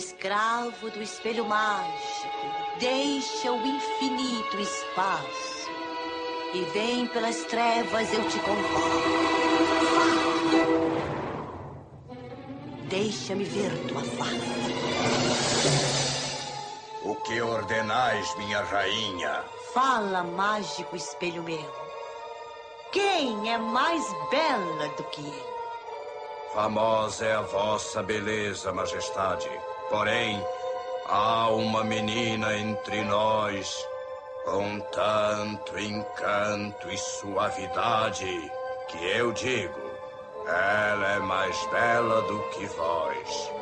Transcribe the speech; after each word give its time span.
escravo 0.00 0.90
do 0.90 1.02
espelho 1.02 1.44
mágico, 1.44 2.46
deixa 2.78 3.52
o 3.52 3.66
infinito 3.66 4.58
espaço 4.58 5.70
e 6.54 6.62
vem 6.72 7.06
pelas 7.08 7.44
trevas 7.44 8.10
eu 8.10 8.26
te 8.26 8.38
convoco. 8.40 8.90
Deixa-me 12.84 13.44
ver 13.44 13.70
tua 13.88 14.02
face. 14.02 14.40
O 17.04 17.14
que 17.16 17.40
ordenais, 17.42 18.34
minha 18.36 18.62
rainha? 18.62 19.44
Fala, 19.74 20.24
mágico 20.24 20.96
espelho 20.96 21.42
meu. 21.42 21.70
Quem 22.90 23.52
é 23.52 23.58
mais 23.58 24.04
bela 24.30 24.88
do 24.96 25.04
que 25.04 25.20
eu? 25.20 25.50
Famosa 26.54 27.26
é 27.26 27.34
a 27.34 27.42
vossa 27.42 28.02
beleza, 28.02 28.72
majestade. 28.72 29.48
Porém, 29.90 30.40
há 31.08 31.50
uma 31.50 31.82
menina 31.82 32.56
entre 32.56 33.02
nós 33.02 33.84
com 34.44 34.78
tanto 34.92 35.76
encanto 35.78 36.88
e 36.88 36.96
suavidade 36.96 38.52
que 38.86 39.04
eu 39.16 39.32
digo, 39.32 39.80
ela 40.46 41.12
é 41.14 41.18
mais 41.18 41.56
bela 41.72 42.22
do 42.22 42.38
que 42.50 42.66
vós. 42.66 43.52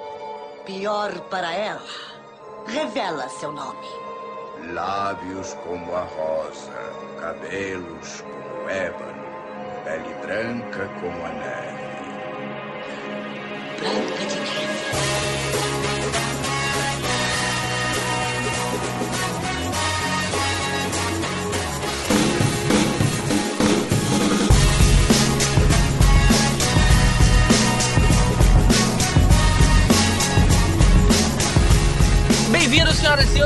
Pior 0.67 1.19
para 1.31 1.51
ela. 1.51 1.83
Revela 2.67 3.27
seu 3.31 3.51
nome. 3.51 3.89
Lábios 4.73 5.55
como 5.65 5.95
a 5.95 6.03
rosa, 6.03 6.93
cabelos 7.21 8.21
como 8.21 8.69
ébano, 8.69 9.25
pele 9.83 10.15
branca 10.21 10.89
como 11.01 11.25
a 11.25 11.29
neve. 11.31 11.79
Branca 13.79 14.18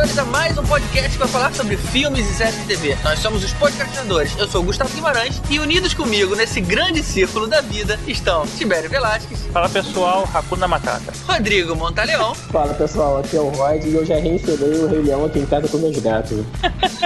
senhores, 0.02 0.18
a 0.18 0.24
mais 0.24 0.58
um 0.58 0.64
podcast 0.64 1.16
vai 1.16 1.28
falar 1.28 1.52
sobre 1.54 1.76
filmes 1.76 2.28
e 2.28 2.34
séries 2.34 2.56
de 2.56 2.66
TV. 2.66 2.96
Nós 3.04 3.18
somos 3.18 3.44
os 3.44 3.52
podcastinadores. 3.52 4.36
Eu 4.36 4.48
sou 4.48 4.62
o 4.62 4.64
Gustavo 4.64 4.92
Guimarães 4.94 5.40
e 5.48 5.58
unidos 5.58 5.94
comigo 5.94 6.34
nesse 6.34 6.60
grande 6.60 7.02
círculo 7.02 7.46
da 7.46 7.60
vida 7.60 7.98
estão 8.06 8.44
Tibério 8.46 8.90
Velasquez, 8.90 9.40
Fala 9.52 9.68
pessoal, 9.68 10.28
Hakuna 10.32 10.66
Matata. 10.66 11.12
Rodrigo 11.26 11.76
Montaleão, 11.76 12.34
Fala 12.50 12.74
pessoal, 12.74 13.18
aqui 13.18 13.36
é 13.36 13.40
o 13.40 13.48
Rod 13.50 13.84
e 13.84 13.94
eu 13.94 14.04
já 14.04 14.16
reencenei 14.16 14.80
o 14.80 14.88
Rei 14.88 15.02
Leão 15.02 15.24
aqui 15.24 15.38
em 15.38 15.46
casa 15.46 15.68
com 15.68 15.78
meus 15.78 15.98
gatos. 15.98 16.38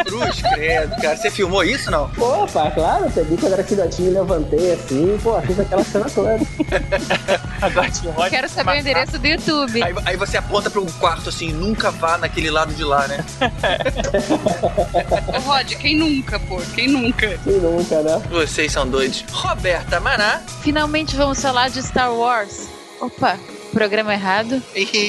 Cruz, 0.07 0.43
credo, 0.55 0.97
cara. 1.01 1.17
Você 1.17 1.31
filmou 1.31 1.65
isso, 1.65 1.91
não? 1.91 2.09
Pô, 2.11 2.47
pá, 2.47 2.71
claro, 2.71 3.11
peguei 3.11 3.37
quando 3.37 3.53
era 3.53 3.65
filhotinho, 3.65 4.13
levantei 4.13 4.73
assim, 4.73 5.19
pô, 5.23 5.41
fiz 5.43 5.59
aquela 5.61 5.85
cena 5.85 6.07
toda. 6.09 6.39
Agora 7.61 7.91
tinha 7.91 8.13
Quero 8.31 8.49
saber 8.49 8.73
o 8.73 8.75
endereço 8.77 9.19
do 9.19 9.27
YouTube. 9.27 9.83
Aí, 9.83 9.95
aí 10.05 10.17
você 10.17 10.37
aponta 10.37 10.71
para 10.71 10.81
um 10.81 10.87
quarto 10.87 11.29
assim, 11.29 11.53
nunca 11.53 11.91
vá 11.91 12.19
naquele 12.19 12.51
lado 12.51 12.75
de 12.75 12.85
lá, 12.85 13.07
né? 13.09 13.25
Ô, 15.29 15.41
Rod, 15.41 15.75
quem 15.75 15.97
nunca, 15.97 16.39
pô? 16.41 16.61
Quem 16.75 16.89
nunca? 16.89 17.39
Quem 17.39 17.59
nunca, 17.59 18.03
né? 18.03 18.23
Vocês 18.31 18.73
são 18.73 18.89
doidos. 18.89 19.25
Roberta 19.31 20.01
Maná. 20.01 20.41
Finalmente 20.63 21.17
vamos 21.17 21.41
falar 21.41 21.69
de 21.69 21.83
Star 21.83 22.13
Wars. 22.13 22.69
Opa, 23.01 23.39
programa 23.73 24.15
errado. 24.15 24.63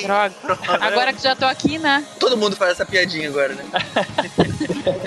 Droga. 0.04 0.36
Agora 0.82 1.14
que 1.14 1.24
já 1.24 1.36
tô 1.36 1.46
aqui, 1.46 1.78
né? 1.78 2.06
todo 2.20 2.38
mundo 2.38 2.56
faz 2.56 2.72
essa 2.72 2.86
piadinha 2.86 3.30
agora, 3.30 3.54
né? 3.54 3.64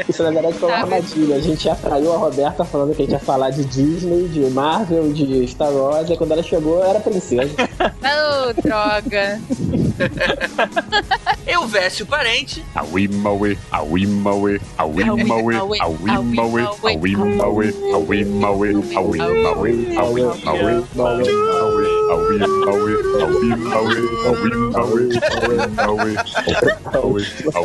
Isso 0.08 0.22
na 0.22 0.30
verdade 0.30 0.54
foi 0.54 0.68
uma 0.68 0.76
Tá. 0.76 0.82
armadilha. 0.82 1.36
A 1.36 1.40
gente 1.40 1.68
atraiu 1.68 2.12
a 2.12 2.16
Roberta 2.16 2.64
falando 2.64 2.94
que 2.94 3.02
a 3.02 3.04
gente 3.04 3.12
ia 3.12 3.18
falar 3.20 3.50
de 3.50 3.64
Disney, 3.64 4.28
de 4.28 4.40
Marvel, 4.50 5.12
de 5.12 5.46
Star 5.48 5.72
Wars, 5.72 6.08
e 6.10 6.16
quando 6.16 6.32
ela 6.32 6.42
chegou 6.42 6.82
era 6.84 7.00
princesa. 7.00 7.50
Ô, 8.00 8.52
droga. 8.62 9.40
Eu 11.50 11.66
Vécio 11.66 12.06
Parente. 12.06 12.64
Awimawe, 12.76 13.58
Awimawe, 13.72 14.60
Awimawe, 14.78 15.56
Awimawe, 15.56 15.80
Awimawe, 15.80 16.62
Awimawe, 16.86 17.74
Awimawe, 17.92 18.70
Awimawe, 18.94 19.96
Awimawe, 19.96 20.86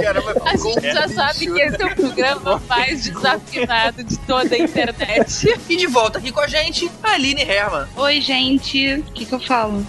Caramba, 0.01 0.33
A 0.45 0.57
gente 0.57 0.81
já 0.81 1.07
sabe 1.07 1.45
que 1.45 1.61
esse 1.61 1.79
é 1.79 1.85
o 1.85 1.95
programa 1.95 2.59
mais 2.67 3.07
desafinado 3.07 4.03
de 4.03 4.17
toda 4.17 4.55
a 4.55 4.57
internet. 4.57 5.59
E 5.69 5.77
de 5.77 5.85
volta 5.85 6.17
aqui 6.17 6.31
com 6.31 6.41
a 6.41 6.47
gente, 6.47 6.89
a 7.03 7.11
Aline 7.11 7.43
Herman. 7.43 7.85
Oi, 7.95 8.19
gente. 8.19 8.95
O 8.95 9.03
que, 9.11 9.25
que 9.25 9.35
eu 9.35 9.39
falo? 9.39 9.85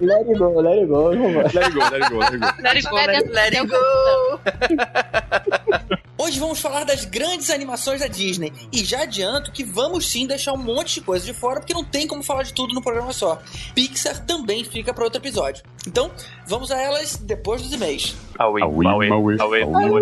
Let 0.00 0.26
it 0.28 0.38
go, 0.38 0.60
let 0.60 0.71
Let 0.72 0.84
it 0.84 0.88
go, 0.88 1.10
let 1.10 1.18
it 1.18 1.74
go, 1.74 1.80
let 1.80 2.00
it 2.00 2.10
go. 2.10 2.18
Let 2.62 2.76
it 2.76 2.84
go, 2.88 2.96
let 2.96 3.10
it 3.10 3.26
go. 3.26 3.32
Let 3.34 3.52
it 3.52 3.68
go! 3.68 4.40
Hoje 6.16 6.38
vamos 6.40 6.60
falar 6.60 6.84
das 6.84 7.04
grandes 7.04 7.50
animações 7.50 8.00
da 8.00 8.06
Disney. 8.06 8.52
E 8.72 8.82
já 8.82 9.02
adianto 9.02 9.52
que 9.52 9.64
vamos 9.64 10.06
sim 10.06 10.26
deixar 10.26 10.54
um 10.54 10.56
monte 10.56 10.94
de 10.94 11.00
coisa 11.02 11.26
de 11.26 11.34
fora, 11.34 11.60
porque 11.60 11.74
não 11.74 11.84
tem 11.84 12.06
como 12.06 12.22
falar 12.22 12.44
de 12.44 12.54
tudo 12.54 12.72
no 12.72 12.80
programa 12.80 13.12
só. 13.12 13.38
Pixar 13.74 14.24
também 14.24 14.64
fica 14.64 14.94
para 14.94 15.04
outro 15.04 15.20
episódio. 15.20 15.62
Então, 15.86 16.10
vamos 16.46 16.70
a 16.70 16.80
elas 16.80 17.16
depois 17.16 17.60
dos 17.60 17.72
e-mails. 17.74 18.16
Awi, 18.38 18.62
Awimawe, 18.62 19.10
Awi, 19.10 19.36
Awi, 19.40 19.62
Awimawe, 19.62 20.00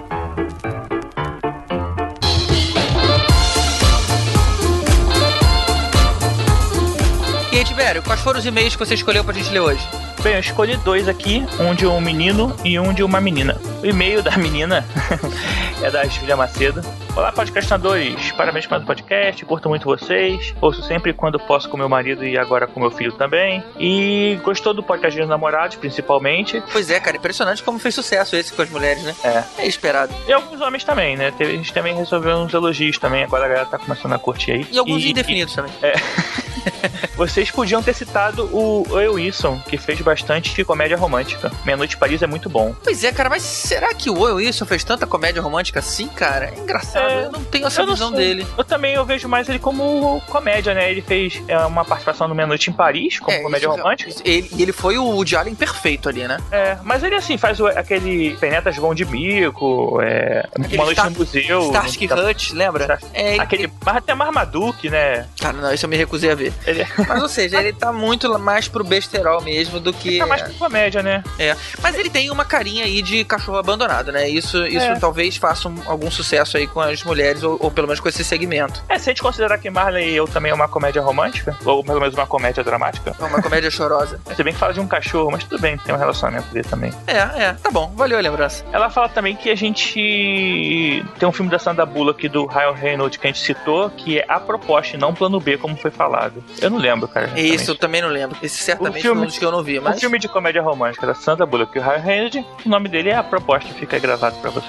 Tibério, 7.88 8.02
quais 8.02 8.20
foram 8.20 8.38
os 8.38 8.44
e-mails 8.44 8.76
que 8.76 8.84
você 8.84 8.92
escolheu 8.92 9.24
pra 9.24 9.32
gente 9.32 9.48
ler 9.48 9.60
hoje? 9.60 9.80
Bem, 10.22 10.34
eu 10.34 10.40
escolhi 10.40 10.76
dois 10.76 11.08
aqui, 11.08 11.46
um 11.58 11.74
de 11.74 11.86
um 11.86 11.98
menino 12.02 12.54
e 12.62 12.78
um 12.78 12.92
de 12.92 13.02
uma 13.02 13.18
menina. 13.18 13.58
O 13.82 13.86
e-mail 13.86 14.22
da 14.22 14.32
menina 14.36 14.84
é 15.82 15.90
da 15.90 16.04
Julia 16.04 16.36
Macedo. 16.36 16.82
Olá, 17.16 17.32
podcastinadores. 17.32 18.30
Parabéns 18.32 18.66
pelo 18.66 18.84
podcast, 18.84 19.42
curto 19.46 19.70
muito 19.70 19.86
vocês. 19.86 20.54
Ouço 20.60 20.82
sempre 20.82 21.14
quando 21.14 21.40
posso 21.40 21.66
com 21.70 21.78
meu 21.78 21.88
marido 21.88 22.26
e 22.26 22.36
agora 22.36 22.66
com 22.66 22.78
meu 22.78 22.90
filho 22.90 23.12
também. 23.12 23.64
E 23.78 24.38
gostou 24.44 24.74
do 24.74 24.82
podcast 24.82 25.18
dos 25.18 25.28
namorados, 25.28 25.76
principalmente. 25.76 26.62
Pois 26.70 26.90
é, 26.90 27.00
cara, 27.00 27.16
impressionante 27.16 27.62
como 27.62 27.78
fez 27.78 27.94
sucesso 27.94 28.36
esse 28.36 28.52
com 28.52 28.60
as 28.60 28.68
mulheres, 28.68 29.02
né? 29.02 29.14
É. 29.24 29.62
É 29.62 29.66
esperado. 29.66 30.14
E 30.26 30.32
alguns 30.32 30.60
homens 30.60 30.84
também, 30.84 31.16
né? 31.16 31.32
A 31.40 31.44
gente 31.44 31.72
também 31.72 31.96
resolveu 31.96 32.36
uns 32.36 32.52
elogios 32.52 32.98
também, 32.98 33.24
agora 33.24 33.46
a 33.46 33.48
galera 33.48 33.66
tá 33.66 33.78
começando 33.78 34.12
a 34.12 34.18
curtir 34.18 34.52
aí. 34.52 34.66
E 34.70 34.78
alguns 34.78 35.02
indefinidos 35.02 35.54
também. 35.54 35.72
Vocês 37.18 37.50
podiam 37.50 37.77
ter 37.82 37.94
citado 37.94 38.44
o 38.52 38.86
Owen 38.90 39.08
Wilson, 39.08 39.60
que 39.68 39.76
fez 39.76 40.00
bastante 40.00 40.64
comédia 40.64 40.96
romântica. 40.96 41.50
Meia 41.64 41.76
Noite 41.76 41.96
em 41.96 41.98
Paris 41.98 42.22
é 42.22 42.26
muito 42.26 42.48
bom. 42.48 42.74
Pois 42.82 43.02
é, 43.04 43.12
cara, 43.12 43.28
mas 43.28 43.42
será 43.42 43.92
que 43.94 44.10
o 44.10 44.14
Will 44.20 44.36
Wilson 44.36 44.66
fez 44.66 44.84
tanta 44.84 45.06
comédia 45.06 45.40
romântica 45.42 45.78
assim, 45.80 46.08
cara? 46.08 46.52
É 46.54 46.58
engraçado, 46.58 47.10
É, 47.10 47.24
eu 47.26 47.32
não 47.32 47.44
tenho 47.44 47.66
essa 47.66 47.84
visão 47.86 48.12
dele. 48.12 48.46
Eu 48.56 48.64
também 48.64 48.94
eu 48.94 49.04
vejo 49.04 49.28
mais 49.28 49.48
ele 49.48 49.58
como 49.58 50.20
comédia, 50.28 50.74
né? 50.74 50.90
Ele 50.90 51.02
fez 51.02 51.40
é, 51.48 51.58
uma 51.60 51.84
participação 51.84 52.28
no 52.28 52.34
Meia 52.34 52.46
Noite 52.46 52.70
em 52.70 52.72
Paris, 52.72 53.18
como 53.18 53.36
É, 53.36 53.40
comédia 53.40 53.66
isso- 53.66 53.76
romântica. 53.76 54.10
isso- 54.10 54.22
ele- 54.24 54.48
E 54.52 54.62
ele, 54.62 54.72
foi 54.72 54.98
o 54.98 55.04
Woody 55.04 55.36
Allen 55.36 55.54
perfeito 55.54 56.08
ali, 56.08 56.26
né? 56.26 56.38
É, 56.50 56.76
mas 56.82 57.02
ele 57.02 57.14
assim 57.14 57.36
faz 57.36 57.60
o- 57.60 57.66
aquele 57.66 58.36
Penetas 58.36 58.76
Vão 58.76 58.94
de 58.94 59.04
Mico, 59.04 60.00
é, 60.02 60.46
Aquele 60.58 60.74
Uma 60.76 60.84
Noite 60.84 60.98
Star- 60.98 61.10
no 61.10 61.18
Museu. 61.18 61.62
Starsky 61.66 62.08
tá- 62.08 62.16
Hutch, 62.16 62.50
lembra? 62.52 62.98
É, 63.12 63.32
ele- 63.32 63.40
Aquele, 63.40 63.72
mas 63.84 63.96
até 63.96 64.14
Marmaduke, 64.14 64.88
né? 64.90 65.26
Cara, 65.40 65.56
não, 65.56 65.72
isso 65.72 65.84
eu 65.86 65.90
me 65.90 65.96
recusei 65.96 66.30
a 66.30 66.34
ver. 66.34 66.52
Ele 66.66 66.86
Mas, 67.08 67.22
ou 67.22 67.28
seja, 67.28 67.58
ele 67.60 67.67
tá 67.72 67.92
muito 67.92 68.38
mais 68.38 68.68
pro 68.68 68.84
besterol 68.84 69.40
mesmo 69.42 69.78
do 69.80 69.92
que... 69.92 70.18
tá 70.18 70.26
mais 70.26 70.42
pra 70.42 70.52
comédia, 70.54 71.02
né? 71.02 71.22
É. 71.38 71.56
Mas 71.82 71.96
ele 71.96 72.10
tem 72.10 72.30
uma 72.30 72.44
carinha 72.44 72.84
aí 72.84 73.02
de 73.02 73.24
cachorro 73.24 73.58
abandonado, 73.58 74.12
né? 74.12 74.28
Isso, 74.28 74.66
isso 74.66 74.86
É. 74.86 74.96
talvez 74.98 75.36
faça 75.36 75.68
um- 75.68 75.82
algum 75.86 76.10
sucesso 76.10 76.56
aí 76.56 76.66
com 76.66 76.80
as 76.80 77.02
mulheres, 77.04 77.42
ou, 77.42 77.56
ou 77.60 77.70
pelo 77.70 77.86
menos 77.86 78.00
com 78.00 78.08
esse 78.08 78.24
segmento. 78.24 78.82
É, 78.88 78.98
se 78.98 79.08
a 79.10 79.12
gente 79.12 79.22
considerar 79.22 79.58
que 79.58 79.70
Marley 79.70 80.10
e 80.10 80.16
eu 80.16 80.26
também 80.26 80.50
é 80.50 80.54
uma 80.54 80.68
comédia 80.68 81.02
romântica, 81.02 81.56
ou 81.64 81.82
pelo 81.84 82.00
menos 82.00 82.14
uma 82.14 82.26
comédia 82.26 82.62
dramática. 82.64 83.14
É 83.18 83.24
uma 83.24 83.42
comédia 83.42 83.70
chorosa. 83.70 84.20
Se 84.36 84.42
bem 84.42 84.52
que 84.52 84.58
fala 84.58 84.72
de 84.72 84.80
um 84.80 84.86
cachorro, 84.86 85.30
mas 85.32 85.44
tudo 85.44 85.60
bem, 85.60 85.76
tem 85.78 85.94
um 85.94 85.98
relacionamento 85.98 86.48
dele 86.52 86.66
também. 86.68 86.92
É, 87.06 87.16
é, 87.44 87.52
tá 87.54 87.70
bom, 87.70 87.92
valeu 87.96 88.18
a 88.18 88.20
lembrança. 88.20 88.64
Ela 88.72 88.88
fala 88.90 89.08
também 89.08 89.34
que 89.36 89.50
a 89.50 89.54
gente 90.02 91.04
tem 91.18 91.28
um 91.28 91.32
filme 91.32 91.50
da 91.50 91.58
Sandra 91.58 91.84
Bullock 91.86 92.28
do 92.28 92.46
Ryan 92.46 92.72
Reynolds 92.72 93.18
que 93.18 93.26
a 93.26 93.30
gente 93.30 93.40
citou, 93.42 93.90
que 93.90 94.18
é 94.18 94.24
a 94.28 94.38
proposta 94.40 94.96
e 94.96 94.98
não 94.98 95.14
plano 95.14 95.40
B, 95.40 95.56
como 95.58 95.76
foi 95.76 95.90
falado. 95.90 96.42
Eu 96.60 96.70
não 96.70 96.78
lembro, 96.78 97.08
cara. 97.08 97.30
É 97.36 97.40
isso, 97.62 97.70
eu 97.70 97.76
também 97.76 98.00
não 98.02 98.08
lembro. 98.08 98.36
Esse 98.42 98.56
certamente 98.62 98.98
O 98.98 99.02
filme- 99.02 99.16
foi 99.18 99.24
um 99.24 99.26
dos 99.28 99.38
que 99.38 99.44
eu 99.44 99.50
não 99.52 99.62
vi, 99.62 99.80
mas. 99.80 100.00
filme 100.00 100.18
de 100.18 100.28
comédia 100.28 100.62
romântica 100.62 101.06
da 101.06 101.14
Sandra 101.14 101.44
Bullock 101.46 101.76
e 101.76 101.80
o 101.80 101.84
Ryan 101.84 101.98
Reynolds, 101.98 102.44
o 102.64 102.68
nome 102.68 102.88
dele 102.88 103.10
é 103.10 103.16
A 103.16 103.22
Proposta, 103.22 103.72
fica 103.74 103.98
gravado 103.98 104.36
pra 104.40 104.50
você. 104.50 104.68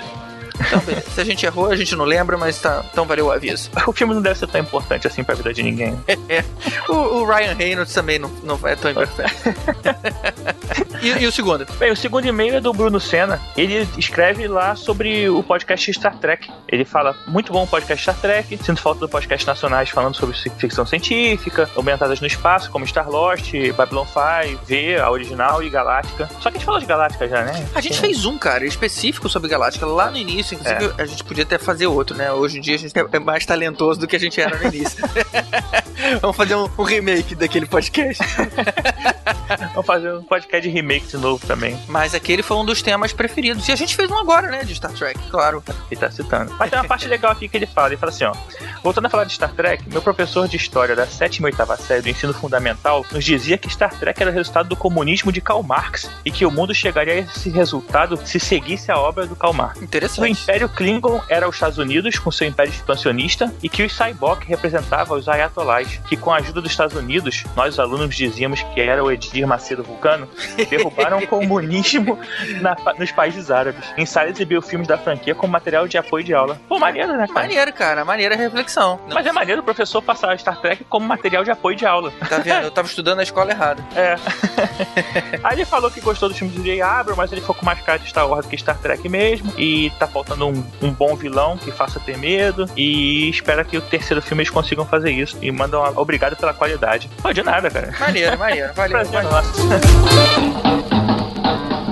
Então, 0.60 0.80
beleza. 0.80 1.10
Se 1.10 1.22
a 1.22 1.24
gente 1.24 1.46
errou, 1.46 1.72
a 1.72 1.76
gente 1.76 1.96
não 1.96 2.06
lembra, 2.06 2.38
mas 2.38 2.60
tá, 2.60 2.84
então 2.92 3.06
valeu 3.06 3.28
o 3.28 3.32
aviso. 3.32 3.70
O 3.90 3.92
filme 3.92 4.14
não 4.14 4.22
deve 4.22 4.38
ser 4.38 4.48
tão 4.48 4.62
importante 4.62 5.08
assim 5.08 5.24
pra 5.24 5.34
vida 5.34 5.54
de 5.54 5.64
ninguém. 5.64 5.98
O, 6.88 6.94
o 6.94 7.26
Ryan 7.26 7.56
Reynolds 7.56 7.94
também 7.94 8.20
não, 8.20 8.30
não 8.44 8.60
é 8.68 8.76
tão 8.76 8.92
importante. 8.92 9.34
e, 11.02 11.24
e 11.24 11.28
o 11.28 11.32
segundo? 11.32 11.66
Bem, 11.78 11.92
o 11.92 11.96
segundo 11.96 12.26
e-mail 12.26 12.56
é 12.56 12.62
do 12.62 12.72
Bruno 12.72 13.00
Senna. 13.00 13.42
Ele 13.58 13.88
escreve 13.98 14.48
lá 14.48 14.76
sobre 14.76 15.28
o 15.30 15.42
podcast 15.42 15.92
Star 15.92 16.16
Trek. 16.18 16.52
Ele 16.68 16.86
fala, 16.86 17.16
muito 17.28 17.52
bom 17.52 17.64
o 17.64 17.68
podcast 17.68 18.04
Star 18.04 18.18
Trek, 18.20 18.58
sinto 18.64 18.82
falta 18.82 19.00
do 19.02 19.10
podcast 19.10 19.46
nacionais 19.48 19.90
falando 19.90 20.16
sobre 20.16 20.36
ficção 20.36 20.86
científica, 20.86 21.70
aumentadas 21.76 22.22
no 22.22 22.28
espaço, 22.28 22.70
como 22.70 22.86
Star 22.86 23.10
Lost, 23.10 23.54
Babylon 23.76 24.06
5, 24.06 24.66
V, 24.66 24.98
a 24.98 25.10
original 25.10 25.64
e 25.64 25.70
Galáctica. 25.70 26.30
Só 26.40 26.50
que 26.50 26.58
a 26.58 26.60
gente 26.60 26.66
falou 26.66 26.80
de 26.80 26.86
Galáctica 26.86 27.28
já, 27.28 27.44
né? 27.44 27.68
A 27.74 27.82
gente 27.82 28.00
fez 28.00 28.26
um, 28.26 28.38
cara, 28.38 28.66
específico 28.66 29.28
sobre 29.30 29.50
Galáctica 29.50 29.86
lá 29.86 30.12
no 30.12 30.18
início. 30.18 30.49
Inclusive, 30.56 30.94
a 30.98 31.06
gente 31.06 31.24
podia 31.24 31.44
até 31.44 31.58
fazer 31.58 31.88
outro, 31.88 32.16
né? 32.16 32.32
Hoje 32.32 32.58
em 32.58 32.62
dia 32.62 32.76
a 32.76 32.78
gente 32.78 32.94
é 32.98 33.20
mais 33.20 33.46
talentoso 33.46 34.00
do 34.00 34.08
que 34.08 34.16
a 34.16 34.20
gente 34.20 34.40
era 34.40 34.58
no 34.58 34.74
início. 34.74 35.04
Vamos 36.22 36.38
fazer 36.38 36.56
um, 36.56 36.70
um 36.78 36.84
remake 36.84 37.36
daquele 37.36 37.66
podcast. 37.66 38.24
Vamos 39.74 39.86
fazer 39.86 40.14
um 40.14 40.24
podcast 40.24 40.68
de 40.68 40.74
remake 40.74 41.08
de 41.08 41.18
novo 41.18 41.46
também. 41.46 41.80
Mas 41.88 42.14
aquele 42.16 42.42
foi 42.42 42.58
um 42.58 42.66
dos 42.66 42.82
temas 42.82 43.12
preferidos. 43.12 43.68
E 43.68 43.72
a 43.72 43.76
gente 43.76 43.96
fez 43.96 44.10
um 44.10 44.18
agora, 44.18 44.50
né? 44.50 44.64
De 44.64 44.74
Star 44.76 44.92
Trek, 44.94 45.20
claro. 45.30 45.64
Ele 45.90 46.00
tá 46.00 46.10
citando. 46.10 46.54
Mas 46.58 46.70
tem 46.70 46.80
uma 46.80 46.88
parte 46.88 47.08
legal 47.08 47.32
aqui 47.32 47.48
que 47.48 47.58
ele 47.58 47.68
fala. 47.68 47.90
Ele 47.90 47.98
fala 47.98 48.12
assim, 48.12 48.24
ó. 48.24 48.34
Voltando 48.84 49.08
a 49.08 49.10
falar 49.10 49.26
de 49.26 49.34
Star 49.34 49.52
Trek, 49.54 49.84
meu 49.90 50.02
professor 50.02 50.48
de 50.48 50.56
história 50.56 50.96
da 50.96 51.06
sétima 51.06 51.50
e 51.50 51.52
oitava 51.52 51.76
série 51.78 52.02
do 52.02 52.10
ensino 52.10 52.34
fundamental 52.34 53.06
nos 53.12 53.26
dizia 53.26 53.58
que 53.58 53.70
Star 53.70 53.94
Trek 53.98 54.22
era 54.22 54.32
resultado 54.32 54.70
do 54.70 54.76
comunismo 54.76 55.32
de 55.32 55.42
Karl 55.42 55.64
Marx 55.64 56.10
e 56.24 56.32
que 56.32 56.46
o 56.46 56.52
mundo 56.52 56.74
chegaria 56.74 57.14
a 57.14 57.18
esse 57.18 57.50
resultado 57.50 58.20
se 58.26 58.40
seguisse 58.40 58.92
a 58.92 58.98
obra 58.98 59.26
do 59.26 59.36
Karl 59.36 59.54
Marx. 59.54 59.82
Interessante. 59.82 60.39
Império 60.44 60.70
Klingon 60.70 61.22
era 61.30 61.48
os 61.48 61.56
Estados 61.56 61.78
Unidos 61.78 62.18
com 62.18 62.32
seu 62.32 62.48
império 62.48 62.72
expansionista 62.72 63.54
e 63.62 63.70
que 63.70 63.84
os 63.84 63.94
Cyborg 63.96 64.44
representavam 64.48 65.18
os 65.18 65.28
Ayatollahs, 65.28 66.00
que 66.08 66.16
com 66.18 66.32
a 66.32 66.38
ajuda 66.38 66.62
dos 66.62 66.72
Estados 66.72 66.96
Unidos, 66.96 67.44
nós 67.56 67.74
os 67.76 67.80
alunos 67.80 68.16
dizíamos 68.16 68.62
que 68.74 68.82
era 68.82 69.04
o 69.04 69.12
Edir 69.12 69.46
Macedo 69.48 69.84
Vulcano, 69.84 70.28
derrubaram 70.70 71.20
o 71.20 71.28
comunismo 71.28 72.18
na- 72.62 72.76
nos 72.98 73.12
países 73.12 73.52
árabes. 73.52 73.84
Em 73.98 74.06
sala 74.06 74.30
exibiu 74.30 74.62
filmes 74.62 74.88
da 74.88 74.98
franquia 74.98 75.36
como 75.36 75.52
material 75.54 75.88
de 75.88 75.98
apoio 75.98 76.24
de 76.24 76.34
aula. 76.34 76.60
Pô, 76.68 76.80
maneiro, 76.80 77.14
né, 77.16 77.28
cara? 77.28 77.34
Maneiro, 77.42 77.74
cara. 77.74 78.06
Maneira 78.06 78.36
reflexão. 78.36 79.00
Mas 79.14 79.26
é 79.26 79.32
maneiro 79.32 79.62
o 79.62 79.64
professor 79.64 80.02
passar 80.02 80.38
Star 80.40 80.60
Trek 80.62 80.84
como 80.86 81.06
material 81.08 81.44
de 81.44 81.52
apoio 81.52 81.76
de 81.78 81.86
aula. 81.86 82.12
Tá 82.28 82.38
vendo? 82.40 82.64
Eu 82.64 82.72
tava 82.72 82.88
estudando 82.88 83.18
na 83.18 83.24
escola 83.24 83.52
errada. 83.52 83.84
É. 83.96 84.16
Aí 85.44 85.56
ele 85.58 85.66
falou 85.66 85.90
que 85.92 86.00
gostou 86.02 86.30
do 86.30 86.36
filme 86.36 86.54
do 86.54 86.64
J. 86.64 86.82
Abrams, 86.82 87.18
mas 87.18 87.32
ele 87.32 87.42
ficou 87.42 87.56
com 87.56 87.66
mais 87.66 87.80
cara 87.82 88.00
de 88.00 88.08
Star 88.10 88.28
Wars 88.28 88.46
do 88.46 88.50
que 88.50 88.58
Star 88.58 88.78
Trek 88.78 89.08
mesmo. 89.10 89.52
E 89.58 89.90
tá 90.00 90.08
faltando 90.24 90.48
um, 90.48 90.64
um 90.82 90.92
bom 90.92 91.16
vilão 91.16 91.58
que 91.58 91.72
faça 91.72 92.00
ter 92.00 92.18
medo. 92.18 92.66
E 92.76 93.30
espera 93.30 93.64
que 93.64 93.78
o 93.78 93.82
terceiro 93.82 94.22
filme 94.22 94.44
eles 94.44 94.52
consigam 94.52 94.86
fazer 94.86 95.12
isso. 95.12 95.38
E 95.42 95.52
mandam 95.52 95.82
uma- 95.82 96.00
obrigado 96.00 96.36
pela 96.36 96.54
qualidade. 96.54 97.10
Pô, 97.22 97.32
de 97.34 97.42
nada, 97.42 97.70
cara. 97.70 97.94
Maneiro, 98.00 98.38
maneiro. 98.38 98.74
Valeu. 98.76 98.92
Prazer 98.92 99.24
valeu. 99.24 99.44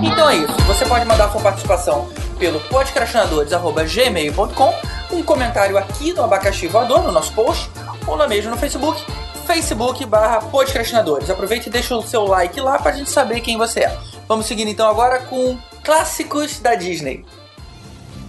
Então 0.02 0.28
é 0.30 0.36
isso. 0.36 0.52
Você 0.66 0.84
pode 0.86 1.04
mandar 1.06 1.30
sua 1.30 1.40
participação 1.40 2.08
pelo 2.38 2.60
podcastinadores.gmail.com 2.60 4.74
um 5.10 5.22
comentário 5.22 5.78
aqui 5.78 6.12
no 6.12 6.22
Abacaxi 6.24 6.66
Voador, 6.68 7.02
no 7.02 7.10
nosso 7.10 7.32
post, 7.32 7.70
ou 8.06 8.14
lá 8.14 8.28
mesmo 8.28 8.50
no 8.50 8.58
Facebook, 8.58 9.02
facebook 9.46 10.04
barra 10.04 10.40
podcastinadores. 10.42 11.30
Aproveite 11.30 11.68
e 11.68 11.72
deixa 11.72 11.96
o 11.96 12.02
seu 12.02 12.24
like 12.26 12.60
lá 12.60 12.78
pra 12.78 12.92
gente 12.92 13.08
saber 13.10 13.40
quem 13.40 13.56
você 13.56 13.80
é. 13.80 13.98
Vamos 14.28 14.44
seguindo 14.46 14.68
então 14.68 14.86
agora 14.88 15.20
com 15.20 15.56
clássicos 15.82 16.60
da 16.60 16.74
Disney. 16.74 17.24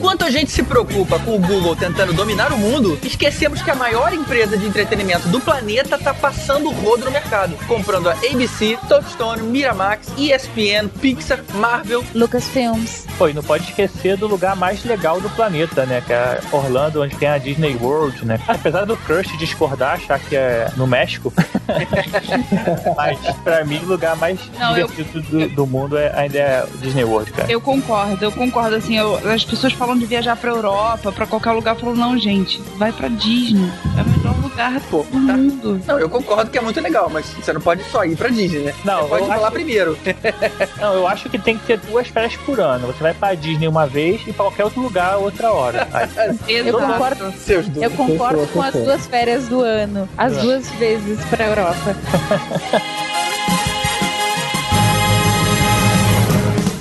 Enquanto 0.00 0.24
a 0.24 0.30
gente 0.30 0.50
se 0.50 0.62
preocupa 0.62 1.18
com 1.18 1.36
o 1.36 1.38
Google 1.38 1.76
tentando 1.76 2.14
dominar 2.14 2.54
o 2.54 2.56
mundo, 2.56 2.98
esquecemos 3.04 3.60
que 3.60 3.70
a 3.70 3.74
maior 3.74 4.14
empresa 4.14 4.56
de 4.56 4.64
entretenimento 4.66 5.28
do 5.28 5.38
planeta 5.38 5.98
tá 5.98 6.14
passando 6.14 6.70
o 6.70 6.72
rodo 6.72 7.04
no 7.04 7.10
mercado, 7.10 7.54
comprando 7.68 8.08
a 8.08 8.12
ABC, 8.12 8.78
Touchstone, 8.88 9.42
Miramax, 9.42 10.08
ESPN, 10.16 10.88
Pixar, 11.02 11.40
Marvel. 11.52 12.02
Lucasfilms. 12.14 13.04
Pô, 13.18 13.28
e 13.28 13.34
não 13.34 13.42
pode 13.42 13.64
esquecer 13.64 14.16
do 14.16 14.26
lugar 14.26 14.56
mais 14.56 14.82
legal 14.84 15.20
do 15.20 15.28
planeta, 15.28 15.84
né? 15.84 16.02
Que 16.06 16.14
é 16.14 16.40
Orlando, 16.50 17.02
onde 17.02 17.14
tem 17.16 17.28
a 17.28 17.36
Disney 17.36 17.76
World, 17.78 18.24
né? 18.24 18.40
Apesar 18.48 18.86
do 18.86 18.96
Crush 18.96 19.36
discordar, 19.36 19.96
achar 19.96 20.18
que 20.18 20.34
é 20.34 20.70
no 20.78 20.86
México. 20.86 21.30
Mas 22.96 23.18
pra 23.44 23.64
mim, 23.66 23.80
o 23.82 23.86
lugar 23.86 24.16
mais 24.16 24.40
Não, 24.58 24.78
eu- 24.78 24.88
divertido 24.88 25.20
do, 25.20 25.48
do 25.50 25.66
mundo 25.66 25.98
é, 25.98 26.10
ainda 26.18 26.38
é 26.38 26.64
o 26.64 26.78
Disney 26.78 27.04
World, 27.04 27.30
cara. 27.32 27.52
Eu 27.52 27.60
concordo, 27.60 28.24
eu 28.24 28.32
concordo. 28.32 28.76
Assim, 28.76 28.96
eu- 28.96 29.16
as 29.30 29.44
pessoas 29.44 29.74
falam 29.74 29.89
de 29.96 30.06
viajar 30.06 30.36
pra 30.36 30.50
Europa, 30.50 31.12
pra 31.12 31.26
qualquer 31.26 31.52
lugar. 31.52 31.76
Falo, 31.76 31.94
não, 31.94 32.16
gente, 32.18 32.60
vai 32.76 32.92
pra 32.92 33.08
Disney. 33.08 33.70
É 33.96 34.02
o 34.02 34.08
melhor 34.18 34.36
lugar 34.42 34.80
Pô, 34.90 35.02
do 35.10 35.18
mundo. 35.18 35.80
Não, 35.86 35.98
eu 35.98 36.08
concordo 36.08 36.50
que 36.50 36.58
é 36.58 36.60
muito 36.60 36.80
legal, 36.80 37.08
mas 37.10 37.26
você 37.26 37.52
não 37.52 37.60
pode 37.60 37.82
só 37.84 38.04
ir 38.04 38.16
pra 38.16 38.28
Disney, 38.28 38.60
né? 38.60 38.74
Não, 38.84 39.02
você 39.02 39.08
pode 39.08 39.22
ir 39.22 39.26
pra 39.26 39.36
lá 39.36 39.42
acho- 39.46 39.52
primeiro. 39.52 39.98
Não, 40.80 40.94
eu 40.94 41.06
acho 41.06 41.28
que 41.28 41.38
tem 41.38 41.56
que 41.56 41.66
ter 41.66 41.78
duas 41.78 42.08
férias 42.08 42.34
por 42.44 42.58
ano. 42.60 42.86
Você 42.88 43.02
vai 43.02 43.14
pra 43.14 43.34
Disney 43.34 43.68
uma 43.68 43.86
vez 43.86 44.20
e 44.22 44.32
pra 44.32 44.44
qualquer 44.44 44.64
outro 44.64 44.80
lugar 44.82 45.16
outra 45.18 45.52
hora. 45.52 45.86
Eu 46.48 46.72
concordo. 46.78 47.32
Seus 47.38 47.68
dois. 47.68 47.82
Eu 47.82 47.90
concordo 47.90 48.46
com 48.48 48.62
as 48.62 48.72
duas 48.74 49.06
férias 49.06 49.48
do 49.48 49.60
ano. 49.60 50.08
As 50.16 50.36
É. 50.36 50.40
duas 50.40 50.68
vezes 50.70 51.22
pra 51.26 51.46
Europa. 51.46 51.96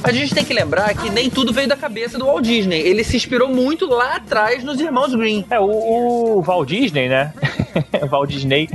A 0.03 0.11
gente 0.11 0.33
tem 0.33 0.45
que 0.45 0.53
lembrar 0.53 0.93
que 0.95 1.09
nem 1.09 1.29
tudo 1.29 1.51
veio 1.51 1.67
da 1.67 1.75
cabeça 1.75 2.17
do 2.17 2.25
Walt 2.25 2.43
Disney. 2.43 2.79
Ele 2.79 3.03
se 3.03 3.17
inspirou 3.17 3.49
muito 3.49 3.85
lá 3.85 4.15
atrás 4.15 4.63
nos 4.63 4.79
irmãos 4.79 5.13
Green. 5.13 5.45
É, 5.49 5.59
o, 5.59 6.37
o 6.37 6.41
Walt 6.41 6.69
Disney, 6.69 7.09
né? 7.09 7.33
Walt 8.09 8.29
Disney. 8.29 8.69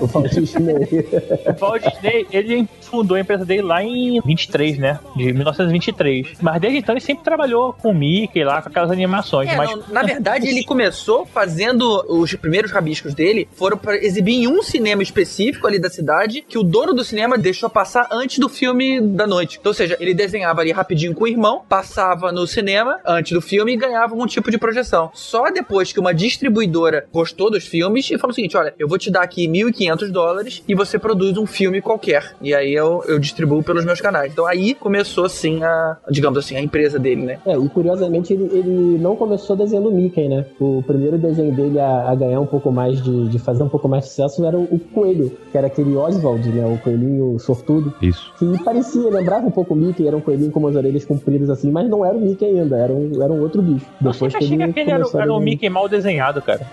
O 0.00 0.06
Walt 0.08 0.32
Disney. 0.32 1.06
O 1.46 1.60
Walt 1.60 1.82
Disney, 1.82 2.26
ele 2.32 2.68
fundou 2.80 3.16
a 3.16 3.20
empresa 3.20 3.44
dele 3.44 3.62
lá 3.62 3.82
em 3.82 4.20
23, 4.20 4.78
né? 4.78 4.98
De 5.16 5.32
1923. 5.32 6.38
Mas 6.40 6.60
desde 6.60 6.78
então 6.78 6.94
ele 6.94 7.00
sempre 7.00 7.24
trabalhou 7.24 7.72
com 7.74 7.90
o 7.90 7.94
Mickey 7.94 8.42
lá, 8.42 8.62
com 8.62 8.68
aquelas 8.68 8.90
animações. 8.90 9.50
É, 9.50 9.56
mas 9.56 9.70
não, 9.70 9.82
na 9.88 10.02
verdade, 10.02 10.48
ele 10.48 10.64
começou 10.64 11.26
fazendo 11.26 12.04
os 12.08 12.34
primeiros 12.34 12.70
rabiscos 12.70 13.14
dele 13.14 13.48
foram 13.54 13.76
para 13.76 13.96
exibir 13.96 14.34
em 14.34 14.48
um 14.48 14.62
cinema 14.62 15.02
específico 15.02 15.66
ali 15.66 15.78
da 15.78 15.90
cidade 15.90 16.44
que 16.48 16.58
o 16.58 16.62
dono 16.62 16.94
do 16.94 17.04
cinema 17.04 17.36
deixou 17.36 17.68
passar 17.68 18.08
antes 18.10 18.38
do 18.38 18.48
filme 18.48 19.00
da 19.00 19.26
noite. 19.26 19.58
Então, 19.60 19.70
ou 19.70 19.74
seja, 19.74 19.96
ele 20.00 20.14
desenhava 20.14 20.61
ali 20.62 20.72
rapidinho 20.72 21.14
com 21.14 21.24
o 21.24 21.28
irmão, 21.28 21.62
passava 21.68 22.32
no 22.32 22.46
cinema 22.46 22.98
antes 23.06 23.32
do 23.32 23.40
filme 23.40 23.72
e 23.72 23.76
ganhava 23.76 24.12
algum 24.14 24.26
tipo 24.26 24.50
de 24.50 24.58
projeção. 24.58 25.10
Só 25.14 25.50
depois 25.50 25.92
que 25.92 26.00
uma 26.00 26.14
distribuidora 26.14 27.06
gostou 27.12 27.50
dos 27.50 27.66
filmes 27.66 28.10
e 28.10 28.18
falou 28.18 28.32
o 28.32 28.34
seguinte: 28.34 28.56
olha, 28.56 28.74
eu 28.78 28.88
vou 28.88 28.98
te 28.98 29.10
dar 29.10 29.22
aqui 29.22 29.46
1.500 29.46 30.10
dólares 30.10 30.62
e 30.66 30.74
você 30.74 30.98
produz 30.98 31.36
um 31.36 31.46
filme 31.46 31.80
qualquer. 31.80 32.34
E 32.40 32.54
aí 32.54 32.72
eu, 32.72 33.02
eu 33.06 33.18
distribuo 33.18 33.62
pelos 33.62 33.84
meus 33.84 34.00
canais. 34.00 34.32
Então 34.32 34.46
aí 34.46 34.74
começou 34.74 35.24
assim 35.24 35.62
a, 35.62 35.98
digamos 36.10 36.38
assim, 36.38 36.56
a 36.56 36.60
empresa 36.60 36.98
dele, 36.98 37.22
né? 37.22 37.38
É, 37.44 37.56
e 37.56 37.68
curiosamente 37.68 38.32
ele, 38.32 38.44
ele 38.52 38.98
não 38.98 39.16
começou 39.16 39.56
desenhando 39.56 39.88
o 39.88 39.92
Mickey, 39.92 40.28
né? 40.28 40.46
O 40.60 40.82
primeiro 40.86 41.18
desenho 41.18 41.54
dele 41.54 41.80
a, 41.80 42.10
a 42.10 42.14
ganhar 42.14 42.40
um 42.40 42.46
pouco 42.46 42.70
mais 42.70 43.02
de, 43.02 43.28
de 43.28 43.38
fazer 43.38 43.62
um 43.62 43.68
pouco 43.68 43.88
mais 43.88 44.04
de 44.04 44.10
sucesso 44.10 44.44
era 44.44 44.56
o, 44.56 44.64
o 44.64 44.78
Coelho, 44.78 45.36
que 45.50 45.58
era 45.58 45.66
aquele 45.66 45.96
Oswald, 45.96 46.48
né? 46.48 46.64
O 46.66 46.78
coelhinho 46.78 47.38
sortudo. 47.38 47.92
Isso. 48.00 48.32
Que 48.38 48.62
parecia, 48.62 49.08
lembrava 49.10 49.46
um 49.46 49.50
pouco 49.50 49.74
o 49.74 49.76
Mickey, 49.76 50.06
era 50.06 50.16
um 50.16 50.20
coelhinho 50.20 50.51
com 50.52 50.60
umas 50.60 50.76
orelhas 50.76 51.04
compridas 51.04 51.50
assim, 51.50 51.70
mas 51.70 51.88
não 51.88 52.04
era 52.04 52.16
o 52.16 52.20
Mickey 52.20 52.44
ainda, 52.44 52.76
era 52.76 52.92
um, 52.92 53.10
era 53.22 53.32
um 53.32 53.40
outro 53.40 53.60
bicho. 53.62 53.86
eu 54.04 54.12
sempre 54.12 54.36
achei 54.36 54.56
que 54.56 54.62
aquele 54.62 54.90
era, 54.90 55.06
o- 55.06 55.20
era 55.20 55.32
o 55.32 55.40
Mickey 55.40 55.68
mal 55.68 55.88
desenhado, 55.88 56.40
cara. 56.42 56.60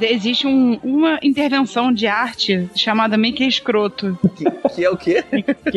É 0.00 0.12
Existe 0.12 0.46
um- 0.46 0.78
uma 0.82 1.18
intervenção 1.22 1.92
de 1.92 2.06
arte 2.06 2.68
chamada 2.74 3.16
Mickey 3.16 3.46
Escroto. 3.46 4.18
Que, 4.36 4.44
que 4.74 4.84
é 4.84 4.90
o 4.90 4.96
quê? 4.96 5.22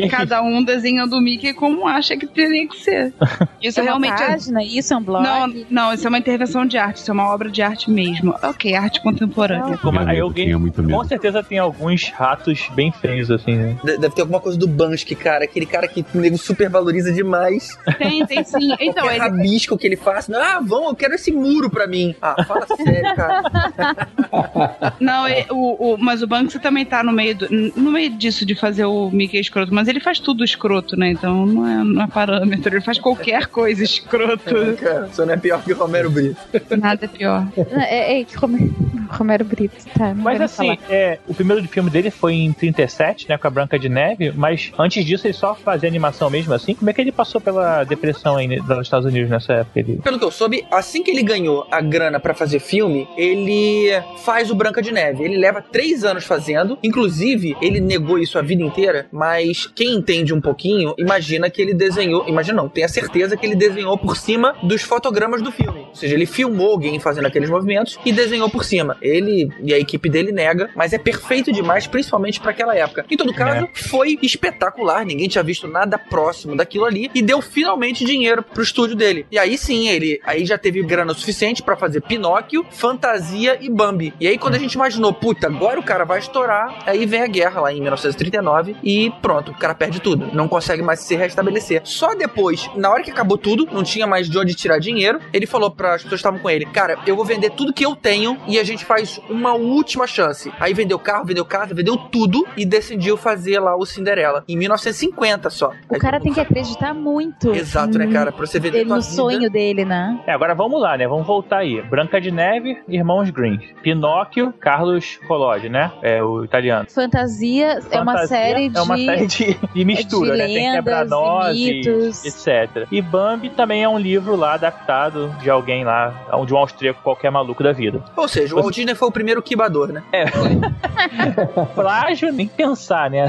Cada 0.10 0.42
um 0.42 0.64
desenhando 0.64 1.14
o 1.16 1.22
Mickey 1.22 1.54
como 1.54 1.88
acha 1.88 2.16
que 2.18 2.26
teria 2.28 2.68
que 2.68 2.78
ser. 2.78 3.14
Isso 3.62 3.80
é 3.80 3.84
realmente 3.84 4.22
é 4.22 4.28
página, 4.28 4.64
isso 4.64 4.94
é 4.94 4.98
um 4.98 5.04
blog. 5.04 5.24
Não, 5.24 5.48
não, 5.70 5.94
isso 5.94 6.06
é 6.06 6.10
uma 6.10 6.18
intervenção 6.18 6.66
de 6.66 6.78
arte, 6.78 6.98
isso 6.98 7.12
é 7.12 7.14
uma 7.14 7.32
obra 7.34 7.50
de 7.50 7.62
arte 7.62 7.90
mesmo. 7.92 8.34
Ok, 8.44 8.74
arte 8.76 9.02
contemporânea. 9.02 9.78
Como, 9.78 10.00
aí 10.00 10.06
medo, 10.08 10.24
alguém, 10.24 10.52
com 10.90 11.04
certeza 11.06 11.44
tem 11.44 11.58
alguns 11.60 12.10
ratos 12.10 12.70
bem 12.76 12.92
feios, 12.92 13.30
assim, 13.32 13.56
né? 13.56 13.78
De- 13.84 13.98
Deve 13.98 14.16
ter 14.16 14.22
alguma 14.22 14.40
coisa 14.40 14.58
do 14.58 14.68
Bansky, 14.82 15.16
cara. 15.16 15.44
Aquele 15.44 15.66
cara 15.66 15.88
que 15.88 16.06
o 16.14 16.18
nego 16.18 16.38
super 16.38 16.70
valoriza 16.70 17.12
demais. 17.12 17.78
Tem, 17.98 18.26
tem 18.26 18.44
sim. 18.44 18.76
Então, 18.80 19.10
ele, 19.10 19.20
rabisco 19.20 19.78
que 19.78 19.86
ele 19.88 19.96
faça. 19.96 20.36
Ah, 20.36 20.60
vamos, 20.62 20.90
eu 20.90 20.96
quero 20.96 21.14
esse 21.14 21.32
muro 21.32 21.70
pra 21.70 21.86
mim. 21.88 22.16
Ah, 22.22 22.44
fala 22.44 22.66
sério, 22.68 23.16
cara. 23.16 24.08
não, 25.00 25.28
é- 25.28 25.46
o, 25.50 25.94
o- 25.94 25.98
mas 25.98 26.22
o 26.22 26.28
Banksy 26.28 26.60
também 26.60 26.86
tá 26.86 27.04
no 27.04 27.12
meio, 27.12 27.36
do, 27.36 27.48
no 27.50 27.92
meio 27.92 28.10
disso 28.12 28.46
de 28.46 28.56
fazer 28.56 28.86
o 28.86 29.10
Mickey 29.12 29.40
escroto, 29.40 29.74
mas 29.74 29.88
ele 29.88 30.00
faz 30.00 30.20
tudo 30.20 30.44
escroto, 30.44 30.98
né? 30.98 31.10
Então 31.12 31.46
não 31.46 31.68
é, 31.68 31.84
não 31.84 32.02
é 32.04 32.08
parâmetro, 32.08 32.74
ele 32.74 32.82
faz 32.82 32.98
qualquer 33.00 33.48
coisa 33.48 33.84
escroto. 33.84 34.56
cara 34.82 35.10
só 35.14 35.26
não 35.26 35.34
é 35.34 35.38
pior 35.38 35.64
que 35.64 35.74
o 35.74 35.78
Romero 35.78 36.10
Brito. 36.10 36.38
Nada 36.78 37.06
é 37.06 37.08
pior. 37.08 37.48
É, 37.78 38.20
é 38.20 38.24
que 38.24 38.36
Romero, 38.36 38.74
Romero 39.10 39.46
Brito, 39.46 39.76
tá, 39.98 40.14
Mas 40.14 40.42
assim, 40.42 40.78
é, 40.90 41.20
o 41.28 41.34
primeiro 41.34 41.64
filme 41.68 41.90
dele 41.90 42.10
foi 42.12 42.34
em 42.34 42.52
37, 42.54 43.30
né, 43.30 43.38
com 43.38 43.48
a 43.48 43.50
Branca 43.50 43.78
de 43.78 43.90
Neve, 43.90 44.32
mas 44.36 44.71
antes 44.78 45.06
disso 45.06 45.28
ele 45.28 45.34
só 45.34 45.56
fazia 45.56 45.88
animação 45.88 46.30
mesmo 46.30 46.54
assim. 46.54 46.75
Como 46.75 46.90
é 46.90 46.94
que 46.94 47.01
ele 47.01 47.12
passou 47.12 47.40
pela 47.40 47.84
depressão 47.84 48.38
aí 48.38 48.48
nos 48.48 48.82
Estados 48.82 49.06
Unidos 49.06 49.30
nessa 49.30 49.54
época? 49.54 49.80
Ele... 49.80 50.00
Pelo 50.04 50.20
que 50.20 50.25
eu 50.25 50.32
soube, 50.32 50.66
assim 50.72 51.04
que 51.04 51.12
ele 51.12 51.24
ganhou 51.24 51.66
a 51.72 51.82
grana 51.82 52.20
pra 52.20 52.34
fazer 52.34 52.60
filme, 52.60 53.08
ele 53.18 53.90
faz 54.24 54.50
o 54.50 54.56
Branca 54.56 54.82
de 54.82 54.92
Neve. 54.92 55.24
Ele 55.24 55.38
leva 55.38 55.62
três 55.62 56.04
anos 56.04 56.24
fazendo. 56.24 56.78
Inclusive, 56.84 57.56
ele 57.62 57.80
negou 57.80 58.18
isso 58.20 58.38
a 58.38 58.42
vida 58.42 58.63
inteira, 58.63 59.08
mas 59.12 59.68
quem 59.68 59.96
entende 59.96 60.34
um 60.34 60.42
pouquinho, 60.42 60.94
imagina 60.98 61.50
que 61.50 61.62
ele 61.62 61.74
desenhou. 61.74 62.28
Imagina 62.28 62.62
não, 62.62 62.70
tem 62.70 62.84
a 62.84 62.90
certeza 62.90 63.38
que 63.38 63.46
ele 63.46 63.56
desenhou 63.56 63.98
por 63.98 64.18
cima 64.18 64.56
dos 64.63 64.82
fotogramas 64.82 65.42
do 65.42 65.51
filme. 65.51 65.86
Ou 65.90 65.96
seja, 65.96 66.16
ele 66.16 66.25
filmou 66.25 66.72
alguém 66.72 67.00
fazendo 67.00 67.25
aqueles 67.25 67.50
movimentos 67.50 67.98
e 68.06 68.12
desenhou 68.12 68.50
por 68.50 68.63
cima. 68.63 68.98
Ele 69.01 69.50
e 69.63 69.74
a 69.74 69.80
equipe 69.80 70.10
dele 70.10 70.32
nega, 70.32 70.70
mas 70.75 70.94
é 70.94 70.98
perfeito 70.98 71.51
demais, 71.51 71.88
principalmente 71.88 72.40
pra 72.40 72.51
aquela 72.51 72.75
época. 72.75 73.06
Em 73.10 73.18
todo 73.18 73.34
caso, 73.34 73.68
foi 73.74 74.18
espetacular. 74.62 75.03
Ninguém 75.06 75.27
tinha 75.27 75.44
visto 75.44 75.68
nada 75.68 75.98
próximo 75.98 76.56
daquilo 76.56 76.86
ali 76.86 77.10
e 77.13 77.22
deu 77.22 77.41
finalmente 77.41 78.06
dinheiro 78.06 78.44
pro 78.44 78.62
estúdio 78.62 78.96
dele. 78.96 79.25
E 79.32 79.39
aí 79.39 79.58
sim, 79.58 79.89
ele 79.89 80.22
aí 80.24 80.46
já 80.46 80.58
teve 80.58 80.84
grana 80.84 81.13
suficiente 81.13 81.63
pra 81.63 81.75
fazer 81.75 82.01
Pinóquio, 82.01 82.65
Fantasia 82.70 83.58
e 83.60 83.70
Bambi. 83.70 84.13
E 84.20 84.27
aí 84.27 84.38
quando 84.38 84.56
a 84.56 84.60
gente 84.60 84.74
imaginou, 84.74 85.12
puta, 85.13 85.48
agora 85.48 85.80
o 85.80 85.84
cara 85.84 86.06
vai 86.06 86.20
estourar, 86.20 86.84
aí 86.86 87.06
vem 87.06 87.22
a 87.22 87.27
guerra 87.27 87.62
lá 87.62 87.74
em 87.74 87.82
1939 87.82 88.75
e 88.84 89.12
pronto, 89.22 89.51
o 89.51 89.58
cara 89.58 89.74
perde 89.74 90.00
tudo, 90.00 90.30
não 90.34 90.48
consegue 90.48 90.84
mais 90.84 91.00
se 91.00 91.15
restabelecer. 91.15 91.82
Só 91.84 92.13
depois, 92.13 92.70
na 92.75 92.89
hora 92.89 93.03
que 93.03 93.12
acabou 93.12 93.38
tudo, 93.38 93.68
não 93.72 93.84
tinha 93.84 94.06
mais 94.06 94.30
de 94.30 94.38
onde 94.38 94.53
tirar 94.53 94.80
dinheiro, 94.80 95.20
ele 95.34 95.48
falou 95.48 95.72
para 95.72 95.96
as 95.96 96.03
pessoas 96.03 96.22
que 96.22 96.27
estavam 96.27 96.39
com 96.39 96.50
ele, 96.50 96.65
cara, 96.65 97.00
eu 97.08 97.15
vou 97.15 97.25
vender 97.25 97.51
tudo 97.51 97.74
que 97.74 97.86
eu 97.86 97.96
tenho 97.96 98.38
e 98.48 98.60
a 98.60 98.63
gente 98.63 98.86
faz 98.86 99.20
uma 99.30 99.53
última 99.53 100.06
chance. 100.06 100.51
Aí 100.60 100.74
vendeu 100.74 101.00
carro, 101.00 101.25
vendeu 101.25 101.46
casa, 101.46 101.74
vendeu 101.74 101.98
tudo 101.98 102.46
e 102.58 102.65
decidiu 102.65 103.18
fazer 103.18 103.60
lá 103.60 103.75
o 103.75 103.86
Cinderela 103.86 104.44
em 104.53 104.58
1950 104.58 105.50
só. 105.50 105.72
O 105.89 105.98
cara 105.98 106.20
tem 106.20 106.34
que 106.34 106.39
acreditar 106.39 106.93
muito. 106.93 107.53
Exato, 107.53 107.98
né, 107.98 108.08
cara? 108.08 108.31
Pra 108.31 108.46
você 108.46 108.60
vender 108.60 108.79
Ele 108.79 108.89
no 108.89 108.96
vida. 108.96 109.08
sonho 109.08 109.50
dele, 109.50 109.86
né? 109.86 110.20
É, 110.25 110.31
agora 110.34 110.53
vamos 110.53 110.81
lá, 110.81 110.98
né? 110.98 111.08
Vamos 111.08 111.25
voltar 111.25 111.58
aí. 111.60 111.81
Branca 111.81 112.20
de 112.20 112.31
Neve, 112.31 112.81
Irmãos 112.88 113.29
Green. 113.29 113.60
Pinóquio, 113.81 114.53
Carlos 114.60 115.20
Collodi, 115.27 115.70
né? 115.70 115.91
É 116.01 116.22
o 116.24 116.43
italiano. 116.43 116.88
Fantasia, 116.89 117.79
é 117.91 118.00
uma 118.00 118.13
Fantasia 118.13 118.27
série 118.27 118.70
de. 118.70 118.77
É 118.77 118.81
uma 118.81 118.98
série 118.98 119.27
de, 119.27 119.60
de 119.74 119.86
mistura, 119.86 120.31
de 120.31 120.38
né? 120.38 120.46
Tem 120.46 120.55
lendas 120.55 120.75
quebra-nozes, 120.75 121.60
e 121.60 121.74
mitos. 121.74 122.25
etc. 122.25 122.88
E 122.91 123.01
Bambi 123.01 123.50
também 123.50 123.84
é 123.84 123.89
um 123.89 123.98
livro 123.98 124.36
lá 124.36 124.53
adaptado 124.53 125.34
de 125.41 125.50
alguém 125.50 125.84
lá, 125.84 126.13
de 126.46 126.53
um 126.53 126.58
austríaco 126.58 127.01
qualquer 127.01 127.31
maluco 127.31 127.63
da 127.63 127.72
vida. 127.72 128.03
Ou 128.15 128.27
seja, 128.27 128.55
o 128.55 128.62
Walt 128.62 128.74
Disney 128.74 128.96
foi 128.96 129.08
o 129.08 129.12
primeiro 129.12 129.41
quibador, 129.41 129.89
né? 129.91 130.03
É. 130.12 130.25
Plágio, 131.75 132.31
nem 132.31 132.48
pensar, 132.48 133.10
né? 133.10 133.27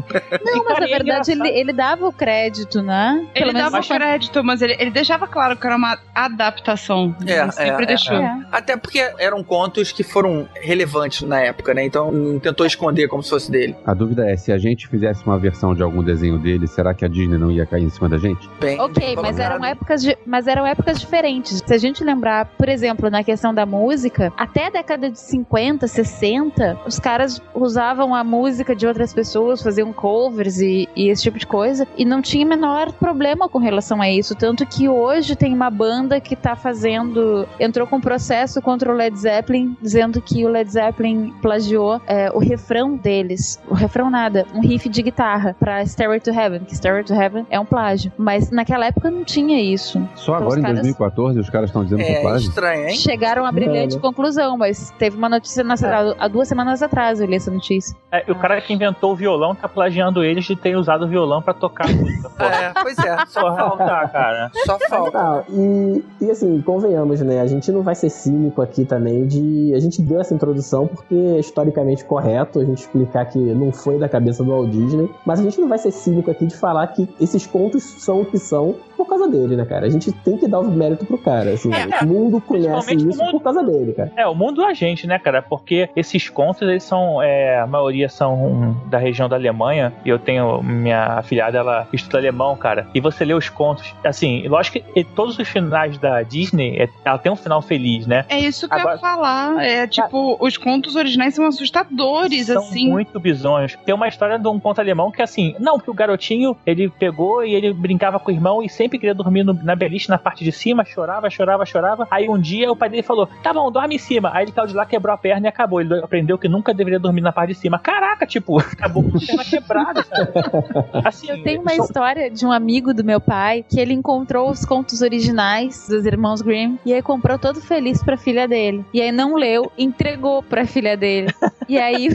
Não, 0.56 0.64
mas 0.64 0.78
na 0.78 0.86
é 0.86 0.88
verdade 0.88 1.32
ele, 1.32 1.48
ele 1.48 1.72
dava 1.72 2.06
o 2.06 2.12
crédito, 2.12 2.82
né? 2.82 3.26
Ele 3.34 3.52
dava 3.52 3.70
menos- 3.72 3.88
crédito, 3.88 4.44
mas 4.44 4.62
ele, 4.62 4.76
ele 4.78 4.90
deixava 4.90 5.26
claro 5.26 5.56
que 5.56 5.66
era 5.66 5.76
uma 5.76 5.98
adaptação. 6.14 7.14
É, 7.26 7.42
ele 7.42 7.52
sempre 7.52 7.84
é, 7.84 7.86
deixou. 7.86 8.16
É. 8.16 8.40
Até 8.50 8.76
porque 8.76 8.98
eram 9.18 9.42
contos 9.42 9.92
que 9.92 10.02
foram 10.02 10.48
relevantes 10.54 11.22
na 11.22 11.40
época, 11.40 11.74
né? 11.74 11.84
Então 11.84 12.10
não 12.10 12.38
tentou 12.38 12.66
esconder 12.66 13.08
como 13.08 13.22
se 13.22 13.30
fosse 13.30 13.50
dele. 13.50 13.76
A 13.84 13.94
dúvida 13.94 14.28
é, 14.30 14.36
se 14.36 14.52
a 14.52 14.58
gente 14.58 14.88
fizesse 14.88 15.24
uma 15.26 15.38
versão 15.38 15.74
de 15.74 15.82
algum 15.82 16.02
desenho 16.02 16.38
dele, 16.38 16.66
será 16.66 16.94
que 16.94 17.04
a 17.04 17.08
Disney 17.08 17.38
não 17.38 17.50
ia 17.50 17.66
cair 17.66 17.84
em 17.84 17.90
cima 17.90 18.08
da 18.08 18.18
gente? 18.18 18.48
Bem, 18.60 18.80
Ok, 18.80 19.02
bem 19.02 19.16
mas 19.16 19.38
eram 19.38 19.64
épocas 19.64 20.02
de, 20.02 20.16
mas 20.26 20.46
eram 20.46 20.66
épocas 20.66 21.00
diferentes. 21.00 21.62
Se 21.64 21.74
a 21.74 21.78
gente 21.78 22.02
lembrar, 22.04 22.46
por 22.46 22.68
exemplo, 22.68 23.10
na 23.10 23.22
questão 23.24 23.52
da 23.52 23.66
música, 23.66 24.32
até 24.36 24.66
a 24.66 24.70
década 24.70 25.10
de 25.10 25.18
50, 25.18 25.86
60, 25.86 26.78
os 26.86 26.98
caras 26.98 27.42
usavam 27.54 28.14
a 28.14 28.22
música 28.24 28.74
de 28.74 28.86
outras 28.86 29.12
pessoas, 29.12 29.62
faziam 29.62 29.92
covers 30.40 30.60
e, 30.60 30.88
e 30.96 31.08
esse 31.10 31.22
tipo 31.22 31.38
de 31.38 31.46
coisa, 31.46 31.86
e 31.96 32.04
não 32.04 32.22
tinha 32.22 32.46
menor 32.46 32.92
problema 32.92 33.48
com 33.48 33.58
relação 33.58 34.00
a 34.00 34.10
isso, 34.10 34.34
tanto 34.34 34.64
que 34.66 34.88
hoje 34.88 35.36
tem 35.36 35.52
uma 35.52 35.68
banda 35.70 36.20
que 36.20 36.34
tá 36.34 36.56
fazendo, 36.56 37.46
entrou 37.58 37.86
com 37.86 37.96
um 37.96 38.00
processo 38.00 38.60
contra 38.62 38.90
o 38.90 38.94
Led 38.94 39.16
Zeppelin, 39.18 39.76
dizendo 39.80 40.20
que 40.20 40.44
o 40.44 40.48
Led 40.48 40.70
Zeppelin 40.70 41.32
plagiou 41.42 42.00
é, 42.06 42.30
o 42.32 42.38
refrão 42.38 42.96
deles, 42.96 43.60
o 43.68 43.74
refrão 43.74 44.10
nada, 44.10 44.46
um 44.54 44.60
riff 44.60 44.88
de 44.88 45.02
guitarra 45.02 45.54
pra 45.58 45.84
Stairway 45.84 46.20
to 46.20 46.30
Heaven, 46.30 46.60
que 46.60 46.74
Stairway 46.74 47.04
to 47.04 47.14
Heaven 47.14 47.46
é 47.50 47.60
um 47.60 47.64
plágio, 47.66 48.12
mas 48.16 48.50
naquela 48.50 48.86
época 48.86 49.10
não 49.10 49.24
tinha 49.24 49.60
isso. 49.60 50.00
Só 50.14 50.36
Os 50.36 50.42
agora, 50.42 50.60
em 50.60 50.62
caras- 50.62 50.76
2014, 50.78 51.40
os 51.40 51.50
caras 51.50 51.68
estão 51.70 51.84
dizendo 51.84 51.98
que 52.00 52.04
é 52.10 52.18
É 52.18 52.20
plágio? 52.22 52.48
estranho, 52.48 52.88
hein? 52.88 52.96
Chegaram 52.96 53.44
a 53.44 53.52
brilhante 53.52 53.94
É, 53.94 53.96
né? 53.96 54.02
conclusão, 54.02 54.56
mas 54.56 54.90
teve 54.98 55.16
uma 55.16 55.28
notícia 55.28 55.62
na, 55.64 55.74
há 56.18 56.28
duas 56.28 56.48
semanas 56.48 56.82
atrás 56.82 57.20
eu 57.20 57.26
li 57.26 57.36
essa 57.36 57.50
notícia. 57.50 57.96
É, 58.12 58.24
o 58.30 58.34
cara 58.34 58.60
que 58.60 58.72
inventou 58.72 59.12
o 59.12 59.16
violão 59.16 59.54
tá 59.54 59.68
plagiando 59.68 60.22
eles 60.30 60.44
de 60.44 60.56
ter 60.56 60.76
usado 60.76 61.04
o 61.04 61.08
violão 61.08 61.42
pra 61.42 61.52
tocar 61.54 61.88
a 61.88 61.92
música. 61.92 62.30
Porra, 62.30 62.50
É, 62.54 62.72
pois 62.82 62.98
é, 62.98 63.26
só 63.26 63.54
falta. 63.54 64.08
cara. 64.08 64.50
Só 64.66 64.78
falta. 64.88 65.44
E, 65.50 66.04
e 66.20 66.30
assim, 66.30 66.60
convenhamos, 66.62 67.20
né? 67.20 67.40
A 67.40 67.46
gente 67.46 67.70
não 67.72 67.82
vai 67.82 67.94
ser 67.94 68.10
cínico 68.10 68.62
aqui 68.62 68.84
também 68.84 69.26
de. 69.26 69.72
A 69.74 69.80
gente 69.80 70.00
deu 70.02 70.20
essa 70.20 70.34
introdução 70.34 70.86
porque 70.86 71.14
é 71.14 71.38
historicamente 71.40 72.04
correto 72.04 72.58
a 72.60 72.64
gente 72.64 72.78
explicar 72.78 73.26
que 73.26 73.38
não 73.38 73.72
foi 73.72 73.98
da 73.98 74.08
cabeça 74.08 74.42
do 74.44 74.50
Walt 74.50 74.70
Disney, 74.70 75.10
mas 75.24 75.40
a 75.40 75.42
gente 75.42 75.60
não 75.60 75.68
vai 75.68 75.78
ser 75.78 75.90
cínico 75.90 76.30
aqui 76.30 76.46
de 76.46 76.56
falar 76.56 76.86
que 76.88 77.08
esses 77.20 77.46
contos 77.46 77.82
são 77.82 78.22
o 78.22 78.26
que 78.26 78.38
são 78.38 78.76
por 79.00 79.06
causa 79.08 79.26
dele, 79.28 79.56
né, 79.56 79.64
cara? 79.64 79.86
A 79.86 79.90
gente 79.90 80.12
tem 80.12 80.36
que 80.36 80.46
dar 80.46 80.60
o 80.60 80.70
mérito 80.70 81.06
pro 81.06 81.16
cara. 81.16 81.50
Assim, 81.52 81.70
É, 81.72 82.04
o 82.04 82.06
mundo 82.06 82.40
conhece 82.40 82.94
isso 82.94 83.06
mundo- 83.18 83.30
por 83.30 83.42
causa 83.42 83.62
dele, 83.62 83.94
cara. 83.94 84.12
É, 84.14 84.26
o 84.26 84.34
mundo 84.34 84.62
a 84.64 84.74
gente, 84.74 85.06
né, 85.06 85.18
cara? 85.18 85.40
Porque 85.40 85.88
esses 85.96 86.28
contos, 86.28 86.62
eles 86.62 86.82
são. 86.84 87.22
é, 87.22 87.58
a 87.58 87.66
maioria 87.66 88.08
são 88.08 88.76
da 88.90 88.98
região 88.98 89.28
da 89.28 89.36
Alemanha. 89.36 89.92
E 90.04 90.08
eu 90.10 90.18
tenho. 90.18 90.62
Minha 90.62 91.18
afilhada, 91.18 91.56
ela 91.58 91.88
estuda 91.92 92.18
alemão, 92.18 92.54
cara. 92.56 92.86
E 92.94 93.00
você 93.00 93.24
lê 93.24 93.32
os 93.32 93.48
contos. 93.48 93.94
Assim, 94.04 94.46
lógico 94.48 94.78
que 94.92 95.04
todos 95.04 95.38
os 95.38 95.48
finais 95.48 95.96
da 95.98 96.22
Disney, 96.22 96.76
é- 96.78 96.88
ela 97.04 97.16
tem 97.18 97.32
um 97.32 97.36
final 97.36 97.62
feliz, 97.62 98.06
né? 98.06 98.24
É 98.28 98.38
isso 98.38 98.68
que 98.68 98.74
eu 98.74 98.78
Agora- 98.78 98.94
ia 98.96 99.00
falar. 99.00 99.64
É 99.64 99.86
tipo, 99.86 100.36
os 100.40 100.56
contos 100.56 100.94
originais 100.96 101.34
são 101.34 101.46
assustadores, 101.46 102.46
São 102.46 102.58
assim. 102.62 102.88
muito 102.90 103.18
bizonhos. 103.18 103.76
Tem 103.84 103.94
uma 103.94 104.08
história 104.08 104.38
de 104.38 104.48
um 104.48 104.58
conto 104.58 104.80
alemão 104.80 105.10
que, 105.10 105.22
assim, 105.22 105.54
não, 105.58 105.78
que 105.78 105.90
o 105.90 105.94
garotinho, 105.94 106.56
ele 106.66 106.88
pegou 106.90 107.44
e 107.44 107.54
ele 107.54 107.72
brincava 107.72 108.18
com 108.18 108.30
o 108.30 108.34
irmão 108.34 108.62
e 108.62 108.68
sempre 108.68 108.89
queria 108.98 109.14
dormir 109.14 109.44
no- 109.44 109.54
na 109.54 109.74
beliche, 109.76 110.08
na 110.08 110.18
parte 110.18 110.44
de 110.44 110.52
cima, 110.52 110.84
chorava, 110.84 111.28
chorava, 111.30 111.64
chorava. 111.66 112.06
Aí 112.10 112.28
um 112.28 112.38
dia 112.38 112.70
o 112.70 112.76
pai 112.76 112.88
dele 112.88 113.02
falou, 113.02 113.28
tá 113.42 113.52
bom, 113.52 113.70
dorme 113.70 113.94
em 113.96 113.98
cima. 113.98 114.30
Aí 114.34 114.44
ele 114.44 114.52
caiu 114.52 114.66
de 114.66 114.74
lá, 114.74 114.84
quebrou 114.86 115.14
a 115.14 115.18
perna 115.18 115.46
e 115.46 115.48
acabou. 115.48 115.80
Ele 115.80 115.98
aprendeu 116.00 116.36
que 116.38 116.48
nunca 116.48 116.72
deveria 116.74 116.98
dormir 116.98 117.20
na 117.20 117.32
parte 117.32 117.50
de 117.50 117.58
cima. 117.58 117.78
Caraca, 117.78 118.26
tipo, 118.26 118.58
acabou 118.60 119.02
com 119.02 119.16
a 119.16 119.20
perna 119.20 119.44
quebrada, 119.44 120.02
sabe? 120.04 120.30
Assim, 121.04 121.30
Eu 121.30 121.42
tenho 121.42 121.60
uma 121.62 121.70
são- 121.74 121.84
história 121.84 122.30
de 122.30 122.44
um 122.46 122.52
amigo 122.52 122.92
do 122.94 123.04
meu 123.04 123.20
pai 123.20 123.64
que 123.68 123.78
ele 123.80 123.92
encontrou 123.94 124.50
os 124.50 124.64
contos 124.64 125.02
originais 125.02 125.86
dos 125.88 126.04
irmãos 126.06 126.40
Grimm 126.42 126.76
e 126.84 126.92
aí 126.92 127.02
comprou 127.02 127.38
todo 127.38 127.60
feliz 127.60 128.02
pra 128.02 128.16
filha 128.16 128.46
dele. 128.46 128.84
E 128.92 129.00
aí 129.00 129.12
não 129.12 129.34
leu, 129.34 129.70
entregou 129.78 130.42
pra 130.42 130.66
filha 130.66 130.96
dele. 130.96 131.32
E 131.68 131.78
aí 131.78 132.08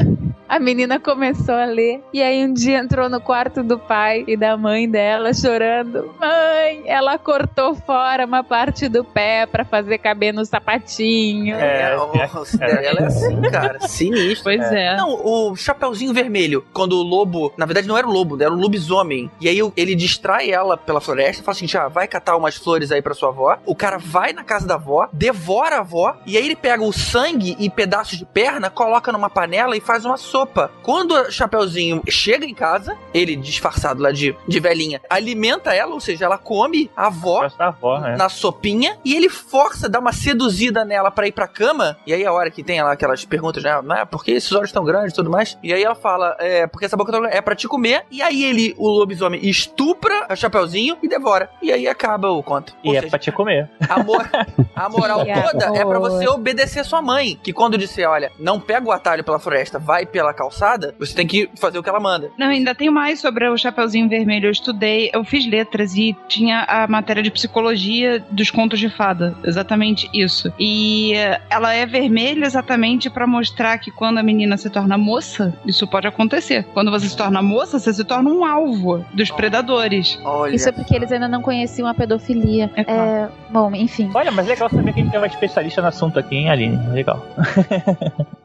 a 0.55 0.59
menina 0.59 1.01
começou 1.01 1.53
a 1.53 1.65
ler 1.65 2.01
e 2.13 2.23
aí 2.23 2.45
um 2.45 2.53
dia 2.53 2.79
entrou 2.79 3.09
no 3.09 3.19
quarto 3.19 3.61
do 3.61 3.77
pai 3.77 4.23
e 4.25 4.37
da 4.37 4.55
mãe 4.55 4.89
dela 4.89 5.33
chorando. 5.33 6.15
Mãe, 6.17 6.81
ela 6.85 7.17
cortou 7.17 7.75
fora 7.75 8.25
uma 8.25 8.41
parte 8.41 8.87
do 8.87 9.03
pé 9.03 9.45
pra 9.45 9.65
fazer 9.65 9.97
caber 9.97 10.33
no 10.33 10.45
sapatinho. 10.45 11.57
É, 11.57 11.97
o 11.97 12.45
Cinderela 12.45 13.01
é 13.01 13.05
assim, 13.05 13.41
cara. 13.51 13.81
Sinistro. 13.81 14.45
Pois 14.45 14.61
é. 14.71 14.95
Não, 14.95 15.19
o 15.25 15.57
Chapeuzinho 15.57 16.13
Vermelho, 16.13 16.65
quando 16.71 16.93
o 16.93 17.03
lobo. 17.03 17.51
Na 17.57 17.65
verdade, 17.65 17.85
não 17.85 17.97
era 17.97 18.07
o 18.07 18.11
lobo, 18.11 18.41
era 18.41 18.53
o 18.53 18.55
lobisomem. 18.55 19.29
E 19.41 19.49
aí 19.49 19.59
ele 19.75 19.93
distrai 19.93 20.51
ela 20.51 20.77
pela 20.77 21.01
floresta 21.01 21.43
fala 21.43 21.53
assim: 21.53 21.67
já 21.67 21.89
vai 21.89 22.07
catar 22.07 22.37
umas 22.37 22.55
flores 22.55 22.93
aí 22.93 23.01
pra 23.01 23.13
sua 23.13 23.27
avó. 23.27 23.57
O 23.65 23.75
cara 23.75 23.97
vai 23.97 24.31
na 24.31 24.43
casa 24.45 24.65
da 24.65 24.75
avó, 24.75 25.09
devora 25.11 25.75
a 25.75 25.79
avó, 25.79 26.15
e 26.25 26.37
aí 26.37 26.45
ele 26.45 26.55
pega 26.55 26.81
o 26.81 26.93
sangue 26.93 27.57
e 27.59 27.69
pedaços 27.69 28.17
de 28.17 28.23
perna, 28.25 28.69
coloca 28.69 29.11
numa 29.11 29.29
panela 29.29 29.75
e 29.75 29.81
faz 29.81 30.05
uma 30.05 30.15
sopa. 30.15 30.44
Quando 30.83 31.11
o 31.13 31.31
Chapeuzinho 31.31 32.01
chega 32.09 32.45
em 32.45 32.53
casa, 32.53 32.95
ele 33.13 33.35
disfarçado 33.35 34.01
lá 34.01 34.11
de, 34.11 34.35
de 34.47 34.59
velhinha, 34.59 35.01
alimenta 35.09 35.73
ela, 35.73 35.93
ou 35.93 35.99
seja, 35.99 36.25
ela 36.25 36.37
come 36.37 36.89
a 36.95 37.07
avó 37.07 37.47
da 37.57 37.67
avó, 37.67 37.99
né? 37.99 38.15
na 38.17 38.29
sopinha 38.29 38.97
e 39.03 39.15
ele 39.15 39.29
força, 39.29 39.87
dá 39.89 39.99
uma 39.99 40.11
seduzida 40.13 40.83
nela 40.85 41.09
pra 41.11 41.27
ir 41.27 41.31
pra 41.31 41.47
cama. 41.47 41.97
E 42.05 42.13
aí 42.13 42.25
a 42.25 42.31
hora 42.31 42.49
que 42.51 42.63
tem 42.63 42.81
lá 42.81 42.91
aquelas 42.91 43.23
perguntas, 43.25 43.63
né? 43.63 43.71
Ah, 43.89 44.05
por 44.05 44.23
que 44.23 44.31
esses 44.31 44.51
olhos 44.51 44.71
tão 44.71 44.83
grandes 44.83 45.11
e 45.13 45.15
tudo 45.15 45.29
mais? 45.29 45.57
E 45.63 45.73
aí 45.73 45.83
ela 45.83 45.95
fala, 45.95 46.35
é, 46.39 46.67
porque 46.67 46.85
essa 46.85 46.97
boca 46.97 47.11
tão 47.11 47.21
grande 47.21 47.35
é 47.37 47.41
pra 47.41 47.55
te 47.55 47.67
comer. 47.67 48.03
E 48.11 48.21
aí 48.21 48.43
ele, 48.43 48.73
o 48.77 48.87
lobisomem, 48.87 49.39
estupra 49.47 50.25
a 50.29 50.35
Chapeuzinho 50.35 50.97
e 51.01 51.07
devora. 51.07 51.49
E 51.61 51.71
aí 51.71 51.87
acaba 51.87 52.29
o 52.29 52.41
conto. 52.43 52.73
E 52.83 52.89
Ou 52.89 52.95
é 52.95 52.99
seja, 52.99 53.09
pra 53.09 53.19
te 53.19 53.31
comer. 53.31 53.69
a, 53.89 54.03
mor- 54.03 54.29
a 54.75 54.89
moral 54.89 55.19
toda 55.51 55.65
é 55.77 55.85
pra 55.85 55.97
amor. 55.97 56.09
você 56.11 56.27
obedecer 56.27 56.83
sua 56.85 57.01
mãe. 57.01 57.39
Que 57.41 57.53
quando 57.53 57.77
disser, 57.77 58.09
olha, 58.09 58.31
não 58.39 58.59
pega 58.59 58.87
o 58.87 58.91
atalho 58.91 59.23
pela 59.23 59.39
floresta, 59.39 59.79
vai 59.79 60.05
pela 60.05 60.24
calçada, 60.33 60.95
você 60.99 61.13
tem 61.15 61.27
que 61.27 61.49
fazer 61.55 61.77
o 61.77 61.83
que 61.83 61.89
ela 61.89 61.99
manda. 61.99 62.31
Não, 62.37 62.47
ainda 62.47 62.75
tem 62.75 62.89
mais 62.89 63.19
sobre 63.19 63.47
o 63.47 63.57
Chapeuzinho 63.57 64.09
Vermelho. 64.09 64.47
Eu 64.47 64.51
estudei, 64.51 65.09
eu 65.13 65.23
fiz 65.23 65.45
letras 65.45 65.95
e 65.95 66.15
tinha 66.27 66.63
a 66.67 66.87
matéria 66.87 67.23
de 67.23 67.31
psicologia 67.31 68.23
dos 68.31 68.49
contos 68.51 68.79
de 68.79 68.89
fada. 68.89 69.35
Exatamente 69.43 70.09
isso. 70.13 70.51
E 70.59 71.13
eh, 71.15 71.41
ela 71.49 71.73
é 71.73 71.85
vermelha 71.85 72.45
exatamente 72.45 73.09
pra 73.09 73.27
mostrar 73.27 73.77
que 73.77 73.91
quando 73.91 74.17
a 74.17 74.23
menina 74.23 74.57
se 74.57 74.69
torna 74.69 74.97
moça, 74.97 75.53
isso 75.65 75.87
pode 75.87 76.07
acontecer. 76.07 76.65
Quando 76.73 76.91
você 76.91 77.07
se 77.07 77.17
torna 77.17 77.41
moça, 77.41 77.79
você 77.79 77.93
se 77.93 78.03
torna 78.03 78.29
um 78.29 78.45
alvo 78.45 79.05
dos 79.13 79.31
predadores. 79.31 80.19
Olha. 80.23 80.55
Isso 80.55 80.69
é 80.69 80.71
porque 80.71 80.95
eles 80.95 81.11
ainda 81.11 81.27
não 81.27 81.41
conheciam 81.41 81.87
a 81.87 81.93
pedofilia. 81.93 82.71
É 82.75 82.83
claro. 82.83 83.01
É, 83.01 83.29
bom, 83.49 83.73
enfim. 83.73 84.09
Olha, 84.13 84.31
mas 84.31 84.45
é 84.47 84.49
legal 84.49 84.69
saber 84.69 84.93
que 84.93 84.99
a 84.99 85.03
gente 85.03 85.11
tem 85.11 85.19
uma 85.19 85.27
especialista 85.27 85.81
no 85.81 85.87
assunto 85.87 86.19
aqui, 86.19 86.35
hein, 86.35 86.49
Aline? 86.49 86.77
Legal. 86.87 87.25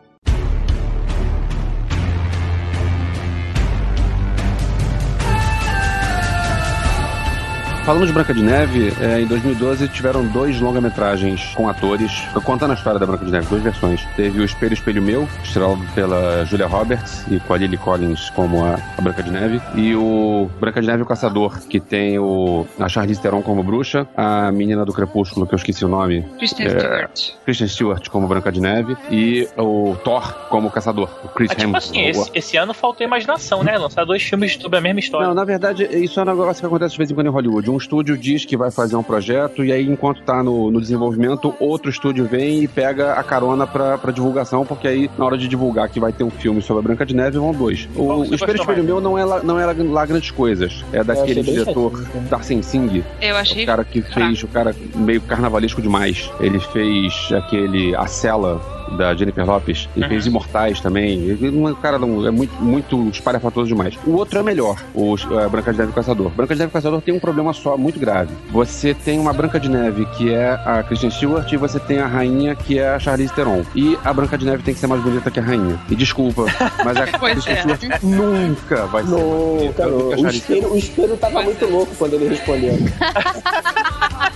Falando 7.91 8.07
de 8.07 8.13
Branca 8.13 8.33
de 8.33 8.41
Neve, 8.41 8.93
é, 9.01 9.21
em 9.21 9.27
2012 9.27 9.89
tiveram 9.89 10.25
dois 10.25 10.61
longa-metragens 10.61 11.53
com 11.57 11.69
atores, 11.69 12.23
contando 12.45 12.71
a 12.71 12.75
história 12.75 13.01
da 13.01 13.05
Branca 13.05 13.25
de 13.25 13.33
Neve, 13.33 13.49
duas 13.49 13.61
versões. 13.65 14.01
Teve 14.15 14.39
o 14.39 14.45
Espelho, 14.45 14.75
Espelho 14.75 15.03
Meu, 15.03 15.29
estrelado 15.43 15.83
pela 15.93 16.45
Julia 16.45 16.69
Roberts 16.69 17.27
e 17.29 17.41
com 17.41 17.53
a 17.53 17.57
Lily 17.59 17.77
Collins 17.77 18.31
como 18.31 18.65
a, 18.65 18.79
a 18.97 19.03
Branca 19.03 19.25
de 19.25 19.33
Neve. 19.33 19.61
E 19.75 19.97
o 19.97 20.49
Branca 20.61 20.81
de 20.81 20.87
Neve 20.87 21.03
o 21.03 21.05
Caçador, 21.05 21.59
que 21.67 21.81
tem 21.81 22.17
o, 22.17 22.65
a 22.79 22.89
Charlize 22.89 23.21
Theron 23.21 23.43
como 23.43 23.61
bruxa, 23.65 24.07
a 24.17 24.53
menina 24.53 24.85
do 24.85 24.93
Crepúsculo, 24.93 25.45
que 25.45 25.55
eu 25.55 25.57
esqueci 25.57 25.85
o 25.85 25.89
nome, 25.89 26.23
Kristen 26.39 26.67
É. 26.69 26.79
Stewart. 26.79 27.21
Kristen 27.45 27.67
Stewart 27.67 28.09
como 28.09 28.29
Branca 28.29 28.53
de 28.53 28.61
Neve, 28.61 28.97
e 29.11 29.49
o 29.59 29.97
Thor 30.05 30.33
como 30.49 30.71
Caçador, 30.71 31.11
o 31.25 31.29
Chris 31.31 31.51
Ah, 31.51 31.57
tipo 31.57 31.77
Hemsworth. 31.77 31.91
assim, 31.91 32.07
esse, 32.07 32.31
esse 32.35 32.57
ano 32.57 32.73
faltou 32.73 33.05
imaginação, 33.05 33.65
né? 33.65 33.77
Lançar 33.77 34.05
dois 34.05 34.23
filmes 34.23 34.55
sobre 34.55 34.79
a 34.79 34.81
mesma 34.81 35.01
história. 35.01 35.27
Não, 35.27 35.35
na 35.35 35.45
verdade, 35.45 35.89
isso 35.91 36.21
é 36.21 36.23
um 36.23 36.27
negócio 36.27 36.61
que 36.61 36.67
acontece 36.67 36.93
de 36.93 36.99
vez 36.99 37.11
em 37.11 37.15
quando 37.17 37.27
em 37.27 37.31
Hollywood. 37.31 37.69
Um 37.69 37.80
estúdio 37.81 38.17
diz 38.17 38.45
que 38.45 38.57
vai 38.57 38.71
fazer 38.71 38.97
um 38.97 39.03
projeto 39.03 39.65
e 39.65 39.73
aí, 39.73 39.87
enquanto 39.87 40.23
tá 40.23 40.43
no, 40.43 40.71
no 40.71 40.81
desenvolvimento, 40.81 41.55
outro 41.59 41.91
estúdio 41.91 42.25
vem 42.27 42.63
e 42.63 42.69
pega 42.69 43.15
a 43.15 43.23
carona 43.23 43.67
pra, 43.67 43.99
pra 43.99 44.13
divulgação, 44.13 44.65
porque 44.65 44.87
aí, 44.87 45.11
na 45.19 45.25
hora 45.25 45.37
de 45.37 45.49
divulgar 45.49 45.89
que 45.89 45.99
vai 45.99 46.13
ter 46.13 46.25
um 46.25 46.31
filme 46.31 46.63
sobre 46.63 46.81
a 46.81 46.83
Branca 46.83 47.05
de 47.05 47.15
Neve, 47.15 47.39
vão 47.39 47.53
dois. 47.53 47.89
O, 47.97 48.05
o 48.05 48.35
Espelho 48.35 48.61
Espelho 48.61 48.85
Meu 48.85 49.01
não 49.01 49.19
é, 49.19 49.25
lá, 49.25 49.43
não 49.43 49.59
é 49.59 49.67
lá, 49.67 49.75
lá 49.77 50.07
grandes 50.07 50.31
coisas. 50.31 50.85
É 50.93 51.03
daquele 51.03 51.43
diretor 51.43 51.91
chatinho, 51.91 52.29
Darcy 52.29 52.63
Singh, 52.63 53.05
Eu 53.21 53.35
o 53.35 53.39
achei. 53.39 53.67
cara 53.67 53.85
que 53.85 54.03
fez 54.03 54.43
o 54.43 54.49
cara 54.49 54.75
meio 54.95 55.21
carnavalesco 55.21 55.81
demais. 55.81 56.31
Ele 56.41 56.61
fez 56.61 57.29
aquele 57.33 57.95
A 57.97 58.07
Cela 58.07 58.61
da 58.97 59.15
Jennifer 59.15 59.45
Lopes. 59.47 59.89
Ele 59.97 60.05
Uhum. 60.05 60.11
fez 60.11 60.27
Imortais 60.27 60.81
também. 60.81 61.31
É- 61.31 61.75
cara, 61.83 61.99
não, 61.99 62.27
é 62.27 62.31
muito, 62.31 62.53
muito 62.63 63.09
espalhafatoso 63.11 63.69
demais. 63.69 63.99
O 64.07 64.13
outro 64.13 64.39
é 64.39 64.43
melhor, 64.43 64.77
o 64.95 65.15
é, 65.39 65.49
Branca 65.49 65.73
de 65.73 65.79
Neve 65.79 65.91
e 65.91 65.93
o 65.93 65.95
Caçador. 65.95 66.31
Branca 66.31 66.55
de 66.55 66.61
Neve 66.61 66.69
e 66.69 66.73
o 66.73 66.73
Caçador 66.73 67.01
tem 67.01 67.15
um 67.15 67.21
problema 67.21 67.53
só 67.53 67.77
muito 67.77 67.99
grave. 67.99 68.33
Você 68.51 68.95
tem 68.95 69.19
uma 69.19 69.33
Branca 69.33 69.59
de 69.61 69.69
Neve 69.69 70.07
que 70.17 70.33
é 70.33 70.51
a 70.65 70.83
Kristen 70.83 71.11
Stewart 71.11 71.51
e 71.53 71.57
você 71.57 71.79
tem 71.81 71.99
a 72.01 72.07
rainha 72.07 72.55
que 72.55 72.79
é 72.79 72.89
a 72.95 72.99
Charlize 72.99 73.33
Theron. 73.35 73.63
E 73.75 73.99
a 74.05 74.13
Branca 74.13 74.37
de 74.37 74.45
Neve 74.45 74.63
tem 74.63 74.75
que 74.75 74.81
ser 74.81 74.87
mais 74.87 75.03
bonita 75.03 75.31
que 75.31 75.41
a 75.41 75.43
rainha. 75.43 75.79
E 75.91 75.95
desculpa, 75.97 76.45
mas 76.85 76.97
a 76.97 77.07
Kristen 77.19 77.53
é. 77.55 77.61
Stewart 77.77 78.03
nunca 78.03 78.87
vai 78.87 79.03
ser 79.05 79.11
mais 79.11 79.23
bonita 79.25 79.73
cara, 79.75 79.91
do 79.91 80.09
que 80.09 80.15
a 80.15 80.19
o 80.19 80.31
espelho, 80.31 80.73
o 80.73 80.77
espelho 80.77 81.17
tava 81.17 81.43
muito 81.43 81.67
louco 81.67 81.95
quando 81.97 82.15
ele 82.15 82.29
respondeu. 82.29 82.79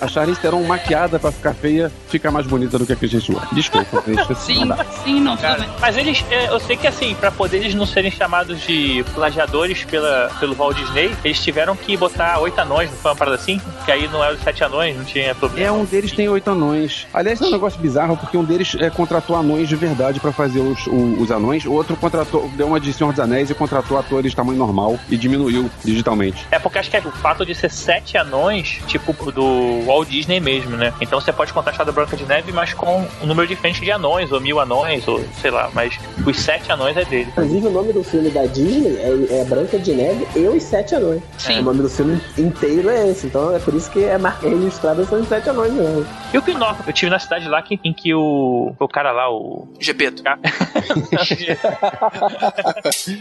A 0.00 0.08
Charlize 0.08 0.40
Theron 0.40 0.62
maquiada 0.64 1.18
pra 1.18 1.30
ficar 1.30 1.52
feia 1.54 1.92
fica 2.08 2.30
mais 2.30 2.46
bonita 2.46 2.78
do 2.78 2.86
que 2.86 2.92
a 2.92 2.96
Kristen 2.96 3.20
Stewart. 3.20 3.46
Desculpa, 3.52 4.02
isso 4.10 4.34
Sim, 4.36 4.64
não 4.64 4.76
sim, 5.04 5.20
não, 5.20 5.36
Cara, 5.36 5.66
mas 5.80 5.96
eles, 5.96 6.24
é, 6.30 6.48
eu 6.48 6.58
sei 6.60 6.76
que 6.76 6.86
assim, 6.86 7.14
pra 7.14 7.30
poder 7.30 7.58
eles 7.58 7.74
não 7.74 7.84
serem 7.86 8.10
chamados 8.10 8.60
de 8.62 9.04
plagiadores 9.14 9.84
pela, 9.84 10.30
pelo 10.40 10.54
Walt 10.54 10.76
Disney, 10.76 11.14
eles 11.24 11.38
tiveram 11.42 11.76
que 11.76 11.96
botar 11.96 12.38
oito 12.40 12.58
anões, 12.58 12.90
não 12.90 12.96
foi 12.96 13.10
uma 13.10 13.16
parada 13.16 13.36
assim? 13.36 13.60
Que 13.84 13.92
aí 13.92 14.08
não 14.08 14.24
eram 14.24 14.34
os 14.36 14.42
sete 14.42 14.64
anões, 14.64 14.96
não 14.96 15.04
tinha 15.04 15.34
problema. 15.34 15.66
É, 15.68 15.70
um 15.72 15.84
deles 15.84 16.12
tem 16.12 16.28
oito 16.28 16.50
anões. 16.50 17.06
Aliás, 17.12 17.40
é 17.40 17.44
um 17.46 17.50
negócio 17.50 17.78
bizarro, 17.80 18.16
porque 18.16 18.36
um 18.36 18.44
deles 18.44 18.74
é, 18.78 18.88
contratou 18.88 19.36
anões 19.36 19.68
de 19.68 19.76
verdade 19.76 20.18
pra 20.20 20.32
fazer 20.32 20.60
os, 20.60 20.86
o- 20.86 21.20
os 21.20 21.30
anões, 21.30 21.64
o 21.66 21.72
outro 21.72 21.94
contratou, 21.96 22.48
deu 22.56 22.66
uma 22.68 22.80
de 22.80 22.92
Senhor 22.92 23.10
dos 23.12 23.20
Anéis 23.20 23.50
e 23.50 23.54
contratou 23.54 23.98
atores 23.98 24.32
de 24.32 24.36
tamanho 24.36 24.58
normal 24.58 24.98
e 25.10 25.16
diminuiu 25.16 25.70
digitalmente. 25.84 26.46
É 26.50 26.58
porque 26.58 26.78
acho 26.78 26.90
que 26.90 26.96
é 26.96 27.00
o 27.00 27.10
fato 27.12 27.44
de 27.44 27.54
ser 27.54 27.70
sete 27.70 28.16
anões, 28.16 28.78
tipo 28.86 29.12
do 29.30 29.39
Walt 29.84 30.08
Disney 30.08 30.40
mesmo, 30.40 30.76
né? 30.76 30.92
Então 31.00 31.20
você 31.20 31.32
pode 31.32 31.52
contar 31.52 31.70
a 31.70 31.72
história 31.72 31.92
da 31.92 31.96
Branca 31.96 32.16
de 32.16 32.24
Neve, 32.24 32.52
mas 32.52 32.74
com 32.74 33.06
um 33.22 33.26
número 33.26 33.46
diferente 33.46 33.80
de 33.80 33.90
anões, 33.90 34.32
ou 34.32 34.40
mil 34.40 34.60
anões, 34.60 35.06
ou 35.06 35.22
sei 35.40 35.50
lá, 35.50 35.70
mas 35.74 35.98
os 36.26 36.38
sete 36.38 36.70
anões 36.72 36.96
é 36.96 37.04
dele. 37.04 37.28
Inclusive, 37.30 37.66
o 37.66 37.70
nome 37.70 37.92
do 37.92 38.02
filme 38.02 38.30
da 38.30 38.46
Disney 38.46 38.96
é, 38.98 39.40
é 39.40 39.44
Branca 39.44 39.78
de 39.78 39.92
Neve 39.92 40.26
e 40.36 40.46
os 40.46 40.62
Sete 40.62 40.94
Anões. 40.94 41.22
Sim. 41.38 41.60
O 41.60 41.62
nome 41.62 41.82
do 41.82 41.88
filme 41.88 42.20
inteiro 42.38 42.88
é 42.90 43.08
esse. 43.08 43.26
Então 43.26 43.54
é 43.54 43.58
por 43.58 43.74
isso 43.74 43.90
que 43.90 44.08
a 44.08 44.18
marca 44.18 44.48
registrada 44.48 45.04
são 45.04 45.20
os 45.20 45.28
Sete 45.28 45.50
Anões 45.50 45.72
mesmo. 45.72 46.06
E 46.32 46.38
o 46.38 46.42
Pinóquio? 46.42 46.84
Eu 46.86 46.92
tive 46.92 47.10
na 47.10 47.18
cidade 47.18 47.48
lá 47.48 47.60
que, 47.62 47.78
em 47.82 47.92
que 47.92 48.14
o, 48.14 48.72
o 48.78 48.88
cara 48.88 49.12
lá, 49.12 49.30
o. 49.30 49.68
Gepeto. 49.78 50.22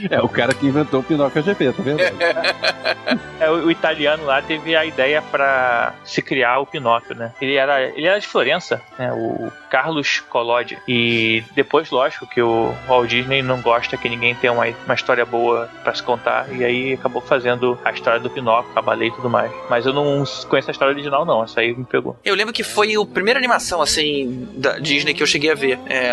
É, 0.10 0.22
o 0.22 0.30
cara 0.30 0.54
que 0.54 0.66
inventou 0.66 1.00
o 1.00 1.04
Pinóquio 1.04 1.44
GP, 1.44 1.74
tá 1.74 1.84
vendo? 1.84 2.00
É, 3.40 3.50
o, 3.50 3.68
o 3.68 3.72
italiano 3.72 4.26
lá 4.26 4.42
teve 4.42 4.76
a 4.76 4.86
ideia 4.86 5.22
pra 5.22 5.94
se 6.10 6.22
criar 6.22 6.60
o 6.60 6.66
Pinóquio, 6.66 7.16
né? 7.16 7.34
Ele 7.42 7.56
era, 7.56 7.82
ele 7.82 8.08
era 8.08 8.20
de 8.20 8.28
Florença, 8.28 8.82
né? 8.98 9.12
O 9.14 9.52
Carlos 9.70 10.20
Collodi. 10.20 10.78
E 10.88 11.44
depois, 11.56 11.90
lógico, 11.92 12.28
que 12.28 12.42
o 12.42 12.74
Walt 12.88 13.10
Disney 13.10 13.42
não 13.42 13.62
gosta 13.62 13.98
que 13.98 14.10
ninguém 14.10 14.36
tenha 14.36 14.52
uma, 14.52 14.66
uma 14.86 14.94
história 14.94 15.26
boa 15.26 15.70
pra 15.84 15.94
se 15.94 16.04
contar. 16.04 16.48
E 16.54 16.64
aí 16.64 16.94
acabou 16.94 17.22
fazendo 17.22 17.78
a 17.86 17.92
história 17.92 18.20
do 18.20 18.30
Pinóquio, 18.30 18.72
a 18.76 18.82
baleia 18.82 19.10
e 19.10 19.14
tudo 19.14 19.30
mais. 19.30 19.52
Mas 19.70 19.86
eu 19.86 19.94
não 19.94 20.24
conheço 20.48 20.70
a 20.70 20.72
história 20.72 20.94
original, 20.94 21.26
não. 21.26 21.44
Essa 21.44 21.62
aí 21.62 21.76
me 21.76 21.86
pegou. 21.86 22.18
Eu 22.26 22.36
lembro 22.36 22.54
que 22.54 22.64
foi 22.64 22.96
a 22.96 23.06
primeira 23.06 23.40
animação, 23.40 23.82
assim, 23.82 24.48
da 24.56 24.80
Disney 24.80 25.14
que 25.14 25.22
eu 25.22 25.28
cheguei 25.28 25.52
a 25.52 25.56
ver. 25.56 25.80
É, 25.88 26.12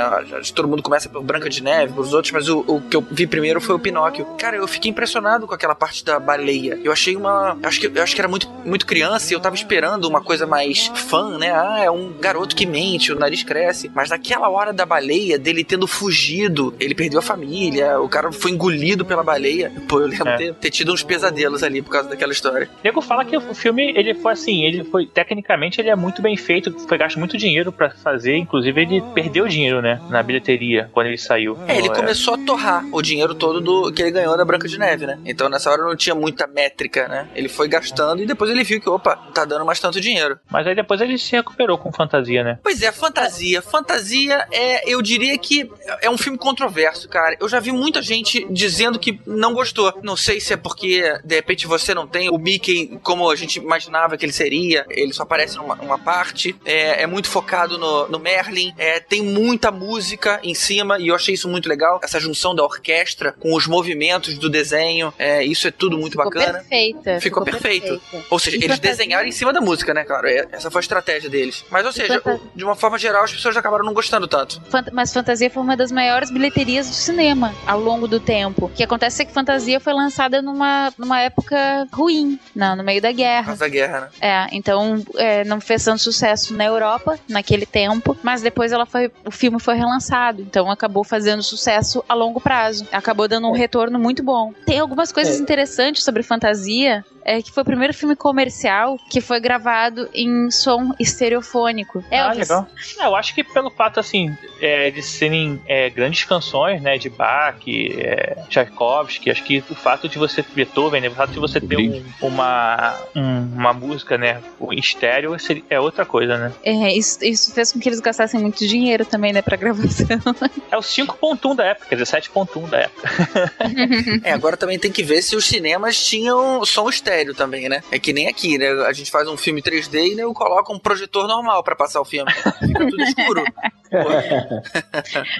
todo 0.55 0.69
mundo 0.69 0.83
começa 0.83 1.09
pelo 1.09 1.25
Branca 1.25 1.49
de 1.49 1.63
Neve, 1.63 1.95
pelos 1.95 2.13
outros, 2.13 2.33
mas 2.33 2.49
o, 2.49 2.61
o 2.67 2.81
que 2.81 2.97
eu 2.97 3.07
vi 3.11 3.27
primeiro 3.27 3.61
foi 3.61 3.75
o 3.75 3.79
Pinóquio. 3.79 4.27
Cara, 4.39 4.57
eu 4.57 4.69
fiquei 4.69 4.91
impressionado 4.91 5.47
com 5.47 5.55
aquela 5.55 5.75
parte 5.75 6.05
da 6.05 6.21
baleia. 6.21 6.79
Eu 6.85 6.93
achei 6.93 7.17
uma. 7.17 7.57
Acho 7.63 7.81
que, 7.81 7.87
eu 7.87 8.03
acho 8.03 8.15
que 8.15 8.21
era 8.21 8.29
muito, 8.29 8.49
muito 8.65 8.87
criança 8.87 9.33
e 9.33 9.35
eu 9.35 9.41
tava 9.41 9.55
esperando 9.55 9.86
uma 10.07 10.21
coisa 10.21 10.47
mais 10.47 10.87
fã, 10.95 11.39
né? 11.39 11.53
Ah, 11.53 11.81
é 11.85 11.91
um 11.91 12.13
garoto 12.13 12.55
que 12.57 12.67
mente, 12.67 13.13
o 13.13 13.19
nariz 13.19 13.43
cresce. 13.43 13.91
Mas 13.95 14.11
naquela 14.11 14.49
hora 14.49 14.73
da 14.73 14.85
baleia, 14.87 15.39
dele 15.39 15.65
tendo 15.65 15.87
fugido, 15.87 16.75
ele 16.81 16.95
perdeu 16.95 17.19
a 17.19 17.23
família, 17.23 18.01
o 18.01 18.09
cara 18.09 18.33
foi 18.33 18.51
engolido 18.51 19.05
pela 19.05 19.23
baleia. 19.23 19.73
Pô, 19.89 20.01
eu 20.01 20.07
lembro 20.07 20.29
É. 20.29 20.37
ter, 20.37 20.55
ter 20.55 20.71
tido 20.71 20.93
uns 20.93 21.03
pesadelos 21.03 21.63
ali 21.63 21.83
por 21.83 21.91
causa 21.91 22.09
daquela 22.09 22.33
história. 22.33 22.69
O 22.81 22.85
nego 22.85 23.01
fala 23.01 23.25
que 23.25 23.37
o 23.37 23.55
filme, 23.55 23.93
ele 23.97 24.15
foi 24.15 24.33
assim, 24.33 24.65
ele 24.65 24.85
foi, 24.85 25.07
tecnicamente, 25.07 25.81
ele 25.81 25.91
é 25.91 25.97
muito 25.97 26.23
bem 26.23 26.37
feito, 26.37 26.75
foi 26.89 26.97
gasto 26.99 27.19
muito 27.19 27.37
dinheiro 27.37 27.71
pra 27.71 27.91
fazer, 27.91 28.37
inclusive 28.37 28.81
ele 28.81 29.03
perdeu 29.15 29.47
dinheiro, 29.47 29.83
né, 29.83 30.01
na 30.09 30.23
bilheteria, 30.23 30.89
quando 30.93 31.09
ele 31.09 31.19
saiu. 31.19 31.59
É, 31.69 31.77
ele 31.79 31.89
começou 31.91 32.35
a 32.35 32.39
torrar 32.39 32.85
o 32.93 33.03
dinheiro 33.03 33.35
todo 33.35 33.61
do 33.61 33.93
que 33.93 34.03
ele 34.03 34.11
ganhou 34.11 34.37
da 34.37 34.45
Branca 34.45 34.67
de 34.69 34.79
Neve, 34.79 35.07
né? 35.07 35.19
Então 35.25 35.49
nessa 35.49 35.71
hora 35.71 35.83
não 35.83 35.97
tinha 35.97 36.15
muita 36.15 36.47
métrica, 36.47 37.07
né? 37.09 37.29
Ele 37.35 37.49
foi 37.49 37.69
gastando 37.69 38.23
e 38.23 38.27
depois 38.27 38.51
ele 38.51 38.65
viu 38.65 38.81
que, 38.81 38.89
opa, 38.89 39.17
não 39.25 39.33
tá 39.33 39.45
dando 39.45 39.65
mais 39.67 39.81
tanto 39.81 40.01
dinheiro. 40.01 40.39
Mas 40.51 40.67
aí 40.67 40.75
depois 40.75 41.01
ele 41.01 41.19
se 41.19 41.33
recuperou 41.33 41.77
com 41.79 41.93
fantasia, 41.93 42.43
né? 42.45 42.59
Pois 42.63 42.81
é, 42.83 42.91
fantasia. 42.93 43.61
Fantasia 43.61 44.47
é, 44.51 44.89
eu 44.91 45.03
diria 45.03 45.37
que 45.39 45.71
é 46.01 46.09
um 46.11 46.17
filme 46.19 46.39
controverso, 46.39 47.09
cara. 47.09 47.37
Eu 47.41 47.49
já 47.49 47.61
vi 47.61 47.73
muita 47.73 48.01
gente 48.03 48.47
dizendo 48.51 48.99
que 48.99 49.21
não 49.27 49.53
gostou. 49.53 49.93
Não 50.03 50.17
sei 50.17 50.41
se 50.41 50.53
é 50.53 50.57
porque, 50.57 51.03
de 51.25 51.35
repente, 51.35 51.67
você 51.67 51.95
não 51.95 52.07
tem 52.07 52.29
o 52.31 52.39
Mickey 52.39 52.99
como 53.03 53.31
a 53.31 53.37
gente 53.37 53.57
imaginava 53.59 54.17
que 54.17 54.25
ele 54.25 54.33
seria. 54.33 54.87
Ele 54.91 55.13
só 55.13 55.23
aparece 55.25 55.57
numa, 55.57 55.75
numa 55.77 55.99
parte. 55.99 56.55
É, 56.65 57.03
é 57.03 57.07
muito 57.07 57.29
focado 57.29 57.79
no, 57.79 58.09
no 58.09 58.19
Merlin. 58.19 58.73
É, 58.79 59.01
tem 59.01 59.23
muita 59.23 59.71
música 59.71 60.41
em 60.43 60.55
cima 60.55 60.99
e 60.99 61.09
eu 61.09 61.15
achei 61.15 61.35
isso 61.35 61.49
muito 61.49 61.69
legal. 61.69 62.01
Essa 62.03 62.19
junção 62.21 62.55
da 62.55 62.63
orquestra 62.65 63.33
com 63.33 63.55
os 63.55 63.67
movimentos 63.67 64.39
do 64.39 64.49
desenho. 64.49 65.13
É, 65.19 65.45
isso 65.45 65.67
é 65.69 65.71
tudo 65.71 65.97
muito 65.99 66.13
Ficou 66.13 66.25
bacana. 66.31 66.59
perfeita. 66.61 67.21
Ficou 67.21 67.45
perfeito. 67.45 67.99
perfeita. 68.01 68.27
Ou 68.31 68.39
seja, 68.39 68.57
E 68.57 68.61
eles 68.61 68.77
fantasia- 68.77 68.91
desenharam 68.97 69.29
em 69.29 69.33
cima 69.33 69.53
da 69.57 69.61
música, 69.61 69.93
né, 69.95 70.05
cara? 70.05 70.31
É- 70.31 70.47
Essa 70.53 70.71
foi 70.71 70.81
a 70.81 70.83
estratégia 70.83 71.29
deles. 71.31 71.65
Mas, 71.71 71.85
ou 71.87 71.93
seja, 71.93 72.21
fanta- 72.21 72.41
de 72.55 72.65
uma 72.65 72.75
forma 72.75 72.99
geral, 72.99 73.25
as 73.25 73.33
pessoas 73.33 73.57
acabaram 73.57 73.85
não 73.85 73.93
gostando 73.95 74.27
tanto. 74.29 74.61
Fant- 74.71 74.91
Mas 74.93 75.13
Fantasia 75.13 75.51
foi 75.51 75.63
uma 75.63 75.77
das 75.77 75.91
maiores 75.91 76.31
bilheterias 76.31 76.89
do 76.89 76.95
cinema 76.95 77.55
ao 77.67 77.81
longo 77.81 78.07
do 78.07 78.21
tempo. 78.21 78.67
O 78.67 78.69
que 78.69 78.83
acontece 78.83 79.23
é 79.23 79.25
que 79.25 79.33
Fantasia 79.33 79.81
foi 79.81 79.93
lançada 79.93 80.41
numa, 80.43 80.93
numa 80.99 81.21
época 81.21 81.57
ruim, 81.93 82.39
não, 82.55 82.77
no 82.77 82.83
meio 82.85 83.01
da 83.01 83.13
guerra. 83.13 83.47
causa 83.47 83.61
da 83.61 83.69
guerra, 83.69 84.01
né? 84.01 84.09
É, 84.21 84.47
então 84.57 85.03
é, 85.17 85.45
não 85.45 85.61
fez 85.61 85.85
tanto 85.85 86.03
sucesso 86.03 86.55
na 86.55 86.65
Europa 86.65 87.19
naquele 87.29 87.67
tempo, 87.67 88.17
mas 88.23 88.43
depois 88.43 88.73
ela 88.73 88.87
foi, 88.87 89.11
o 89.25 89.31
filme 89.31 89.59
foi 89.61 89.75
relançado, 89.77 90.43
então 90.43 90.71
acabou 90.71 91.05
fazendo 91.05 91.43
sucesso 91.43 92.05
a 92.09 92.15
longo 92.15 92.41
prazo. 92.41 92.87
Acabou 92.93 93.27
dando 93.29 93.49
um 93.49 93.53
retorno 93.53 93.99
muito 93.99 94.23
bom. 94.23 94.53
Tem 94.65 94.79
algumas 94.81 95.11
coisas 95.13 95.37
É. 95.39 95.43
interessantes 95.43 96.05
sobre 96.05 96.23
fantasia. 96.23 97.05
É 97.29 97.43
que 97.43 97.51
foi 97.51 97.63
o 97.63 97.67
primeiro 97.67 97.93
filme 97.93 98.15
comercial 98.15 98.97
que 99.11 99.21
foi 99.21 99.41
gravado 99.41 100.09
em 100.15 100.49
som 100.51 100.93
estereofônico. 101.01 102.05
Ah, 102.11 102.17
Elvis. 102.33 102.49
legal. 102.49 102.69
É, 103.01 103.05
eu 103.07 103.17
acho 103.17 103.35
que 103.35 103.43
pelo 103.43 103.69
fato, 103.69 103.99
assim, 103.99 104.37
é, 104.61 104.91
de 104.93 105.03
serem 105.03 105.61
é, 105.67 105.91
grandes 105.91 106.23
canções, 106.23 106.81
né, 106.81 106.97
de 106.99 107.11
Bach, 107.11 107.57
é, 107.67 108.37
Tchaikovsky, 108.49 109.29
acho 109.31 109.43
que 109.43 109.59
o 109.69 109.75
fato 109.75 110.09
de 110.09 110.19
você, 110.19 110.45
Beethoven, 110.55 111.01
né, 111.01 111.09
o 111.09 111.15
fato 111.15 111.33
de 111.33 111.41
você 111.41 111.61
ter 111.61 111.77
um- 111.77 112.05
uma, 112.23 112.97
um- 113.15 113.41
uma 113.57 113.73
música, 113.73 114.17
né, 114.17 114.41
em 114.71 114.79
estéreo 114.79 115.37
é 115.69 115.81
outra 115.81 116.07
coisa, 116.07 116.37
né. 116.39 116.53
É, 116.63 116.93
isso, 116.97 117.25
isso 117.25 117.53
fez 117.53 117.73
com 117.73 117.81
que 117.81 117.89
eles 117.89 117.99
gastassem 117.99 118.41
muito 118.41 118.65
dinheiro 118.67 119.05
também, 119.05 119.33
né, 119.33 119.43
pra 119.43 119.57
gravação. 119.57 120.07
É 120.71 120.77
o 120.77 120.81
5.1 120.83 121.55
da 121.57 121.65
época, 121.65 121.87
quer 121.89 121.97
dizer, 121.97 122.21
7.1 122.21 122.69
da 122.69 122.79
época. 122.83 123.09
É, 124.23 124.33
agora 124.33 124.57
também 124.57 124.79
tem 124.79 124.93
que 124.93 125.03
ver 125.03 125.23
se 125.23 125.35
os 125.35 125.45
cinemas 125.45 125.97
tinham 126.07 126.65
som 126.65 126.89
estéreo 126.89 127.16
também, 127.35 127.69
né? 127.69 127.83
É 127.91 127.99
que 127.99 128.13
nem 128.13 128.29
aqui, 128.29 128.59
né? 128.59 128.69
A 128.87 128.93
gente 128.93 129.11
faz 129.11 129.29
um 129.29 129.37
filme 129.37 129.63
3D 129.63 130.13
e 130.13 130.15
né, 130.15 130.23
eu 130.23 130.33
coloco 130.33 130.73
um 130.73 130.79
projetor 130.79 131.27
normal 131.27 131.63
pra 131.63 131.77
passar 131.77 132.01
o 132.01 132.05
filme. 132.05 132.31
Fica 132.33 132.87
tudo 132.89 133.03
escuro. 133.03 133.45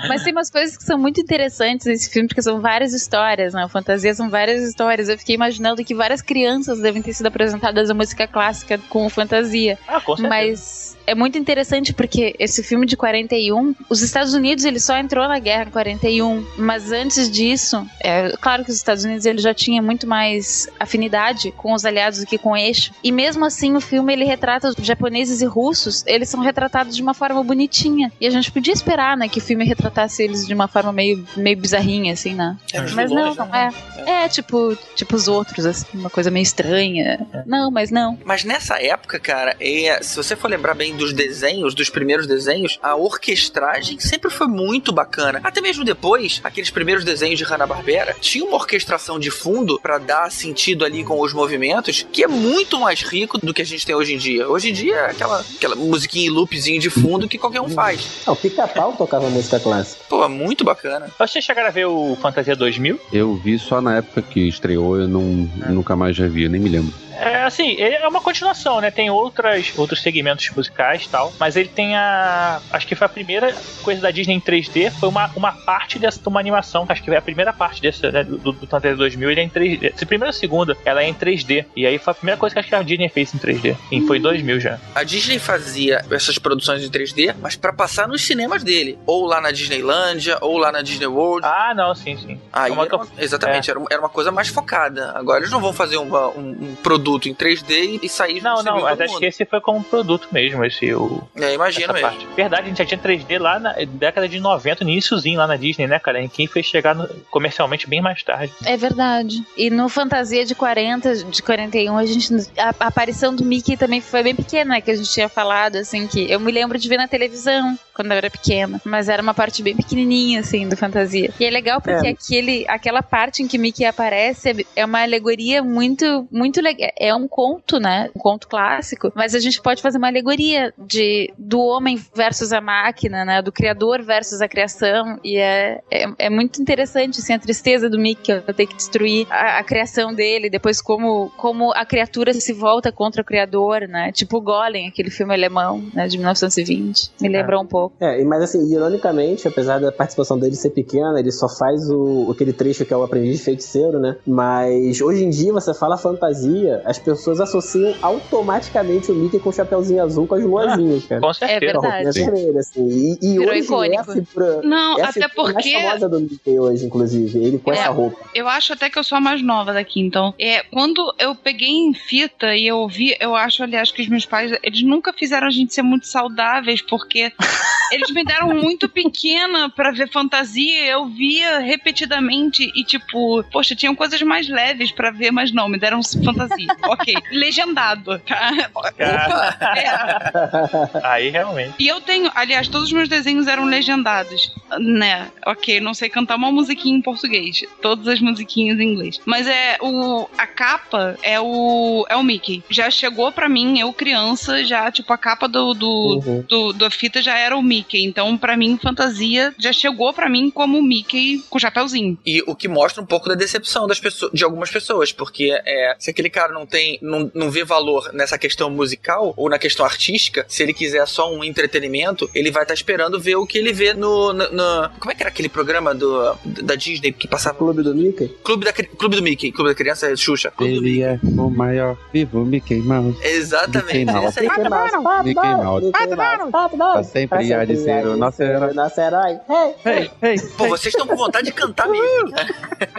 Mas 0.09 0.23
tem 0.23 0.33
umas 0.33 0.51
coisas 0.51 0.77
que 0.77 0.85
são 0.85 0.99
muito 0.99 1.21
interessantes 1.21 1.87
nesse 1.87 2.11
filme, 2.11 2.29
porque 2.29 2.43
são 2.43 2.61
várias 2.61 2.93
histórias, 2.93 3.55
né? 3.55 3.67
Fantasia 3.69 4.15
são 4.15 4.31
várias 4.31 4.63
histórias. 4.63 5.09
Eu 5.09 5.19
fiquei 5.19 5.35
imaginando 5.35 5.85
que 5.85 5.95
várias 5.95 6.23
crianças 6.23 6.81
devem 6.81 7.03
ter 7.03 7.13
sido 7.13 7.27
apresentadas 7.27 7.91
a 7.91 7.95
música 7.95 8.27
clássica 8.27 8.79
com 8.89 9.09
fantasia. 9.09 9.79
Ah, 9.89 10.01
com 10.01 10.17
certeza. 10.17 10.29
Mas 10.29 10.86
é 11.07 11.15
muito 11.15 11.39
interessante 11.39 11.93
porque 11.93 12.35
esse 12.39 12.63
filme 12.63 12.87
de 12.87 12.97
41, 12.97 13.75
os 13.89 14.03
Estados 14.03 14.35
Unidos 14.35 14.65
ele 14.65 14.81
só 14.81 14.97
entrou 14.97 15.27
na 15.29 15.39
guerra 15.39 15.65
em 15.65 15.71
41, 15.71 16.45
mas 16.59 16.93
antes 16.93 17.31
disso, 17.31 17.87
é 18.01 18.33
claro 18.41 18.65
que 18.65 18.71
os 18.71 18.77
Estados 18.77 19.05
Unidos 19.05 19.25
ele 19.25 19.39
já 19.39 19.55
tinha 19.55 19.81
muito 19.81 20.07
mais 20.07 20.69
afinidade 20.79 21.53
com 21.53 21.73
os 21.73 21.85
aliados 21.85 22.21
do 22.21 22.27
que 22.27 22.39
com 22.39 22.51
o 22.51 22.57
eixo. 22.57 22.93
E 23.03 23.13
mesmo 23.13 23.45
assim 23.45 23.77
o 23.77 23.81
filme 23.81 24.13
ele 24.13 24.25
retrata 24.25 24.69
os 24.69 24.75
japoneses 24.85 25.41
e 25.41 25.47
russos, 25.47 26.05
eles 26.07 26.29
são 26.29 26.41
retratados 26.41 26.97
de 26.97 27.03
uma 27.03 27.15
forma 27.15 27.43
bonitinha. 27.43 28.13
E 28.21 28.27
a 28.27 28.31
gente 28.31 28.51
podia 28.51 28.73
esperar, 28.73 29.17
né, 29.17 29.29
que 29.29 29.39
o 29.39 29.43
filme 29.43 29.65
retratasse 29.65 30.23
eles 30.23 30.47
de 30.47 30.55
uma 30.55 30.69
forma 30.69 30.93
meio 30.93 31.27
meio 31.37 31.57
bizarrinha 31.57 32.13
assim, 32.13 32.35
né? 32.35 32.57
É, 32.73 32.81
Mas 32.81 32.95
não, 32.95 33.07
vilões, 33.07 33.37
não 33.37 33.47
né? 33.47 33.71
é. 34.07 34.25
É, 34.25 34.29
tipo, 34.29 34.77
tipo 34.95 35.15
os 35.15 35.29
outros 35.29 35.67
assim, 35.67 35.87
uma 35.95 36.11
coisa 36.11 36.31
meio 36.31 36.43
estranha. 36.43 37.27
Não, 37.47 37.71
mas 37.71 37.91
não. 37.91 38.19
Mas 38.25 38.45
nessa 38.45 38.81
época, 38.83 39.19
cara, 39.19 39.57
é, 39.61 40.03
se 40.03 40.17
você 40.17 40.35
for 40.35 40.49
lembrar 40.49 40.75
bem 40.75 40.96
dos 40.97 41.13
desenhos, 41.13 41.75
dos 41.75 41.91
primeiros 41.91 42.27
desenhos, 42.27 42.79
a 42.83 42.97
orquestragem 42.97 44.01
sempre 44.01 44.31
foi 44.31 44.47
muito 44.47 44.93
bacana. 44.93 45.41
Até 45.45 45.61
mesmo 45.61 45.85
depois, 45.85 46.41
aqueles 46.43 46.71
primeiros 46.71 47.05
desenhos 47.05 47.39
de 47.39 47.45
Hanna-Barbera, 47.45 48.17
tinha 48.21 48.45
uma 48.45 48.57
orquestração 48.57 49.19
de 49.19 49.31
fundo 49.31 49.79
pra 49.81 49.99
dar 49.99 50.31
sentido 50.31 50.85
ali 50.85 51.05
com 51.05 51.21
os 51.21 51.33
movimentos, 51.33 52.07
que 52.11 52.25
é 52.25 52.29
muito 52.29 52.81
mais 52.81 53.03
rico 53.03 53.39
do 53.39 53.53
que 53.53 53.63
a 53.63 53.65
gente 53.65 53.87
tem 53.87 53.95
hoje 53.95 54.15
em 54.15 54.19
dia. 54.19 54.49
Hoje 54.49 54.71
em 54.71 54.73
dia 54.73 54.97
é 54.97 55.11
aquela, 55.11 55.45
aquela 55.57 55.77
musiquinha 55.77 56.27
e 56.27 56.31
loopzinho 56.31 56.81
de 56.81 56.91
fundo 56.91 57.29
que 57.29 57.39
qualquer 57.39 57.61
um 57.61 57.69
faz. 57.69 58.23
Não, 58.27 58.35
o 58.35 58.37
pica-pau 58.37 58.93
tocava 58.93 59.29
música 59.29 59.61
clássica. 59.61 60.03
Pô, 60.09 60.29
muito 60.29 60.65
bacana. 60.65 61.11
Vocês 61.19 61.45
chegaram 61.45 61.69
a 61.69 61.73
ver 61.73 61.87
o 61.87 62.17
Fantasia 62.21 62.57
2000? 62.57 63.01
Eu 63.13 63.35
vi 63.37 63.59
só 63.59 63.81
na 63.81 63.97
época 63.97 64.23
que 64.23 64.49
estreou, 64.49 64.99
eu 64.99 65.09
não, 65.09 65.49
nunca 65.69 65.95
mais 65.95 66.17
já 66.17 66.27
vi, 66.27 66.49
nem 66.49 66.61
me 66.61 66.69
lembro. 66.69 66.93
É, 67.19 67.36
assim, 67.47 67.71
ele 67.73 67.95
é 67.97 68.09
uma 68.09 68.21
continuação, 68.21 68.81
né? 68.81 68.91
Tem 68.91 69.11
outras, 69.11 69.73
outros 69.77 70.03
segmentos 70.03 70.49
musicais 70.51 71.05
e 71.05 71.09
tal, 71.09 71.33
mas 71.39 71.57
ele 71.57 71.69
tem 71.69 71.97
a... 71.97 72.61
Acho 72.71 72.87
que 72.87 72.95
foi 72.95 73.07
a 73.07 73.09
primeira 73.09 73.55
coisa 73.83 74.01
da 74.01 74.11
Disney 74.11 74.35
em 74.35 74.41
3D, 74.41 74.91
foi 74.93 75.09
uma, 75.09 75.31
uma 75.37 75.53
parte 75.53 75.99
dessa, 75.99 76.21
de 76.21 76.29
uma 76.29 76.41
animação, 76.41 76.85
acho 76.89 77.03
que 77.03 77.09
foi 77.11 77.17
a 77.17 77.23
primeira 77.23 77.53
parte 77.53 77.81
desse, 77.81 78.03
né, 78.11 78.25
do, 78.25 78.39
do 78.39 78.67
Fantasia 78.67 78.97
2000, 78.97 79.31
ele 79.31 79.41
é 79.41 79.45
em 79.45 79.49
3D. 79.51 79.93
Se 79.97 80.07
primeira 80.07 80.29
ou 80.31 80.33
segunda, 80.33 80.77
ela 80.85 81.03
é 81.03 81.09
em 81.09 81.15
3D, 81.15 81.65
e 81.77 81.87
aí 81.87 81.99
foi 81.99 82.11
a 82.13 82.15
primeira 82.15 82.39
coisa 82.39 82.55
que 82.55 82.61
acho 82.61 82.69
que 82.69 82.75
a 82.75 82.83
Disney 82.83 83.09
fez 83.09 83.35
em 83.35 83.39
3D, 83.39 83.77
e 83.93 84.01
foi 84.03 84.19
em 84.19 84.21
2000 84.21 84.61
já. 84.61 84.79
A 84.95 85.03
Disney 85.03 85.39
fazia 85.39 86.05
essas 86.11 86.39
produções 86.39 86.83
em 86.85 86.91
3D, 86.91 87.35
mas 87.41 87.57
pra 87.57 87.73
passar 87.73 88.09
nos 88.09 88.23
cinemas 88.23 88.63
dele. 88.63 88.99
Ou 89.07 89.27
lá 89.27 89.41
na 89.41 89.51
Disneylândia, 89.51 90.39
ou 90.41 90.59
lá 90.59 90.73
na 90.73 90.83
Disney 90.83 91.07
World. 91.07 91.47
Ah, 91.47 91.73
não, 91.75 91.95
sim, 91.95 92.17
sim. 92.17 92.41
Aí 92.53 92.73
É 92.73 92.75
era 92.75 92.97
uma- 92.97 93.07
exatamente, 93.19 93.71
era, 93.71 93.79
uma, 93.79 93.89
era 93.91 94.01
uma 94.01 94.09
coisa 94.09 94.31
mais 94.33 94.49
focada. 94.49 95.13
Agora 95.15 95.41
eles 95.41 95.51
não 95.51 95.61
vão 95.61 95.73
fazer 95.73 95.97
uma- 95.97 96.29
um, 96.29 96.51
um 96.71 96.75
produto 96.83 97.29
em 97.29 97.35
3D 97.39 98.01
e 98.03 98.09
sair 98.09 98.43
Não, 98.43 98.63
não, 98.63 98.83
mas 98.83 99.01
acho 99.01 99.19
que 99.19 99.27
esse 99.27 99.45
foi 99.45 99.61
como 99.61 99.83
produto 99.83 100.29
mesmo, 100.33 100.65
esse 100.65 100.93
o, 100.95 101.23
É, 101.37 101.55
imagina 101.55 101.93
mesmo. 101.93 102.09
parte. 102.09 102.27
Verdade, 102.35 102.63
a 102.63 102.67
gente 102.69 102.79
já 102.79 102.85
tinha 102.87 102.99
3D 102.99 103.39
lá 103.39 103.59
na 103.59 103.73
década 103.73 104.29
de 104.29 104.41
90, 104.41 104.85
no 104.85 104.91
iníciozinho 104.91 105.39
lá 105.39 105.47
na 105.47 105.57
Disney, 105.57 105.87
né, 105.87 105.99
cara? 105.99 106.21
Em 106.21 106.29
quem 106.29 106.47
fez 106.47 106.67
chegar 106.67 106.95
no- 106.95 107.09
comercialmente 107.31 107.89
bem 107.89 108.01
mais 108.01 108.23
tarde. 108.23 108.53
É 108.65 108.77
verdade. 108.77 109.43
E 109.57 109.71
no 109.71 109.89
Fantasia 109.89 110.45
de 110.45 110.55
40, 110.55 111.15
de 111.25 111.43
41, 111.43 111.97
a 111.97 112.07
gente. 112.07 112.33
A, 112.59 112.75
a 112.81 112.87
aparição 112.89 113.35
do 113.35 113.45
Mickey 113.45 113.77
também 113.77 114.01
foi 114.01 114.23
bem 114.23 114.35
pequena, 114.35 114.75
né? 114.75 114.81
Que 114.81 114.91
a 114.91 114.97
gente 114.97 115.11
tinha 115.13 115.29
falado, 115.29 115.77
assim, 115.77 116.07
que 116.07 116.31
eu 116.31 116.41
me 116.41 116.51
lembro 116.53 116.79
de 116.79 116.89
ver 116.89 116.97
na 116.97 117.09
televisão 117.09 117.79
quando 117.95 118.11
eu 118.13 118.17
era 118.19 118.31
pequena. 118.31 118.81
Mas 118.85 119.09
era 119.09 119.23
uma 119.23 119.33
parte 119.35 119.63
bem 119.63 119.75
pequenininha, 119.77 120.41
assim, 120.41 120.69
do 120.69 120.77
Fantasia. 120.77 121.31
E 121.39 121.45
é 121.45 121.51
legal 121.51 121.81
porque 121.81 122.07
É. 122.07 122.11
aquele, 122.11 122.65
aquela 122.69 123.03
parte 123.03 123.43
em 123.43 123.49
que 123.49 123.57
Mickey 123.59 123.85
aparece 123.85 124.51
é- 124.51 124.65
é 124.77 124.85
uma 124.85 125.03
alegoria 125.03 125.63
muito, 125.63 126.27
muito 126.31 126.61
legal. 126.61 126.91
É 126.99 127.15
um 127.15 127.26
conto, 127.29 127.79
né? 127.79 128.11
Um 128.15 128.21
conto 128.21 128.49
clássico. 128.49 129.13
Mas 129.15 129.35
a 129.35 129.39
gente 129.39 129.61
pode 129.61 129.83
fazer 129.83 129.99
uma 129.99 130.09
alegoria 130.09 130.73
de, 130.79 131.33
do 131.39 131.61
homem 131.61 132.01
versus 132.15 132.53
a 132.53 132.61
máquina, 132.61 133.25
né? 133.25 133.43
Do 133.43 133.53
criador 133.53 134.03
versus 134.03 134.41
a 134.41 134.49
criação. 134.49 135.19
E 135.23 135.37
é, 135.37 135.83
é, 135.91 136.07
é 136.19 136.31
muito 136.31 136.61
interessante, 136.61 137.21
assim, 137.21 137.33
a 137.33 137.39
tristeza 137.39 137.89
do 137.89 137.99
Mickey 137.99 138.33
ter 138.57 138.67
que 138.67 138.75
destruir 138.75 139.27
a, 139.31 139.59
a 139.59 139.65
criação 139.65 140.15
dele, 140.15 140.51
depois 140.51 140.81
como, 140.81 141.31
como 141.37 141.73
a 141.73 141.85
criatura 141.85 142.33
se 142.33 142.53
volta 142.53 142.91
contra 142.91 143.23
o 143.23 143.25
criador, 143.25 143.83
né? 143.83 144.11
Tipo 144.13 144.39
o 144.39 144.41
Golem, 144.41 144.89
aquele 144.89 145.11
filme 145.11 145.35
alemão, 145.35 145.85
né? 145.95 146.09
De 146.09 146.17
1920. 146.17 147.13
Me 147.21 147.29
lembrou 147.29 147.63
um 147.63 147.67
pouco. 147.67 147.97
É, 148.01 148.25
mas 148.25 148.43
assim, 148.43 148.73
ironicamente, 148.73 149.47
apesar 149.47 149.79
da 149.79 149.93
participação 149.93 150.39
dele 150.39 150.57
ser 150.57 150.71
pequena, 150.71 151.19
ele 151.19 151.31
só 151.31 151.49
faz 151.49 151.89
o, 151.91 152.31
aquele 152.31 152.53
trecho 152.53 152.85
que 152.85 152.93
é 152.93 152.97
o 152.97 153.03
aprendiz 153.03 153.43
feiticeiro, 153.43 153.99
né? 153.99 154.17
Mas 154.27 155.01
hoje 155.01 155.25
em 155.25 155.31
dia, 155.31 155.53
você 155.53 155.75
fala 155.75 155.97
fantasia, 155.97 156.83
as 156.85 156.99
pessoas 156.99 157.16
associam 157.41 157.95
automaticamente 158.03 159.11
o 159.11 159.15
Mickey 159.15 159.39
com 159.39 159.49
o 159.51 159.53
chapeuzinho 159.53 160.03
azul 160.03 160.27
com 160.27 160.35
as 160.35 160.45
luazinhas, 160.45 161.05
cara. 161.07 161.21
Com 161.21 161.31
É 161.31 161.35
certeza. 161.35 161.73
Roupinha 161.75 161.93
verdade. 162.05 162.21
vermelha, 162.25 162.61
assim. 162.61 162.89
E, 162.89 163.19
e 163.23 163.39
Virou 163.39 163.51
hoje 163.51 163.61
icônico. 163.61 164.11
é 164.11 164.15
figura, 164.15 164.61
Não, 164.63 164.99
é 164.99 165.03
a 165.03 165.09
até 165.09 165.29
figura 165.29 165.53
mais 165.53 165.55
porque 165.67 165.83
famosa 165.83 166.09
do 166.09 166.21
Mickey 166.21 166.59
hoje, 166.59 166.87
inclusive. 166.87 167.45
Ele 167.45 167.59
com 167.59 167.73
É. 167.73 167.79
essa 167.79 167.91
roupa. 167.91 168.19
eu 168.35 168.49
acho 168.49 168.73
até 168.73 168.91
que 168.91 168.99
eu 168.99 169.05
sou 169.05 169.19
a 169.19 169.21
mais 169.21 169.43
nova 169.43 169.73
daqui, 169.73 170.01
então. 170.01 170.35
É, 170.39 170.63
quando 170.65 171.15
eu 171.19 171.35
peguei 171.35 171.69
em 171.71 171.93
fita 171.95 172.55
e 172.55 172.67
eu 172.67 172.79
ouvi, 172.79 173.17
eu 173.21 173.35
acho, 173.35 173.63
aliás, 173.63 173.91
que 173.91 174.03
os 174.03 174.09
meus 174.09 174.27
pais, 174.27 174.53
eles 174.63 174.83
nunca 174.83 175.13
fizeram 175.13 175.47
a 175.47 175.51
gente 175.51 175.73
ser 175.75 175.83
muito 175.83 176.07
saudáveis, 176.07 176.83
porque 176.83 177.33
Eles 177.93 178.11
me 178.11 178.25
deram 178.25 178.53
muito 178.53 178.89
pequena 178.89 179.71
pra 179.71 179.93
ver 179.93 180.11
fantasia. 180.11 180.87
Eu 180.87 181.07
via 181.07 181.61
repetidamente 181.61 182.69
e, 182.75 182.83
tipo, 182.83 183.45
poxa, 183.53 183.77
tinham 183.77 183.95
coisas 183.95 184.21
mais 184.23 184.49
leves 184.49 184.91
pra 184.91 185.13
ver, 185.13 185.31
mas 185.31 185.53
não, 185.53 185.69
me 185.69 185.79
deram 185.79 186.01
fantasia. 186.03 186.67
ok. 186.83 187.06
Legendado, 187.31 188.19
tá? 188.21 188.51
Cara, 188.97 189.57
É. 189.77 191.07
aí 191.07 191.29
realmente. 191.31 191.75
E 191.79 191.89
eu 191.89 192.01
tenho, 192.01 192.31
aliás, 192.35 192.69
todos 192.69 192.89
os 192.89 192.93
meus 192.93 193.09
desenhos 193.09 193.47
eram 193.47 193.65
legendados, 193.65 194.53
né? 194.79 195.31
Ok, 195.47 195.81
não 195.81 195.95
sei 195.95 196.09
cantar 196.09 196.37
uma 196.37 196.51
musiquinha 196.51 196.97
em 196.97 197.03
português, 197.03 197.63
todas 197.81 198.07
as 198.09 198.21
musiquinhas 198.21 198.79
em 198.79 198.93
inglês. 198.93 199.21
Mas 199.25 199.47
é 199.47 199.77
o 199.81 200.29
a 200.37 200.47
capa 200.47 201.17
é 201.23 201.41
o 201.41 202.07
é 202.09 202.17
o 202.17 202.23
Mickey. 202.23 202.63
Já 202.71 202.91
chegou 202.91 203.31
pra 203.33 203.49
mim, 203.49 203.79
eu 203.79 203.93
criança, 203.93 204.65
já 204.65 204.91
tipo 204.91 205.13
a 205.13 205.19
capa 205.19 205.49
do 205.49 205.75
do, 205.75 206.23
Uhum. 206.27 206.45
do 206.49 206.73
da 206.73 206.91
fita 206.91 207.21
já 207.23 207.37
era 207.39 207.57
o 207.57 207.63
Mickey. 207.63 208.05
Então 208.05 208.37
pra 208.37 208.57
mim 208.57 208.79
fantasia 208.81 209.55
já 209.59 209.73
chegou 209.73 210.13
pra 210.13 210.29
mim 210.29 210.51
como 210.51 210.79
o 210.79 210.83
Mickey 210.83 211.43
com 211.51 211.59
chapéuzinho. 211.59 212.19
E 212.27 212.43
o 212.47 212.55
que 212.55 212.69
mostra 212.69 213.03
um 213.03 213.07
pouco 213.07 213.29
da 213.29 213.35
decepção 213.35 213.87
das 213.87 214.01
pessoas, 214.01 214.33
de 214.33 214.45
algumas 214.45 214.71
pessoas, 214.71 215.13
porque 215.13 215.51
é, 215.65 215.97
se 215.99 216.11
aquele 216.11 216.31
cara 216.31 216.53
não 216.53 216.67
tem, 216.67 216.86
não, 217.03 217.31
não 217.35 217.51
vê 217.51 217.65
valor 217.65 218.11
nessa 218.13 218.39
questão 218.39 218.71
musical 218.71 219.33
ou 219.37 219.49
na 219.49 219.59
questão 219.59 219.85
artística, 219.85 220.45
se 220.49 220.63
ele 220.63 220.73
quiser 220.73 221.07
só 221.07 221.33
um 221.33 221.43
entretenimento, 221.45 222.29
ele 222.35 222.51
vai 222.51 222.63
estar 222.63 222.75
esperando 222.75 223.21
ver 223.21 223.37
o 223.37 223.47
que 223.47 223.59
ele 223.59 223.73
vê 223.73 223.93
no, 223.95 224.33
no- 224.33 224.51
no- 224.53 224.91
como 224.99 225.11
é 225.11 225.15
que 225.15 225.23
era 225.23 225.31
aquele 225.31 225.49
programa 225.49 225.95
do 225.95 226.35
da 226.45 226.75
Disney 226.75 227.13
que 227.13 227.27
passava 227.29 227.57
Clube 227.59 227.83
do 227.83 227.95
Mickey? 227.95 228.29
Clube 228.43 228.65
da 228.65 228.73
Clube 228.73 229.17
do 229.17 229.23
Mickey, 229.23 229.53
Clube 229.53 229.71
da 229.71 229.75
Criança 229.75 230.07
é 230.11 230.17
Xuxa. 230.17 230.51
Clube. 230.51 230.75
Ele 230.75 231.03
é 231.03 231.19
o 231.23 231.51
maior 231.51 231.97
vivo 232.13 232.45
Mickey 232.45 232.77
Mouse. 232.81 233.19
Exatamente. 233.23 233.99
Mickey 233.99 234.13
Mouse. 234.13 234.41
Mickey 234.41 234.69
Mouse, 234.69 235.25
Mickey 235.25 235.35
Mouse. 235.41 235.87
Mickey 235.87 236.17
Mouse, 236.17 236.53
Donald. 236.53 236.79
Tá 236.79 237.03
sempre 237.05 237.49
Tá 237.49 237.61
a 237.61 237.65
dizer 237.65 238.07
o 238.07 238.17
nosso 238.17 238.43
herói. 238.43 238.73
Nosso 238.75 239.01
herói. 239.01 239.39
Hey, 239.85 240.39
Pô, 240.57 240.69
vocês 240.69 240.95
estão 240.95 241.07
com 241.07 241.17
vontade 241.17 241.47
de 241.47 241.53
cantar 241.53 241.89
mesmo. 241.89 242.33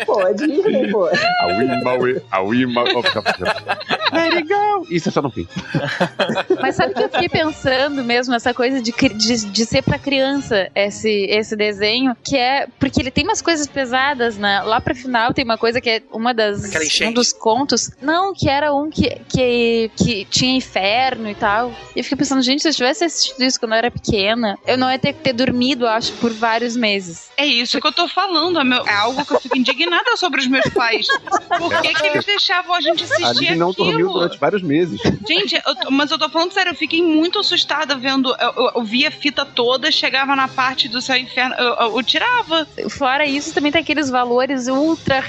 pô, 0.05 0.21
é 0.21 0.33
Disney, 0.33 0.91
pô. 0.91 1.07
Maui, 1.83 2.21
aui, 2.31 2.65
maui. 2.65 2.91
Oh, 2.95 3.03
fica 3.03 3.21
go. 4.47 4.87
Isso 4.89 5.09
é 5.09 5.11
só 5.11 5.21
no 5.21 5.29
fim. 5.29 5.47
Mas 6.61 6.75
sabe 6.75 6.93
que 6.93 7.03
eu 7.03 7.09
fiquei 7.09 7.29
pensando 7.29 8.03
mesmo, 8.03 8.33
essa 8.35 8.53
coisa 8.53 8.81
de, 8.81 8.91
de, 8.91 9.45
de 9.45 9.65
ser 9.65 9.81
pra 9.83 9.99
criança 9.99 10.69
esse, 10.75 11.09
esse 11.29 11.55
desenho, 11.55 12.15
que 12.23 12.37
é. 12.37 12.67
Porque 12.79 13.01
ele 13.01 13.11
tem 13.11 13.23
umas 13.23 13.41
coisas 13.41 13.67
pesadas, 13.67 14.37
né? 14.37 14.61
Lá 14.61 14.79
pro 14.81 14.95
final 14.95 15.33
tem 15.33 15.43
uma 15.45 15.57
coisa 15.57 15.79
que 15.81 15.89
é 15.89 16.01
uma 16.11 16.33
das. 16.33 16.63
Um 17.09 17.13
dos 17.13 17.33
contos. 17.33 17.91
Não, 18.01 18.33
que 18.33 18.49
era 18.49 18.73
um 18.73 18.89
que, 18.89 19.09
que, 19.29 19.91
que 19.95 20.25
tinha 20.25 20.55
inferno 20.55 21.29
e 21.29 21.35
tal. 21.35 21.71
E 21.95 21.99
eu 21.99 22.03
fiquei 22.03 22.17
pensando, 22.17 22.41
gente, 22.41 22.61
se 22.61 22.69
eu 22.69 22.73
tivesse 22.73 23.03
assistido 23.03 23.43
isso 23.43 23.59
quando 23.59 23.73
eu 23.73 23.77
era 23.77 23.91
pequena, 23.91 24.57
eu 24.65 24.77
não 24.77 24.89
ia 24.91 24.99
ter 24.99 25.13
que 25.13 25.19
ter 25.21 25.33
dormido, 25.33 25.87
acho, 25.87 26.13
por 26.13 26.31
vários 26.33 26.75
meses. 26.75 27.27
É 27.37 27.45
isso 27.45 27.79
que 27.79 27.87
eu 27.87 27.91
tô 27.91 28.07
falando, 28.07 28.59
é, 28.59 28.63
meu- 28.63 28.85
é 28.87 28.93
algo 28.93 29.25
que 29.25 29.33
eu 29.33 29.39
fico 29.39 29.57
indignada 29.57 30.15
sobre 30.17 30.39
os 30.41 30.47
meus 30.47 30.67
pais. 30.73 31.07
Por 31.57 31.81
que, 31.81 31.93
que 31.93 32.05
eles 32.07 32.25
deixavam 32.25 32.73
a 32.75 32.81
gente 32.81 33.03
A 33.03 33.05
assistir 33.05 33.55
não 33.67 33.73
dormiu 33.73 33.95
aquilo? 34.07 34.13
durante 34.13 34.37
vários 34.39 34.61
meses. 34.61 34.99
Gente, 35.27 35.55
eu 35.55 35.91
mas 35.91 36.11
eu 36.11 36.17
tô 36.17 36.29
falando 36.29 36.51
sério, 36.51 36.71
eu 36.71 36.75
fiquei 36.75 37.01
muito 37.01 37.39
assustada 37.39 37.95
vendo. 37.95 38.35
Eu, 38.39 38.53
eu, 38.65 38.71
eu 38.75 38.83
via 38.83 39.07
a 39.07 39.11
fita 39.11 39.45
toda, 39.45 39.91
chegava 39.91 40.35
na 40.35 40.47
parte 40.47 40.87
do 40.87 41.01
céu 41.01 41.15
e 41.15 41.21
inferno, 41.21 41.55
eu, 41.55 41.73
eu- 41.75 41.97
eu 41.97 42.03
tirava. 42.03 42.67
Fora 42.89 43.25
isso, 43.25 43.53
também 43.53 43.71
tem 43.71 43.81
aqueles 43.81 44.09
valores 44.09 44.67
ultra 44.67 45.19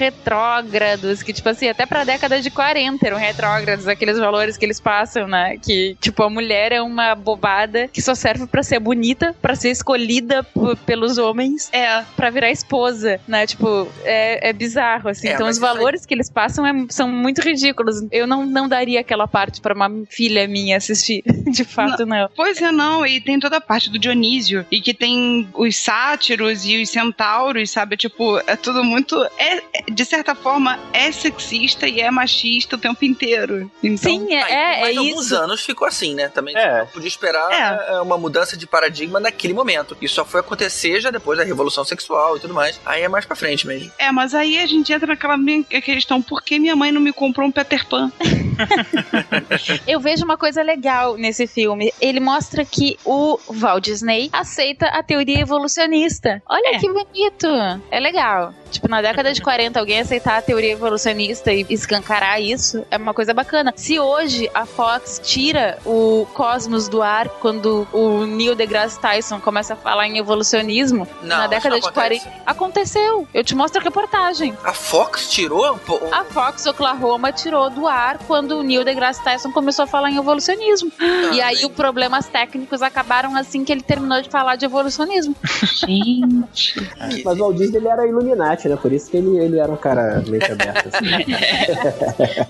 retrógrados, 0.43 1.21
que, 1.23 1.33
tipo 1.33 1.49
assim, 1.49 1.67
até 1.67 1.85
pra 1.85 2.03
década 2.03 2.41
de 2.41 2.49
40 2.49 3.05
eram 3.05 3.17
retrógrados, 3.17 3.87
aqueles 3.87 4.17
valores 4.17 4.57
que 4.57 4.65
eles 4.65 4.79
passam, 4.79 5.27
né? 5.27 5.57
Que, 5.57 5.95
tipo, 5.99 6.23
a 6.23 6.29
mulher 6.29 6.71
é 6.71 6.81
uma 6.81 7.15
bobada 7.15 7.87
que 7.87 8.01
só 8.01 8.15
serve 8.15 8.47
pra 8.47 8.63
ser 8.63 8.79
bonita, 8.79 9.35
pra 9.41 9.55
ser 9.55 9.69
escolhida 9.71 10.45
pelos 10.85 11.17
homens, 11.17 11.69
É, 11.71 12.03
pra 12.15 12.29
virar 12.29 12.51
esposa, 12.51 13.19
né? 13.27 13.45
Tipo, 13.45 13.87
é, 14.03 14.49
é 14.49 14.53
bizarro, 14.53 15.09
assim. 15.09 15.27
É, 15.27 15.33
então, 15.33 15.47
os 15.47 15.57
aí- 15.57 15.61
valores 15.61 16.05
que 16.05 16.13
eles 16.13 16.29
passam 16.29 16.65
é- 16.65 16.85
são 16.89 17.07
muito 17.09 17.41
ridículos. 17.41 17.97
Eu 18.11 18.27
não, 18.29 18.45
não 18.45 18.67
daria 18.69 18.99
aquela 18.99 19.27
parte 19.27 19.59
pra 19.59 19.73
uma 19.73 19.89
filha 20.09 20.47
minha 20.47 20.77
assistir. 20.77 21.23
De 21.51 21.63
fato, 21.63 22.05
não. 22.05 22.29
pois 22.35 22.61
é, 22.61 22.71
não. 22.71 23.05
E 23.05 23.19
tem 23.19 23.39
toda 23.39 23.57
a 23.57 23.61
parte 23.61 23.89
do 23.89 23.97
Dionísio. 23.99 24.65
E 24.71 24.79
que 24.81 24.93
tem 24.93 25.49
os 25.53 25.75
sátiros 25.75 26.63
e 26.65 26.81
os 26.81 26.89
centauros, 26.89 27.71
sabe? 27.71 27.97
Tipo, 27.97 28.37
é 28.45 28.55
tudo 28.55 28.83
muito. 28.83 29.21
É, 29.37 29.57
é- 29.57 29.63
de 29.91 30.05
certa 30.05 30.35
forma, 30.35 30.79
é 30.93 31.11
sexista 31.11 31.87
e 31.87 31.99
é 31.99 32.09
machista 32.11 32.75
o 32.75 32.79
tempo 32.79 33.03
inteiro. 33.03 33.69
Então, 33.83 34.11
Sim, 34.11 34.33
é, 34.33 34.41
Ah, 34.43 34.49
e 34.49 34.53
é, 34.53 34.77
é 34.77 34.81
mais 34.81 34.97
alguns 34.97 35.25
isso. 35.25 35.35
anos 35.35 35.61
ficou 35.65 35.87
assim, 35.87 36.13
né? 36.15 36.29
Também 36.29 36.55
É. 36.55 36.79
não 36.79 36.87
podia 36.87 37.07
esperar 37.07 37.51
É. 37.51 37.93
é, 37.95 38.01
uma 38.01 38.17
mudança 38.17 38.55
de 38.55 38.67
paradigma 38.67 39.19
naquele 39.19 39.53
momento. 39.53 39.97
Isso 40.01 40.15
só 40.15 40.25
foi 40.25 40.39
acontecer 40.41 41.01
já 41.01 41.09
depois 41.09 41.37
da 41.37 41.43
revolução 41.43 41.83
sexual 41.83 42.37
e 42.37 42.39
tudo 42.39 42.53
mais. 42.53 42.79
Aí 42.85 43.01
é 43.01 43.07
mais 43.09 43.25
pra 43.25 43.35
frente 43.35 43.65
mesmo. 43.65 43.91
É, 43.97 44.11
mas 44.11 44.33
aí 44.35 44.57
a 44.59 44.65
gente 44.67 44.91
entra 44.93 45.07
naquela 45.07 45.37
minha 45.37 45.63
questão: 45.63 46.21
por 46.21 46.43
que 46.43 46.59
minha 46.59 46.75
mãe 46.75 46.91
não 46.91 47.01
me 47.01 47.11
comprou 47.13 47.47
um 47.47 47.51
Peter 47.51 47.85
Pan? 47.87 48.11
Eu 49.87 49.99
vejo 49.99 50.23
uma 50.25 50.37
coisa 50.37 50.61
legal 50.61 51.15
nesse 51.17 51.47
filme. 51.47 51.93
Ele 51.99 52.19
mostra 52.19 52.63
que 52.65 52.97
o 53.05 53.39
Walt 53.49 53.83
Disney 53.85 54.29
aceita 54.31 54.87
a 54.87 55.01
teoria 55.03 55.39
evolucionista. 55.41 56.41
Olha 56.47 56.75
É. 56.75 56.79
que 56.79 56.87
bonito. 56.91 57.47
É 57.89 57.99
legal. 57.99 58.53
Tipo, 58.71 58.87
na 58.87 59.01
década 59.01 59.33
de 59.33 59.41
40, 59.41 59.79
alguém 59.79 59.99
aceitar 59.99 60.37
a 60.37 60.41
teoria 60.41 60.71
evolucionista 60.73 61.51
e 61.51 61.65
escancarar 61.69 62.39
isso 62.39 62.85
é 62.91 62.97
uma 62.97 63.13
coisa 63.13 63.33
bacana. 63.33 63.73
Se 63.75 63.99
hoje 63.99 64.49
a 64.53 64.65
Fox 64.65 65.19
tira 65.23 65.79
o 65.85 66.27
cosmos 66.33 66.87
do 66.87 67.01
ar 67.01 67.27
quando 67.29 67.87
o 67.91 68.25
Neil 68.25 68.55
deGrasse 68.55 68.99
Tyson 68.99 69.39
começa 69.39 69.73
a 69.73 69.77
falar 69.77 70.07
em 70.07 70.17
evolucionismo, 70.19 71.07
Não, 71.21 71.37
na 71.37 71.47
década 71.47 71.75
não 71.75 71.79
de 71.79 71.87
acontece. 71.87 72.19
40, 72.25 72.43
aconteceu. 72.45 73.27
Eu 73.33 73.43
te 73.43 73.55
mostro 73.55 73.81
a 73.81 73.83
reportagem. 73.83 74.55
A 74.63 74.73
Fox 74.73 75.29
tirou? 75.31 75.77
Pô, 75.79 75.99
A 76.11 76.23
Fox 76.25 76.65
Oklahoma 76.67 77.31
tirou 77.31 77.69
do 77.69 77.87
ar 77.87 78.08
quando 78.17 78.57
o 78.57 78.63
Neil 78.63 78.83
deGrasse 78.83 79.23
Tyson 79.23 79.51
começou 79.51 79.83
a 79.83 79.87
falar 79.87 80.09
em 80.09 80.17
evolucionismo. 80.17 80.91
E 81.33 81.41
aí 81.41 81.65
os 81.65 81.71
problemas 81.71 82.27
técnicos 82.27 82.81
acabaram 82.81 83.35
assim 83.35 83.63
que 83.63 83.71
ele 83.71 83.81
terminou 83.81 84.21
de 84.21 84.29
falar 84.29 84.55
de 84.55 84.65
evolucionismo. 84.65 85.35
Gente. 85.85 86.75
Mas 87.23 87.39
o 87.39 87.43
Walt 87.43 87.57
Disney 87.57 87.77
ele 87.77 87.87
era 87.87 88.07
Illuminati, 88.07 88.67
né? 88.67 88.75
Por 88.75 88.91
isso 88.91 89.09
que 89.11 89.17
ele, 89.17 89.37
ele 89.37 89.59
era 89.59 89.71
um 89.71 89.77
cara 89.77 90.23
mente 90.27 90.51
aberta. 90.51 90.89
Assim. 90.89 91.05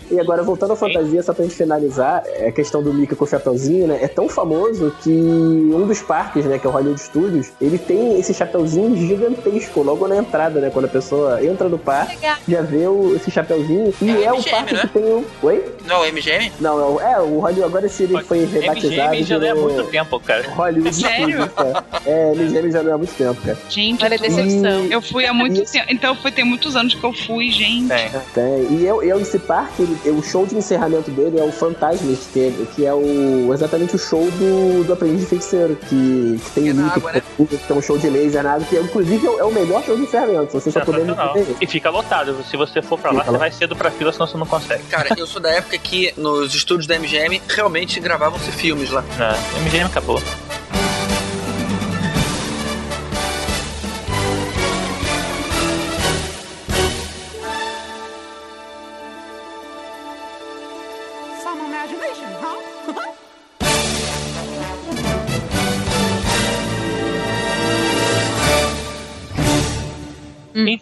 e 0.15 0.19
agora, 0.19 0.43
voltando 0.43 0.73
à 0.73 0.75
fantasia, 0.75 1.21
só 1.21 1.33
pra 1.33 1.43
gente 1.43 1.55
finalizar, 1.55 2.23
é 2.25 2.47
a 2.47 2.51
questão 2.51 2.81
do 2.81 2.93
Mickey 2.93 3.15
com 3.15 3.25
o 3.25 3.27
chapeuzinho, 3.27 3.87
né? 3.87 3.99
É 4.01 4.07
tão 4.07 4.29
famoso 4.29 4.95
que 5.01 5.11
um 5.11 5.85
dos 5.85 6.01
parques, 6.01 6.45
né, 6.45 6.57
que 6.57 6.65
é 6.65 6.69
o 6.69 6.73
Hollywood 6.73 7.01
Studios, 7.01 7.51
ele 7.59 7.77
tem 7.77 8.19
esse 8.19 8.33
chapeuzinho 8.33 8.95
gigantesco 8.95 9.83
logo 9.83 10.07
na 10.07 10.17
entrada, 10.17 10.59
né? 10.61 10.69
Quando 10.69 10.85
a 10.85 10.89
pessoa 10.89 11.43
entra 11.43 11.67
no 11.67 11.77
parque, 11.77 12.17
já 12.47 12.61
vê 12.61 12.87
o, 12.87 13.15
esse 13.15 13.29
chapeuzinho. 13.29 13.93
E 14.01 14.09
É 14.23 14.29
é, 14.29 14.33
o 14.33 14.35
o 14.35 14.39
MGM, 14.39 14.51
parque 14.51 14.73
né? 14.73 14.81
que 14.81 14.87
tem 14.87 15.03
o. 15.03 15.25
Oi? 15.49 15.65
não, 15.85 16.05
MGM? 16.05 16.51
Não, 16.59 16.79
é 16.79 16.83
o- 16.85 17.01
é, 17.01 17.19
o 17.19 17.39
Hollywood. 17.39 17.63
Agora 17.63 17.85
esse 17.87 18.03
ele 18.03 18.21
foi 18.23 18.45
rebatizado. 18.45 19.09
MGM 19.15 19.23
já 19.23 19.39
não 19.39 19.45
é 19.47 19.49
há 19.49 19.55
muito 19.55 19.83
tempo, 19.85 20.19
cara. 20.19 20.49
Hollywood 20.53 20.95
Sério? 20.95 21.23
Studios. 21.43 21.49
cara. 21.53 21.85
É, 22.05 22.31
MGM 22.35 22.71
já 22.71 22.83
não 22.83 22.91
é 22.91 22.93
há 22.93 22.97
muito 22.97 23.13
tempo, 23.15 23.41
cara. 23.41 23.57
Gente, 23.69 24.03
Olha 24.05 24.15
a 24.15 24.19
decepção. 24.19 24.85
eu 24.85 25.01
fui 25.01 25.25
há 25.25 25.33
muito 25.33 25.63
tempo. 25.71 25.85
Então 25.89 26.15
foi 26.15 26.31
tem 26.31 26.45
muitos 26.45 26.75
anos 26.75 26.93
que 26.93 27.03
eu 27.03 27.13
fui, 27.13 27.49
gente. 27.51 27.87
Tem. 27.87 28.09
Tem. 28.33 28.73
E 28.77 28.85
eu, 28.85 29.01
eu 29.01 29.19
esse 29.19 29.39
parque, 29.39 29.81
ele- 30.05 30.17
o 30.17 30.21
show 30.21 30.45
de 30.45 30.55
encerramento 30.55 31.09
dele 31.11 31.39
é 31.39 31.43
o 31.43 31.51
Fantasmist, 31.51 32.29
que 32.31 32.39
é, 32.39 32.51
que 32.75 32.85
é 32.85 32.93
o, 32.93 33.51
exatamente 33.53 33.95
o 33.95 33.99
show 33.99 34.29
do, 34.31 34.83
do 34.83 34.93
Aprendiz 34.93 35.21
de 35.21 35.25
Feiticeiro, 35.27 35.75
que, 35.75 36.39
que 36.43 36.51
tem 36.51 36.67
É 36.69 36.71
o 36.71 36.75
na 36.75 36.83
Mickey, 36.83 36.97
água, 36.99 37.11
né? 37.13 37.21
que 37.37 37.57
tem 37.57 37.77
um 37.77 37.81
show 37.81 37.97
de 37.97 38.09
laser 38.09 38.43
na 38.43 38.53
água, 38.53 38.67
que 38.69 38.75
inclusive 38.77 39.25
é 39.25 39.29
o- 39.29 39.39
é 39.39 39.43
o 39.43 39.51
melhor 39.51 39.83
show 39.83 39.95
de 39.95 40.03
encerramento, 40.03 40.51
se 40.51 40.53
você 40.61 40.71
só 40.71 40.81
puder 40.81 40.99
me 41.01 41.07
Sensacional. 41.07 41.33
ver. 41.33 41.55
E 41.61 41.65
fica 41.67 41.89
lotado. 41.89 42.43
Se 42.49 42.55
você 42.55 42.81
for 42.81 42.99
pra 42.99 43.11
lá, 43.11 43.19
Fica 43.21 43.25
você 43.25 43.31
lá. 43.31 43.37
vai 43.39 43.51
cedo 43.51 43.75
pra 43.75 43.89
fila, 43.91 44.11
senão 44.13 44.27
você 44.27 44.37
não 44.37 44.45
consegue. 44.45 44.83
Cara, 44.83 45.09
eu 45.17 45.25
sou 45.27 45.38
da 45.39 45.51
época 45.51 45.77
que 45.77 46.13
nos 46.17 46.53
estúdios 46.53 46.87
da 46.87 46.97
MGM 46.97 47.41
realmente 47.47 47.99
gravavam-se 47.99 48.51
filmes 48.51 48.89
lá. 48.89 49.03
É, 49.19 49.59
MGM 49.61 49.85
acabou. 49.85 50.21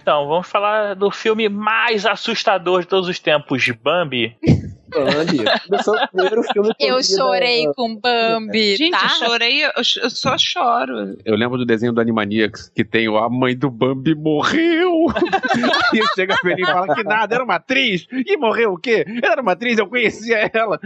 Então, 0.07 0.25
vamos 0.25 0.47
falar 0.47 0.95
do 0.95 1.11
filme 1.11 1.49
mais 1.49 2.05
assustador 2.05 2.79
de 2.79 2.87
todos 2.87 3.09
os 3.09 3.19
tempos, 3.19 3.69
Bambi. 3.83 4.37
Bambi. 4.87 5.43
Começou 5.67 5.95
o 5.97 6.07
primeiro 6.07 6.43
filme 6.43 6.73
que 6.75 6.85
Eu 6.85 6.95
da- 6.95 7.03
chorei 7.03 7.65
com 7.75 7.93
Bambi, 7.99 8.77
Gente, 8.77 8.91
tá? 8.91 9.01
eu 9.03 9.09
chorei, 9.27 9.65
eu, 9.65 9.83
ch- 9.83 9.97
eu 9.97 10.09
só 10.09 10.37
choro. 10.37 11.17
Eu 11.25 11.35
lembro 11.35 11.57
do 11.57 11.65
desenho 11.65 11.91
do 11.91 11.99
Animaniacs, 11.99 12.69
que 12.73 12.85
tem 12.85 13.09
o 13.09 13.17
A 13.17 13.29
Mãe 13.29 13.53
do 13.53 13.69
Bambi 13.69 14.15
morreu. 14.15 15.07
e 15.93 16.01
chega 16.15 16.35
a 16.35 16.37
Felipe 16.37 16.61
e 16.61 16.65
fala 16.65 16.95
que 16.95 17.03
nada, 17.03 17.35
era 17.35 17.43
uma 17.43 17.55
atriz. 17.55 18.07
E 18.09 18.37
morreu 18.37 18.71
o 18.75 18.77
quê? 18.77 19.03
Era 19.21 19.41
uma 19.41 19.51
atriz, 19.51 19.77
eu 19.77 19.87
conhecia 19.87 20.49
ela. 20.53 20.79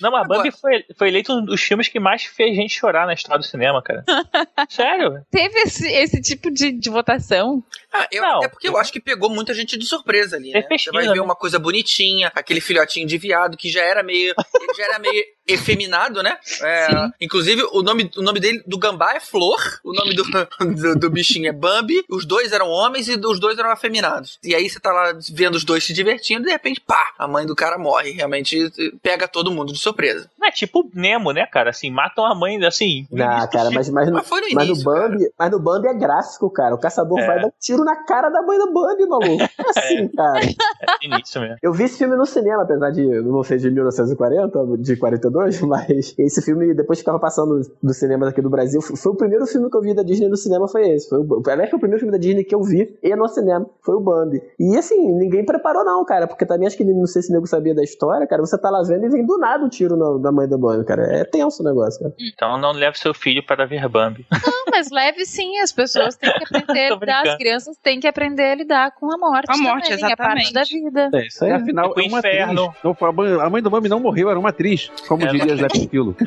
Não, 0.00 0.10
mas 0.10 0.26
Bambi 0.26 0.50
foi, 0.50 0.84
foi 0.96 1.08
eleito 1.08 1.32
um 1.32 1.44
dos 1.44 1.60
filmes 1.60 1.88
que 1.88 2.00
mais 2.00 2.24
fez 2.24 2.54
gente 2.56 2.78
chorar 2.78 3.06
na 3.06 3.12
história 3.14 3.38
do 3.38 3.44
cinema, 3.44 3.82
cara. 3.82 4.04
Sério? 4.68 5.24
Teve 5.30 5.58
esse, 5.60 5.88
esse 5.88 6.20
tipo 6.20 6.50
de, 6.50 6.72
de 6.72 6.90
votação? 6.90 7.62
Ah, 7.92 8.06
eu, 8.10 8.22
Não. 8.22 8.38
até 8.38 8.48
porque 8.48 8.68
eu 8.68 8.76
acho 8.76 8.92
que 8.92 9.00
pegou 9.00 9.28
muita 9.30 9.52
gente 9.52 9.76
de 9.76 9.84
surpresa 9.84 10.36
ali, 10.36 10.52
né? 10.52 10.60
É 10.60 10.62
pesquisa, 10.62 10.92
Você 10.92 10.96
vai 10.96 11.08
ver 11.08 11.18
né? 11.18 11.24
uma 11.24 11.34
coisa 11.34 11.58
bonitinha, 11.58 12.30
aquele 12.34 12.60
filhotinho 12.60 13.06
de 13.06 13.18
viado 13.18 13.56
que 13.56 13.68
já 13.68 13.82
era 13.82 14.02
meio. 14.02 14.34
Ele 14.60 14.74
já 14.74 14.84
era 14.84 14.98
meio 14.98 15.24
efeminado, 15.52 16.22
né? 16.22 16.36
É, 16.62 16.88
inclusive, 17.20 17.62
o 17.72 17.82
nome, 17.82 18.10
o 18.16 18.22
nome 18.22 18.40
dele 18.40 18.62
do 18.66 18.78
gambá 18.78 19.14
é 19.14 19.20
Flor, 19.20 19.58
o 19.84 19.92
nome 19.92 20.14
do, 20.14 20.22
do, 20.74 20.98
do 20.98 21.10
bichinho 21.10 21.48
é 21.48 21.52
Bambi, 21.52 22.04
os 22.08 22.24
dois 22.24 22.52
eram 22.52 22.68
homens 22.68 23.08
e 23.08 23.14
os 23.14 23.38
dois 23.40 23.58
eram 23.58 23.70
afeminados. 23.70 24.38
E 24.42 24.54
aí 24.54 24.68
você 24.68 24.78
tá 24.80 24.92
lá 24.92 25.12
vendo 25.32 25.54
os 25.54 25.64
dois 25.64 25.84
se 25.84 25.92
divertindo, 25.92 26.42
e 26.42 26.46
de 26.46 26.50
repente, 26.52 26.80
pá, 26.80 27.12
a 27.18 27.26
mãe 27.28 27.46
do 27.46 27.54
cara 27.54 27.78
morre. 27.78 28.12
Realmente 28.12 28.70
pega 29.02 29.28
todo 29.28 29.50
mundo 29.50 29.72
de 29.72 29.78
surpresa. 29.78 30.28
É 30.42 30.50
tipo 30.50 30.90
Nemo, 30.94 31.32
né, 31.32 31.46
cara? 31.46 31.70
Assim, 31.70 31.90
matam 31.90 32.24
a 32.24 32.34
mãe, 32.34 32.64
assim. 32.64 33.06
Ah, 33.18 33.46
cara, 33.46 33.70
mas, 33.70 33.88
mas, 33.90 34.10
Mas 34.10 34.26
foi 34.28 34.40
no 34.40 34.46
mas 34.54 34.66
início, 34.68 34.84
no 34.84 34.90
Bambi, 34.92 35.30
mas 35.38 35.50
no 35.50 35.58
Bambi 35.60 35.88
é 35.88 35.94
gráfico, 35.94 36.50
cara. 36.50 36.74
O 36.74 36.78
caçador 36.78 37.18
É. 37.20 37.26
vai 37.26 37.40
dar 37.40 37.46
um 37.48 37.52
tiro 37.60 37.84
na 37.84 37.96
cara 38.04 38.28
da 38.30 38.42
mãe 38.42 38.58
do 38.58 38.72
Bambi, 38.72 39.06
maluco. 39.06 39.48
Como 39.56 39.70
assim, 39.76 40.08
cara? 40.08 40.40
É 40.40 41.06
início 41.06 41.40
mesmo. 41.40 41.56
Eu 41.62 41.72
vi 41.72 41.84
esse 41.84 41.98
filme 41.98 42.16
no 42.16 42.26
cinema, 42.26 42.62
apesar 42.62 42.90
de 42.90 43.02
não 43.22 43.42
ser 43.44 43.58
de 43.58 43.70
1940, 43.70 44.58
de 44.78 44.96
42, 44.96 45.39
mas 45.66 46.14
esse 46.18 46.42
filme, 46.42 46.74
depois 46.74 46.98
que 46.98 47.02
ficava 47.02 47.18
passando 47.18 47.60
do 47.82 47.94
cinema 47.94 48.26
daqui 48.26 48.40
do 48.42 48.50
Brasil, 48.50 48.80
foi 48.80 49.12
o 49.12 49.16
primeiro 49.16 49.46
filme 49.46 49.70
que 49.70 49.76
eu 49.76 49.80
vi 49.80 49.94
da 49.94 50.02
Disney 50.02 50.28
no 50.28 50.36
cinema, 50.36 50.68
foi 50.68 50.88
esse. 50.90 51.08
Foi 51.08 51.18
o, 51.18 51.42
aliás, 51.48 51.70
foi 51.70 51.76
o 51.76 51.80
primeiro 51.80 52.00
filme 52.00 52.12
da 52.12 52.18
Disney 52.18 52.44
que 52.44 52.54
eu 52.54 52.62
vi 52.62 52.98
e 53.02 53.14
no 53.16 53.28
cinema, 53.28 53.66
foi 53.84 53.94
o 53.94 54.00
Bambi. 54.00 54.40
E 54.58 54.76
assim, 54.76 55.12
ninguém 55.14 55.44
preparou 55.44 55.84
não, 55.84 56.04
cara, 56.04 56.26
porque 56.26 56.46
também 56.46 56.66
acho 56.66 56.76
que 56.76 56.84
não 56.84 57.06
sei 57.06 57.22
se 57.22 57.30
o 57.30 57.34
nego 57.34 57.46
sabia 57.46 57.74
da 57.74 57.82
história, 57.82 58.26
cara, 58.26 58.40
você 58.42 58.58
tá 58.58 58.70
lá 58.70 58.82
vendo 58.82 59.06
e 59.06 59.08
vem 59.08 59.24
do 59.24 59.38
nada 59.38 59.64
o 59.64 59.68
tiro 59.68 59.96
na, 59.96 60.18
da 60.18 60.32
mãe 60.32 60.48
do 60.48 60.58
Bambi, 60.58 60.84
cara. 60.84 61.02
É 61.10 61.24
tenso 61.24 61.62
o 61.62 61.64
negócio, 61.66 62.00
cara. 62.00 62.14
Então 62.18 62.58
não 62.58 62.72
leve 62.72 62.98
seu 62.98 63.12
filho 63.14 63.44
para 63.44 63.66
ver 63.66 63.88
Bambi. 63.88 64.26
Não, 64.50 64.64
mas 64.72 64.90
leve 64.90 65.24
sim, 65.24 65.58
as 65.58 65.72
pessoas 65.72 66.16
têm 66.16 66.30
que 66.32 66.44
aprender 66.44 66.92
a 66.92 66.94
lidar, 66.94 67.22
as 67.26 67.36
crianças 67.36 67.76
têm 67.82 67.98
que 68.00 68.06
aprender 68.06 68.42
a 68.52 68.54
lidar 68.54 68.90
com 68.94 69.12
a 69.12 69.18
morte. 69.18 69.46
A 69.48 69.56
morte, 69.56 69.88
também, 69.90 70.12
É 70.12 70.16
parte 70.16 70.42
exatamente. 70.48 70.52
da 70.52 70.62
vida. 70.62 71.10
É 71.14 71.26
isso 71.26 71.44
aí. 71.44 71.52
Afinal, 71.52 71.88
Tipo 71.88 72.00
é 72.00 72.04
uma 72.08 72.18
inferno. 72.18 72.64
atriz. 72.66 72.82
Não, 72.84 72.94
foi 72.94 73.08
a 73.08 73.12
mãe- 73.12 73.40
a 73.40 73.50
mãe 73.50 73.62
do 73.62 73.70
Bambi 73.70 73.88
não 73.88 73.98
morreu, 74.00 74.30
era 74.30 74.38
uma 74.38 74.50
atriz, 74.50 74.90
como 75.08 75.22
É, 75.24 75.29
diria 75.32 75.56
Zé 75.56 75.68
Pilo. 75.88 76.16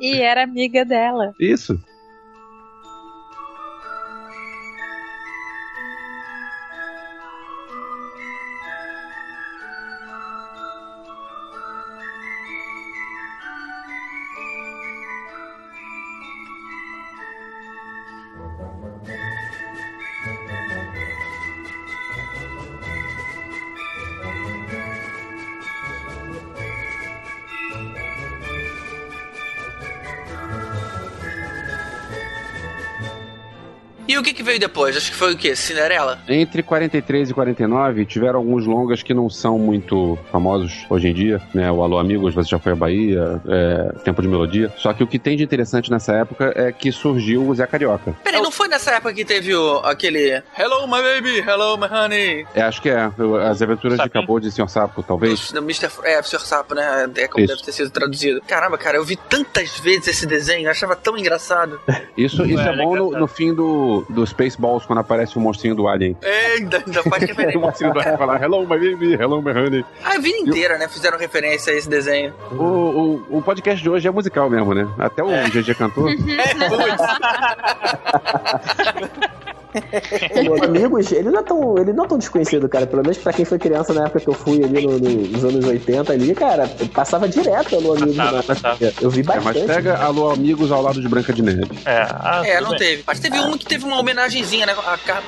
E 0.00 0.22
era 0.22 0.44
amiga 0.44 0.84
dela. 0.84 1.34
Isso. 1.38 1.78
O 34.20 34.22
que 34.22 34.32
que 34.34 34.42
veio 34.42 34.58
depois? 34.58 34.96
Acho 34.96 35.10
que 35.10 35.16
foi 35.16 35.32
o 35.34 35.36
quê? 35.36 35.54
Cinderela? 35.56 36.18
Entre 36.28 36.62
43 36.62 37.30
e 37.30 37.34
49 37.34 38.04
tiveram 38.06 38.38
alguns 38.38 38.66
longas 38.66 39.02
que 39.02 39.12
não 39.14 39.28
são 39.28 39.58
muito 39.58 40.18
famosos 40.30 40.86
hoje 40.88 41.08
em 41.08 41.14
dia, 41.14 41.40
né? 41.54 41.70
O 41.70 41.82
Alô 41.82 41.98
Amigos, 41.98 42.34
Você 42.34 42.50
Já 42.50 42.58
Foi 42.58 42.72
à 42.72 42.76
Bahia, 42.76 43.40
é, 43.48 43.92
Tempo 44.04 44.22
de 44.22 44.28
Melodia. 44.28 44.72
Só 44.76 44.92
que 44.92 45.02
o 45.02 45.06
que 45.06 45.18
tem 45.18 45.36
de 45.36 45.42
interessante 45.42 45.90
nessa 45.90 46.12
época 46.12 46.52
é 46.54 46.70
que 46.72 46.90
surgiu 46.92 47.46
o 47.48 47.54
Zé 47.54 47.66
Carioca. 47.66 48.14
Peraí, 48.22 48.40
não 48.42 48.50
foi 48.50 48.68
nessa 48.68 48.92
época 48.92 49.12
que 49.14 49.24
teve 49.24 49.54
o, 49.54 49.78
aquele 49.78 50.42
Hello, 50.58 50.86
my 50.86 51.02
baby, 51.02 51.38
hello, 51.38 51.76
my 51.78 51.86
honey? 51.86 52.46
É, 52.54 52.62
acho 52.62 52.80
que 52.82 52.88
é. 52.90 53.10
As 53.48 53.62
Aventuras 53.62 53.98
de. 53.98 54.10
Capô 54.10 54.38
de 54.40 54.50
Sr. 54.50 54.68
Sapo, 54.68 55.02
talvez. 55.02 55.52
Do 55.52 55.58
Mr. 55.60 55.86
F- 55.86 56.00
É, 56.04 56.20
Sr. 56.22 56.40
Sapo, 56.40 56.74
né? 56.74 57.08
É 57.16 57.28
como 57.28 57.44
Isso. 57.44 57.54
deve 57.54 57.64
ter 57.64 57.72
sido 57.72 57.90
traduzido. 57.90 58.40
Caramba, 58.46 58.76
cara, 58.76 58.96
eu 58.96 59.04
vi 59.04 59.16
tantas 59.16 59.78
vezes 59.78 60.08
esse 60.08 60.26
desenho, 60.26 60.66
eu 60.66 60.70
achava 60.70 60.94
tão 60.96 61.16
engraçado. 61.16 61.80
Isso, 62.16 62.44
isso 62.44 62.60
É, 62.60 62.72
é, 62.72 62.76
bom 62.76 62.96
no, 62.96 63.10
no 63.12 63.26
fim 63.26 63.54
do, 63.54 64.04
do 64.10 64.26
Spaceballs, 64.26 64.84
quando 64.86 64.98
aparece 64.98 65.36
o 65.36 65.40
monstrinho 65.40 65.74
do 65.74 65.88
Alien. 65.88 66.16
É, 66.22 66.46
ainda, 66.54 66.82
ainda 66.84 67.02
faz 67.02 67.22
o 67.22 67.26
referência. 67.26 67.60
monstrinho 67.60 67.92
do 67.92 68.00
Alien 68.00 68.16
fala 68.16 68.42
Hello, 68.42 68.60
my 68.62 68.68
baby, 68.68 69.14
hello, 69.14 69.42
my 69.42 69.52
honey. 69.52 69.84
A 70.04 70.18
vida 70.18 70.38
inteira, 70.38 70.78
né? 70.78 70.88
Fizeram 70.88 71.18
referência 71.18 71.72
a 71.72 71.76
esse 71.76 71.88
desenho. 71.88 72.34
O, 72.52 72.64
o, 72.64 73.38
o 73.38 73.42
podcast 73.42 73.82
de 73.82 73.88
hoje 73.88 74.08
é 74.08 74.10
musical 74.10 74.50
mesmo, 74.50 74.74
né? 74.74 74.88
Até 74.98 75.22
o 75.22 75.28
GG 75.28 75.74
cantou. 75.74 76.08
Pô, 80.46 80.64
amigos, 80.64 81.12
ele 81.12 81.30
não, 81.30 81.40
é 81.40 81.42
tão, 81.42 81.78
ele 81.78 81.92
não 81.92 82.04
é 82.04 82.08
tão 82.08 82.18
desconhecido, 82.18 82.68
cara. 82.68 82.86
Pelo 82.86 83.02
menos 83.02 83.18
pra 83.18 83.32
quem 83.32 83.44
foi 83.44 83.58
criança 83.58 83.92
na 83.92 84.02
época 84.04 84.20
que 84.20 84.28
eu 84.28 84.34
fui 84.34 84.62
ali 84.64 84.84
no- 84.86 84.98
no- 84.98 85.10
nos 85.28 85.44
anos 85.44 85.64
80 85.64 86.12
ali, 86.12 86.34
cara, 86.34 86.68
passava 86.92 87.28
direto 87.28 87.80
no 87.80 87.92
amigo. 87.92 88.14
Passava, 88.14 88.36
né? 88.38 88.42
passava. 88.46 88.78
Eu 89.00 89.10
vi 89.10 89.20
É, 89.20 89.24
mas 89.26 89.44
bastante. 89.44 89.66
pega 89.66 89.96
Alô 89.98 90.30
Amigos 90.30 90.70
ao 90.72 90.82
lado 90.82 91.00
de 91.00 91.08
Branca 91.08 91.32
de 91.32 91.42
Neve. 91.42 91.68
É, 91.84 92.00
ah, 92.10 92.42
É, 92.44 92.60
não 92.60 92.70
bem. 92.70 92.78
teve. 92.78 93.04
Mas 93.06 93.20
teve 93.20 93.38
uma 93.38 93.56
que 93.58 93.66
teve 93.66 93.84
uma 93.84 93.98
homenagenzinha, 93.98 94.66
né? 94.66 94.74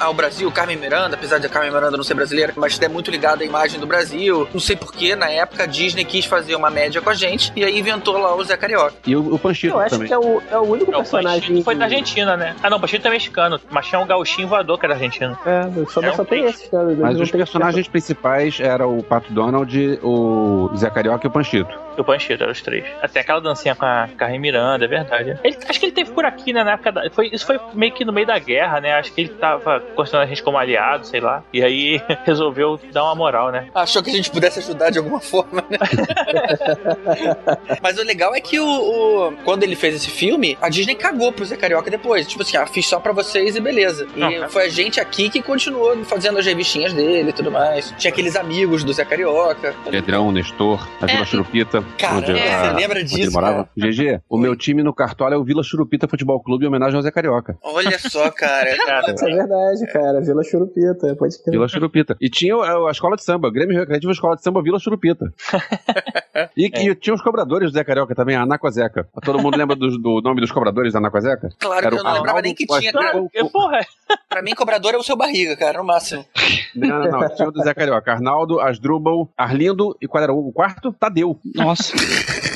ao 0.00 0.14
Brasil, 0.14 0.50
Carmen 0.50 0.76
Miranda, 0.76 1.14
apesar 1.16 1.38
de 1.38 1.46
a 1.46 1.48
Carmen 1.48 1.70
Miranda 1.72 1.96
não 1.96 2.04
ser 2.04 2.14
brasileira, 2.14 2.52
mas 2.56 2.80
é 2.80 2.88
muito 2.88 3.10
ligada 3.10 3.42
à 3.42 3.46
imagem 3.46 3.78
do 3.78 3.86
Brasil. 3.86 4.48
Não 4.52 4.60
sei 4.60 4.76
porquê, 4.76 5.14
na 5.14 5.28
época 5.30 5.62
a 5.62 5.66
Disney 5.66 6.04
quis 6.04 6.24
fazer 6.24 6.54
uma 6.56 6.70
média 6.70 7.00
com 7.00 7.10
a 7.10 7.14
gente 7.14 7.52
e 7.54 7.64
aí 7.64 7.78
inventou 7.78 8.18
lá 8.18 8.34
o 8.34 8.42
Zé 8.44 8.56
Carioca. 8.56 8.94
E 9.06 9.14
o, 9.16 9.34
o 9.34 9.38
Panchito 9.38 9.74
Eu 9.74 9.80
acho 9.80 9.90
também. 9.90 10.08
que 10.08 10.14
é 10.14 10.18
o, 10.18 10.42
é 10.50 10.58
o 10.58 10.62
único 10.62 10.90
É, 10.92 10.94
o 10.94 10.98
personagem. 10.98 11.40
Panchito 11.40 11.64
foi 11.64 11.74
da 11.74 11.84
Argentina, 11.84 12.36
né? 12.36 12.56
Ah, 12.62 12.70
não, 12.70 12.78
o 12.78 12.80
Panchito 12.80 13.06
é 13.06 13.10
mexicano, 13.10 13.60
mas 13.70 13.86
tinha 13.86 14.00
um 14.32 14.48
gauchinho 14.48 14.48
voador 14.48 14.78
que 14.78 14.86
era 14.86 14.94
argentino. 14.94 15.36
É, 15.44 15.62
só, 15.86 16.00
É 16.02 16.10
um 16.10 16.14
só 16.14 16.24
tem 16.24 16.40
três. 16.42 16.54
esses, 16.56 16.70
cara. 16.70 16.94
Mas 16.98 17.20
os 17.20 17.30
tem- 17.30 17.38
personagens 17.38 17.88
principais 17.88 18.58
eram 18.60 18.96
o 18.98 19.02
Pato 19.02 19.32
Donald, 19.32 19.98
o 20.02 20.70
Zé 20.76 20.90
Carioca 20.90 21.26
e 21.26 21.28
o 21.28 21.30
Panchito. 21.30 21.78
E 21.96 22.00
o 22.00 22.04
Panchito, 22.04 22.42
eram 22.42 22.52
os 22.52 22.62
três. 22.62 22.84
Até 23.02 23.20
aquela 23.20 23.40
dancinha 23.40 23.74
com 23.74 23.84
a 23.84 24.08
Carmen 24.16 24.38
Miranda, 24.40 24.84
é 24.84 24.88
verdade. 24.88 25.38
Ele- 25.44 25.58
acho 25.68 25.78
que 25.80 25.86
ele 25.86 25.92
teve 25.92 26.10
por 26.12 26.24
aqui, 26.24 26.52
né, 26.52 26.64
na 26.64 26.72
época 26.72 26.92
da, 26.92 27.10
foi, 27.10 27.28
Isso 27.32 27.46
foi 27.46 27.58
meio 27.74 27.92
que 27.92 28.04
no 28.04 28.12
meio 28.12 28.26
da 28.26 28.38
guerra, 28.38 28.80
né? 28.80 28.94
Acho 28.94 29.12
que 29.12 29.20
ele 29.22 29.30
tava 29.30 29.80
considerando 29.94 30.24
a 30.24 30.28
gente 30.28 30.42
como 30.42 30.58
aliado, 30.58 31.06
sei 31.06 31.20
lá. 31.20 31.42
E 31.52 31.62
aí 31.62 32.00
resolveu 32.24 32.78
dar 32.92 33.04
uma 33.04 33.14
moral, 33.14 33.50
né? 33.50 33.68
Achou 33.74 34.02
que 34.02 34.10
a 34.10 34.12
gente 34.12 34.30
pudesse 34.30 34.58
ajudar 34.60 34.90
de 34.90 34.98
alguma 34.98 35.20
forma, 35.20 35.64
né? 35.68 35.78
Mas 37.82 37.98
o 37.98 38.02
legal 38.04 38.34
é 38.34 38.40
que 38.40 38.58
o, 38.58 38.66
o- 38.66 39.32
quando 39.44 39.62
ele 39.62 39.76
fez 39.76 39.94
esse 39.94 40.10
filme, 40.10 40.56
a 40.60 40.68
Disney 40.68 40.94
cagou 40.94 41.32
pro 41.32 41.44
Zé 41.44 41.56
Carioca 41.56 41.90
depois. 41.90 42.26
Tipo 42.26 42.42
assim, 42.42 42.56
ah, 42.56 42.66
fiz 42.66 42.86
só 42.86 43.00
pra 43.00 43.12
vocês 43.12 43.56
e 43.56 43.60
beleza. 43.60 44.06
E 44.14 44.18
Não, 44.20 44.48
foi 44.48 44.66
a 44.66 44.68
gente 44.68 45.00
aqui 45.00 45.28
que 45.28 45.42
continuou 45.42 46.04
fazendo 46.04 46.38
as 46.38 46.46
revistinhas 46.46 46.92
dele 46.92 47.30
e 47.30 47.32
tudo 47.32 47.50
mais. 47.50 47.92
Tinha 47.98 48.12
aqueles 48.12 48.36
amigos 48.36 48.84
do 48.84 48.92
Zé 48.92 49.04
Carioca. 49.04 49.74
Pedrão, 49.90 50.30
Nestor, 50.32 50.86
a 51.00 51.06
Vila 51.06 51.22
É. 51.22 51.24
Churupita. 51.24 51.81
Cara, 51.98 52.16
onde, 52.16 52.32
é, 52.32 52.54
a- 52.54 52.64
você 52.64 52.72
lembra 52.80 52.98
onde 53.00 53.08
disso, 53.08 53.20
ele 53.22 53.30
morava. 53.30 53.68
cara? 53.76 53.90
GG, 53.90 54.20
o 54.28 54.38
meu 54.38 54.56
time 54.56 54.82
no 54.82 54.92
Cartola 54.94 55.34
é 55.34 55.38
o 55.38 55.44
Vila 55.44 55.62
Churupita 55.62 56.08
Futebol 56.08 56.40
Clube 56.42 56.64
em 56.64 56.68
homenagem 56.68 56.96
ao 56.96 57.02
Zé 57.02 57.10
Carioca. 57.10 57.56
Olha 57.62 57.98
só, 57.98 58.30
cara. 58.30 58.76
Cara, 58.84 59.12
Isso 59.14 59.24
é 59.26 59.34
verdade, 59.34 59.86
cara. 59.92 60.20
Vila 60.20 60.42
Churupita, 60.44 61.14
pode 61.16 61.38
crer. 61.42 61.52
Vila 61.52 61.68
Churupita. 61.68 62.16
E 62.20 62.28
tinha 62.28 62.54
a, 62.56 62.88
a 62.88 62.90
escola 62.90 63.16
de 63.16 63.22
samba, 63.24 63.50
Grêmio 63.50 63.78
Recreativo 63.78 64.12
Escola 64.12 64.36
de 64.36 64.42
Samba 64.42 64.62
Vila 64.62 64.78
Churupita. 64.78 65.32
E, 66.56 66.64
É. 66.74 66.82
e 66.86 66.94
tinha 66.94 67.14
os 67.14 67.20
cobradores 67.22 67.70
do 67.70 67.74
Zé 67.74 67.84
Carioca 67.84 68.14
também, 68.14 68.34
a 68.34 68.42
Anacozeca. 68.42 69.06
Todo 69.22 69.38
mundo 69.38 69.56
lembra 69.56 69.76
do, 69.76 69.98
do 69.98 70.20
nome 70.22 70.40
dos 70.40 70.50
cobradores 70.50 70.92
da 70.92 70.98
Anacozeca? 70.98 71.50
Claro 71.58 71.88
que 71.90 71.98
eu 71.98 72.02
não 72.02 72.12
lembrava 72.14 72.40
nem 72.42 72.54
que 72.54 72.66
tinha. 72.66 72.92
O- 73.14 73.28
eu, 73.34 73.50
porra, 73.50 73.80
pra 74.30 74.40
mim, 74.42 74.54
cobrador 74.54 74.94
é 74.94 74.96
o 74.96 75.02
seu 75.02 75.14
barriga, 75.16 75.54
cara, 75.56 75.78
no 75.78 75.84
máximo. 75.84 76.24
Não, 76.74 76.88
não, 77.00 77.20
não. 77.20 77.34
Tinha 77.34 77.48
o 77.48 77.52
do 77.52 77.62
Zé 77.62 77.74
Carioca. 77.74 78.12
Arnaldo, 78.12 78.60
Asdrubal, 78.60 79.28
Arlindo 79.36 79.94
e 80.00 80.08
qual 80.08 80.22
era 80.24 80.32
o 80.32 80.50
quarto? 80.52 80.92
Tadeu. 80.98 81.38
Nossa. 81.54 81.71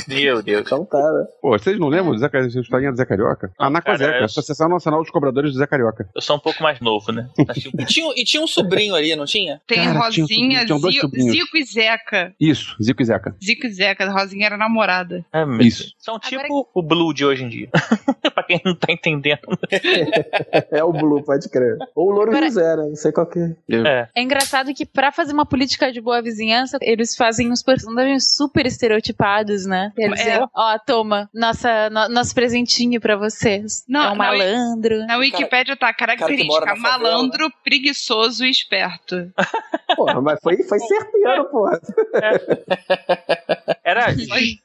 Meu 0.09 0.43
Deus. 0.43 0.63
Então 0.67 0.85
tá, 0.85 0.99
né? 0.99 1.25
Pô, 1.43 1.51
vocês 1.51 1.79
não 1.79 1.89
lembram 1.89 2.13
do 2.13 2.19
Zé, 2.19 2.29
Carioca- 2.29 2.59
historinha 2.61 2.91
do 2.91 2.97
Zé 2.97 3.05
Carioca? 3.05 3.51
Anacozeca, 3.59 4.11
cara, 4.11 4.21
eu- 4.23 4.25
Associação 4.27 4.69
Nacional 4.69 5.01
dos 5.03 5.11
Cobradores 5.11 5.53
do 5.53 5.59
Zé 5.59 5.67
Carioca. 5.67 6.09
Eu 6.15 6.21
sou 6.23 6.37
um 6.37 6.41
pouco 6.41 6.63
mais 6.63 6.81
novo, 6.81 7.13
né? 7.13 7.29
E 7.79 7.85
tinha, 7.85 8.13
e 8.17 8.25
tinha 8.25 8.43
um 8.43 8.47
sobrinho 8.47 8.95
ali, 8.95 9.15
não 9.17 9.25
tinha? 9.25 9.61
Tem 9.67 9.79
Cara, 9.79 9.91
tinha 9.91 10.01
um 10.01 10.05
Rosinha, 10.05 10.27
sobrinho, 10.27 10.67
tinham 10.67 10.81
dois 10.81 10.95
Zico, 10.95 11.57
e 11.57 11.65
Zeca. 11.65 12.35
Isso, 12.41 12.77
Zico 12.83 13.03
e 13.03 13.05
Zeca. 13.05 13.37
Zico 13.45 13.67
e 13.67 13.71
Zeca, 13.71 14.05
a 14.05 14.13
Rosinha 14.13 14.47
era 14.47 14.57
namorada. 14.57 15.25
É 15.33 15.45
mesmo. 15.45 15.63
Isso. 15.63 15.93
São 15.99 16.19
tipo 16.19 16.69
o 16.75 16.83
Blue 16.83 17.13
de 17.13 17.25
hoje 17.25 17.45
em 17.45 17.49
dia. 17.49 17.69
pra 18.35 18.43
quem 18.45 18.61
não 18.65 18.75
tá 18.75 18.93
entendendo. 18.93 19.41
É 20.71 20.83
o 20.85 20.93
Blue, 20.93 21.23
pode 21.23 21.49
crer. 21.49 21.77
Ou 21.95 22.09
o 22.09 22.11
Louro 22.13 22.31
Agora- 22.31 22.47
José, 22.47 22.77
né? 22.77 22.85
Não 22.89 22.97
sei 22.97 23.13
qual 23.13 23.27
que 23.27 23.39
é. 23.39 23.55
É. 23.71 24.09
É 24.15 24.23
engraçado 24.23 24.73
que 24.75 24.85
pra 24.87 25.11
fazer 25.13 25.33
uma 25.33 25.47
política 25.47 25.91
de 25.93 26.01
boa 26.01 26.21
vizinhança, 26.23 26.79
eles 26.83 27.17
fazem 27.17 27.51
uns 27.51 27.63
personagens 27.63 28.35
super 28.35 28.67
estereotipados, 28.67 29.06
né? 29.67 29.93
Eles 29.97 30.21
É. 30.21 30.25
dizem, 30.25 30.49
ó, 30.55 30.79
toma, 30.79 31.29
nossa, 31.35 31.89
no- 31.91 32.09
nosso 32.09 32.35
presentinho 32.35 33.01
pra 33.01 33.17
vocês. 33.17 33.85
Não, 33.89 34.03
é 34.05 34.11
um 34.13 34.17
malandro. 34.17 35.07
Na 35.07 35.17
Wikipédia 35.19 35.77
tá 35.77 35.93
cara 35.93 36.13
que 36.13 36.19
característica 36.21 36.53
mora 36.67 36.67
na 36.67 36.77
favela, 36.91 36.99
malandro, 37.11 37.53
preguiçoso 37.65 38.45
e 38.45 38.51
esperto. 38.51 39.33
Porra, 39.97 40.21
mas 40.21 40.41
foi, 40.43 40.57
foi 40.65 40.79
certeiro, 40.81 41.45
porra. 41.47 41.81
Era 43.85 44.07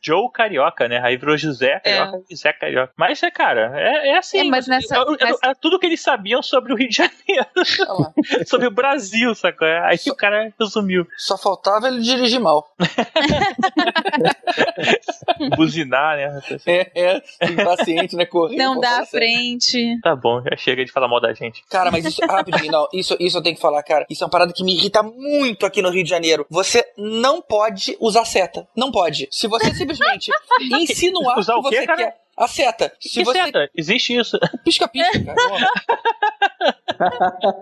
Joe 0.02 0.32
Carioca, 0.34 0.88
né? 0.88 1.00
Aí 1.04 1.16
virou 1.16 1.38
José 1.38 1.80
Carioca 1.80 2.22
e 2.30 2.36
Zé 2.36 2.52
Carioca. 2.54 2.92
Mas, 2.98 3.22
é, 3.22 3.30
cara, 3.32 3.72
é, 3.80 4.10
é 4.10 4.18
assim. 4.18 4.40
É, 4.40 4.44
mas 4.46 4.68
nessa- 4.68 4.96
eu- 4.96 5.16
eu- 5.20 5.56
tudo 5.62 5.78
que 5.80 5.86
eles 5.86 6.02
sabiam 6.02 6.42
sobre 6.42 6.74
o 6.74 6.76
Rio 6.76 6.90
de 6.90 6.96
Janeiro. 6.98 7.46
sobre 8.48 8.68
o 8.68 8.72
Brasil, 8.72 9.34
sacou? 9.36 9.68
Aí 9.68 9.98
o 10.08 10.16
cara 10.16 10.52
resumiu. 10.60 11.06
Só 11.18 11.38
faltava 11.38 11.88
ele 11.88 12.02
dirigir 12.02 12.40
mal. 12.40 12.68
Buzinar, 15.56 16.18
né? 16.18 16.42
É, 16.66 16.92
é 17.40 17.48
impaciente, 17.50 18.16
né? 18.16 18.26
Correndo. 18.26 18.58
Não 18.58 18.80
dá 18.80 19.06
sério. 19.06 19.08
frente. 19.08 20.00
Tá 20.02 20.16
bom, 20.16 20.42
já 20.42 20.56
chega 20.58 20.84
de 20.86 20.92
falar 20.92 21.08
mal 21.08 21.20
da 21.22 21.34
gente. 21.34 21.64
Cara, 21.70 21.92
mas 21.92 22.06
isso, 22.06 22.22
rapidinho, 22.26 22.72
não, 22.72 22.88
isso, 22.94 23.16
isso 23.20 23.38
eu 23.38 23.44
tenho 23.44 23.56
que 23.56 23.62
falar, 23.62 23.82
cara. 23.84 24.06
Isso 24.10 24.24
é 24.24 24.26
uma 24.26 24.32
parada 24.32 24.54
que 24.54 24.64
me 24.64 24.74
irrita 24.76 25.02
muito 25.04 25.66
aqui 25.66 25.82
no 25.82 25.90
Rio 25.90 26.04
de 26.04 26.10
Janeiro. 26.10 26.46
Você 26.50 26.86
não 26.98 27.42
pode 27.42 27.98
usar 28.00 28.26
seta. 28.26 28.68
Não 28.76 28.92
pode. 28.92 29.28
Se 29.32 29.48
você 29.48 29.74
simplesmente 29.74 30.32
insinuar 30.62 31.38
Usar 31.40 31.54
que 31.54 31.60
o 31.60 31.64
quê, 31.70 31.76
você 31.78 31.86
cara? 31.86 31.98
quer 31.98 32.22
a 32.38 32.48
seta. 32.48 32.92
Se 33.00 33.10
Que 33.20 33.26
você 33.26 33.44
seta? 33.44 33.70
Existe 33.76 34.16
isso. 34.16 34.40
pisca-pisca, 34.64 35.24
cara. 35.26 35.36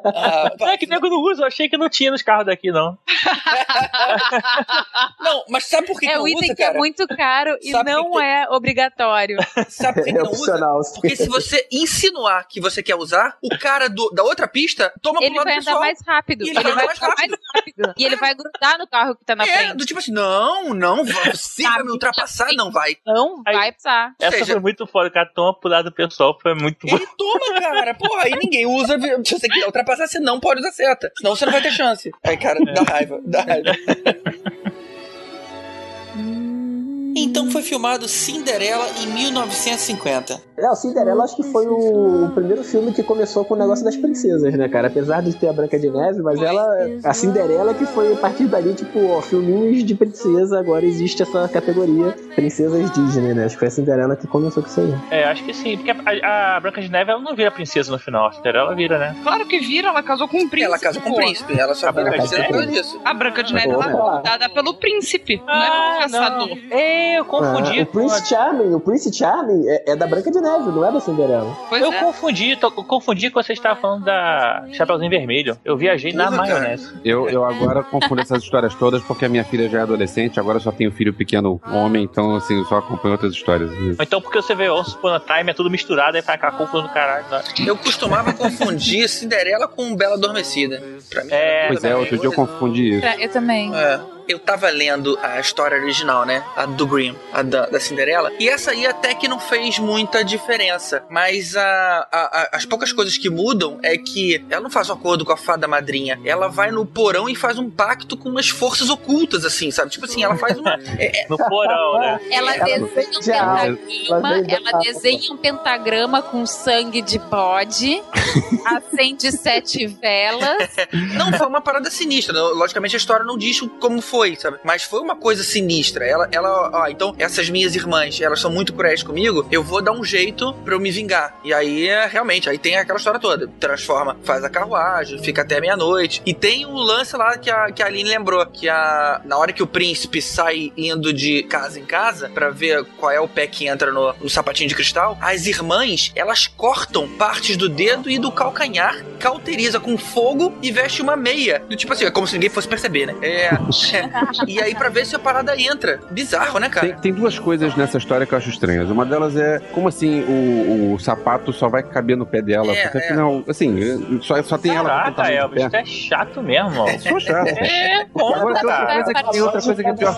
Ah, 0.06 0.52
Não 0.60 0.68
é 0.70 0.78
que 0.78 0.86
nego 0.86 1.10
não 1.10 1.18
usa, 1.22 1.44
eu 1.44 1.48
achei 1.48 1.70
que 1.70 1.78
não 1.78 1.90
tinha 1.90 2.12
nos 2.12 2.22
carros 2.22 2.46
daqui, 2.46 2.72
não. 2.72 2.98
não, 5.20 5.44
mas 5.50 5.66
sabe 5.66 5.88
por 5.88 6.00
que, 6.00 6.08
é 6.08 6.12
que 6.12 6.16
o 6.18 6.20
não 6.20 6.28
item 6.28 6.44
usa, 6.46 6.56
que 6.56 6.64
é 6.64 6.74
muito 6.74 7.08
caro 7.08 7.58
e 7.62 7.72
Sabe 7.72 7.92
não 7.92 8.12
que- 8.12 8.20
é 8.22 8.48
obrigatório. 8.50 9.38
Sabe 9.70 9.96
por 9.96 10.04
que, 10.06 10.12
que 10.12 10.18
É 10.18 10.24
não 10.24 10.32
usa? 10.32 10.42
opcional. 10.54 10.80
Porque 10.96 11.16
se 11.16 11.28
você 11.28 11.68
insinuar 11.72 12.48
que 12.48 12.60
você 12.62 12.82
quer 12.84 12.96
usar, 12.96 13.38
o 13.44 13.58
cara 13.58 13.90
do- 13.90 14.10
da 14.12 14.24
outra 14.24 14.48
pista 14.48 14.92
toma 15.02 15.20
Ele 15.22 15.30
pro 15.36 15.38
lado 15.38 15.46
vai 15.46 15.54
andar 15.54 15.66
pessoal. 15.66 15.80
mais 15.82 16.00
rápido. 16.06 16.46
E 16.46 16.50
Ele, 16.50 16.62
vai 16.62 16.74
mais 16.74 16.98
andar 16.98 17.16
mais 17.18 17.32
rápido. 17.56 17.94
E 17.98 18.04
ele 18.06 18.16
vai 18.16 18.34
grudar 18.36 18.78
no 18.78 18.88
carro 18.88 19.16
que 19.16 19.26
tá 19.26 19.36
na 19.36 19.44
É, 19.46 19.58
frente. 19.58 19.78
do 19.78 19.86
tipo 19.86 20.00
assim, 20.00 20.12
não, 20.12 20.74
não, 20.74 21.04
você 21.06 21.64
vai 21.64 21.84
me 21.84 21.92
ultrapassar, 21.92 22.50
não 22.56 22.72
vai. 22.72 22.96
Não 23.06 23.42
Aí- 23.46 23.56
vai 23.56 23.72
precisar. 23.72 24.14
Essa 24.20 24.38
seja- 24.40 24.54
foi 24.54 24.62
muito 24.62 24.86
foda, 24.88 25.08
o 25.08 25.12
cara 25.12 25.30
toma 25.34 25.58
pro 25.60 25.70
lado 25.70 25.92
pessoal, 25.92 26.38
foi 26.42 26.54
muito 26.56 26.88
bom. 26.88 26.96
Ele 26.96 27.08
toma, 27.18 27.60
cara. 27.62 27.94
Porra, 27.94 28.24
aí 28.24 28.32
ninguém 28.36 28.66
usa. 28.66 28.89
Se 29.24 29.40
você 29.40 29.48
quiser 29.48 29.66
ultrapassar, 29.66 30.08
você 30.08 30.20
não 30.20 30.40
pode 30.40 30.62
usar 30.62 30.72
seta. 30.72 31.12
Senão 31.18 31.36
você 31.36 31.46
não 31.46 31.52
vai 31.52 31.62
ter 31.62 31.72
chance. 31.72 32.12
Aí, 32.24 32.38
cara, 32.38 32.60
dá 32.74 32.84
raiva, 32.84 33.20
dá 33.24 33.42
raiva. 33.42 33.72
Então 37.24 37.52
foi 37.52 37.62
filmado 37.62 38.08
Cinderela 38.08 38.86
em 39.02 39.08
1950. 39.08 40.42
É, 40.58 40.70
o 40.70 40.76
Cinderela 40.76 41.24
acho 41.24 41.36
que 41.36 41.44
foi 41.44 41.68
o, 41.68 42.26
o 42.26 42.32
primeiro 42.32 42.64
filme 42.64 42.94
que 42.94 43.02
começou 43.04 43.46
com 43.46 43.54
o 43.54 43.58
negócio 43.58 43.84
das 43.84 43.96
princesas, 43.96 44.54
né, 44.54 44.68
cara? 44.68 44.88
Apesar 44.88 45.22
de 45.22 45.34
ter 45.34 45.48
a 45.48 45.54
Branca 45.54 45.80
de 45.80 45.90
Neve, 45.90 46.22
mas 46.22 46.42
ela. 46.42 46.68
A 47.04 47.14
Cinderela 47.14 47.74
que 47.74 47.86
foi 47.86 48.14
a 48.14 48.16
partir 48.18 48.46
dali, 48.48 48.74
tipo, 48.74 49.06
ó, 49.08 49.22
filminhos 49.22 49.84
de 49.84 49.96
princesa, 49.96 50.60
agora 50.60 50.86
existe 50.86 51.24
essa 51.24 51.48
categoria 51.48 52.16
princesas 52.36 52.92
Disney, 52.92 53.34
né? 53.34 53.46
Acho 53.46 53.56
que 53.56 53.60
foi 53.60 53.68
a 53.68 53.72
Cinderela 53.72 54.16
que 54.16 54.28
começou 54.28 54.64
com 54.64 54.70
isso 54.70 54.82
aí. 54.82 54.94
É, 55.12 55.24
acho 55.26 55.44
que 55.44 55.54
sim, 55.54 55.78
porque 55.78 55.92
a, 55.92 56.56
a 56.56 56.60
Branca 56.60 56.82
de 56.82 56.90
Neve 56.90 57.12
ela 57.12 57.22
não 57.22 57.36
vira 57.36 57.52
princesa 57.52 57.92
no 57.92 58.00
final, 58.00 58.28
a 58.28 58.32
Cinderela 58.32 58.76
vira, 58.76 58.98
né? 58.98 59.16
Claro 59.24 59.46
que 59.46 59.60
vira, 59.60 59.90
ela 59.90 60.04
casou 60.04 60.28
com 60.28 60.38
um 60.38 60.50
príncipe. 60.50 60.64
Ela 60.64 60.80
casou 60.80 61.02
com 61.02 61.10
o 61.10 61.14
pô. 61.14 61.18
príncipe. 61.20 61.60
Ela 61.60 61.74
só 61.76 61.88
A 61.88 61.92
vira 61.92 62.12
princesa 62.12 62.44
por 62.44 62.66
disso. 62.66 63.00
A 63.04 63.14
Branca 63.14 63.44
de 63.44 63.54
Neve 63.54 63.70
ela 63.70 63.88
né? 63.88 64.20
é 64.20 64.24
dada 64.24 64.50
pelo 64.50 64.74
príncipe, 64.74 65.42
não 65.46 65.54
é 65.54 65.68
Ah, 65.68 65.72
pelo 65.72 66.00
caçador. 66.00 66.58
É, 66.70 67.09
eu 67.18 67.26
confundi. 67.26 67.80
Ah, 67.80 67.84
o 67.84 67.86
Prince 67.86 68.28
Charming, 68.28 68.74
o 68.74 68.80
Prince 68.80 69.14
Charming 69.14 69.68
é, 69.68 69.92
é 69.92 69.96
da 69.96 70.08
Branca 70.08 70.32
de 70.32 70.40
Neve, 70.40 70.70
não 70.70 70.86
é 70.86 70.92
da 70.92 71.00
Cinderela. 71.00 71.56
Pois 71.70 71.82
eu 71.82 71.92
é. 71.94 72.00
confundi, 72.00 72.56
tô- 72.56 72.68
eu 72.68 72.84
confundi 72.84 73.30
com 73.30 73.42
você 73.42 73.54
estava 73.54 73.80
falando 73.80 74.06
da 74.06 74.66
Chapeuzinho 74.74 75.10
Vermelho. 75.10 75.58
Eu 75.64 75.78
viajei 75.78 76.14
na 76.14 76.26
cara. 76.26 76.38
maionese. 76.38 76.94
Eu, 77.04 77.30
eu 77.30 77.44
agora 77.46 77.84
confundo 77.84 78.22
essas 78.22 78.44
histórias 78.44 78.74
todas 78.76 79.02
porque 79.04 79.26
a 79.26 79.30
minha 79.30 79.44
filha 79.44 79.70
já 79.70 79.80
é 79.80 79.82
adolescente, 79.82 80.40
agora 80.40 80.58
eu 80.58 80.62
só 80.62 80.72
tenho 80.72 80.92
filho 80.92 81.14
pequeno 81.14 81.60
homem, 81.72 82.04
então 82.04 82.36
assim, 82.36 82.58
eu 82.58 82.66
só 82.66 82.78
acompanho 82.78 83.14
outras 83.14 83.34
histórias. 83.34 83.72
Então 84.00 84.22
porque 84.22 84.42
você 84.42 84.54
vê 84.56 84.70
Once 84.70 84.96
Upon 84.96 85.10
a 85.14 85.20
Time, 85.20 85.52
é 85.52 85.54
tudo 85.54 85.70
misturado, 85.70 86.18
aí 86.18 86.24
faz 86.24 86.38
aquela 86.38 86.52
confusão 86.54 86.84
do 86.88 86.94
caralho. 86.94 87.26
né? 87.30 87.42
Eu 87.66 87.76
costumava 87.78 88.34
confundir 88.34 89.08
Cinderela 89.10 89.68
com 89.68 89.96
Bela 89.96 90.16
Adormecida. 90.16 90.82
Pra 91.10 91.24
mim, 91.24 91.30
É, 91.32 91.68
Pois 91.68 91.84
é, 91.84 91.96
outro 91.96 92.18
dia 92.18 92.28
eu 92.28 92.34
confundi 92.34 92.98
isso. 92.98 93.06
Eu 93.20 93.30
também. 93.32 93.74
É. 93.76 94.00
Eu 94.30 94.38
tava 94.38 94.70
lendo 94.70 95.18
a 95.24 95.40
história 95.40 95.76
original, 95.76 96.24
né? 96.24 96.44
A 96.56 96.68
do 96.68 96.86
Grimm, 96.86 97.16
a 97.34 97.42
da, 97.42 97.66
da 97.66 97.80
Cinderela. 97.80 98.32
E 98.40 98.48
essa 98.48 98.70
aí 98.70 98.86
até 98.86 99.16
que 99.16 99.28
não 99.28 99.40
fez 99.40 99.80
muita 99.80 100.24
diferença. 100.24 101.04
Mas 101.10 101.56
a, 101.56 102.08
a- 102.12 102.42
a- 102.44 102.50
as 102.54 102.64
poucas 102.64 102.94
coisas 102.94 103.18
que 103.18 103.28
mudam 103.28 103.80
é 103.82 103.98
que 103.98 104.46
ela 104.48 104.62
não 104.62 104.70
faz 104.70 104.88
um 104.88 104.94
acordo 104.94 105.26
com 105.26 105.34
a 105.34 105.38
fada 105.38 105.68
madrinha. 105.68 106.20
Ela 106.24 106.48
vai 106.48 106.70
no 106.70 106.86
porão 106.86 107.28
e 107.28 107.34
faz 107.36 107.58
um 107.58 107.72
pacto 107.72 108.16
com 108.16 108.30
umas 108.30 108.48
forças 108.50 108.92
ocultas, 108.92 109.44
assim, 109.46 109.72
sabe? 109.72 109.90
Tipo 109.90 110.06
assim, 110.06 110.24
ela 110.24 110.38
faz 110.38 110.56
uma. 110.60 110.76
é- 111.00 111.24
é- 111.24 111.28
No 111.28 111.36
porão, 111.38 112.00
né? 112.00 112.20
Ela 112.30 112.56
Ela 112.56 112.66
desenha 112.66 112.86
um 112.86 113.32
ela 113.34 113.72
pentagrama, 113.72 114.42
da- 114.44 114.54
ela 114.54 114.80
desenha 114.84 115.34
um 115.34 115.38
pentagrama 115.38 116.22
com 116.22 116.46
sangue 116.46 117.02
de 117.02 117.18
bode, 117.18 118.04
acende 118.66 119.32
sete 119.32 119.88
velas. 119.88 120.70
Não, 121.18 121.34
foi 121.36 121.48
uma 121.48 121.62
parada 121.62 121.90
sinistra. 121.90 122.32
Não, 122.34 122.54
Logicamente 122.54 122.96
a 122.96 122.98
história 122.98 123.26
não 123.26 123.36
diz 123.36 123.60
como 123.80 124.00
foi, 124.02 124.19
sabe? 124.40 124.60
Mas 124.64 124.84
foi 124.84 125.00
uma 125.00 125.16
coisa 125.16 125.44
sinistra. 125.44 126.06
Ela, 126.06 126.28
ela, 126.32 126.72
ó, 126.74 126.88
então, 126.88 127.16
essas 127.18 127.50
minhas 127.50 127.76
irmãs, 127.76 128.20
elas 128.20 128.40
são 128.40 128.52
muito 128.52 128.74
cruéis 128.74 129.04
comigo, 129.04 129.48
eu 129.52 129.64
vou 129.64 129.82
dar 129.82 129.92
um 129.92 130.04
jeito 130.04 130.54
pra 130.66 130.74
eu 130.74 130.80
me 130.80 130.92
vingar. 130.92 131.36
E 131.44 131.54
aí, 131.54 131.88
é, 131.88 132.06
realmente, 132.06 132.50
aí 132.50 132.58
tem 132.58 132.78
aquela 132.78 132.98
história 132.98 133.20
toda. 133.20 133.48
Transforma, 133.60 134.18
faz 134.24 134.44
a 134.44 134.50
carruagem, 134.50 135.22
fica 135.24 135.42
até 135.42 135.60
meia-noite. 135.60 136.22
E 136.26 136.34
tem 136.34 136.66
o 136.66 136.78
lance 136.78 137.16
lá 137.16 137.38
que 137.38 137.50
a, 137.50 137.72
que 137.72 137.82
a 137.82 137.86
Aline 137.86 138.10
lembrou, 138.10 138.46
que 138.46 138.68
a, 138.68 139.22
na 139.26 139.38
hora 139.38 139.54
que 139.54 139.64
o 139.64 139.68
príncipe 139.68 140.22
sai 140.22 140.72
indo 140.78 141.14
de 141.14 141.44
casa 141.44 141.80
em 141.80 141.86
casa 141.86 142.30
pra 142.30 142.50
ver 142.50 142.84
qual 142.98 143.12
é 143.12 143.20
o 143.20 143.28
pé 143.28 143.48
que 143.48 143.68
entra 143.68 143.92
no, 143.92 144.14
no 144.14 144.30
sapatinho 144.30 144.70
de 144.70 144.76
cristal, 144.76 145.18
as 145.22 145.46
irmãs, 145.46 146.12
elas 146.16 146.48
cortam 146.48 147.08
partes 147.08 147.58
do 147.58 147.70
dedo 147.70 148.10
e 148.10 148.20
do 148.20 148.32
calcanhar, 148.32 149.04
cauteriza 149.20 149.80
com 149.80 149.98
fogo 149.98 150.58
e 150.62 150.72
veste 150.72 151.02
uma 151.02 151.16
meia. 151.16 151.64
Do 151.68 151.76
tipo 151.76 151.94
assim, 151.94 152.06
é 152.06 152.12
como 152.12 152.28
se 152.28 152.34
ninguém 152.34 152.50
fosse 152.50 152.68
perceber, 152.68 153.08
né? 153.08 153.16
É. 153.22 153.50
e 154.48 154.62
aí 154.62 154.76
pra 154.76 154.90
ver 154.90 155.06
se 155.06 155.16
a 155.16 155.20
parada 155.20 155.60
entra. 155.60 156.00
Bizarro, 156.12 156.60
né, 156.60 156.70
cara? 156.70 156.88
Tem, 156.88 156.96
tem 156.98 157.14
duas 157.14 157.38
coisas 157.40 157.76
nessa 157.76 157.98
história 157.98 158.26
que 158.26 158.34
eu 158.34 158.38
acho 158.38 158.50
estranhas. 158.50 158.90
Uma 158.90 159.06
delas 159.06 159.36
é 159.36 159.60
como 159.74 159.88
assim 159.88 160.22
o, 160.24 160.94
o 160.94 161.00
sapato 161.00 161.52
só 161.54 161.70
vai 161.70 161.84
caber 161.84 162.18
no 162.18 162.26
pé 162.26 162.42
dela. 162.42 162.72
É, 162.72 162.84
porque 162.84 162.98
é. 162.98 163.06
afinal, 163.06 163.44
assim, 163.48 164.20
só, 164.22 164.42
só 164.44 164.58
tem 164.58 164.76
ela 164.76 164.90
Caraca, 164.90 165.12
tamanho 165.12 165.36
do 165.50 165.60
Elvis, 165.60 165.70
tu 165.72 165.76
é 165.76 165.86
chato 165.86 166.42
mesmo. 166.44 166.82
ó. 166.82 166.88
Sou 167.00 167.20
chato. 167.20 167.48
É, 167.50 168.06
conta, 168.06 168.40
Agora 168.40 168.60
tem 168.60 168.64
outra 168.64 168.68
cara. 168.68 168.94
coisa 169.04 169.14
que, 169.14 169.32
tem 169.32 169.42
outra 169.42 169.62
coisa 169.62 169.84
que 169.84 169.90
é 169.90 169.94
pior. 169.94 170.16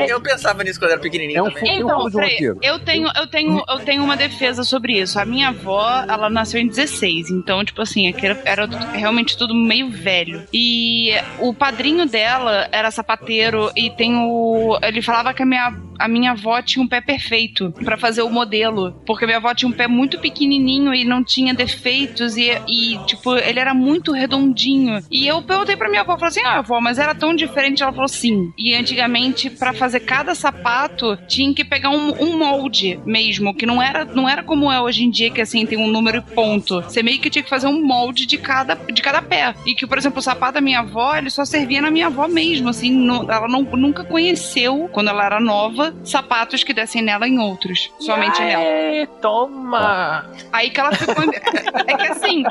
Eu, 0.00 0.06
eu 0.06 0.20
pensava 0.20 0.64
nisso 0.64 0.78
quando 0.78 0.90
eu 0.90 0.94
era 0.94 1.00
pequenininho 1.02 1.38
É 1.38 1.42
um 1.42 1.50
também. 1.50 1.82
Um 1.82 1.86
Então, 1.86 1.98
roteiro. 2.02 2.58
eu 2.62 2.78
tenho, 2.78 3.08
eu 3.16 3.26
tenho, 3.26 3.62
eu 3.68 3.78
tenho 3.80 4.02
uma 4.04 4.16
defesa 4.16 4.62
sobre 4.62 4.98
isso. 5.00 5.18
A 5.18 5.24
minha 5.24 5.48
avó, 5.48 6.04
ela 6.08 6.28
nasceu 6.30 6.60
em 6.60 6.66
16, 6.68 7.30
então, 7.30 7.64
tipo 7.64 7.80
assim, 7.82 8.08
aquilo 8.08 8.36
era 8.44 8.66
realmente 8.92 9.36
tudo 9.36 9.54
meio 9.54 9.90
velho. 9.90 10.42
E 10.52 11.12
o 11.38 11.52
padrinho 11.54 12.06
dela 12.06 12.68
era 12.72 12.90
sapateiro 13.12 13.70
e 13.76 13.90
tem 13.90 14.16
o. 14.16 14.78
Ele 14.82 15.02
falava 15.02 15.34
que 15.34 15.42
a 15.42 15.46
minha, 15.46 15.74
a 15.98 16.08
minha 16.08 16.32
avó 16.32 16.60
tinha 16.62 16.82
um 16.84 16.88
pé 16.88 17.00
perfeito 17.00 17.72
pra 17.84 17.96
fazer 17.96 18.22
o 18.22 18.30
modelo. 18.30 18.92
Porque 19.06 19.24
minha 19.26 19.38
avó 19.38 19.54
tinha 19.54 19.68
um 19.68 19.72
pé 19.72 19.86
muito 19.86 20.18
pequenininho 20.18 20.94
e 20.94 21.04
não 21.04 21.22
tinha 21.22 21.54
defeitos 21.54 22.36
e, 22.36 22.50
e 22.68 22.98
tipo, 23.06 23.36
ele 23.36 23.58
era 23.60 23.74
muito 23.74 24.12
redondinho. 24.12 25.02
E 25.10 25.26
eu 25.26 25.42
perguntei 25.42 25.76
pra 25.76 25.88
minha 25.88 26.02
avó, 26.02 26.14
falei 26.16 26.28
assim: 26.28 26.42
ah, 26.44 26.58
avó, 26.58 26.80
mas 26.80 26.98
era 26.98 27.14
tão 27.14 27.34
diferente? 27.34 27.82
Ela 27.82 27.92
falou 27.92 28.08
sim. 28.08 28.52
E 28.58 28.74
antigamente, 28.74 29.50
pra 29.50 29.72
fazer 29.72 30.00
cada 30.00 30.34
sapato, 30.34 31.16
tinha 31.28 31.52
que 31.54 31.64
pegar 31.64 31.90
um, 31.90 32.12
um 32.22 32.38
molde 32.38 33.00
mesmo, 33.04 33.54
que 33.54 33.66
não 33.66 33.80
era, 33.82 34.04
não 34.04 34.28
era 34.28 34.42
como 34.42 34.70
é 34.70 34.80
hoje 34.80 35.04
em 35.04 35.10
dia, 35.10 35.30
que 35.30 35.40
assim, 35.40 35.64
tem 35.66 35.78
um 35.78 35.88
número 35.90 36.18
e 36.18 36.34
ponto. 36.34 36.82
Você 36.82 37.02
meio 37.02 37.20
que 37.20 37.30
tinha 37.30 37.42
que 37.42 37.50
fazer 37.50 37.66
um 37.66 37.84
molde 37.84 38.26
de 38.26 38.38
cada, 38.38 38.74
de 38.74 39.02
cada 39.02 39.20
pé. 39.22 39.54
E 39.66 39.74
que, 39.74 39.86
por 39.86 39.98
exemplo, 39.98 40.18
o 40.18 40.22
sapato 40.22 40.54
da 40.54 40.60
minha 40.60 40.80
avó, 40.80 41.14
ele 41.16 41.30
só 41.30 41.44
servia 41.44 41.80
na 41.82 41.90
minha 41.90 42.06
avó 42.06 42.26
mesmo, 42.28 42.68
assim, 42.68 42.90
não- 42.90 43.22
ela 43.30 43.48
não, 43.48 43.62
nunca 43.62 44.04
conheceu, 44.04 44.88
quando 44.92 45.08
ela 45.08 45.24
era 45.24 45.40
nova, 45.40 45.81
sapatos 46.04 46.62
que 46.64 46.72
dessem 46.72 47.02
nela 47.02 47.26
em 47.26 47.38
outros. 47.38 47.90
Somente 47.98 48.40
nela. 48.40 49.06
Toma! 49.20 50.24
Aí 50.52 50.70
que 50.70 50.80
ela 50.80 50.92
ficou. 50.92 51.24
é 51.86 51.96
que 51.96 52.06
assim, 52.08 52.42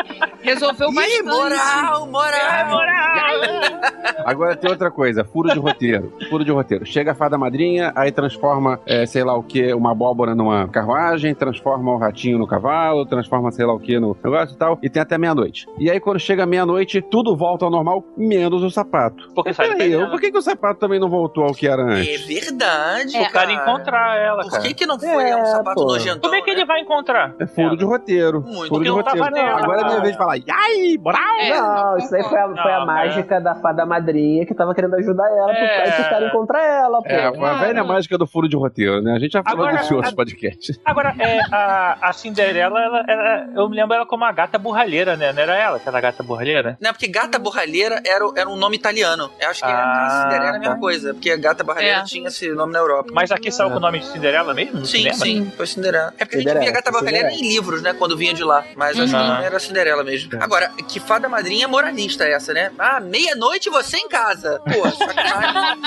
resolveu 0.42 0.92
bastante. 0.94 1.20
Ih, 1.20 1.24
moral, 1.24 2.08
moral. 2.08 2.80
Agora 4.26 4.56
tem 4.56 4.70
outra 4.70 4.92
coisa, 4.92 5.24
furo 5.24 5.50
de 5.52 5.60
roteiro. 5.60 6.14
Furo 6.30 6.44
de 6.44 6.52
roteiro. 6.52 6.86
Chega 6.86 7.12
a 7.12 7.16
fada 7.16 7.38
madrinha, 7.38 7.92
aí 7.96 8.12
transforma, 8.12 8.80
é, 8.86 9.06
sei 9.06 9.24
lá 9.24 9.36
o 9.36 9.44
que, 9.44 9.74
uma 9.74 9.92
abóbora 9.92 10.36
numa 10.36 10.68
carruagem, 10.68 11.34
transforma 11.34 11.92
o 11.92 11.98
ratinho 11.98 12.38
no 12.38 12.48
cavalo, 12.48 13.06
transforma 13.06 13.52
sei 13.52 13.66
lá 13.66 13.74
o 13.74 13.80
que 13.80 14.00
no 14.00 14.16
negócio 14.24 14.56
e 14.56 14.58
tal, 14.58 14.80
e 14.82 14.90
tem 14.90 15.02
até 15.02 15.18
meia-noite. 15.18 15.66
E 15.80 15.90
aí 15.90 16.00
quando 16.00 16.20
chega 16.20 16.46
meia-noite, 16.46 17.02
tudo 17.02 17.36
volta 17.36 17.66
ao 17.66 17.72
normal, 17.72 18.04
menos 18.18 18.64
o 18.64 18.70
sapato. 18.70 19.30
Porque 19.34 19.54
sai 19.54 19.72
Peraí, 19.76 20.10
por 20.10 20.20
que, 20.20 20.32
que 20.32 20.38
o 20.38 20.42
sapato 20.42 20.80
também 20.80 21.00
não 21.00 21.10
voltou 21.10 21.44
ao 21.44 21.54
que 21.54 21.68
era 21.68 21.82
É 21.82 22.00
antes? 22.02 22.26
verdade. 22.26 23.18
É. 23.22 23.28
O 23.28 23.32
cara 23.32 23.52
encontrar 23.52 24.18
ela, 24.18 24.42
Por 24.44 24.52
cara. 24.52 24.64
que, 24.64 24.74
que 24.74 24.86
não 24.86 25.00
foi 25.00 25.30
É, 25.30 25.36
um 25.36 25.46
sapato 25.46 25.76
pô. 25.82 25.88
nojentão? 25.88 26.20
Como 26.22 26.36
é 26.36 26.42
que 26.42 26.50
ele 26.50 26.62
né? 26.62 26.66
vai 26.66 26.80
encontrar? 26.82 27.34
É 27.40 27.46
furo 27.48 27.76
de 27.78 27.86
roteiro. 27.86 28.42
Muito. 28.42 28.68
furo 28.70 28.84
de 28.84 28.90
não 28.90 29.04
tava 29.04 29.18
roteiro. 29.26 29.48
nela. 29.48 29.60
Agora 29.64 29.82
é 29.82 29.86
minha 29.86 30.00
vez 30.02 30.12
de 30.14 30.18
falar, 30.18 30.34
ai, 30.34 30.98
moral! 31.00 31.40
É, 31.40 31.60
não, 31.60 31.98
isso 31.98 32.16
aí 32.16 32.24
foi 32.24 32.40
a, 32.40 32.48
foi 32.50 32.72
a 32.74 32.80
Não, 32.80 32.86
mágica 32.86 33.42
da 33.42 33.56
fada 33.56 33.86
madrinha 33.86 34.46
que 34.46 34.54
tava 34.54 34.74
querendo 34.74 34.96
ajudar 34.96 35.28
ela 35.30 35.48
pro 35.54 35.64
É. 35.64 35.78
pai 35.82 35.92
ficar 36.04 36.22
encontrar 36.24 36.64
ela, 36.64 37.02
pô. 37.02 37.10
É, 37.10 37.26
a 37.28 37.54
velha 37.56 37.84
mágica 37.84 38.18
do 38.18 38.28
furo 38.28 38.48
de 38.50 38.56
roteiro, 38.56 39.02
né? 39.02 39.14
A 39.16 39.20
gente 39.20 39.32
já 39.34 39.44
falou 39.44 39.66
Agora- 39.66 39.82
disso 39.82 39.94
em 39.94 39.96
outros 39.98 40.14
podcasts. 40.14 40.80
Agora, 40.86 41.14
é, 41.20 41.40
a, 41.52 41.98
a 42.02 42.14
Cinderela, 42.14 42.80
ela, 42.82 43.04
ela- 43.08 43.48
eu 43.56 43.70
me 43.70 43.76
lembro 43.76 43.96
ela 43.96 44.06
como 44.06 44.24
a 44.26 44.32
gata 44.32 44.58
borralheira, 44.58 45.16
né? 45.16 45.32
Não 45.34 45.42
era 45.42 45.56
ela 45.56 45.80
que 45.80 45.88
era 45.88 45.98
a 45.98 46.02
gata 46.02 46.24
borralheira? 46.24 46.78
Não, 46.82 46.92
porque 46.92 47.08
gata 47.08 47.38
borralheira 47.40 48.02
era, 48.06 48.26
o- 48.26 48.34
era 48.38 48.50
um 48.50 48.56
nome 48.56 48.76
italiano. 48.78 49.30
Eu 49.40 49.50
acho 49.50 49.62
que 49.62 49.68
Ah, 49.72 50.06
a 50.06 50.10
Cinderela 50.24 50.46
é 50.54 50.56
a 50.56 50.60
mesma 50.60 50.76
tá. 50.76 50.80
coisa, 50.80 51.14
porque 51.14 51.32
a 51.32 51.38
gata 51.38 51.64
borralheira 51.64 52.00
É. 52.00 52.04
tinha 52.04 52.28
esse 52.28 52.50
nome 52.54 52.74
na 52.74 52.80
Europa. 52.80 53.11
Mas 53.14 53.32
aqui 53.32 53.52
saiu 53.52 53.70
com 53.72 53.78
o 53.78 53.80
nome 53.80 54.00
de 54.00 54.06
Cinderela 54.08 54.54
mesmo? 54.54 54.86
Sim, 54.86 54.98
cinema? 55.00 55.18
sim, 55.18 55.52
foi 55.58 55.68
Cinderela. 55.68 56.14
É 56.18 56.26
porque 56.26 56.38
a 56.38 56.40
gente 56.40 56.48
Cinderela, 56.50 56.66
via 56.66 56.72
gata 56.82 56.92
Cinderela. 57.00 57.32
em 57.32 57.42
livros, 57.42 57.82
né? 57.82 57.94
Quando 57.94 58.18
vinha 58.18 58.34
de 58.34 58.44
lá. 58.44 58.64
Mas 58.76 59.00
acho 59.00 59.12
que 59.12 59.16
Uhum. 59.20 59.28
não 59.28 59.42
era 59.42 59.60
Cinderela 59.60 60.04
mesmo. 60.04 60.32
Agora, 60.42 60.70
que 60.88 61.00
fada 61.00 61.28
madrinha 61.30 61.68
moralista 61.68 62.24
é 62.26 62.34
essa, 62.34 62.54
né? 62.54 62.72
Ah, 62.80 63.00
meia-noite 63.00 63.70
você 63.70 63.98
em 63.98 64.08
casa. 64.08 64.60
Pô, 64.62 64.90
sacanagem. 64.92 65.82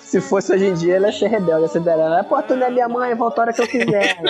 Se 0.00 0.20
fosse 0.20 0.52
hoje 0.52 0.66
em 0.66 0.74
dia, 0.74 0.96
ela 0.96 1.06
ia 1.08 1.12
ser 1.12 1.28
rebelde, 1.28 1.62
ia 1.62 1.68
ser 1.68 1.80
dela. 1.80 2.22
Pô, 2.24 2.40
tu 2.42 2.54
não 2.56 2.66
é 2.66 2.70
minha 2.70 2.88
mãe, 2.88 3.14
volta 3.14 3.40
a 3.40 3.44
hora 3.44 3.52
que 3.52 3.60
eu 3.62 3.66
quiser. 3.66 4.16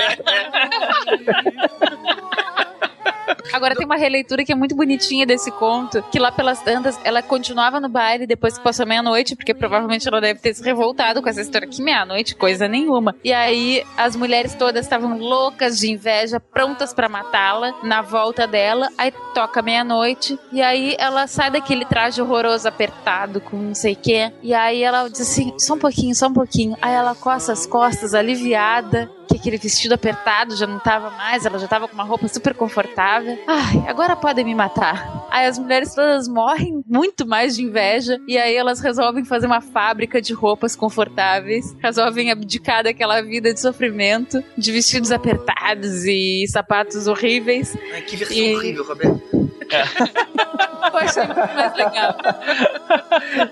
Agora 3.57 3.75
tem 3.75 3.87
uma 3.87 3.97
releitura 3.97 4.45
que 4.45 4.53
é 4.53 4.55
muito 4.55 4.77
bonitinha 4.77 5.25
desse 5.25 5.51
conto, 5.51 6.03
que 6.13 6.19
lá 6.19 6.31
pelas 6.31 6.61
tantas 6.61 7.01
ela 7.03 7.23
continuava 7.23 7.81
no 7.81 7.89
baile 7.89 8.27
depois 8.27 8.59
que 8.59 8.63
passou 8.63 8.87
meia-noite, 8.87 9.35
porque 9.35 9.55
provavelmente 9.55 10.07
ela 10.07 10.21
deve 10.21 10.41
ter 10.41 10.53
se 10.53 10.63
revoltado 10.63 11.23
com 11.23 11.29
essa 11.31 11.41
história 11.41 11.67
que 11.67 11.83
meia-noite, 11.83 12.37
coisa 12.37 12.69
nenhuma. 12.69 13.17
E 13.25 13.33
aí 13.33 13.83
as 13.97 14.15
mulheres 14.15 14.55
todas 14.55 14.85
estavam 14.85 15.17
loucas 15.19 15.79
de 15.79 15.91
inveja, 15.91 16.39
prontas 16.39 16.93
pra 16.93 17.09
matá-la 17.09 17.73
na 17.83 18.03
volta 18.03 18.47
dela. 18.47 18.91
Aí 18.99 19.11
toca 19.33 19.63
meia-noite 19.63 20.39
e 20.53 20.61
aí 20.61 20.95
ela 20.99 21.27
sai 21.27 21.51
daquele 21.51 21.87
traje 21.87 22.21
horroroso 22.21 22.69
apertado 22.69 23.41
com 23.41 23.57
não 23.57 23.75
sei 23.75 23.95
o 23.95 23.97
quê. 23.97 24.33
E 24.43 24.53
aí 24.53 24.83
ela 24.83 25.09
diz 25.09 25.23
assim: 25.23 25.55
"Só 25.59 25.73
um 25.73 25.79
pouquinho, 25.79 26.15
só 26.15 26.27
um 26.27 26.35
pouquinho". 26.35 26.77
Aí 26.83 26.93
ela 26.93 27.15
coça 27.15 27.55
as 27.55 27.67
costas 27.67 28.13
aliviada 28.13 29.11
que 29.29 29.37
aquele 29.37 29.59
vestido 29.59 29.95
apertado 29.95 30.57
já 30.57 30.67
não 30.67 30.79
tava 30.79 31.11
mais, 31.11 31.45
ela 31.45 31.59
já 31.59 31.67
tava 31.69 31.89
com 31.89 31.95
uma 31.95 32.05
roupa 32.05 32.29
super 32.29 32.55
confortável. 32.55 33.39
Ai, 33.47 33.85
agora 33.89 34.15
podem 34.17 34.45
me 34.45 34.55
matar. 34.55 35.27
Aí 35.31 35.47
as 35.47 35.59
mulheres 35.59 35.95
todas 35.95 36.29
morrem 36.29 36.83
muito 36.87 37.27
mais 37.27 37.57
de 37.57 37.63
inveja 37.63 38.19
e 38.27 38.39
aí 38.39 38.55
elas 38.55 38.81
resolvem 38.81 39.25
fazer 39.25 39.47
uma 39.47 39.61
fábrica 39.61 40.21
de 40.21 40.33
roupas 40.33 40.75
confortáveis, 40.77 41.77
resolvem 41.83 42.31
abdicar 42.31 42.83
daquela 42.85 43.21
vida 43.21 43.53
de 43.53 43.61
sofrimento, 43.61 44.43
de 44.57 44.73
vestidos 44.73 45.11
apertados 45.13 46.05
e 46.05 46.47
sapatos 46.49 47.07
horríveis. 47.07 47.77
Ai, 47.93 48.03
que 48.03 48.17
versão 48.17 48.37
E- 48.37 48.57
horrível, 48.57 48.85
Roberto. 48.85 49.36
Eu 49.71 50.99
achei 50.99 51.25
muito 51.25 51.55
mais 51.55 51.75
legal. 51.77 52.17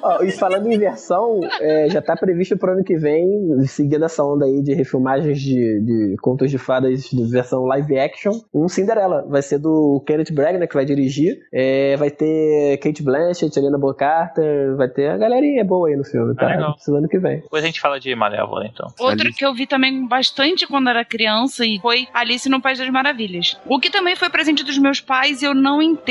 Ó, 0.03 0.23
e 0.23 0.31
falando 0.33 0.71
em 0.71 0.79
versão, 0.79 1.41
é, 1.61 1.89
já 1.91 2.01
tá 2.01 2.17
previsto 2.17 2.57
pro 2.57 2.73
ano 2.73 2.85
que 2.85 2.97
vem, 2.97 3.65
seguindo 3.67 4.05
essa 4.05 4.25
onda 4.25 4.45
aí 4.45 4.63
de 4.63 4.75
refilmagens 4.75 5.41
de, 5.41 5.81
de 5.81 6.17
contos 6.21 6.51
de 6.51 6.59
fadas 6.59 7.05
de 7.05 7.25
versão 7.25 7.65
live 7.65 7.99
action, 7.99 8.33
um 8.53 8.69
Cinderela. 8.69 9.25
Vai 9.29 9.43
ser 9.43 9.59
do 9.59 10.03
Kenneth 10.07 10.33
Branagh, 10.33 10.67
que 10.67 10.75
vai 10.75 10.85
dirigir. 10.85 11.39
É, 11.53 11.97
vai 11.97 12.11
ter 12.11 12.79
Kate 12.79 13.03
Blanchett, 13.03 13.59
Helena 13.59 13.79
Bonham 13.79 13.95
Carter, 13.95 14.77
vai 14.77 14.89
ter 14.89 15.11
a 15.11 15.17
galerinha 15.17 15.65
boa 15.65 15.89
aí 15.89 15.97
no 15.97 16.05
filme, 16.05 16.35
tá? 16.35 16.47
Ah. 16.47 16.75
Isso 16.79 16.95
ano 16.95 17.09
que 17.09 17.19
vem. 17.19 17.41
Depois 17.41 17.63
a 17.63 17.67
gente 17.67 17.81
fala 17.81 17.99
de 17.99 18.15
Malévola, 18.15 18.67
então. 18.67 18.87
Outro 18.99 19.23
Alice. 19.23 19.39
que 19.39 19.45
eu 19.45 19.55
vi 19.55 19.67
também 19.67 20.07
bastante 20.07 20.67
quando 20.67 20.89
era 20.89 21.05
criança 21.05 21.65
e 21.65 21.79
foi 21.81 22.07
Alice 22.13 22.49
no 22.49 22.61
País 22.61 22.79
das 22.79 22.89
Maravilhas. 22.91 23.59
O 23.67 23.79
que 23.79 23.91
também 23.91 24.17
foi 24.17 24.31
presente 24.31 24.65
dos 24.65 24.79
meus 24.79 25.01
pais 25.01 25.43
e 25.43 25.45
eu 25.45 25.55
não 25.55 25.83
entendo, 25.83 26.04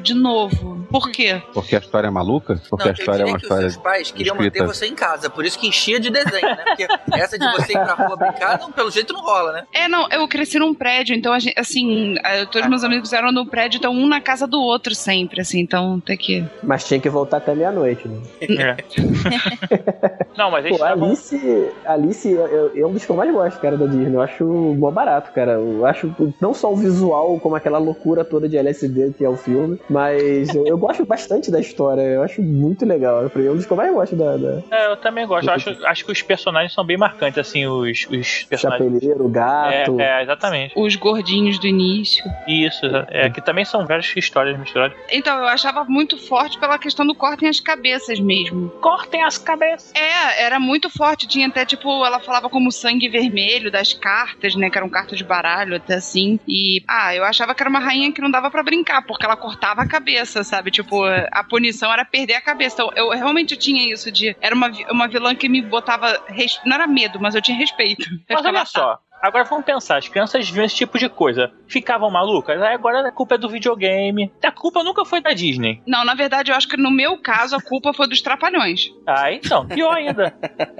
de 0.00 0.14
novo. 0.14 0.86
Por 0.90 1.10
quê? 1.10 1.42
Porque 1.52 1.74
a 1.74 1.78
história 1.78 2.06
é 2.08 2.10
maluca? 2.10 2.60
Porque 2.68 2.84
Não, 2.84 2.90
a 2.90 2.94
história 2.94 3.22
é 3.22 3.26
uma 3.26 3.38
que 3.38 3.42
história. 3.44 3.66
os 3.66 3.72
seus 3.72 3.82
pais 3.82 4.10
queriam 4.10 4.34
escrita. 4.36 4.62
manter 4.64 4.74
você 4.74 4.86
em 4.86 4.94
casa, 4.94 5.28
por 5.30 5.44
isso 5.44 5.58
que 5.58 5.66
enchia 5.66 5.98
de 5.98 6.10
desenho, 6.10 6.46
né? 6.46 6.64
Porque 6.64 6.86
essa 7.14 7.38
de 7.38 7.44
você 7.52 7.72
ir 7.72 7.78
pra 7.82 7.94
rua 7.94 8.16
brincar, 8.16 8.58
não, 8.58 8.70
pelo 8.70 8.90
jeito 8.90 9.12
não 9.12 9.22
rola, 9.22 9.52
né? 9.52 9.64
É, 9.72 9.88
não, 9.88 10.06
eu 10.10 10.26
cresci 10.28 10.58
num 10.58 10.74
prédio, 10.74 11.14
então, 11.16 11.32
a 11.32 11.38
gente, 11.38 11.58
assim, 11.58 12.16
eh, 12.24 12.44
todos 12.46 12.68
meus 12.68 12.84
amigos 12.84 13.12
eram 13.12 13.32
no 13.32 13.46
prédio, 13.46 13.78
então 13.78 13.92
um 13.92 14.06
na 14.06 14.20
casa 14.20 14.46
do 14.46 14.60
outro 14.60 14.94
sempre, 14.94 15.40
assim, 15.40 15.60
então 15.60 15.98
tem 16.00 16.16
que. 16.16 16.44
Mas 16.62 16.86
tinha 16.86 17.00
que 17.00 17.08
voltar 17.08 17.38
até 17.38 17.54
meia-noite, 17.54 18.06
né? 18.08 18.20
É. 18.42 18.76
Não, 20.36 20.50
mas 20.50 20.64
eles 20.64 20.78
Pô, 20.78 20.84
estavam. 20.84 21.04
Alice, 21.08 21.68
Alice 21.84 22.30
eu- 22.30 22.46
eu- 22.46 22.84
é 22.84 22.86
um 22.86 22.92
dos 22.92 23.04
que 23.04 23.10
eu 23.10 23.16
mais 23.16 23.32
gosto, 23.32 23.60
cara, 23.60 23.76
da 23.76 23.86
Disney. 23.86 24.14
Eu 24.14 24.20
acho 24.22 24.44
mó 24.44 24.90
barato, 24.90 25.30
cara. 25.32 25.52
Eu 25.52 25.84
acho 25.84 26.14
não 26.40 26.54
só 26.54 26.72
o 26.72 26.76
visual, 26.76 27.38
como 27.40 27.54
aquela 27.54 27.78
loucura 27.78 28.24
toda 28.24 28.48
de 28.48 28.56
LSD 28.56 29.14
que 29.16 29.24
é 29.24 29.28
o 29.32 29.36
filme, 29.36 29.78
mas 29.88 30.54
eu, 30.54 30.66
eu 30.66 30.78
gosto 30.78 31.04
bastante 31.04 31.50
da 31.50 31.60
história. 31.60 32.02
Eu 32.02 32.22
acho 32.22 32.42
muito 32.42 32.84
legal. 32.84 33.22
É 33.22 33.50
um 33.50 33.56
dos 33.56 33.66
que 33.66 33.72
eu 33.72 33.76
mais 33.76 33.92
gosto 33.92 34.16
da, 34.16 34.36
da 34.36 34.62
É, 34.70 34.92
eu 34.92 34.96
também 34.96 35.26
gosto. 35.26 35.48
Eu 35.48 35.54
acho, 35.54 35.86
acho 35.86 36.04
que 36.04 36.12
os 36.12 36.22
personagens 36.22 36.72
são 36.72 36.84
bem 36.84 36.96
marcantes, 36.96 37.38
assim, 37.38 37.66
os, 37.66 38.06
os 38.10 38.44
personagens. 38.44 38.92
Chapeleiro, 38.92 39.28
Gato. 39.28 40.00
É, 40.00 40.20
é, 40.20 40.22
exatamente. 40.22 40.74
Os 40.76 40.96
gordinhos 40.96 41.58
do 41.58 41.66
início. 41.66 42.24
Isso, 42.46 42.86
é, 43.08 43.30
que 43.30 43.40
também 43.40 43.64
são 43.64 43.86
várias 43.86 44.12
histórias 44.16 44.58
misturadas. 44.58 44.96
Então, 45.10 45.38
eu 45.38 45.46
achava 45.46 45.84
muito 45.84 46.16
forte 46.18 46.58
pela 46.58 46.78
questão 46.78 47.06
do 47.06 47.14
cortem 47.14 47.48
as 47.48 47.60
cabeças 47.60 48.20
mesmo. 48.20 48.68
Cortem 48.80 49.22
as 49.22 49.38
cabeças! 49.38 49.92
É, 49.94 50.44
era 50.44 50.58
muito 50.58 50.90
forte. 50.90 51.26
Tinha 51.26 51.48
até, 51.48 51.64
tipo, 51.64 52.04
ela 52.04 52.20
falava 52.20 52.48
como 52.48 52.70
sangue 52.70 53.08
vermelho 53.08 53.70
das 53.70 53.92
cartas, 53.92 54.54
né? 54.54 54.70
Que 54.70 54.78
eram 54.78 54.88
cartas 54.88 55.18
de 55.18 55.24
baralho, 55.24 55.76
até 55.76 55.94
assim. 55.94 56.38
E, 56.46 56.82
ah, 56.88 57.14
eu 57.14 57.24
achava 57.24 57.54
que 57.54 57.62
era 57.62 57.70
uma 57.70 57.78
rainha 57.78 58.12
que 58.12 58.20
não 58.20 58.30
dava 58.30 58.50
pra 58.50 58.62
brincar, 58.62 59.02
porque 59.06 59.21
ela 59.26 59.36
cortava 59.36 59.82
a 59.82 59.88
cabeça, 59.88 60.42
sabe? 60.44 60.70
Tipo, 60.70 61.04
a 61.04 61.44
punição 61.44 61.92
era 61.92 62.04
perder 62.04 62.34
a 62.34 62.40
cabeça. 62.40 62.74
Então, 62.76 62.90
eu 62.96 63.10
realmente 63.10 63.56
tinha 63.56 63.92
isso 63.92 64.10
de. 64.10 64.36
Era 64.40 64.54
uma, 64.54 64.70
uma 64.90 65.08
vilã 65.08 65.34
que 65.34 65.48
me 65.48 65.62
botava. 65.62 66.22
res- 66.28 66.60
Não 66.64 66.74
era 66.74 66.86
medo, 66.86 67.20
mas 67.20 67.34
eu 67.34 67.42
tinha 67.42 67.56
respeito. 67.56 68.04
Mas 68.28 68.44
olha 68.44 68.64
só, 68.66 68.98
agora 69.22 69.44
vamos 69.44 69.64
pensar, 69.64 69.98
as 69.98 70.08
crianças 70.08 70.48
viam 70.50 70.64
esse 70.64 70.74
tipo 70.74 70.98
de 70.98 71.08
coisa. 71.08 71.50
Ficavam 71.66 72.10
malucas? 72.10 72.60
Aí 72.60 72.74
agora 72.74 73.06
a 73.08 73.12
culpa 73.12 73.36
é 73.36 73.38
do 73.38 73.48
videogame. 73.48 74.30
A 74.42 74.50
culpa 74.52 74.82
nunca 74.82 75.04
foi 75.04 75.20
da 75.22 75.32
Disney. 75.32 75.80
Não, 75.86 76.04
na 76.04 76.14
verdade, 76.14 76.50
eu 76.50 76.56
acho 76.56 76.68
que 76.68 76.76
no 76.76 76.90
meu 76.90 77.16
caso 77.18 77.56
a 77.56 77.62
culpa 77.62 77.92
foi 77.92 78.06
dos 78.08 78.20
trapalhões. 78.20 78.90
Ah, 79.06 79.32
então, 79.32 79.66
pior 79.66 79.94
ainda. 79.94 80.34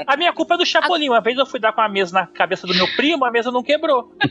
A 0.07 0.17
minha 0.17 0.33
culpa 0.33 0.55
é 0.55 0.59
do 0.59 0.67
Chapolin. 0.67 1.09
Uma 1.09 1.21
vez 1.21 1.39
eu 1.39 1.47
fui 1.47 1.61
dar 1.61 1.73
com 1.73 1.81
a 1.81 1.89
mesa 1.89 2.21
na 2.21 2.27
cabeça 2.27 2.67
do 2.67 2.75
meu 2.75 2.87
primo, 2.97 3.25
a 3.25 3.31
mesa 3.31 3.51
não 3.51 3.63
quebrou. 3.63 4.11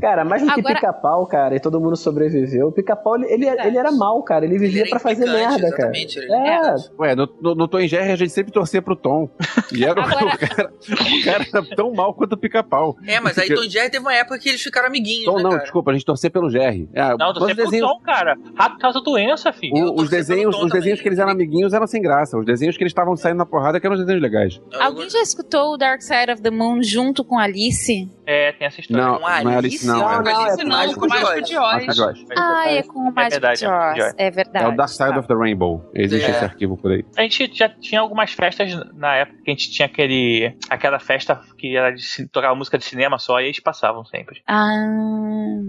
Cara, 0.00 0.24
mais 0.24 0.42
do 0.42 0.52
que 0.52 0.60
Agora- 0.60 0.74
pica-pau, 0.74 1.26
cara, 1.26 1.54
e 1.56 1.60
todo 1.60 1.80
mundo 1.80 1.96
sobreviveu. 1.96 2.68
O 2.68 2.72
pica-pau, 2.72 3.16
ele, 3.16 3.46
ele, 3.46 3.46
ele 3.66 3.78
era 3.78 3.90
mal, 3.92 4.22
cara. 4.22 4.44
Ele 4.44 4.58
vivia 4.58 4.86
pra 4.88 4.98
fazer 4.98 5.24
merda, 5.26 5.70
cara. 5.70 5.90
exatamente, 5.90 6.18
ele 6.18 6.32
era 6.32 6.68
É. 6.68 6.74
Ué, 6.98 7.14
no, 7.14 7.28
no, 7.40 7.54
no 7.54 7.68
Tom 7.68 7.80
e 7.80 7.88
Jerry 7.88 8.12
a 8.12 8.16
gente 8.16 8.32
sempre 8.32 8.52
torcia 8.52 8.80
pro 8.82 8.96
Tom. 8.96 9.28
E 9.72 9.84
era 9.84 10.00
o- 10.00 10.04
Agora- 10.04 10.24
o, 10.34 10.38
cara, 10.38 10.70
o 10.70 11.24
cara 11.24 11.44
tão 11.74 11.92
mal 11.92 12.14
quanto 12.14 12.32
o 12.32 12.36
pica-pau. 12.36 12.96
É, 13.06 13.20
mas 13.20 13.38
aí 13.38 13.48
Tom 13.54 13.62
e 13.64 13.68
Jerry 13.68 13.90
teve 13.90 14.02
uma 14.04 14.14
época 14.14 14.38
que 14.38 14.48
eles 14.48 14.62
ficaram 14.62 14.88
amiguinhos, 14.88 15.24
Tom 15.24 15.36
né, 15.36 15.42
não, 15.42 15.50
cara? 15.50 15.62
desculpa, 15.62 15.90
a 15.90 15.94
gente 15.94 16.04
torcia 16.04 16.30
pelo 16.30 16.50
Jerry. 16.50 16.88
É, 16.92 17.16
Não, 17.16 17.30
os 17.30 17.38
você 17.38 17.54
pro 17.54 17.64
desenhos, 17.64 17.88
Tom, 17.90 18.00
cara. 18.00 18.36
Rato 18.56 18.78
causa 18.78 19.00
doença, 19.00 19.52
filho. 19.52 19.74
O- 19.74 19.90
os 20.02 20.08
pelo 20.08 20.08
desenhos, 20.10 20.56
os 20.56 20.70
desenhos 20.70 21.00
que 21.00 21.08
eles 21.08 21.18
eram 21.18 21.30
amiguinhos 21.32 21.72
eram 21.72 21.86
sem 21.86 22.00
graça. 22.00 22.38
Os 22.38 22.44
desenhos 22.46 22.76
que 22.76 22.82
eles 22.82 22.90
estavam 22.90 23.16
saindo 23.16 23.38
na 23.38 23.46
porrada 23.46 23.78
que 23.80 23.86
eram 23.86 23.94
os 23.96 24.00
desenhos 24.00 24.22
legais. 24.22 24.60
Alguém 24.80 25.08
já 25.10 25.20
escutou 25.20 25.74
o 25.74 25.76
Dark 25.76 26.00
Side 26.02 26.30
of 26.32 26.42
the 26.42 26.50
Moon 26.50 26.82
junto 26.82 27.24
com 27.24 27.38
Alice? 27.38 28.08
É, 28.26 28.52
tem 28.52 28.66
essa 28.66 28.80
história. 28.80 29.04
Não, 29.04 29.14
Com 29.18 29.20
não 29.44 29.50
é 29.50 29.56
Alice, 29.56 29.86
não. 29.86 29.98
Não, 29.98 30.10
é, 30.10 30.22
não, 30.22 30.40
Alice 30.40 30.60
é 30.60 30.64
não, 30.64 30.76
Mágico 30.76 31.00
com 31.00 31.06
o 31.06 31.08
de 31.08 31.14
Mágico 31.14 31.30
Oz. 31.38 31.48
de 31.48 31.54
Mágico 31.54 31.90
Oz. 31.90 31.96
de 31.96 32.02
Oz. 32.02 32.24
Ah, 32.36 32.72
é 32.72 32.82
com 32.82 32.98
o 33.00 33.20
é 33.20 33.30
Jaws. 33.30 33.62
Magic 33.62 34.14
É 34.18 34.30
verdade. 34.30 34.64
É 34.64 34.68
o 34.68 34.76
Dark 34.76 34.88
Side 34.90 35.18
of 35.18 35.28
the 35.28 35.34
Rainbow. 35.34 35.90
Existe 35.94 36.26
É. 36.26 36.30
esse 36.30 36.44
arquivo 36.44 36.76
por 36.76 36.92
aí. 36.92 37.04
A 37.16 37.22
gente 37.22 37.50
já 37.54 37.68
tinha 37.68 38.00
algumas 38.00 38.32
festas 38.32 38.72
na 38.94 39.14
época 39.16 39.38
que 39.44 39.50
a 39.50 39.54
gente 39.54 39.70
tinha 39.70 39.86
aquele. 39.86 40.56
aquela 40.70 40.98
festa 40.98 41.40
que 41.58 41.76
era 41.76 41.90
de 41.90 42.26
tocava 42.28 42.54
música 42.54 42.78
de 42.78 42.84
cinema 42.84 43.18
só 43.18 43.40
e 43.40 43.44
eles 43.44 43.60
passavam 43.60 44.04
sempre. 44.04 44.42
Ah, 44.46 44.72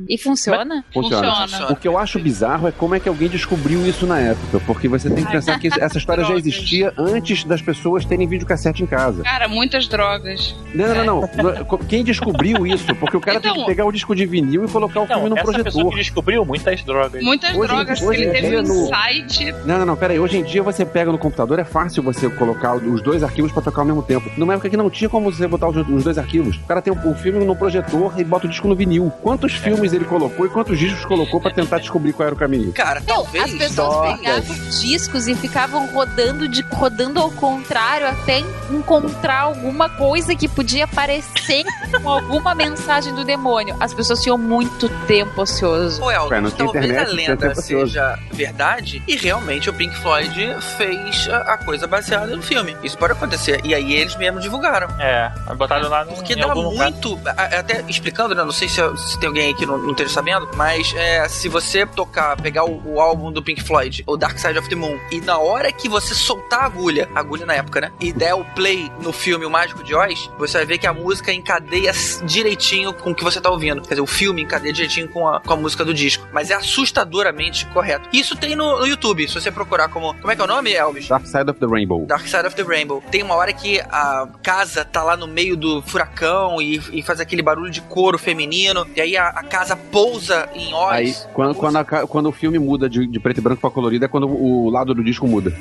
e 0.08 0.18
funciona? 0.18 0.84
Funciona. 0.94 1.36
Funciona. 1.48 1.72
O 1.72 1.76
que 1.76 1.88
eu 1.88 1.98
acho 1.98 2.20
bizarro 2.20 2.68
é 2.68 2.72
como 2.72 2.96
é 2.96 3.00
que 3.00 3.10
alguém 3.10 3.28
descobriu 3.28 3.86
isso 3.86 4.08
na 4.08 4.20
época. 4.20 4.60
Porque 4.66 4.88
você 4.88 5.10
tem 5.10 5.26
que 5.26 5.32
pensar 5.32 5.60
que 5.60 5.68
essa 5.68 5.98
história 5.98 6.24
já 6.24 6.36
existia 6.36 6.94
antes 6.98 7.44
das 7.44 7.62
pessoas 7.62 8.06
terem 8.06 8.28
videocassete 8.28 8.84
em 8.84 8.86
casa. 8.86 9.24
Cara, 9.24 9.48
muitas 9.48 9.88
drogas. 9.88 10.56
Não, 10.74 10.88
não, 10.88 11.06
não, 11.06 11.22
não. 11.44 11.78
Quem 11.80 12.04
descobriu 12.04 12.45
isso? 12.66 12.94
Porque 12.96 13.18
o 13.18 13.22
cara 13.22 13.40
tem 13.40 13.52
que 13.52 13.58
Então- 13.60 13.68
pegar 13.68 13.86
o 13.86 13.92
disco 13.92 14.16
de 14.16 14.26
vinil 14.26 14.66
e 14.66 14.68
colocar 14.68 15.00
o 15.02 15.04
Então, 15.06 15.16
filme 15.22 15.30
no 15.30 15.38
essa 15.38 15.46
pessoa 15.46 15.64
projetor. 15.64 15.90
que 15.92 15.96
descobriu 15.98 16.46
muitas 16.46 16.84
drogas. 16.84 17.24
Muitas 17.24 17.56
Hoje- 17.56 17.68
drogas. 17.68 18.02
hoje 18.02 18.22
ele 18.24 18.32
teve 18.32 18.58
um 18.60 18.64
no- 18.64 18.74
insight. 18.86 19.52
Não, 19.66 19.80
não, 19.80 19.86
não, 19.86 19.96
pera 19.96 20.14
aí. 20.14 20.20
Hoje 20.20 20.38
em 20.38 20.44
dia 20.44 20.62
você 20.62 20.86
pega 20.86 21.12
no 21.12 21.18
computador, 21.18 21.60
é 21.60 21.64
fácil 21.64 22.04
você 22.04 22.30
colocar 22.30 22.76
os 22.76 23.02
dois 23.02 23.24
arquivos 23.24 23.52
pra 23.52 23.62
tocar 23.62 23.82
ao 23.82 23.86
mesmo 23.88 24.04
tempo. 24.04 24.30
Numa 24.38 24.54
época 24.54 24.70
que 24.70 24.78
não 24.78 24.90
tinha 24.90 25.10
como 25.10 25.32
você 25.32 25.48
botar 25.48 25.70
os 25.70 25.76
os 25.86 26.04
dois 26.04 26.18
arquivos. 26.18 26.56
O 26.58 26.64
cara 26.68 26.82
tem 26.82 26.92
o 26.94 27.06
o 27.06 27.14
filme 27.14 27.46
no 27.46 27.56
projetor 27.56 28.14
e 28.20 28.24
bota 28.24 28.48
o 28.48 28.50
disco 28.50 28.68
no 28.68 28.76
vinil. 28.76 29.12
Quantos 29.22 29.54
filmes 29.54 29.94
ele 29.94 30.06
colocou 30.06 30.46
e 30.46 30.50
quantos 30.50 30.78
discos 30.80 31.06
colocou 31.06 31.40
pra 31.40 31.52
tentar 31.52 31.78
descobrir 31.78 32.14
qual 32.14 32.26
era 32.26 32.36
o 32.36 32.38
caminho? 32.38 32.74
Cara, 32.74 33.00
Não, 33.02 33.24
talvez. 33.24 33.44
as 33.46 33.52
pessoas 33.54 34.18
pegavam 34.18 34.56
discos 34.82 35.28
e 35.28 35.36
ficavam 35.36 35.86
rodando 35.88 36.48
de 36.48 36.62
rodando 36.74 37.20
ao 37.20 37.30
contrário 37.32 38.08
até 38.08 38.42
encontrar 38.72 39.42
alguma 39.42 39.88
coisa 39.90 40.36
que 40.36 40.48
podia 40.48 40.88
parecer 40.88 41.64
com 42.04 42.35
alguma 42.36 42.54
mensagem 42.56 43.14
do 43.14 43.24
demônio. 43.24 43.76
As 43.80 43.94
pessoas 43.94 44.22
tinham 44.22 44.38
muito 44.38 44.90
tempo 45.08 45.42
ocioso. 45.42 46.04
Ô, 46.04 46.12
Elton, 46.12 46.30
Ué, 46.30 46.42
não 46.42 46.52
talvez 46.52 46.86
internet, 46.86 47.10
a 47.10 47.14
lenda 47.14 47.56
seja 47.56 48.20
verdade 48.32 49.02
e 49.08 49.16
realmente 49.16 49.70
o 49.70 49.74
Pink 49.74 49.96
Floyd 50.02 50.56
fez 50.78 51.28
a, 51.30 51.58
coisa 51.58 51.88
baseada 51.88 52.36
no 52.36 52.42
filme. 52.42 52.76
Isso 52.84 52.98
pode 52.98 53.14
acontecer. 53.14 53.62
E 53.64 53.74
aí 53.74 53.94
eles 53.94 54.16
mesmos 54.18 54.44
divulgaram. 54.44 54.88
É, 55.00 55.32
botaram 55.58 55.90
lá 55.90 56.04
no, 56.06 56.14
Porque 56.14 56.34
em 56.34 56.38
dá 56.38 56.46
algum 56.46 56.70
lugar. 56.70 56.92
muito. 56.92 57.20
a- 57.26 57.60
Até 57.60 57.84
explicando, 57.88 58.36
né? 58.36 58.44
Não 58.44 58.52
sei 58.52 58.68
se, 58.68 58.82
se 58.98 59.20
tem 59.20 59.28
alguém 59.28 59.48
aí 59.48 59.54
que 59.54 59.66
não, 59.66 59.78
não 59.78 59.92
esteja 59.92 60.10
sabendo, 60.14 60.50
mas 60.56 60.94
é, 60.96 61.28
se 61.30 61.48
você 61.48 61.86
tocar, 61.86 62.36
pegar 62.42 62.66
o, 62.66 62.82
o 62.86 63.00
álbum 63.00 63.32
do 63.32 63.42
Pink 63.42 63.64
Floyd, 63.64 64.04
o 64.06 64.18
Dark 64.18 64.38
Side 64.38 64.60
of 64.60 64.68
the 64.70 64.76
Moon, 64.76 65.00
e 65.12 65.22
na 65.22 65.38
hora 65.38 65.72
que 65.72 65.88
você 65.88 66.14
soltar 66.14 66.62
a 66.62 66.66
agulha, 66.66 67.10
a 67.16 67.20
agulha 67.20 67.46
na 67.46 67.54
época, 67.54 67.82
né? 67.82 67.92
E 68.00 68.12
der 68.12 68.34
o 68.34 68.44
play 68.54 68.92
no 69.02 69.12
filme 69.14 69.46
O 69.46 69.50
Mágico 69.50 69.84
de 69.84 69.96
Oz, 69.96 70.30
você 70.38 70.58
vai 70.58 70.66
ver 70.66 70.78
que 70.78 70.88
a 70.88 70.94
música 70.94 71.32
encadeia 71.32 71.94
direitinho 72.26 72.94
com 72.94 73.12
o 73.12 73.16
que 73.16 73.24
você 73.24 73.40
tá 73.40 73.50
ouvindo. 73.50 73.82
Quer 73.82 73.90
dizer, 73.90 74.02
o 74.02 74.08
filme 74.08 74.42
encadeia 74.42 74.74
direitinho 74.74 75.08
com 75.08 75.28
a, 75.28 75.40
com 75.40 75.54
a 75.54 75.56
música 75.56 75.86
do 75.86 75.94
disco. 75.94 76.28
Mas 76.34 76.50
é 76.50 76.56
assustadoramente 76.56 77.66
correto. 77.68 78.10
Isso 78.12 78.36
tem 78.36 78.56
no, 78.56 78.80
no 78.80 78.88
YouTube, 78.88 79.28
se 79.28 79.34
você 79.34 79.52
procurar 79.52 79.90
como. 79.90 80.14
Como 80.16 80.32
é 80.32 80.36
que 80.36 80.42
é 80.42 80.44
o 80.44 80.48
nome, 80.48 80.74
Elvis? 80.74 81.08
Dark 81.08 81.26
Side 81.26 81.50
of 81.50 81.60
the 81.60 81.66
Rainbow. 81.66 82.06
Dark 82.06 82.28
Side 82.28 82.48
of 82.48 82.56
the 82.56 82.64
Rainbow. 82.64 83.04
Tem 83.12 83.24
uma 83.24 83.36
hora 83.36 83.54
que 83.54 83.80
a 83.80 84.28
casa 84.42 84.84
tá 84.84 85.04
lá 85.04 85.16
no 85.16 85.28
meio 85.28 85.56
do 85.56 85.82
furacão 85.82 86.62
e, 86.62 86.82
e 86.92 87.02
faz 87.02 87.20
aquele 87.20 87.42
barulho 87.42 87.72
de 87.72 87.82
couro 87.82 88.18
feminino. 88.18 88.88
E 88.96 89.02
aí 89.02 89.18
a, 89.18 89.28
a 89.28 89.44
casa 89.44 89.76
pousa 89.76 90.50
em 90.54 90.74
Oz. 90.74 90.92
Aí, 90.92 91.16
quando, 91.34 91.56
quando, 91.56 91.78
a 91.78 91.86
quando 92.08 92.28
o 92.28 92.32
filme 92.32 92.58
muda 92.58 92.90
de, 92.90 93.06
de 93.06 93.20
preto 93.20 93.40
e 93.40 93.42
branco 93.42 93.62
pra 93.62 93.70
colorido, 93.70 94.06
é 94.06 94.08
quando 94.08 94.28
o 94.28 94.70
lado 94.70 94.94
do 94.94 95.04
disco 95.04 95.28
muda. 95.28 95.54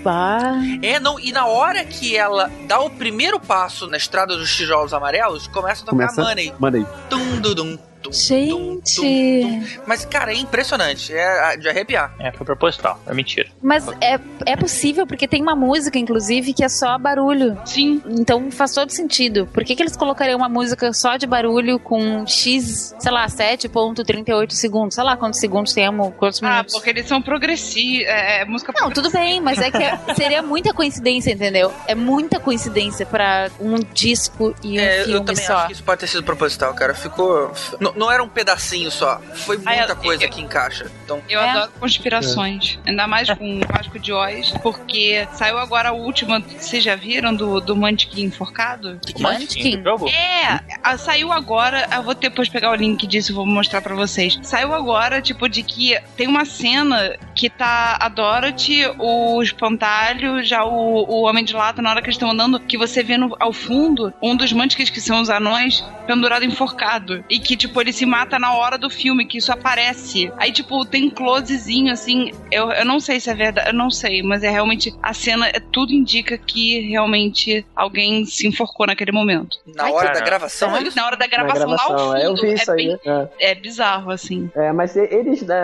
É, 0.83 0.99
não, 0.99 1.19
e 1.19 1.33
na 1.33 1.47
hora 1.47 1.85
que 1.85 2.17
ela 2.17 2.51
dá 2.67 2.81
o 2.81 2.91
primeiro 2.91 3.39
passo 3.41 3.87
na 3.87 3.97
estrada 3.97 4.37
dos 4.37 4.55
tijolos 4.55 4.95
amarelos, 4.95 5.47
começa 5.47 5.83
a 5.83 5.87
tocar 5.87 6.09
Começa. 6.09 6.23
Money. 6.23 6.54
Manda 6.59 6.79
aí. 6.79 6.87
Tum, 7.11 7.41
dum, 7.41 7.55
dum, 7.55 7.79
tum, 8.11 8.13
Gente. 8.13 8.51
tum, 8.51 8.81
tum. 8.97 9.65
Mas, 9.87 10.05
cara, 10.05 10.33
é 10.33 10.37
impressionante. 10.37 11.13
É 11.13 11.57
de 11.57 11.69
arrepiar. 11.69 12.15
É, 12.19 12.31
foi 12.33 12.45
proposital, 12.47 13.01
é 13.07 13.15
mentira. 13.15 13.49
Mas 13.63 13.87
é, 14.01 14.19
é 14.47 14.57
possível, 14.57 15.07
porque 15.07 15.27
tem 15.29 15.43
uma 15.43 15.55
música, 15.57 15.99
inclusive, 15.99 16.53
que 16.53 16.65
é 16.65 16.69
só 16.69 16.97
barulho. 16.99 17.59
Sim. 17.65 18.03
Então 18.09 18.51
faz 18.51 18.73
todo 18.73 18.91
sentido. 18.91 19.47
Por 19.53 19.65
que, 19.65 19.75
que 19.75 19.83
eles 19.83 19.97
colocariam 19.97 20.37
uma 20.39 20.49
música 20.49 20.93
só 20.93 21.17
de 21.17 21.27
barulho 21.27 21.79
com 21.79 22.27
X, 22.27 22.95
sei 22.99 23.13
lá, 23.13 23.27
7.38 23.27 24.51
segundos? 24.53 24.95
Sei 24.95 25.05
lá 25.05 25.17
quantos 25.17 25.41
segundos 25.41 25.73
temos, 25.73 26.13
quantos 26.17 26.43
Ah, 26.43 26.51
minutos. 26.51 26.75
porque 26.75 26.91
eles 26.91 27.07
são 27.07 27.21
progressivos. 27.23 28.07
É, 28.07 28.43
é 28.43 28.45
música 28.45 28.73
Não, 28.79 28.91
tudo 28.91 29.11
bem, 29.11 29.41
mas 29.41 29.59
é 29.59 29.71
que 29.71 29.83
é- 29.83 29.99
seria 30.15 30.43
muita 30.43 30.73
coincidência, 30.73 31.33
entendeu? 31.33 31.73
É 31.87 31.95
muita 31.95 32.39
coincidência 32.41 33.07
pra 33.07 33.51
um 33.61 33.77
disco 33.93 34.55
e 34.63 34.79
um 34.79 34.81
É, 34.83 35.01
eu 35.01 35.05
filme 35.05 35.27
também 35.27 35.45
só. 35.47 35.57
acho 35.57 35.67
que 35.69 35.73
isso 35.73 35.85
pode 35.85 36.01
ter 36.01 36.07
sido 36.07 36.23
proposital, 36.23 36.75
cara. 36.75 36.95
Ficou. 36.95 37.53
Não, 37.81 37.93
não 37.97 38.11
era 38.11 38.23
um 38.23 38.29
pedacinho 38.29 38.91
só. 38.91 39.21
Foi 39.35 39.57
Ah, 39.65 39.71
muita 39.77 39.93
eu- 39.93 39.97
coisa 39.97 40.25
eu- 40.25 40.31
que 40.31 40.41
encaixa. 40.41 40.91
Então, 41.05 41.23
Eu 41.29 41.41
É. 41.41 41.51
adoro 41.51 41.73
conspirações. 41.81 42.79
Ainda 42.87 43.07
mais 43.07 43.29
com 43.31 43.59
o 43.59 43.61
Vasco 43.67 43.99
de 43.99 44.13
Oz, 44.13 44.51
porque 44.63 45.27
saiu 45.33 45.59
agora 45.59 45.89
a 45.91 45.93
última. 45.93 46.41
Vocês 46.41 46.83
já 46.85 46.95
viram 46.97 47.35
do, 47.35 47.61
do 47.61 47.75
Mantiquim 47.77 48.23
enforcado? 48.25 48.99
que 49.05 49.13
que 49.13 49.27
é? 49.27 49.83
Jogo? 49.83 50.09
É, 50.09 50.61
a- 50.83 50.97
saiu 50.99 51.33
agora. 51.33 51.89
Eu 51.95 52.03
vou 52.03 52.15
depois 52.15 52.49
pegar 52.49 52.71
o 52.71 52.75
link 52.75 53.07
disso 53.07 53.33
e 53.33 53.35
vou 53.35 53.47
mostrar 53.47 53.81
pra 53.81 53.95
vocês. 53.95 54.39
Saiu 54.43 54.73
agora, 54.75 55.21
tipo, 55.23 55.49
de 55.49 55.63
que 55.63 55.99
tem 56.17 56.27
uma 56.27 56.45
cena 56.45 57.17
que 57.35 57.49
tá 57.51 57.97
a 58.01 58.09
Dorothy, 58.09 58.87
o 58.99 59.43
espantalho, 59.43 60.43
já 60.45 60.65
o, 60.65 61.05
o 61.09 61.23
Homem 61.23 61.45
de 61.45 61.55
Lata, 61.55 61.81
na 61.83 61.91
hora 61.91 62.01
que 62.01 62.07
eles 62.07 62.17
estão 62.17 62.31
andando, 62.31 62.61
que 62.61 62.77
você 62.77 63.03
vê 63.03 63.17
no, 63.17 63.35
ao 63.41 63.53
fundo 63.53 64.13
um 64.23 64.37
dos 64.37 64.53
mantiques 64.53 64.91
que 64.91 65.01
são 65.01 65.21
os 65.21 65.31
anões 65.31 65.85
pendurado 66.07 66.45
enforcado. 66.45 67.25
E 67.29 67.39
que, 67.39 67.57
tipo, 67.57 67.81
ele 67.85 67.93
se 67.93 68.05
mata 68.07 68.39
na 68.39 68.55
hora 68.55 68.77
do 68.79 68.89
filme, 68.91 69.27
que 69.27 69.39
isso 69.39 69.53
aparece. 69.53 70.33
Aí, 70.39 70.51
tipo, 70.53 70.85
tem 70.85 71.07
um 71.07 71.11
closezinho, 71.11 71.93
assim. 71.93 72.31
Eu, 72.51 72.71
eu 72.73 72.85
não 72.85 72.99
sei 73.01 73.21
se 73.21 73.31
é 73.31 73.35
verdade, 73.35 73.69
eu 73.69 73.75
não 73.75 73.91
sei, 73.91 74.23
mas 74.23 74.43
é 74.43 74.51
realmente. 74.51 74.93
A 75.03 75.13
cena, 75.13 75.47
é, 75.49 75.61
tudo 75.61 75.93
indica 75.93 76.37
que 76.39 76.81
realmente 76.89 77.65
alguém 77.77 78.25
se 78.25 78.47
enforcou 78.47 78.87
naquele 78.87 79.13
momento. 79.13 79.59
Na 79.77 79.85
Ai, 79.85 79.93
hora 79.93 80.07
cara. 80.09 80.19
da 80.21 80.25
gravação, 80.25 80.77
é 80.77 80.83
isso? 80.83 80.97
Na 80.97 81.07
hora 81.07 81.17
da 81.17 81.27
Na 81.27 81.31
gravação, 81.31 81.71
lá 81.71 81.77
ao 81.83 81.89
gravação, 81.89 82.07
fundo. 82.13 82.17
é, 82.17 82.27
eu 82.27 82.35
vi 82.37 82.55
isso 82.55 82.71
aí. 82.73 82.77
bem- 82.87 82.99
é. 83.07 83.29
é 83.51 83.55
bizarro, 83.55 84.11
assim. 84.11 84.51
É, 84.55 84.73
mas 84.73 84.97
eles, 84.97 85.43
né, 85.43 85.59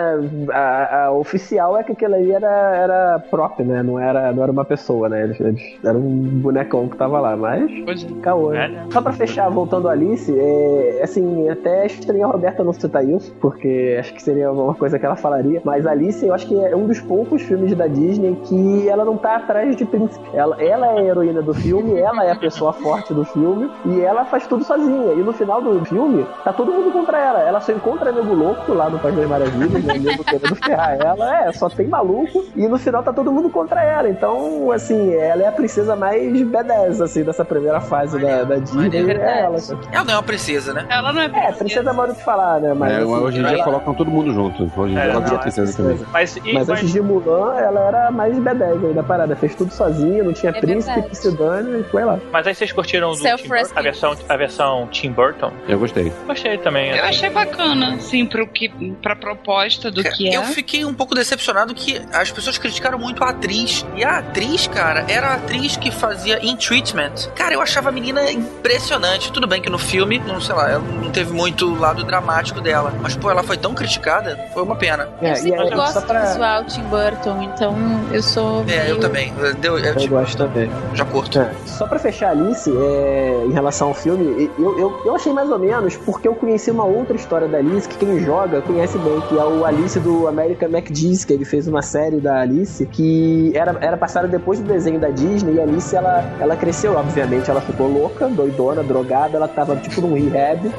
a, 0.53 1.05
a 1.05 1.11
oficial 1.11 1.77
é 1.77 1.83
que 1.83 1.91
aquilo 1.91 2.15
ali 2.15 2.31
era, 2.31 2.75
era 2.75 3.19
prop, 3.29 3.59
né? 3.63 3.81
Não 3.83 3.99
era, 3.99 4.31
não 4.31 4.43
era 4.43 4.51
uma 4.51 4.65
pessoa, 4.65 5.09
né? 5.09 5.23
Eles, 5.23 5.39
eles 5.39 5.61
eram 5.83 5.99
um 5.99 6.39
bonecão 6.41 6.87
que 6.87 6.97
tava 6.97 7.19
lá, 7.19 7.35
mas 7.35 7.69
Pois 7.85 8.03
é. 8.03 8.07
caô. 8.21 8.53
É, 8.53 8.67
né? 8.67 8.81
né? 8.81 8.87
Só 8.91 9.01
pra 9.01 9.11
fechar, 9.13 9.49
voltando 9.49 9.87
a 9.87 9.91
Alice, 9.91 10.33
é, 10.37 10.99
assim, 11.03 11.49
até 11.49 11.85
estranho 12.11 12.27
a 12.27 12.31
Roberta 12.31 12.63
não 12.63 12.73
citar 12.73 13.03
isso, 13.07 13.33
porque 13.39 13.97
acho 13.99 14.13
que 14.13 14.21
seria 14.21 14.51
uma 14.51 14.75
coisa 14.75 14.99
que 14.99 15.05
ela 15.05 15.15
falaria, 15.15 15.61
mas 15.63 15.87
Alice 15.87 16.25
eu 16.25 16.33
acho 16.33 16.47
que 16.47 16.59
é 16.63 16.75
um 16.75 16.85
dos 16.85 16.99
poucos 16.99 17.41
filmes 17.41 17.73
da 17.75 17.87
Disney 17.87 18.37
que 18.45 18.87
ela 18.87 19.05
não 19.05 19.17
tá 19.17 19.37
atrás 19.37 19.75
de 19.75 19.85
príncipe. 19.85 20.25
Ela, 20.33 20.61
ela 20.61 20.87
é 20.87 20.99
a 20.99 21.03
heroína 21.03 21.41
do 21.41 21.53
filme, 21.53 21.97
ela 21.99 22.25
é 22.25 22.31
a 22.31 22.35
pessoa 22.35 22.73
forte 22.73 23.13
do 23.13 23.23
filme, 23.23 23.69
e 23.85 24.01
ela 24.01 24.25
faz 24.25 24.45
tudo 24.47 24.63
sozinha. 24.63 25.13
E 25.13 25.17
no 25.17 25.31
final 25.33 25.61
do 25.61 25.83
filme, 25.85 26.25
tá 26.43 26.51
todo 26.53 26.71
mundo 26.71 26.91
contra 26.91 27.17
ela. 27.19 27.39
Ela 27.41 27.61
só 27.61 27.71
encontra 27.71 28.11
nego 28.11 28.33
louco 28.33 28.73
lá 28.73 28.89
no 28.89 28.99
País 28.99 29.15
das 29.15 29.27
Maravilhas, 29.27 29.83
né? 29.83 29.97
Nego 29.97 30.23
querendo 30.23 30.55
ferrar 30.55 30.97
ela. 30.99 31.45
É, 31.45 31.51
só 31.53 31.69
tem 31.69 31.87
maluco, 31.87 32.45
e 32.55 32.67
no 32.67 32.77
final 32.77 33.03
tá 33.03 33.13
todo 33.13 33.31
mundo 33.31 33.49
contra 33.49 33.83
ela. 33.83 34.09
Então, 34.09 34.71
assim, 34.71 35.13
ela 35.13 35.43
é 35.43 35.47
a 35.47 35.51
princesa 35.51 35.95
mais 35.95 36.21
B10, 36.31 37.01
assim, 37.01 37.23
dessa 37.23 37.45
primeira 37.45 37.79
fase 37.79 38.19
da, 38.19 38.43
da 38.43 38.57
Disney. 38.57 38.89
verdade. 38.89 39.21
É 39.21 39.41
ela. 39.43 39.57
Ela 39.91 40.03
não 40.03 40.13
é 40.13 40.17
uma 40.17 40.23
princesa, 40.23 40.73
né? 40.73 40.85
Ela 40.89 41.13
não 41.13 41.21
é 41.21 41.25
É, 41.25 41.51
princesa. 41.51 41.90
Modo 41.93 42.13
de 42.13 42.23
falar, 42.23 42.59
né? 42.59 42.73
Mas, 42.73 42.91
É, 42.93 42.97
assim, 42.97 43.05
hoje 43.05 43.39
em 43.39 43.43
dia 43.43 43.53
ela- 43.55 43.63
colocam 43.63 43.93
todo 43.93 44.09
mundo 44.11 44.33
junto. 44.33 44.63
Hoje 44.79 44.93
em 44.93 44.95
dia 44.95 45.03
ela 45.03 45.19
não, 45.19 45.37
princesa 45.37 45.75
também. 45.77 45.99
Mas, 46.11 46.35
e, 46.37 46.41
Mas 46.53 46.67
mas- 46.67 46.69
antes 46.69 46.91
de 46.91 47.01
Mulan, 47.01 47.55
ela 47.57 47.79
era 47.81 48.11
mais 48.11 48.35
B10 48.37 48.85
aí 48.87 48.93
da 48.93 49.03
parada. 49.03 49.35
Fez 49.35 49.55
tudo 49.55 49.71
sozinha, 49.73 50.23
não 50.23 50.33
tinha 50.33 50.51
É 50.51 50.59
príncipe 50.59 51.01
que 51.03 51.15
se 51.15 51.31
dane 51.35 51.79
e 51.81 51.83
foi 51.85 52.03
lá. 52.03 52.19
mas 52.31 52.45
aí 52.47 52.53
vocês 52.55 52.71
curtiram 52.71 53.09
do 53.11 53.15
Tim 53.17 53.21
Burton, 53.23 53.37
Self-rescue. 53.37 53.77
a 53.79 53.81
versão, 53.81 54.15
a 54.29 54.37
versão 54.37 54.87
Tim 54.91 55.11
Burton? 55.11 55.51
Eu 55.67 55.79
gostei. 55.79 56.11
Gostei 56.27 56.57
também. 56.57 56.89
Eu 56.89 56.95
assim. 56.95 57.03
achei 57.09 57.29
bacana, 57.29 57.95
assim, 57.95 58.25
pro 58.25 58.47
que, 58.47 58.69
pra 59.01 59.15
proposta 59.15 59.89
do 59.91 60.03
que 60.03 60.27
é. 60.29 60.35
Eu 60.37 60.43
fiquei 60.43 60.83
um 60.85 60.93
pouco 60.93 61.13
decepcionado 61.15 61.73
que 61.73 62.01
as 62.13 62.31
pessoas 62.31 62.57
criticaram 62.57 62.97
muito 62.99 63.23
a 63.23 63.29
atriz. 63.29 63.85
E 63.95 64.03
a 64.03 64.19
atriz, 64.19 64.67
cara, 64.67 65.05
era 65.07 65.27
a 65.29 65.33
atriz 65.35 65.75
que 65.77 65.91
fazia 65.91 66.39
In 66.45 66.55
Treatment. 66.55 67.27
Cara, 67.35 67.53
eu 67.53 67.61
achava 67.61 67.89
a 67.89 67.91
menina 67.91 68.21
impressionante. 68.31 69.31
Tudo 69.31 69.47
bem 69.47 69.61
que 69.61 69.69
no 69.69 69.77
filme, 69.77 70.19
não 70.19 70.39
sei 70.39 70.55
lá, 70.55 70.69
ela 70.71 70.83
não 71.01 71.11
teve 71.11 71.31
muito 71.33 71.73
lado 71.81 72.03
dramático 72.03 72.61
dela. 72.61 72.93
Mas, 73.01 73.15
pô, 73.15 73.29
ela 73.29 73.43
foi 73.43 73.57
tão 73.57 73.73
criticada, 73.73 74.37
foi 74.53 74.63
uma 74.63 74.75
pena. 74.75 75.09
É, 75.21 75.29
eu 75.29 75.33
e 75.33 75.35
sempre 75.37 75.67
é, 75.67 75.75
gosto 75.75 76.01
pra- 76.03 76.21
do 76.21 76.27
visual 76.27 76.63
Tim 76.65 76.83
Burton, 76.83 77.41
então 77.41 77.75
eu 78.11 78.21
sou. 78.23 78.63
É, 78.67 78.81
eu 78.81 78.83
meio- 78.85 78.99
também. 78.99 79.33
Eu, 79.39 79.77
eu, 79.77 79.85
Eu 79.85 79.95
tipo, 79.97 80.15
gosto 80.15 80.37
também. 80.37 80.69
já 80.93 81.03
curto. 81.05 81.39
É. 81.39 81.51
Só 81.65 81.85
pra 81.87 81.99
fechar 81.99 82.29
Alice, 82.31 82.69
é, 82.71 83.43
em 83.47 83.51
relação 83.51 83.89
ao 83.89 83.93
filme, 83.93 84.49
eu, 84.57 84.79
eu, 84.79 85.01
eu 85.05 85.15
achei 85.15 85.33
mais 85.33 85.49
ou 85.49 85.57
menos 85.59 85.97
porque 85.97 86.27
eu 86.27 86.35
conheci 86.35 86.69
uma 86.71 86.85
outra 86.85 87.15
história 87.15 87.47
da 87.47 87.57
Alice 87.57 87.87
que 87.87 87.97
quem 87.97 88.19
joga 88.23 88.61
conhece 88.61 88.97
bem, 88.99 89.19
que 89.21 89.37
é 89.37 89.43
o 89.43 89.65
Alice 89.65 89.99
do 89.99 90.27
American 90.27 90.69
McGee's, 90.69 91.25
que 91.25 91.33
ele 91.33 91.45
fez 91.45 91.67
uma 91.67 91.81
série 91.81 92.17
da 92.19 92.39
Alice 92.41 92.85
que 92.85 93.51
era, 93.55 93.75
era 93.81 93.97
passada 93.97 94.27
depois 94.27 94.59
do 94.59 94.67
desenho 94.67 94.99
da 94.99 95.09
Disney 95.09 95.55
e 95.55 95.59
a 95.59 95.63
Alice 95.63 95.95
ela, 95.95 96.23
ela 96.39 96.55
cresceu, 96.55 96.95
obviamente, 96.95 97.49
ela 97.49 97.61
ficou 97.61 97.87
louca, 97.87 98.27
doidona, 98.27 98.83
drogada, 98.83 99.37
ela 99.37 99.47
tava 99.47 99.75
tipo 99.77 100.01
num 100.01 100.13
rehab. 100.13 100.71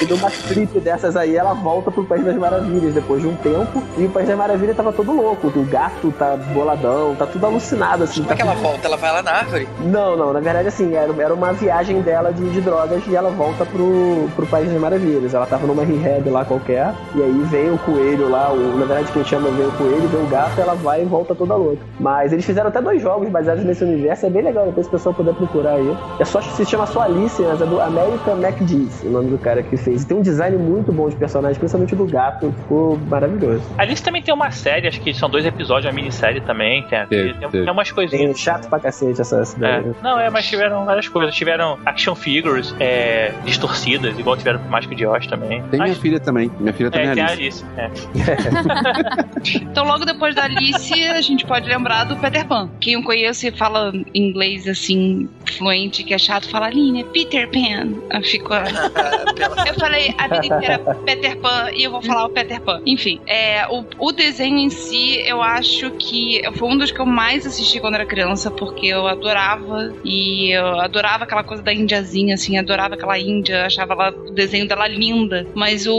E 0.00 0.04
numa 0.06 0.28
trip 0.48 0.80
dessas 0.80 1.16
aí, 1.16 1.36
ela 1.36 1.54
volta 1.54 1.90
pro 1.90 2.04
País 2.04 2.24
das 2.24 2.36
Maravilhas 2.36 2.94
depois 2.94 3.22
de 3.22 3.28
um 3.28 3.36
tempo. 3.36 3.82
E 3.98 4.04
o 4.04 4.10
País 4.10 4.28
das 4.28 4.36
Maravilhas 4.36 4.76
tava 4.76 4.92
todo 4.92 5.12
louco. 5.12 5.48
O 5.48 5.64
gato 5.64 6.12
tá 6.18 6.36
boladão, 6.52 7.14
tá 7.16 7.26
tudo 7.26 7.46
alucinado, 7.46 8.04
assim. 8.04 8.22
Como 8.22 8.28
tá 8.28 8.34
é 8.34 8.36
que 8.36 8.42
ela 8.42 8.52
tudo- 8.52 8.62
volta? 8.62 8.86
Ela 8.86 8.96
vai 8.96 9.12
lá 9.12 9.22
na 9.22 9.30
árvore? 9.32 9.68
não, 9.84 10.16
não, 10.16 10.32
na 10.32 10.40
verdade 10.40 10.68
assim, 10.68 10.94
era, 10.94 11.12
era 11.22 11.34
uma 11.34 11.52
viagem 11.52 12.00
dela 12.02 12.32
de, 12.32 12.48
de 12.50 12.60
drogas 12.60 13.02
e 13.06 13.14
ela 13.16 13.30
volta 13.30 13.64
pro, 13.64 14.28
pro 14.36 14.46
País 14.46 14.70
das 14.70 14.80
Maravilhas. 14.80 15.34
Ela 15.34 15.46
tava 15.46 15.66
numa 15.66 15.84
rehab 15.84 16.28
lá 16.30 16.44
qualquer, 16.44 16.92
e 17.14 17.22
aí 17.22 17.42
vem 17.50 17.70
o 17.70 17.78
coelho 17.78 18.28
lá, 18.28 18.52
o, 18.52 18.76
na 18.78 18.84
verdade 18.84 19.10
quem 19.12 19.24
chama 19.24 19.48
vem 19.50 19.66
o 19.66 19.72
coelho, 19.72 20.08
vem 20.08 20.22
o 20.22 20.26
gato, 20.26 20.60
ela 20.60 20.74
vai 20.74 21.02
e 21.02 21.04
volta 21.04 21.34
toda 21.34 21.54
louca. 21.54 21.82
Mas 21.98 22.32
eles 22.32 22.44
fizeram 22.44 22.68
até 22.68 22.80
dois 22.80 23.00
jogos 23.00 23.28
baseados 23.28 23.64
nesse 23.64 23.84
universo, 23.84 24.26
é 24.26 24.30
bem 24.30 24.42
legal, 24.42 24.66
depois 24.66 24.86
o 24.86 24.90
pessoal 24.90 25.14
puder 25.14 25.34
procurar 25.34 25.72
aí. 25.74 25.96
É 26.18 26.24
só, 26.24 26.40
se 26.42 26.64
chama 26.64 26.86
só 26.86 27.02
Alice, 27.02 27.40
mas 27.42 27.60
é 27.60 27.66
do 27.66 27.80
American 27.80 28.36
McGee's, 28.42 29.02
o 29.04 29.08
nome 29.08 29.30
do 29.30 29.38
cara 29.38 29.62
que 29.62 29.76
fez. 29.76 30.02
E 30.02 30.06
tem 30.06 30.16
um 30.16 30.20
design 30.22 30.33
muito 30.58 30.92
bom 30.92 31.08
de 31.08 31.16
personagem, 31.16 31.58
principalmente 31.58 31.94
do 31.94 32.06
gato, 32.06 32.52
ficou 32.62 32.96
maravilhoso. 33.08 33.62
Alice 33.78 34.02
também 34.02 34.22
tem 34.22 34.32
uma 34.34 34.50
série, 34.50 34.88
acho 34.88 35.00
que 35.00 35.12
são 35.14 35.28
dois 35.28 35.44
episódios, 35.46 35.86
uma 35.86 35.92
minissérie 35.92 36.40
também. 36.40 36.82
Tem, 36.84 37.06
Teve, 37.06 37.32
tem, 37.34 37.48
teve. 37.50 37.64
tem 37.64 37.72
umas 37.72 37.90
coisinhas. 37.90 38.24
Tem 38.26 38.34
chato 38.34 38.68
pra 38.68 38.78
cacete 38.78 39.20
essa, 39.20 39.40
essa 39.40 39.56
É. 39.56 39.80
daí. 39.82 39.92
Não, 40.02 40.18
é, 40.18 40.30
mas 40.30 40.46
tiveram 40.46 40.84
várias 40.84 41.08
coisas. 41.08 41.34
Tiveram 41.34 41.78
action 41.84 42.14
figures 42.14 42.74
é, 42.80 43.32
distorcidas, 43.44 44.18
igual 44.18 44.36
tiveram 44.36 44.58
com 44.60 44.68
Mágico 44.68 44.94
de 44.94 45.06
Oz 45.06 45.26
também. 45.26 45.62
Tem 45.70 45.80
minha 45.80 45.92
Acho- 45.92 46.00
filha 46.00 46.20
também. 46.20 46.50
Minha 46.58 46.72
filha 46.72 46.90
também 46.90 47.08
É, 47.08 47.12
é 47.12 47.14
tem 47.14 47.24
a 47.24 47.28
Alice. 47.28 47.64
Alice. 47.64 47.64
É. 47.76 49.54
Então, 49.74 49.84
logo 49.84 50.04
depois 50.04 50.34
da 50.34 50.44
Alice, 50.44 50.92
a 51.08 51.20
gente 51.20 51.44
pode 51.46 51.68
lembrar 51.68 52.04
do 52.04 52.16
Peter 52.16 52.46
Pan. 52.46 52.70
Quem 52.80 52.94
eu 52.94 53.02
conheço 53.02 53.46
e 53.46 53.50
fala 53.50 53.92
inglês 54.14 54.66
assim, 54.66 55.28
fluente, 55.58 56.02
que 56.02 56.14
é 56.14 56.18
chato, 56.18 56.48
fala 56.50 56.66
Aline, 56.66 57.02
é 57.02 57.04
Peter 57.04 57.48
Pan. 57.50 57.92
Eu 58.10 58.22
fico. 58.22 58.52
Eu 59.66 59.74
falei 59.74 60.14
a 60.24 60.40
vida 60.40 60.46
inteira 60.46 60.78
Peter 61.04 61.36
Pan 61.38 61.70
e 61.74 61.84
eu 61.84 61.90
vou 61.90 62.02
falar 62.02 62.26
o 62.26 62.30
Peter 62.30 62.60
Pan. 62.60 62.80
Enfim, 62.86 63.20
é, 63.26 63.66
o, 63.68 63.84
o 63.98 64.12
desenho 64.12 64.58
em 64.58 64.70
si, 64.70 65.20
eu 65.26 65.42
acho 65.42 65.90
que 65.92 66.42
foi 66.54 66.68
um 66.68 66.76
dos 66.76 66.90
que 66.90 67.00
eu 67.00 67.06
mais 67.06 67.46
assisti 67.46 67.80
quando 67.80 67.94
era 67.94 68.06
criança, 68.06 68.50
porque 68.50 68.86
eu 68.86 69.06
adorava 69.06 69.92
e 70.04 70.50
eu 70.50 70.80
adorava 70.80 71.24
aquela 71.24 71.44
coisa 71.44 71.62
da 71.62 71.72
indiazinha, 71.72 72.34
assim, 72.34 72.58
adorava 72.58 72.94
aquela 72.94 73.18
índia, 73.18 73.66
achava 73.66 73.92
ela- 73.94 74.10
o 74.10 74.30
desenho 74.32 74.66
dela 74.66 74.86
linda. 74.88 75.46
Mas 75.54 75.86
o, 75.86 75.94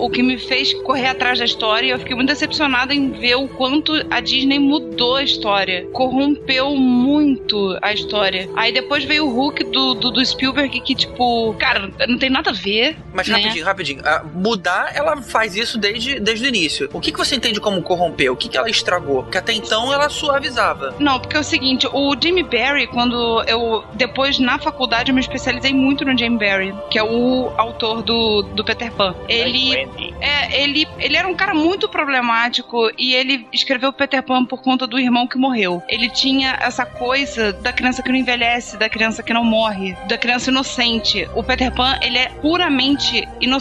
o 0.00 0.10
que 0.10 0.22
me 0.22 0.38
fez 0.38 0.72
correr 0.82 1.08
atrás 1.08 1.38
da 1.38 1.44
história, 1.44 1.90
eu 1.92 1.98
fiquei 1.98 2.14
muito 2.16 2.28
decepcionada 2.28 2.94
em 2.94 3.10
ver 3.10 3.36
o 3.36 3.48
quanto 3.48 3.92
a 4.10 4.20
Disney 4.20 4.58
mudou 4.58 5.16
a 5.16 5.22
história, 5.22 5.86
corrompeu 5.92 6.74
muito 6.76 7.78
a 7.82 7.92
história. 7.92 8.48
Aí 8.56 8.72
depois 8.72 9.04
veio 9.04 9.26
o 9.26 9.32
Hulk 9.32 9.64
do, 9.64 9.94
do, 9.94 10.10
do 10.10 10.24
Spielberg, 10.24 10.80
que, 10.80 10.94
tipo, 10.94 11.54
cara, 11.58 11.90
não 12.08 12.18
tem 12.18 12.30
nada 12.30 12.50
a 12.50 12.52
ver. 12.52 12.96
Mas 13.12 13.28
né? 13.28 13.36
rapidinho, 13.36 13.64
rapidinho. 13.66 14.02
Ah, 14.04 14.24
mudar, 14.34 14.92
ela 14.94 15.20
faz 15.20 15.54
isso 15.56 15.78
desde, 15.78 16.20
desde 16.20 16.44
o 16.44 16.48
início. 16.48 16.88
O 16.92 17.00
que, 17.00 17.12
que 17.12 17.18
você 17.18 17.36
entende 17.36 17.60
como 17.60 17.82
corromper? 17.82 18.32
O 18.32 18.36
que, 18.36 18.48
que 18.48 18.56
ela 18.56 18.70
estragou? 18.70 19.22
Porque 19.22 19.38
até 19.38 19.52
então 19.52 19.92
ela 19.92 20.08
suavizava. 20.08 20.94
Não, 20.98 21.18
porque 21.20 21.36
é 21.36 21.40
o 21.40 21.44
seguinte, 21.44 21.86
o 21.92 22.14
Jimmy 22.20 22.42
Barry, 22.42 22.86
quando 22.86 23.42
eu 23.46 23.84
depois 23.94 24.38
na 24.38 24.58
faculdade 24.58 25.10
eu 25.10 25.14
me 25.14 25.20
especializei 25.20 25.74
muito 25.74 26.04
no 26.04 26.16
Jimmy 26.16 26.38
Barry, 26.38 26.74
que 26.90 26.98
é 26.98 27.02
o 27.02 27.52
autor 27.56 28.02
do, 28.02 28.42
do 28.42 28.64
Peter 28.64 28.92
Pan. 28.92 29.14
Ele 29.28 29.74
é, 30.20 30.62
ele, 30.62 30.86
ele 30.98 31.16
era 31.16 31.26
um 31.26 31.34
cara 31.34 31.54
muito 31.54 31.88
problemático 31.88 32.90
e 32.98 33.14
ele 33.14 33.46
escreveu 33.52 33.92
Peter 33.92 34.22
Pan 34.22 34.44
por 34.44 34.62
conta 34.62 34.86
do 34.86 34.98
irmão 34.98 35.26
que 35.26 35.36
morreu. 35.36 35.82
Ele 35.88 36.08
tinha 36.08 36.56
essa 36.60 36.86
coisa 36.86 37.52
da 37.52 37.72
criança 37.72 38.02
que 38.02 38.08
não 38.10 38.16
envelhece, 38.16 38.76
da 38.76 38.88
criança 38.88 39.22
que 39.22 39.32
não 39.32 39.44
morre, 39.44 39.96
da 40.08 40.16
criança 40.16 40.50
inocente. 40.50 41.28
O 41.34 41.42
Peter 41.42 41.72
Pan, 41.72 41.98
ele 42.02 42.18
é 42.18 42.28
puramente 42.28 43.26
inocente. 43.40 43.55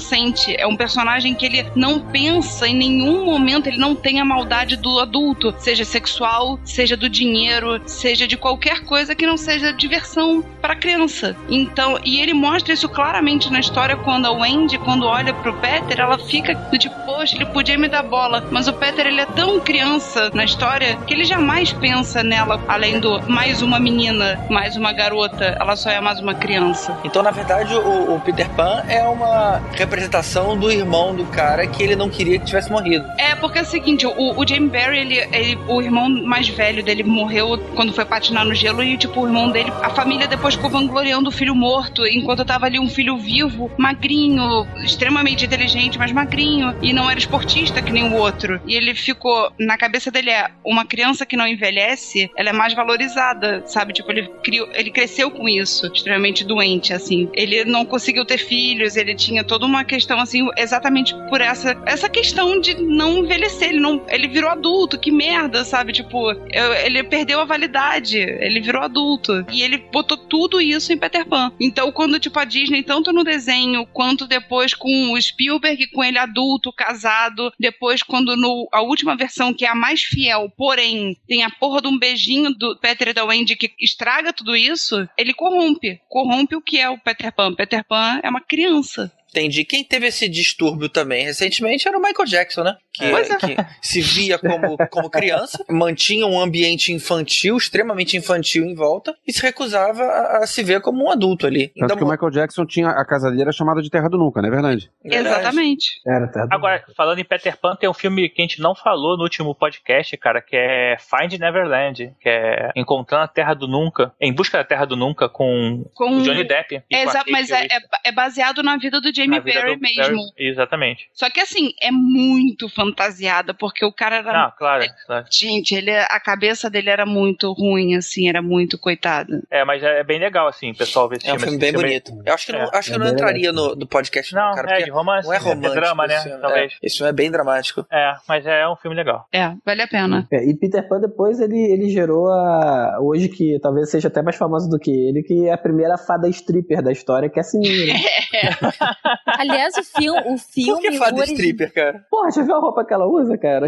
É 0.57 0.67
um 0.67 0.75
personagem 0.75 1.33
que 1.33 1.45
ele 1.45 1.65
não 1.75 1.99
pensa 1.99 2.67
em 2.67 2.75
nenhum 2.75 3.25
momento, 3.25 3.67
ele 3.67 3.77
não 3.77 3.95
tem 3.95 4.19
a 4.19 4.25
maldade 4.25 4.75
do 4.75 4.99
adulto, 4.99 5.53
seja 5.57 5.85
sexual, 5.85 6.59
seja 6.63 6.95
do 6.95 7.09
dinheiro, 7.09 7.81
seja 7.85 8.27
de 8.27 8.37
qualquer 8.37 8.81
coisa 8.81 9.15
que 9.15 9.25
não 9.25 9.37
seja 9.37 9.73
diversão 9.73 10.43
para 10.61 10.75
criança. 10.75 11.35
Então, 11.49 11.99
e 12.03 12.19
ele 12.19 12.33
mostra 12.33 12.73
isso 12.73 12.89
claramente 12.89 13.51
na 13.51 13.59
história 13.59 13.95
quando 13.95 14.25
a 14.25 14.31
Wendy, 14.31 14.77
quando 14.79 15.05
olha 15.05 15.33
pro 15.33 15.53
Peter, 15.53 15.99
ela 15.99 16.17
fica 16.17 16.53
do 16.53 16.77
tipo, 16.77 16.95
poxa, 17.05 17.35
ele 17.35 17.45
podia 17.45 17.77
me 17.77 17.87
dar 17.87 18.03
bola. 18.03 18.47
Mas 18.51 18.67
o 18.67 18.73
Peter, 18.73 19.07
ele 19.07 19.21
é 19.21 19.25
tão 19.25 19.59
criança 19.59 20.29
na 20.33 20.43
história 20.43 20.95
que 21.07 21.13
ele 21.13 21.25
jamais 21.25 21.71
pensa 21.73 22.23
nela, 22.23 22.61
além 22.67 22.99
do 22.99 23.21
mais 23.29 23.61
uma 23.61 23.79
menina, 23.79 24.39
mais 24.49 24.75
uma 24.75 24.91
garota, 24.91 25.57
ela 25.59 25.75
só 25.75 25.89
é 25.89 25.99
mais 25.99 26.19
uma 26.19 26.33
criança. 26.33 26.97
Então, 27.03 27.21
na 27.23 27.31
verdade, 27.31 27.73
o, 27.73 28.15
o 28.15 28.19
Peter 28.19 28.49
Pan 28.51 28.83
é 28.87 29.03
uma 29.03 29.61
representação 29.85 30.57
do 30.57 30.71
irmão 30.71 31.15
do 31.15 31.25
cara 31.25 31.65
que 31.67 31.81
ele 31.81 31.95
não 31.95 32.09
queria 32.09 32.39
que 32.39 32.45
tivesse 32.45 32.71
morrido. 32.71 33.05
É, 33.17 33.35
porque 33.35 33.59
é 33.59 33.61
o 33.61 33.65
seguinte, 33.65 34.05
o, 34.05 34.11
o 34.39 34.47
Jamie 34.47 34.69
Barry, 34.69 34.99
ele, 34.99 35.17
ele- 35.31 35.57
o 35.67 35.81
irmão 35.81 36.09
mais 36.09 36.47
velho 36.47 36.83
dele 36.83 37.03
morreu 37.03 37.57
quando 37.75 37.93
foi 37.93 38.05
patinar 38.05 38.45
no 38.45 38.53
gelo 38.53 38.83
e, 38.83 38.97
tipo, 38.97 39.21
o 39.21 39.27
irmão 39.27 39.49
dele, 39.51 39.71
a 39.81 39.89
família 39.89 40.27
depois 40.27 40.55
ficou 40.55 40.69
vangloriando 40.69 41.29
o 41.29 41.31
filho 41.31 41.55
morto, 41.55 42.05
enquanto 42.05 42.43
tava 42.45 42.65
ali 42.65 42.79
um 42.79 42.89
filho 42.89 43.17
vivo, 43.17 43.71
magrinho, 43.77 44.67
extremamente 44.83 45.45
inteligente, 45.45 45.97
mas 45.97 46.11
magrinho, 46.11 46.75
e 46.81 46.91
não 46.93 47.09
era 47.09 47.19
esportista 47.19 47.81
que 47.81 47.91
nem 47.91 48.03
o 48.11 48.15
outro. 48.15 48.59
E 48.65 48.75
ele 48.75 48.93
ficou, 48.95 49.51
na 49.59 49.77
cabeça 49.77 50.11
dele 50.11 50.29
é, 50.31 50.49
uma 50.63 50.85
criança 50.85 51.25
que 51.25 51.37
não 51.37 51.47
envelhece, 51.47 52.29
ela 52.35 52.49
é 52.49 52.53
mais 52.53 52.73
valorizada, 52.73 53.63
sabe? 53.65 53.93
Tipo, 53.93 54.11
ele 54.11 54.27
criou, 54.43 54.67
ele 54.73 54.91
cresceu 54.91 55.29
com 55.31 55.47
isso, 55.47 55.87
extremamente 55.93 56.43
doente, 56.43 56.93
assim. 56.93 57.29
Ele 57.33 57.63
não 57.65 57.85
conseguiu 57.85 58.25
ter 58.25 58.37
filhos, 58.37 58.95
ele 58.95 59.15
tinha 59.15 59.43
toda 59.65 59.77
uma 59.77 59.83
questão, 59.83 60.19
assim, 60.19 60.47
exatamente 60.57 61.13
por 61.29 61.41
essa, 61.41 61.75
essa 61.85 62.07
questão 62.09 62.59
de 62.59 62.75
não 62.81 63.17
envelhecer. 63.19 63.69
Ele, 63.69 63.79
não, 63.79 64.05
ele 64.07 64.27
virou 64.27 64.49
adulto, 64.49 64.99
que 64.99 65.11
merda, 65.11 65.63
sabe? 65.65 65.91
Tipo, 65.91 66.31
eu- 66.31 66.73
ele 66.85 67.03
perdeu 67.03 67.39
a 67.39 67.45
validade, 67.45 68.17
ele 68.19 68.59
virou 68.61 68.83
adulto. 68.83 69.45
E 69.51 69.61
ele 69.63 69.77
botou 69.77 70.17
tudo 70.17 70.61
isso 70.61 70.93
em 70.93 70.97
Peter 70.97 71.25
Pan. 71.25 71.51
Então, 71.59 71.91
quando, 71.91 72.19
tipo, 72.19 72.37
a 72.39 72.45
Disney, 72.45 72.83
tanto 72.83 73.11
no 73.11 73.23
desenho, 73.23 73.85
quanto 73.87 74.27
depois 74.27 74.73
com 74.73 75.13
o 75.13 75.21
Spielberg, 75.21 75.87
com 75.87 76.03
ele 76.03 76.17
adulto, 76.19 76.71
casado, 76.71 77.51
depois 77.59 78.03
quando 78.03 78.35
no, 78.37 78.67
a 78.71 78.81
última 78.81 79.15
versão, 79.15 79.53
que 79.53 79.65
é 79.65 79.69
a 79.69 79.75
mais 79.75 80.01
fiel, 80.03 80.51
porém, 80.55 81.17
tem 81.27 81.43
a 81.43 81.49
porra 81.49 81.81
de 81.81 81.87
um 81.87 81.97
beijinho 81.97 82.51
do 82.53 82.77
Peter 82.79 83.09
e 83.09 83.13
da 83.13 83.25
Wendy 83.25 83.55
que 83.55 83.71
estraga 83.79 84.31
tudo 84.31 84.55
isso, 84.55 85.07
ele 85.17 85.33
corrompe. 85.33 85.99
Corrompe 86.07 86.55
o 86.55 86.61
que 86.61 86.79
é 86.79 86.89
o 86.89 86.97
Peter 86.97 87.31
Pan. 87.33 87.53
Peter 87.55 87.83
Pan 87.83 88.19
é 88.23 88.29
uma 88.29 88.41
criança. 88.41 89.11
Entendi. 89.35 89.65
Quem 89.65 89.83
teve 89.83 90.07
esse 90.07 90.29
distúrbio 90.29 90.87
também 90.87 91.25
recentemente 91.25 91.87
era 91.87 91.97
o 91.97 92.01
Michael 92.01 92.25
Jackson, 92.25 92.63
né? 92.63 92.77
Que, 92.93 93.09
Pois 93.09 93.29
é. 93.29 93.35
que 93.37 93.55
se 93.81 93.99
via 94.01 94.39
como, 94.39 94.77
como 94.89 95.09
criança, 95.09 95.63
mantinha 95.69 96.25
um 96.25 96.39
ambiente 96.39 96.93
infantil, 96.93 97.57
extremamente 97.57 98.15
infantil 98.15 98.63
em 98.65 98.73
volta, 98.73 99.13
e 99.27 99.33
se 99.33 99.41
recusava 99.41 100.01
a, 100.03 100.37
a 100.43 100.47
se 100.47 100.63
ver 100.63 100.79
como 100.81 101.03
um 101.05 101.11
adulto 101.11 101.45
ali. 101.45 101.73
Tanto 101.77 101.97
que 101.97 102.03
o 102.03 102.09
Michael 102.09 102.31
Jackson 102.31 102.65
tinha 102.65 102.87
a 102.89 103.05
casa 103.05 103.29
dele 103.29 103.41
era 103.41 103.51
chamada 103.51 103.81
de 103.81 103.89
Terra 103.89 104.09
do 104.09 104.17
Nunca, 104.17 104.41
não 104.41 104.47
é 104.47 104.51
verdade? 104.51 104.89
Exatamente. 105.03 105.99
Era, 106.05 106.27
tá. 106.27 106.47
Agora, 106.51 106.83
falando 106.95 107.19
em 107.19 107.25
Peter 107.25 107.57
Pan, 107.57 107.75
tem 107.75 107.89
um 107.89 107.93
filme 107.93 108.29
que 108.29 108.41
a 108.41 108.45
gente 108.45 108.61
não 108.61 108.73
falou 108.75 109.17
no 109.17 109.23
último 109.23 109.53
podcast, 109.55 110.15
cara, 110.17 110.41
que 110.41 110.55
é 110.55 110.95
Find 110.99 111.33
Neverland, 111.39 112.13
que 112.21 112.29
é 112.29 112.71
Encontrando 112.75 113.23
a 113.23 113.27
Terra 113.27 113.53
do 113.53 113.67
Nunca, 113.67 114.13
Em 114.19 114.33
Busca 114.33 114.57
da 114.57 114.63
Terra 114.63 114.85
do 114.85 114.95
Nunca, 114.95 115.27
com 115.27 115.83
Com 115.93 116.17
o 116.17 116.21
Johnny 116.21 116.43
Depp. 116.43 116.75
e 116.89 116.95
É, 116.95 117.03
com 117.03 117.09
a 117.09 117.11
exa- 117.11 117.19
Kate 117.19 117.31
mas 117.31 117.49
é, 117.51 117.65
é- 117.65 117.79
é 118.05 118.11
baseado 118.11 118.63
na 118.63 118.77
vida 118.77 119.01
do 119.01 119.11
Jamie 119.27 119.75
do 119.75 119.81
mesmo. 119.81 120.15
Barry- 120.17 120.31
Exatamente. 120.37 121.09
Só 121.13 121.29
que 121.29 121.39
assim, 121.39 121.73
é 121.81 121.91
muito 121.91 122.69
fantasiada, 122.69 123.53
porque 123.53 123.85
o 123.85 123.91
cara 123.91 124.17
era. 124.17 124.33
Não, 124.33 124.51
claro, 124.57 124.85
claro. 125.05 125.25
Gente, 125.31 125.73
ele, 125.75 125.91
a 125.91 126.19
cabeça 126.19 126.69
dele 126.69 126.89
era 126.89 127.05
muito 127.05 127.51
ruim, 127.53 127.95
assim, 127.95 128.27
era 128.29 128.41
muito 128.41 128.77
coitado. 128.77 129.41
É, 129.49 129.63
mas 129.65 129.81
é 129.83 130.03
bem 130.03 130.19
legal, 130.19 130.47
assim, 130.47 130.71
o 130.71 130.75
pessoal 130.77 131.07
ver 131.09 131.17
esse 131.17 131.27
É 131.29 131.33
um 131.33 131.39
filme. 131.39 131.51
filme 131.51 131.59
bem 131.59 131.71
filme- 131.71 131.87
bonito. 131.87 132.23
Eu 132.25 132.33
acho 132.33 132.45
que 132.45 132.51
não, 132.51 132.59
É. 132.59 132.69
acho 132.73 132.89
que 132.89 132.95
É 132.95 132.99
não 132.99 133.07
entraria 133.07 133.51
no, 133.51 133.75
no 133.75 133.87
podcast, 133.87 134.33
não, 134.33 134.49
Não, 134.49 134.55
cara. 134.55 134.79
é 134.79 134.83
de 134.83 134.91
romance, 134.91 135.27
não 135.27 135.33
é 135.33 135.37
é 135.37 135.39
romântico. 135.39 135.75
drama, 135.75 136.07
né, 136.07 136.19
filme. 136.21 136.41
talvez. 136.41 136.73
É, 136.73 136.85
esse 136.85 136.97
filme 136.97 137.09
é 137.09 137.13
bem 137.13 137.31
dramático. 137.31 137.85
É, 137.91 138.13
mas 138.27 138.45
é 138.45 138.67
um 138.67 138.75
filme 138.75 138.95
legal. 138.95 139.27
É, 139.31 139.51
vale 139.65 139.81
a 139.81 139.87
pena. 139.87 140.27
É, 140.31 140.43
e 140.49 140.55
Peter 140.55 140.87
Pan 140.87 140.99
depois 140.99 141.39
ele, 141.39 141.57
ele 141.57 141.89
gerou 141.89 142.27
a. 142.31 142.97
Hoje 143.01 143.29
que 143.29 143.59
talvez 143.61 143.89
seja 143.89 144.07
até 144.07 144.21
mais 144.21 144.35
famoso 144.35 144.69
do 144.69 144.79
que 144.79 144.91
ele, 144.91 145.23
que 145.23 145.47
é 145.47 145.53
a 145.53 145.57
primeira 145.57 145.97
fada 145.97 146.27
stripper 146.29 146.81
da 146.81 146.91
história, 146.91 147.29
que 147.29 147.39
é 147.39 147.41
a 147.41 147.43
Sininho. 147.43 147.87
Né? 147.93 147.93
Aliás, 149.25 149.73
o, 149.77 149.83
filme 149.83 150.21
o 150.25 150.37
filme. 150.37 150.71
Por 150.71 150.81
que 150.81 150.97
fada 150.97 151.13
o 151.15 151.19
origi- 151.19 151.33
stripper, 151.33 151.73
cara? 151.73 152.05
Porra, 152.09 152.31
já 152.31 152.41
viu 152.43 152.55
a 152.55 152.59
roupa 152.59 152.85
que 152.85 152.93
ela 152.93 153.07
usa, 153.07 153.37
cara? 153.37 153.67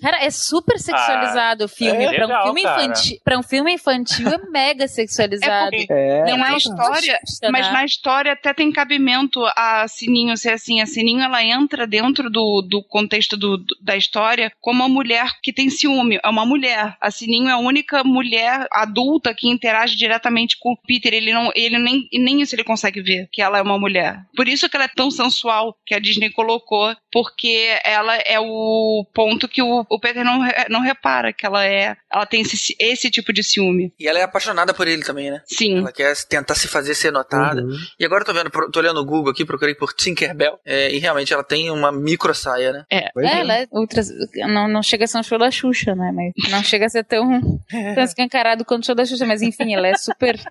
Cara, 0.00 0.24
é 0.24 0.30
super 0.30 0.78
sexualizado 0.78 1.64
o 1.64 1.68
filme. 1.68 2.04
é 2.04 2.12
pra, 2.12 2.26
legal, 2.26 2.40
um 2.42 2.44
filme 2.46 2.60
infantil, 2.62 3.18
pra 3.24 3.38
um 3.38 3.42
filme 3.42 3.72
infantil 3.74 4.28
é 4.28 4.50
mega 4.50 4.88
sexualizado. 4.88 5.76
É. 5.88 6.24
Não 6.24 6.44
é 6.44 6.50
Não, 6.50 6.56
história, 6.56 7.18
justa, 7.26 7.50
mas 7.52 7.70
na 7.72 7.84
história 7.84 8.32
até 8.32 8.52
tem 8.52 8.72
cabimento 8.72 9.40
a 9.56 9.86
Sininho 9.86 10.36
ser 10.36 10.50
assim. 10.54 10.80
A 10.80 10.86
Sininho 10.86 11.20
ela 11.22 11.42
entra 11.44 11.86
dentro 11.86 12.28
do, 12.30 12.62
do 12.68 12.82
contexto 12.88 13.36
do, 13.36 13.56
do- 13.58 13.64
da 13.80 13.96
história 13.96 14.50
como 14.60 14.80
uma 14.82 14.88
mulher 14.88 15.30
que 15.42 15.52
tem 15.52 15.70
ciúme. 15.70 16.18
É 16.22 16.28
uma 16.28 16.44
mulher. 16.44 16.96
A 17.00 17.10
Sininho 17.10 17.48
é 17.48 17.52
a 17.52 17.58
única 17.58 18.02
mulher 18.02 18.66
adulta 18.72 19.32
que 19.34 19.48
interage 19.48 19.96
diretamente 19.96 20.56
com 20.58 20.72
o 20.72 20.76
Peter. 20.76 21.12
Ele 21.14 21.32
não, 21.32 21.50
ele 21.54 21.78
nem, 21.78 22.08
nem 22.12 22.40
isso 22.42 22.54
ele 22.54 22.64
consegue 22.64 23.00
ver, 23.02 23.28
que 23.32 23.40
ela 23.40 23.58
é 23.58 23.62
uma 23.62 23.78
mulher. 23.78 24.20
Por 24.36 24.48
isso 24.48 24.61
que 24.68 24.76
ela 24.76 24.86
é 24.86 24.90
tão 24.94 25.10
sensual 25.10 25.76
que 25.84 25.94
a 25.94 25.98
Disney 25.98 26.30
colocou, 26.30 26.94
porque 27.12 27.78
ela 27.84 28.16
é 28.16 28.38
o 28.40 29.06
ponto 29.14 29.48
que 29.48 29.62
o, 29.62 29.86
o 29.88 30.00
Peter 30.00 30.24
não, 30.24 30.40
não 30.68 30.80
repara 30.80 31.32
que 31.32 31.46
ela 31.46 31.64
é. 31.64 31.96
Ela 32.10 32.26
tem 32.26 32.40
esse, 32.42 32.74
esse 32.78 33.10
tipo 33.10 33.32
de 33.32 33.42
ciúme. 33.42 33.92
E 33.98 34.08
ela 34.08 34.18
é 34.18 34.22
apaixonada 34.22 34.74
por 34.74 34.88
ele 34.88 35.02
também, 35.02 35.30
né? 35.30 35.42
Sim. 35.46 35.78
Ela 35.78 35.92
quer 35.92 36.14
tentar 36.28 36.54
se 36.54 36.68
fazer 36.68 36.94
ser 36.94 37.12
notada. 37.12 37.62
Uhum. 37.62 37.76
E 37.98 38.04
agora 38.04 38.22
eu 38.22 38.26
tô 38.26 38.32
vendo, 38.32 38.50
tô 38.70 38.78
olhando 38.80 39.00
o 39.00 39.04
Google 39.04 39.32
aqui, 39.32 39.44
procurei 39.44 39.74
por 39.74 39.92
Tinkerbell. 39.92 40.58
É, 40.64 40.92
e 40.92 40.98
realmente 40.98 41.32
ela 41.32 41.44
tem 41.44 41.70
uma 41.70 41.92
micro 41.92 42.34
saia, 42.34 42.72
né? 42.72 42.84
Pois 43.12 43.26
É, 43.26 43.40
ela 43.40 43.54
é 43.54 43.66
ultra. 43.70 44.02
Não, 44.48 44.68
não 44.68 44.82
chega 44.82 45.04
a 45.04 45.06
ser 45.06 45.18
um 45.18 45.22
show 45.22 45.38
da 45.38 45.50
Xuxa, 45.50 45.94
né? 45.94 46.12
Mas 46.12 46.32
não 46.50 46.62
chega 46.62 46.86
a 46.86 46.88
ser 46.88 47.04
tão, 47.04 47.40
tão 47.94 48.04
escancarado 48.04 48.64
quanto 48.64 48.82
o 48.82 48.86
show 48.86 48.94
da 48.94 49.04
Xuxa. 49.04 49.26
Mas 49.26 49.42
enfim, 49.42 49.74
ela 49.74 49.88
é 49.88 49.94
super. 49.96 50.38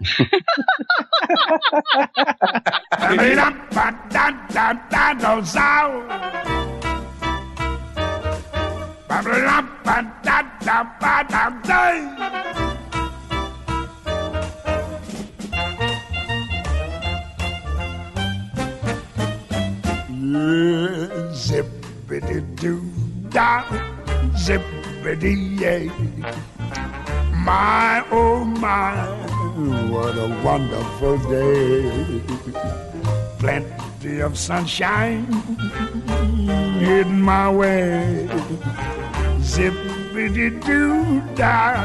da 4.10 4.26
da 4.54 4.74
da 4.92 5.14
dinosaur. 5.14 6.04
Ba 9.08 9.18
ba 9.24 9.62
ba 9.86 9.98
da 10.26 10.38
da 10.66 10.78
ba 11.02 11.16
da 11.34 11.44
da. 11.68 11.82
Zippity 21.46 22.40
doo 22.62 22.82
da, 23.30 23.64
zippity 24.44 25.34
yay. 25.62 25.90
My 27.46 28.04
oh 28.12 28.46
my, 28.46 28.96
what 29.92 30.16
a 30.18 30.28
wonderful 30.44 31.18
day. 31.30 32.22
Plenty 33.40 33.81
of 34.20 34.38
sunshine 34.38 35.26
heading 36.82 37.22
my 37.22 37.50
way. 37.50 38.28
Zippity 39.40 40.50
doo 40.66 41.22
da, 41.36 41.76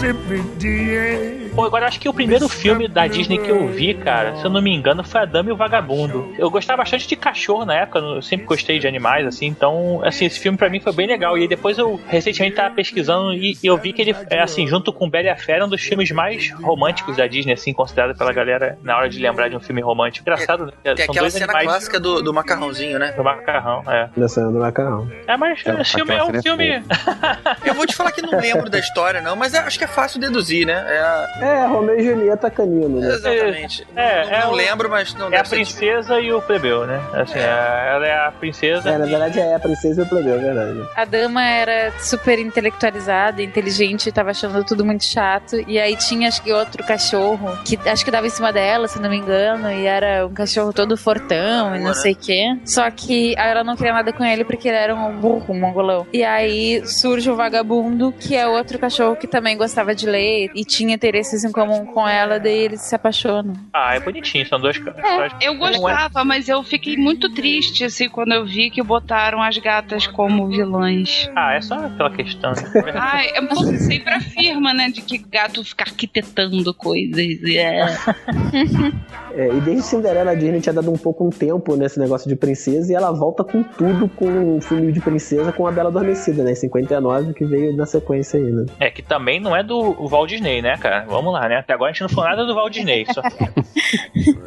zippity 0.00 0.86
yay. 0.86 1.39
Pô, 1.54 1.64
agora 1.64 1.86
acho 1.86 1.98
que 1.98 2.08
o 2.08 2.14
primeiro 2.14 2.48
filme 2.48 2.86
da 2.88 3.06
Disney 3.06 3.38
que 3.38 3.50
eu 3.50 3.66
vi, 3.68 3.92
cara, 3.94 4.36
se 4.36 4.44
eu 4.44 4.50
não 4.50 4.62
me 4.62 4.74
engano, 4.74 5.02
foi 5.02 5.20
A 5.20 5.24
Dama 5.24 5.50
e 5.50 5.52
o 5.52 5.56
Vagabundo. 5.56 6.32
Eu 6.38 6.48
gostava 6.50 6.78
bastante 6.78 7.06
de 7.08 7.16
cachorro 7.16 7.64
na 7.64 7.74
época, 7.74 7.98
eu 7.98 8.22
sempre 8.22 8.46
gostei 8.46 8.78
de 8.78 8.86
animais, 8.86 9.26
assim, 9.26 9.46
então, 9.46 10.00
assim, 10.04 10.24
esse 10.26 10.38
filme 10.38 10.56
pra 10.56 10.68
mim 10.70 10.80
foi 10.80 10.92
bem 10.92 11.06
legal. 11.06 11.36
E 11.36 11.42
aí 11.42 11.48
depois 11.48 11.76
eu 11.78 12.00
recentemente 12.08 12.56
tava 12.56 12.74
pesquisando 12.74 13.34
e, 13.34 13.58
e 13.62 13.66
eu 13.66 13.76
vi 13.76 13.92
que 13.92 14.00
ele 14.00 14.14
é, 14.30 14.40
assim, 14.40 14.66
junto 14.66 14.92
com 14.92 15.10
Bela 15.10 15.26
e 15.26 15.30
a 15.30 15.36
Fera, 15.36 15.64
um 15.66 15.68
dos 15.68 15.80
filmes 15.82 16.10
mais 16.12 16.50
românticos 16.62 17.16
da 17.16 17.26
Disney, 17.26 17.52
assim, 17.54 17.72
considerado 17.72 18.16
pela 18.16 18.32
galera 18.32 18.78
na 18.82 18.96
hora 18.96 19.08
de 19.08 19.18
lembrar 19.18 19.48
de 19.48 19.56
um 19.56 19.60
filme 19.60 19.80
romântico. 19.82 20.22
Engraçado, 20.28 20.66
né? 20.66 20.72
Tem 20.82 20.96
São 20.96 21.04
aquela 21.06 21.20
dois 21.20 21.32
cena 21.32 21.44
animais 21.46 21.66
clássica 21.66 21.98
do, 22.00 22.22
do 22.22 22.32
macarrãozinho, 22.32 22.98
né? 22.98 23.12
do 23.12 23.24
macarrão, 23.24 23.82
é. 23.90 24.08
Nessa 24.16 24.42
do 24.50 24.58
macarrão. 24.60 25.10
É, 25.26 25.36
mas 25.36 25.60
Aquela- 25.60 25.82
esse 25.82 25.92
filme 25.94 26.14
é 26.14 26.22
um 26.22 26.26
cena 26.26 26.38
é 26.38 26.42
filme. 26.42 26.82
Eu 27.64 27.74
vou 27.74 27.86
te 27.86 27.94
falar 27.94 28.12
que 28.12 28.22
não 28.22 28.38
lembro 28.38 28.70
da 28.70 28.78
história, 28.78 29.20
não, 29.20 29.34
mas 29.36 29.52
é- 29.52 29.58
acho 29.58 29.76
que 29.78 29.84
é 29.84 29.88
fácil 29.88 30.20
deduzir, 30.20 30.66
né? 30.66 30.84
É, 30.88 30.98
a- 31.00 31.28
É, 31.50 31.66
Romeu 31.66 31.98
e 31.98 32.02
Julieta 32.04 32.50
canino, 32.50 33.00
né? 33.00 33.08
exatamente. 33.14 33.86
É, 33.96 34.24
não 34.24 34.32
é 34.32 34.40
não 34.44 34.50
o- 34.52 34.54
lembro, 34.54 34.88
mas 34.90 35.14
não 35.14 35.32
É 35.32 35.38
a 35.38 35.44
princesa 35.44 36.20
e 36.20 36.32
o 36.32 36.40
plebeu, 36.40 36.86
né? 36.86 37.00
Assim, 37.12 37.38
é, 37.38 37.90
ela 37.94 38.06
é 38.06 38.26
a 38.26 38.30
princesa. 38.32 38.88
É, 38.90 38.98
na 38.98 39.06
e- 39.06 39.10
verdade 39.10 39.40
é 39.40 39.54
a 39.54 39.58
princesa 39.58 40.02
e 40.02 40.04
o 40.04 40.08
plebeu, 40.08 40.34
é 40.34 40.38
verdade. 40.38 40.88
A 40.96 41.04
dama 41.04 41.44
era 41.44 41.92
super 41.98 42.38
intelectualizada, 42.38 43.42
inteligente, 43.42 44.10
tava 44.12 44.30
achando 44.30 44.62
tudo 44.64 44.84
muito 44.84 45.04
chato. 45.04 45.56
E 45.66 45.78
aí 45.78 45.96
tinha, 45.96 46.28
acho 46.28 46.42
que, 46.42 46.52
outro 46.52 46.84
cachorro 46.84 47.58
que 47.64 47.78
acho 47.88 48.04
que 48.04 48.10
dava 48.10 48.26
em 48.26 48.30
cima 48.30 48.52
dela, 48.52 48.86
se 48.88 49.00
não 49.00 49.10
me 49.10 49.16
engano. 49.16 49.70
E 49.70 49.86
era 49.86 50.26
um 50.26 50.32
cachorro 50.32 50.72
todo 50.72 50.96
fortão 50.96 51.74
e 51.76 51.80
não 51.80 51.94
sei 51.94 52.12
o 52.12 52.16
quê. 52.16 52.56
Só 52.64 52.88
que 52.90 53.34
aí 53.38 53.50
ela 53.50 53.64
não 53.64 53.76
queria 53.76 53.92
nada 53.92 54.12
com 54.12 54.24
ele 54.24 54.44
porque 54.44 54.68
ele 54.68 54.76
era 54.76 54.94
um 54.94 55.16
burro, 55.18 55.52
um 55.54 55.58
mongolão. 55.60 56.06
E 56.12 56.22
aí 56.24 56.86
surge 56.86 57.30
o 57.30 57.36
vagabundo, 57.36 58.12
que 58.18 58.36
é 58.36 58.46
outro 58.46 58.78
cachorro 58.78 59.16
que 59.16 59.26
também 59.26 59.56
gostava 59.56 59.94
de 59.94 60.06
ler 60.06 60.50
e 60.54 60.64
tinha 60.64 60.96
interesses 61.30 61.44
em 61.44 61.52
comum 61.52 61.86
com 61.86 62.06
ela, 62.06 62.38
daí 62.38 62.58
eles 62.58 62.80
se 62.82 62.94
apaixonam. 62.94 63.54
Ah, 63.72 63.94
é 63.94 64.00
bonitinho, 64.00 64.46
são 64.46 64.60
dois 64.60 64.78
caras. 64.78 65.32
Eu 65.40 65.56
gostava, 65.56 66.24
mas 66.24 66.48
eu 66.48 66.62
fiquei 66.62 66.96
muito 66.96 67.32
triste 67.32 67.84
assim 67.84 68.08
quando 68.08 68.32
eu 68.32 68.44
vi 68.44 68.70
que 68.70 68.82
botaram 68.82 69.42
as 69.42 69.56
gatas 69.58 70.06
como 70.06 70.48
vilãs. 70.48 71.30
Ah, 71.36 71.54
é 71.54 71.60
só 71.60 71.76
aquela 71.86 72.10
questão. 72.10 72.52
Ai, 72.94 73.30
é 73.34 73.40
um 73.40 73.46
pouco 73.46 73.76
sempre 73.76 74.12
afirma, 74.12 74.74
né, 74.74 74.88
de 74.88 75.02
que 75.02 75.18
gato 75.18 75.64
fica 75.64 75.84
arquitetando 75.84 76.74
coisas. 76.74 77.18
e 77.18 77.58
É. 77.58 77.86
É, 79.34 79.48
e 79.48 79.60
desde 79.60 79.82
Cinderela 79.82 80.32
a 80.32 80.34
Disney 80.34 80.60
tinha 80.60 80.72
dado 80.72 80.90
um 80.90 80.96
pouco 80.96 81.24
um 81.26 81.30
tempo 81.30 81.76
nesse 81.76 81.98
negócio 81.98 82.28
de 82.28 82.36
princesa 82.36 82.92
e 82.92 82.94
ela 82.94 83.10
volta 83.12 83.44
com 83.44 83.62
tudo 83.62 84.08
com 84.08 84.26
um 84.26 84.60
filme 84.60 84.92
de 84.92 85.00
princesa 85.00 85.52
com 85.52 85.66
a 85.66 85.72
Bela 85.72 85.88
Adormecida, 85.88 86.42
né? 86.42 86.52
Em 86.52 86.54
59, 86.54 87.32
que 87.34 87.44
veio 87.44 87.76
na 87.76 87.86
sequência 87.86 88.38
aí, 88.40 88.50
né? 88.50 88.66
É 88.78 88.90
que 88.90 89.02
também 89.02 89.40
não 89.40 89.54
é 89.56 89.62
do 89.62 89.92
Walt 90.08 90.28
Disney, 90.30 90.60
né, 90.62 90.76
cara? 90.78 91.04
Vamos 91.08 91.32
lá, 91.32 91.48
né? 91.48 91.56
Até 91.56 91.72
agora 91.74 91.90
a 91.90 91.92
gente 91.92 92.02
não 92.02 92.08
falou 92.08 92.30
nada 92.30 92.44
do 92.44 92.54
Walt 92.54 92.72
Disney. 92.72 93.06
Só... 93.12 93.22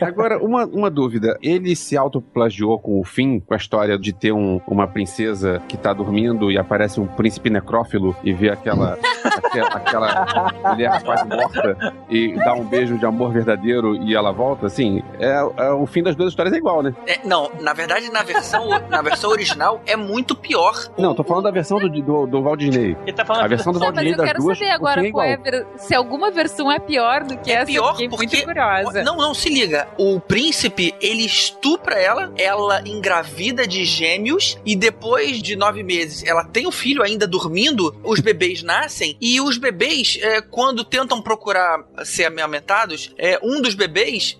Agora, 0.00 0.38
uma, 0.42 0.64
uma 0.66 0.90
dúvida. 0.90 1.38
Ele 1.42 1.74
se 1.76 1.96
autoplagiou 1.96 2.78
com 2.78 3.00
o 3.00 3.04
fim, 3.04 3.40
com 3.40 3.54
a 3.54 3.56
história 3.56 3.98
de 3.98 4.12
ter 4.12 4.32
um- 4.32 4.60
uma 4.66 4.86
princesa 4.86 5.62
que 5.68 5.76
tá 5.76 5.92
dormindo 5.92 6.50
e 6.50 6.58
aparece 6.58 7.00
um 7.00 7.06
príncipe 7.06 7.50
necrófilo 7.50 8.14
e 8.24 8.32
vê 8.32 8.50
aquela, 8.50 8.98
aquela, 9.24 9.68
aquela 9.68 10.52
mulher 10.70 11.02
quase 11.02 11.28
morta 11.28 11.94
e 12.10 12.34
dá 12.36 12.54
um 12.54 12.64
beijo 12.64 12.98
de 12.98 13.06
amor 13.06 13.32
verdadeiro 13.32 13.96
e 13.96 14.13
ela 14.16 14.32
volta, 14.32 14.66
assim, 14.66 15.02
é, 15.18 15.28
é- 15.56 15.70
o 15.70 15.86
fim 15.86 16.02
das 16.02 16.14
duas 16.16 16.30
histórias 16.30 16.54
é 16.54 16.58
igual, 16.58 16.82
né? 16.82 16.94
É, 17.06 17.20
não, 17.24 17.50
na 17.60 17.72
verdade, 17.72 18.10
na 18.10 18.22
versão, 18.22 18.68
na 18.88 19.02
versão 19.02 19.30
original 19.30 19.80
é 19.86 19.96
muito 19.96 20.34
pior. 20.34 20.74
Não, 20.98 21.14
tô 21.14 21.24
falando 21.24 21.44
da 21.44 21.50
versão 21.50 21.78
do, 21.78 21.88
do, 21.88 22.26
do 22.26 22.42
Walt 22.42 22.58
Disney. 22.60 22.96
Ele 23.02 23.12
tá 23.12 23.24
falando 23.24 23.44
A 23.44 23.48
versão 23.48 23.72
do 23.72 23.78
Walt 23.78 23.94
Disney 23.94 24.12
eu 24.12 24.16
das 24.16 24.26
quero 24.26 24.38
duas, 24.40 24.58
saber 24.58 24.70
o 24.70 24.74
agora 24.74 25.00
fim 25.00 25.12
é 25.20 25.32
é 25.34 25.64
se 25.76 25.94
alguma 25.94 26.30
versão 26.30 26.70
é 26.70 26.78
pior 26.78 27.24
do 27.24 27.36
que 27.38 27.50
É 27.50 27.56
essa. 27.56 27.66
pior 27.66 27.96
eu 28.00 28.08
porque- 28.08 28.36
muito 28.36 28.44
curiosa. 28.46 29.02
Não, 29.02 29.16
não, 29.16 29.34
se 29.34 29.48
liga. 29.48 29.86
O 29.98 30.20
príncipe, 30.20 30.94
ele 31.00 31.24
estupra 31.24 31.94
ela, 31.96 32.32
ela 32.36 32.82
engravida 32.86 33.66
de 33.66 33.84
gêmeos, 33.84 34.58
e 34.64 34.74
depois 34.76 35.40
de 35.42 35.56
nove 35.56 35.82
meses, 35.82 36.24
ela 36.24 36.44
tem 36.44 36.66
o 36.66 36.70
filho 36.72 37.02
ainda 37.02 37.26
dormindo, 37.26 37.94
os 38.02 38.20
bebês 38.20 38.62
nascem, 38.62 39.16
e 39.20 39.40
os 39.40 39.58
bebês, 39.58 40.18
é, 40.22 40.40
quando 40.40 40.84
tentam 40.84 41.20
procurar 41.20 41.84
ser 42.04 42.24
amamentados, 42.26 43.14
é, 43.18 43.38
um 43.42 43.60
dos 43.60 43.74
bebês, 43.74 43.94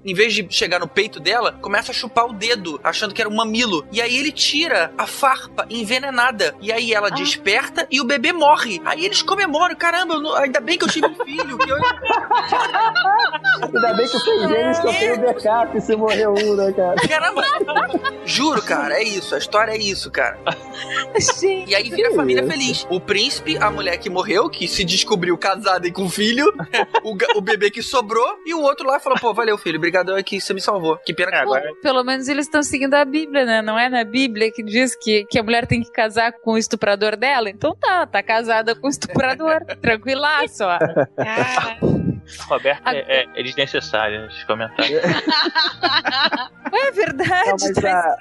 em 0.05 0.15
vez 0.15 0.33
de 0.35 0.47
chegar 0.51 0.79
no 0.81 0.89
peito 0.89 1.19
dela, 1.21 1.53
começa 1.61 1.91
a 1.93 1.95
chupar 1.95 2.27
o 2.27 2.33
dedo, 2.33 2.81
achando 2.83 3.15
que 3.15 3.21
era 3.21 3.29
um 3.31 3.35
mamilo. 3.35 3.87
E 3.93 4.01
aí 4.01 4.17
ele 4.17 4.33
tira 4.33 4.93
a 4.97 5.07
farpa 5.07 5.67
envenenada. 5.71 6.55
E 6.61 6.73
aí 6.73 6.93
ela 6.93 7.11
desperta 7.11 7.87
e 7.91 8.01
o 8.01 8.05
bebê 8.05 8.33
morre. 8.33 8.81
Aí 8.85 9.05
eles 9.05 9.23
comemoram, 9.23 9.75
caramba, 9.75 10.19
não- 10.21 10.35
ainda 10.35 10.61
bem 10.61 10.77
que 10.79 10.85
eu 10.85 10.89
tive 10.89 11.07
um 11.07 11.15
filho, 11.25 11.59
que 11.59 11.71
eu 11.71 11.77
Ainda 13.63 13.95
bem 13.95 14.09
que 14.09 14.17
eu 14.17 14.21
fui 14.21 14.39
gêmeos 14.49 14.79
que 14.79 14.87
eu 14.87 14.93
tenho 14.93 15.21
backup 15.21 15.81
se 15.81 15.97
morrer 15.97 16.29
um, 16.29 16.55
né, 16.57 16.73
cara? 16.73 16.95
Caramba! 17.09 17.45
Juro, 18.25 18.63
cara, 18.63 18.95
é 18.99 19.03
isso. 19.03 19.35
A 19.35 19.39
história 19.39 19.73
é 19.73 19.79
isso, 19.79 20.11
cara. 20.11 20.39
Gente, 21.41 21.71
E 21.71 21.75
aí 21.75 21.89
vira 21.91 22.11
Que 22.11 22.17
família 22.17 22.43
isso? 22.43 22.51
feliz. 22.51 22.87
O 22.91 23.01
príncipe, 23.01 23.57
a 23.59 23.71
mulher 23.71 23.97
que 23.99 24.11
morreu, 24.11 24.49
que 24.49 24.67
se 24.67 24.85
descobriu 24.85 25.37
casada 25.39 25.87
e 25.87 25.93
com 25.93 26.09
filho, 26.09 26.53
o, 27.05 27.17
o 27.37 27.41
bebê 27.41 27.71
que 27.71 27.83
sobrou, 27.83 28.39
e 28.45 28.55
o 28.55 28.61
outro 28.61 28.87
lá 28.87 28.99
falou: 28.99 29.19
pô, 29.19 29.33
valeu, 29.33 29.54
filho, 29.59 29.79
obrigadão 29.79 30.17
aqui, 30.17 30.41
você 30.41 30.53
me 30.55 30.61
salvou. 30.61 30.97
Que 30.99 31.13
pena 31.15 31.31
que 31.31 31.37
É, 31.37 31.41
agora- 31.41 31.71
Pelo 31.83 32.03
menos 32.05 32.29
eles 32.29 32.47
estão 32.47 32.63
seguindo 32.63 32.95
a 32.95 33.05
Bíblia, 33.05 33.45
né? 33.45 33.63
Não 33.63 33.79
é 33.79 33.89
na 33.89 34.05
Bíblia 34.05 34.51
que 34.53 34.63
diz 34.63 34.95
que, 34.97 35.25
que 35.31 35.39
a 35.39 35.43
mulher 35.43 35.67
tem 35.67 35.83
que 35.83 35.91
casar 35.91 36.33
com 36.33 36.53
o 36.53 36.59
estuprador 36.59 37.17
dela? 37.17 37.49
Então 37.51 37.75
tá, 37.81 38.07
tá 38.07 38.23
casada 38.23 38.75
com 38.75 38.87
o 38.87 38.91
estuprador. 38.91 39.65
Tranquilaço, 39.81 40.65
ó. 40.65 40.79
Cara, 41.17 41.77
Roberto 42.49 42.89
é, 42.89 42.99
é, 42.99 43.27
é 43.35 43.43
desnecessário 43.43 44.27
esses 44.27 44.45
comentários. 44.45 45.01
É 46.77 46.91
verdade. 46.91 47.45
Não, 47.47 47.83
mas, 47.83 47.85
a- 47.85 48.17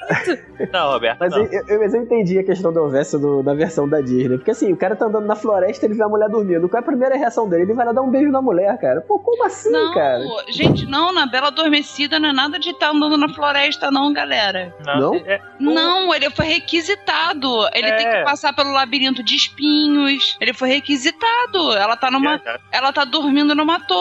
Não, 0.72 0.92
Roberto, 0.92 1.18
mas 1.20 1.32
não. 1.32 1.40
eu, 1.46 1.68
eu- 1.68 1.80
mas 1.80 1.94
eu 1.94 2.02
entendi 2.04 2.38
a 2.38 2.44
questão 2.44 2.72
do 2.72 2.88
verso 2.88 3.18
do- 3.18 3.42
da 3.42 3.54
versão 3.56 3.90
da 3.90 4.00
Disney. 4.00 4.38
Porque 4.38 4.52
assim, 4.52 4.72
o 4.72 4.78
cara 4.78 4.96
tá 4.96 5.06
andando 5.06 5.26
na 5.26 5.36
floresta, 5.36 5.86
ele 5.88 5.96
vê 5.96 6.04
a 6.04 6.08
mulher 6.08 6.30
dormindo. 6.30 6.70
Qual 6.70 6.78
é 6.80 6.84
a 6.84 6.86
primeira 6.86 7.18
reação 7.18 7.50
dele? 7.50 7.64
Ele 7.64 7.74
vai 7.74 7.86
lá 7.86 7.92
dar 7.94 8.02
um 8.04 8.12
beijo 8.12 8.30
na 8.32 8.42
mulher, 8.44 8.78
cara. 8.80 9.02
Pô, 9.02 9.18
como 9.18 9.44
assim, 9.46 9.72
Não, 9.72 9.94
cara? 9.96 10.20
gente, 10.50 10.86
não, 10.86 11.12
na 11.12 11.26
Bela 11.26 11.48
Adormecida 11.48 12.20
não 12.20 12.30
é 12.30 12.34
nada 12.34 12.60
de 12.60 12.70
estar 12.70 12.90
andando 12.92 13.18
na 13.18 13.30
floresta, 13.30 13.90
não, 13.90 14.14
galera. 14.14 14.76
Não? 14.86 15.16
É, 15.16 15.42
Não, 15.60 16.14
ele 16.14 16.30
foi 16.30 16.46
requisitado. 16.46 17.50
Ele 17.74 17.88
É. 17.90 17.96
tem 17.96 18.08
que 18.12 18.24
passar 18.24 18.54
pelo 18.54 18.72
labirinto 18.72 19.24
de 19.24 19.36
espinhos. 19.36 20.38
Ele 20.40 20.54
foi 20.54 20.70
requisitado. 20.70 21.74
Ela 21.76 21.96
tá 21.98 22.12
numa. 22.12 22.36
é, 22.36 22.60
Ela 22.72 22.94
tá 22.94 23.04
dormindo 23.04 23.56
numa 23.56 23.80
torre. 23.80 23.93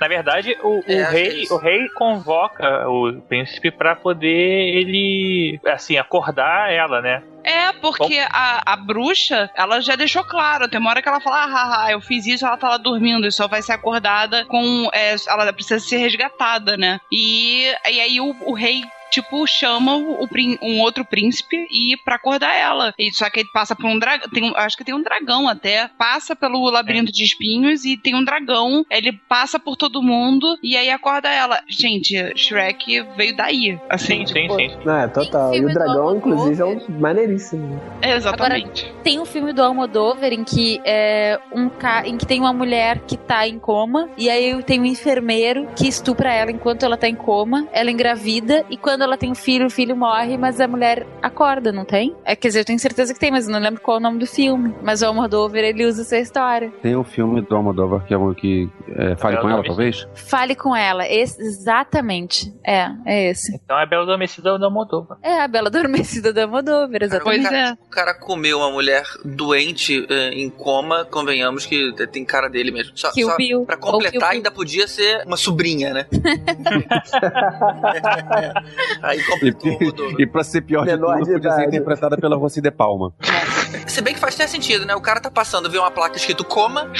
Na 0.00 0.08
verdade, 0.08 0.56
o, 0.62 0.78
o 0.78 0.84
É, 0.86 0.94
é 0.94 1.10
rei, 1.10 1.42
isso. 1.42 1.54
o 1.54 1.58
rei 1.58 1.88
convoca 1.90 2.88
o 2.88 3.20
príncipe 3.28 3.70
pra 3.70 3.94
poder 3.96 4.28
ele, 4.28 5.60
assim, 5.66 5.96
acordar 5.96 6.72
ela, 6.72 7.00
né? 7.00 7.22
É, 7.44 7.72
porque 7.74 8.18
a, 8.28 8.72
a 8.72 8.76
bruxa, 8.76 9.48
ela 9.54 9.80
já 9.80 9.94
deixou 9.94 10.24
claro. 10.24 10.68
Tem 10.68 10.80
uma 10.80 10.90
hora 10.90 11.00
que 11.00 11.08
ela 11.08 11.20
fala, 11.20 11.44
ah, 11.44 11.46
haha, 11.46 11.92
eu 11.92 12.00
fiz 12.00 12.26
isso, 12.26 12.44
ela 12.44 12.56
tá 12.56 12.68
lá 12.70 12.76
dormindo, 12.76 13.24
e 13.24 13.30
só 13.30 13.46
vai 13.46 13.62
ser 13.62 13.72
acordada 13.72 14.44
com. 14.46 14.88
é, 14.92 15.14
ela 15.28 15.52
precisa 15.52 15.78
ser 15.78 15.98
resgatada, 15.98 16.76
né? 16.76 16.98
E, 17.12 17.72
e 17.88 18.00
aí 18.00 18.20
o, 18.20 18.34
o 18.44 18.52
rei. 18.52 18.82
Tipo, 19.10 19.46
chama 19.46 19.96
o, 19.96 20.26
um 20.62 20.80
outro 20.80 21.04
príncipe 21.04 21.56
e 21.70 21.96
pra 22.04 22.16
acordar 22.16 22.54
ela. 22.54 22.92
E, 22.98 23.12
só 23.12 23.28
que 23.30 23.40
ele 23.40 23.48
passa 23.52 23.74
por 23.74 23.86
um 23.86 23.98
dragão. 23.98 24.28
Tem, 24.30 24.42
um- 24.44 24.56
acho 24.56 24.76
que 24.76 24.84
tem 24.84 24.94
um 24.94 25.02
dragão 25.02 25.48
até. 25.48 25.88
Passa 25.98 26.34
pelo 26.36 26.68
labirinto 26.70 27.12
de 27.12 27.24
espinhos 27.24 27.84
e 27.84 27.96
tem 27.96 28.14
um 28.14 28.24
dragão. 28.24 28.84
Ele 28.90 29.12
passa 29.12 29.58
por 29.58 29.76
todo 29.76 30.02
mundo 30.02 30.58
e 30.62 30.76
aí 30.76 30.90
acorda 30.90 31.28
ela. 31.28 31.60
Gente, 31.68 32.14
Shrek 32.36 33.02
veio 33.16 33.36
daí. 33.36 33.78
Assim, 33.88 34.06
Sim, 34.06 34.26
sim, 34.26 34.34
tipo, 34.42 34.56
sim. 34.56 34.70
Não, 34.84 34.96
é 34.98 35.08
total. 35.08 35.50
E 35.52 35.56
filme 35.58 35.66
o 35.66 35.68
do 35.68 35.74
dragão, 35.74 36.16
inclusive, 36.16 36.60
é 36.62 36.64
um 36.64 36.80
maneiríssimo. 37.00 37.80
é, 38.02 38.14
exatamente. 38.16 38.92
Tem 39.02 39.18
um 39.20 39.24
filme 39.24 39.52
do 39.52 39.62
Almodóvar 39.62 40.32
em 40.32 40.44
que 40.44 40.80
é 40.84 41.38
um 41.52 41.68
ca... 41.68 42.06
em 42.06 42.16
que 42.16 42.26
tem 42.26 42.40
uma 42.40 42.52
mulher 42.52 43.00
que 43.06 43.16
tá 43.16 43.46
em 43.46 43.58
coma 43.58 44.08
e 44.16 44.28
aí 44.28 44.62
tem 44.62 44.80
um 44.80 44.84
enfermeiro 44.84 45.68
que 45.76 45.88
estupra 45.88 46.32
ela 46.32 46.50
enquanto 46.50 46.82
ela 46.84 46.96
tá 46.96 47.08
em 47.08 47.14
coma, 47.14 47.66
ela 47.72 47.90
engravida 47.90 48.64
e 48.70 48.76
quando 48.76 48.95
ela 49.04 49.16
tem 49.16 49.30
um 49.30 49.34
filho, 49.34 49.66
o 49.66 49.70
filho 49.70 49.96
morre, 49.96 50.36
mas 50.36 50.60
a 50.60 50.68
mulher 50.68 51.06
acorda, 51.22 51.72
não 51.72 51.84
tem? 51.84 52.14
É, 52.24 52.34
quer 52.36 52.48
dizer, 52.48 52.60
eu 52.60 52.64
tenho 52.64 52.78
certeza 52.78 53.12
que 53.14 53.20
tem, 53.20 53.30
mas 53.30 53.46
eu 53.46 53.52
não 53.52 53.60
lembro 53.60 53.80
qual 53.80 53.96
é 53.96 54.00
o 54.00 54.02
nome 54.02 54.18
do 54.18 54.26
filme. 54.26 54.74
Mas 54.82 55.02
o 55.02 55.06
Almodóvar, 55.06 55.60
ele 55.60 55.84
usa 55.86 56.02
essa 56.02 56.18
história. 56.18 56.72
Tem 56.82 56.96
um 56.96 57.04
filme 57.04 57.40
do 57.42 57.54
Almodóvar 57.56 58.04
que 58.06 58.14
é 58.14 58.18
um 58.18 58.32
que 58.34 58.68
é, 58.88 59.16
fale 59.16 59.36
Bela 59.36 59.42
com 59.48 59.50
ela, 59.54 59.64
talvez. 59.64 60.06
Fale 60.14 60.54
com 60.54 60.74
ela. 60.76 61.06
Esse- 61.08 61.40
exatamente. 61.42 62.52
É, 62.64 62.88
é 63.04 63.30
esse. 63.30 63.54
Então 63.64 63.78
é 63.78 63.86
Bela 63.86 64.02
Adormecida 64.04 64.58
da 64.58 64.70
Moldova. 64.70 65.18
É 65.22 65.40
a 65.40 65.48
Bela 65.48 65.68
Adormecida 65.68 66.32
da 66.32 66.42
Almodóvar, 66.44 67.02
exatamente. 67.02 67.46
o, 67.46 67.54
é. 67.54 67.72
o 67.72 67.90
cara 67.90 68.14
comeu 68.14 68.58
uma 68.58 68.70
mulher 68.70 69.04
doente 69.24 70.06
eh, 70.08 70.30
em 70.34 70.48
coma, 70.50 71.04
convenhamos 71.04 71.66
que 71.66 71.92
tem 72.12 72.24
cara 72.24 72.48
dele 72.48 72.70
mesmo. 72.70 72.92
Só, 72.96 73.10
Kill 73.12 73.28
só 73.28 73.36
Bill. 73.36 73.64
pra 73.64 73.76
Kill 73.76 73.90
completar, 73.92 74.20
Bill. 74.20 74.28
ainda 74.38 74.50
podia 74.50 74.86
ser 74.88 75.24
uma 75.26 75.36
sobrinha, 75.36 75.92
né? 75.92 76.06
Aí 79.02 79.18
E, 79.18 79.24
completou, 79.24 79.72
rodou. 79.78 80.20
e 80.20 80.26
pra 80.26 80.42
ser 80.44 80.62
pior 80.62 80.84
de 80.84 80.92
Menor 80.92 81.18
tudo, 81.18 81.26
de 81.26 81.32
podia 81.34 81.50
ser 81.52 81.66
interpretada 81.68 82.16
pela 82.16 82.36
Rossi 82.36 82.60
de 82.60 82.70
Palma. 82.70 83.12
Se 83.86 84.00
bem 84.00 84.14
que 84.14 84.20
faz 84.20 84.34
até 84.34 84.46
sentido, 84.46 84.84
né? 84.86 84.94
O 84.94 85.00
cara 85.00 85.20
tá 85.20 85.30
passando, 85.30 85.70
vê 85.70 85.78
uma 85.78 85.90
placa 85.90 86.16
escrito 86.16 86.44
coma, 86.44 86.90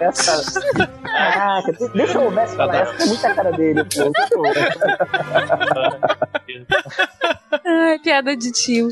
Essa... 0.00 0.60
Caraca, 1.02 1.72
de- 1.72 1.88
deixa 1.92 2.18
o 2.18 2.30
Messi 2.30 2.56
falar 2.56 2.76
essa, 2.76 3.02
é 3.02 3.06
muita 3.06 3.34
cara 3.34 3.52
dele. 3.52 3.84
Pô. 3.84 4.12
Pô. 4.12 4.42
Ai, 7.64 7.98
piada 8.00 8.36
de 8.36 8.52
tio. 8.52 8.88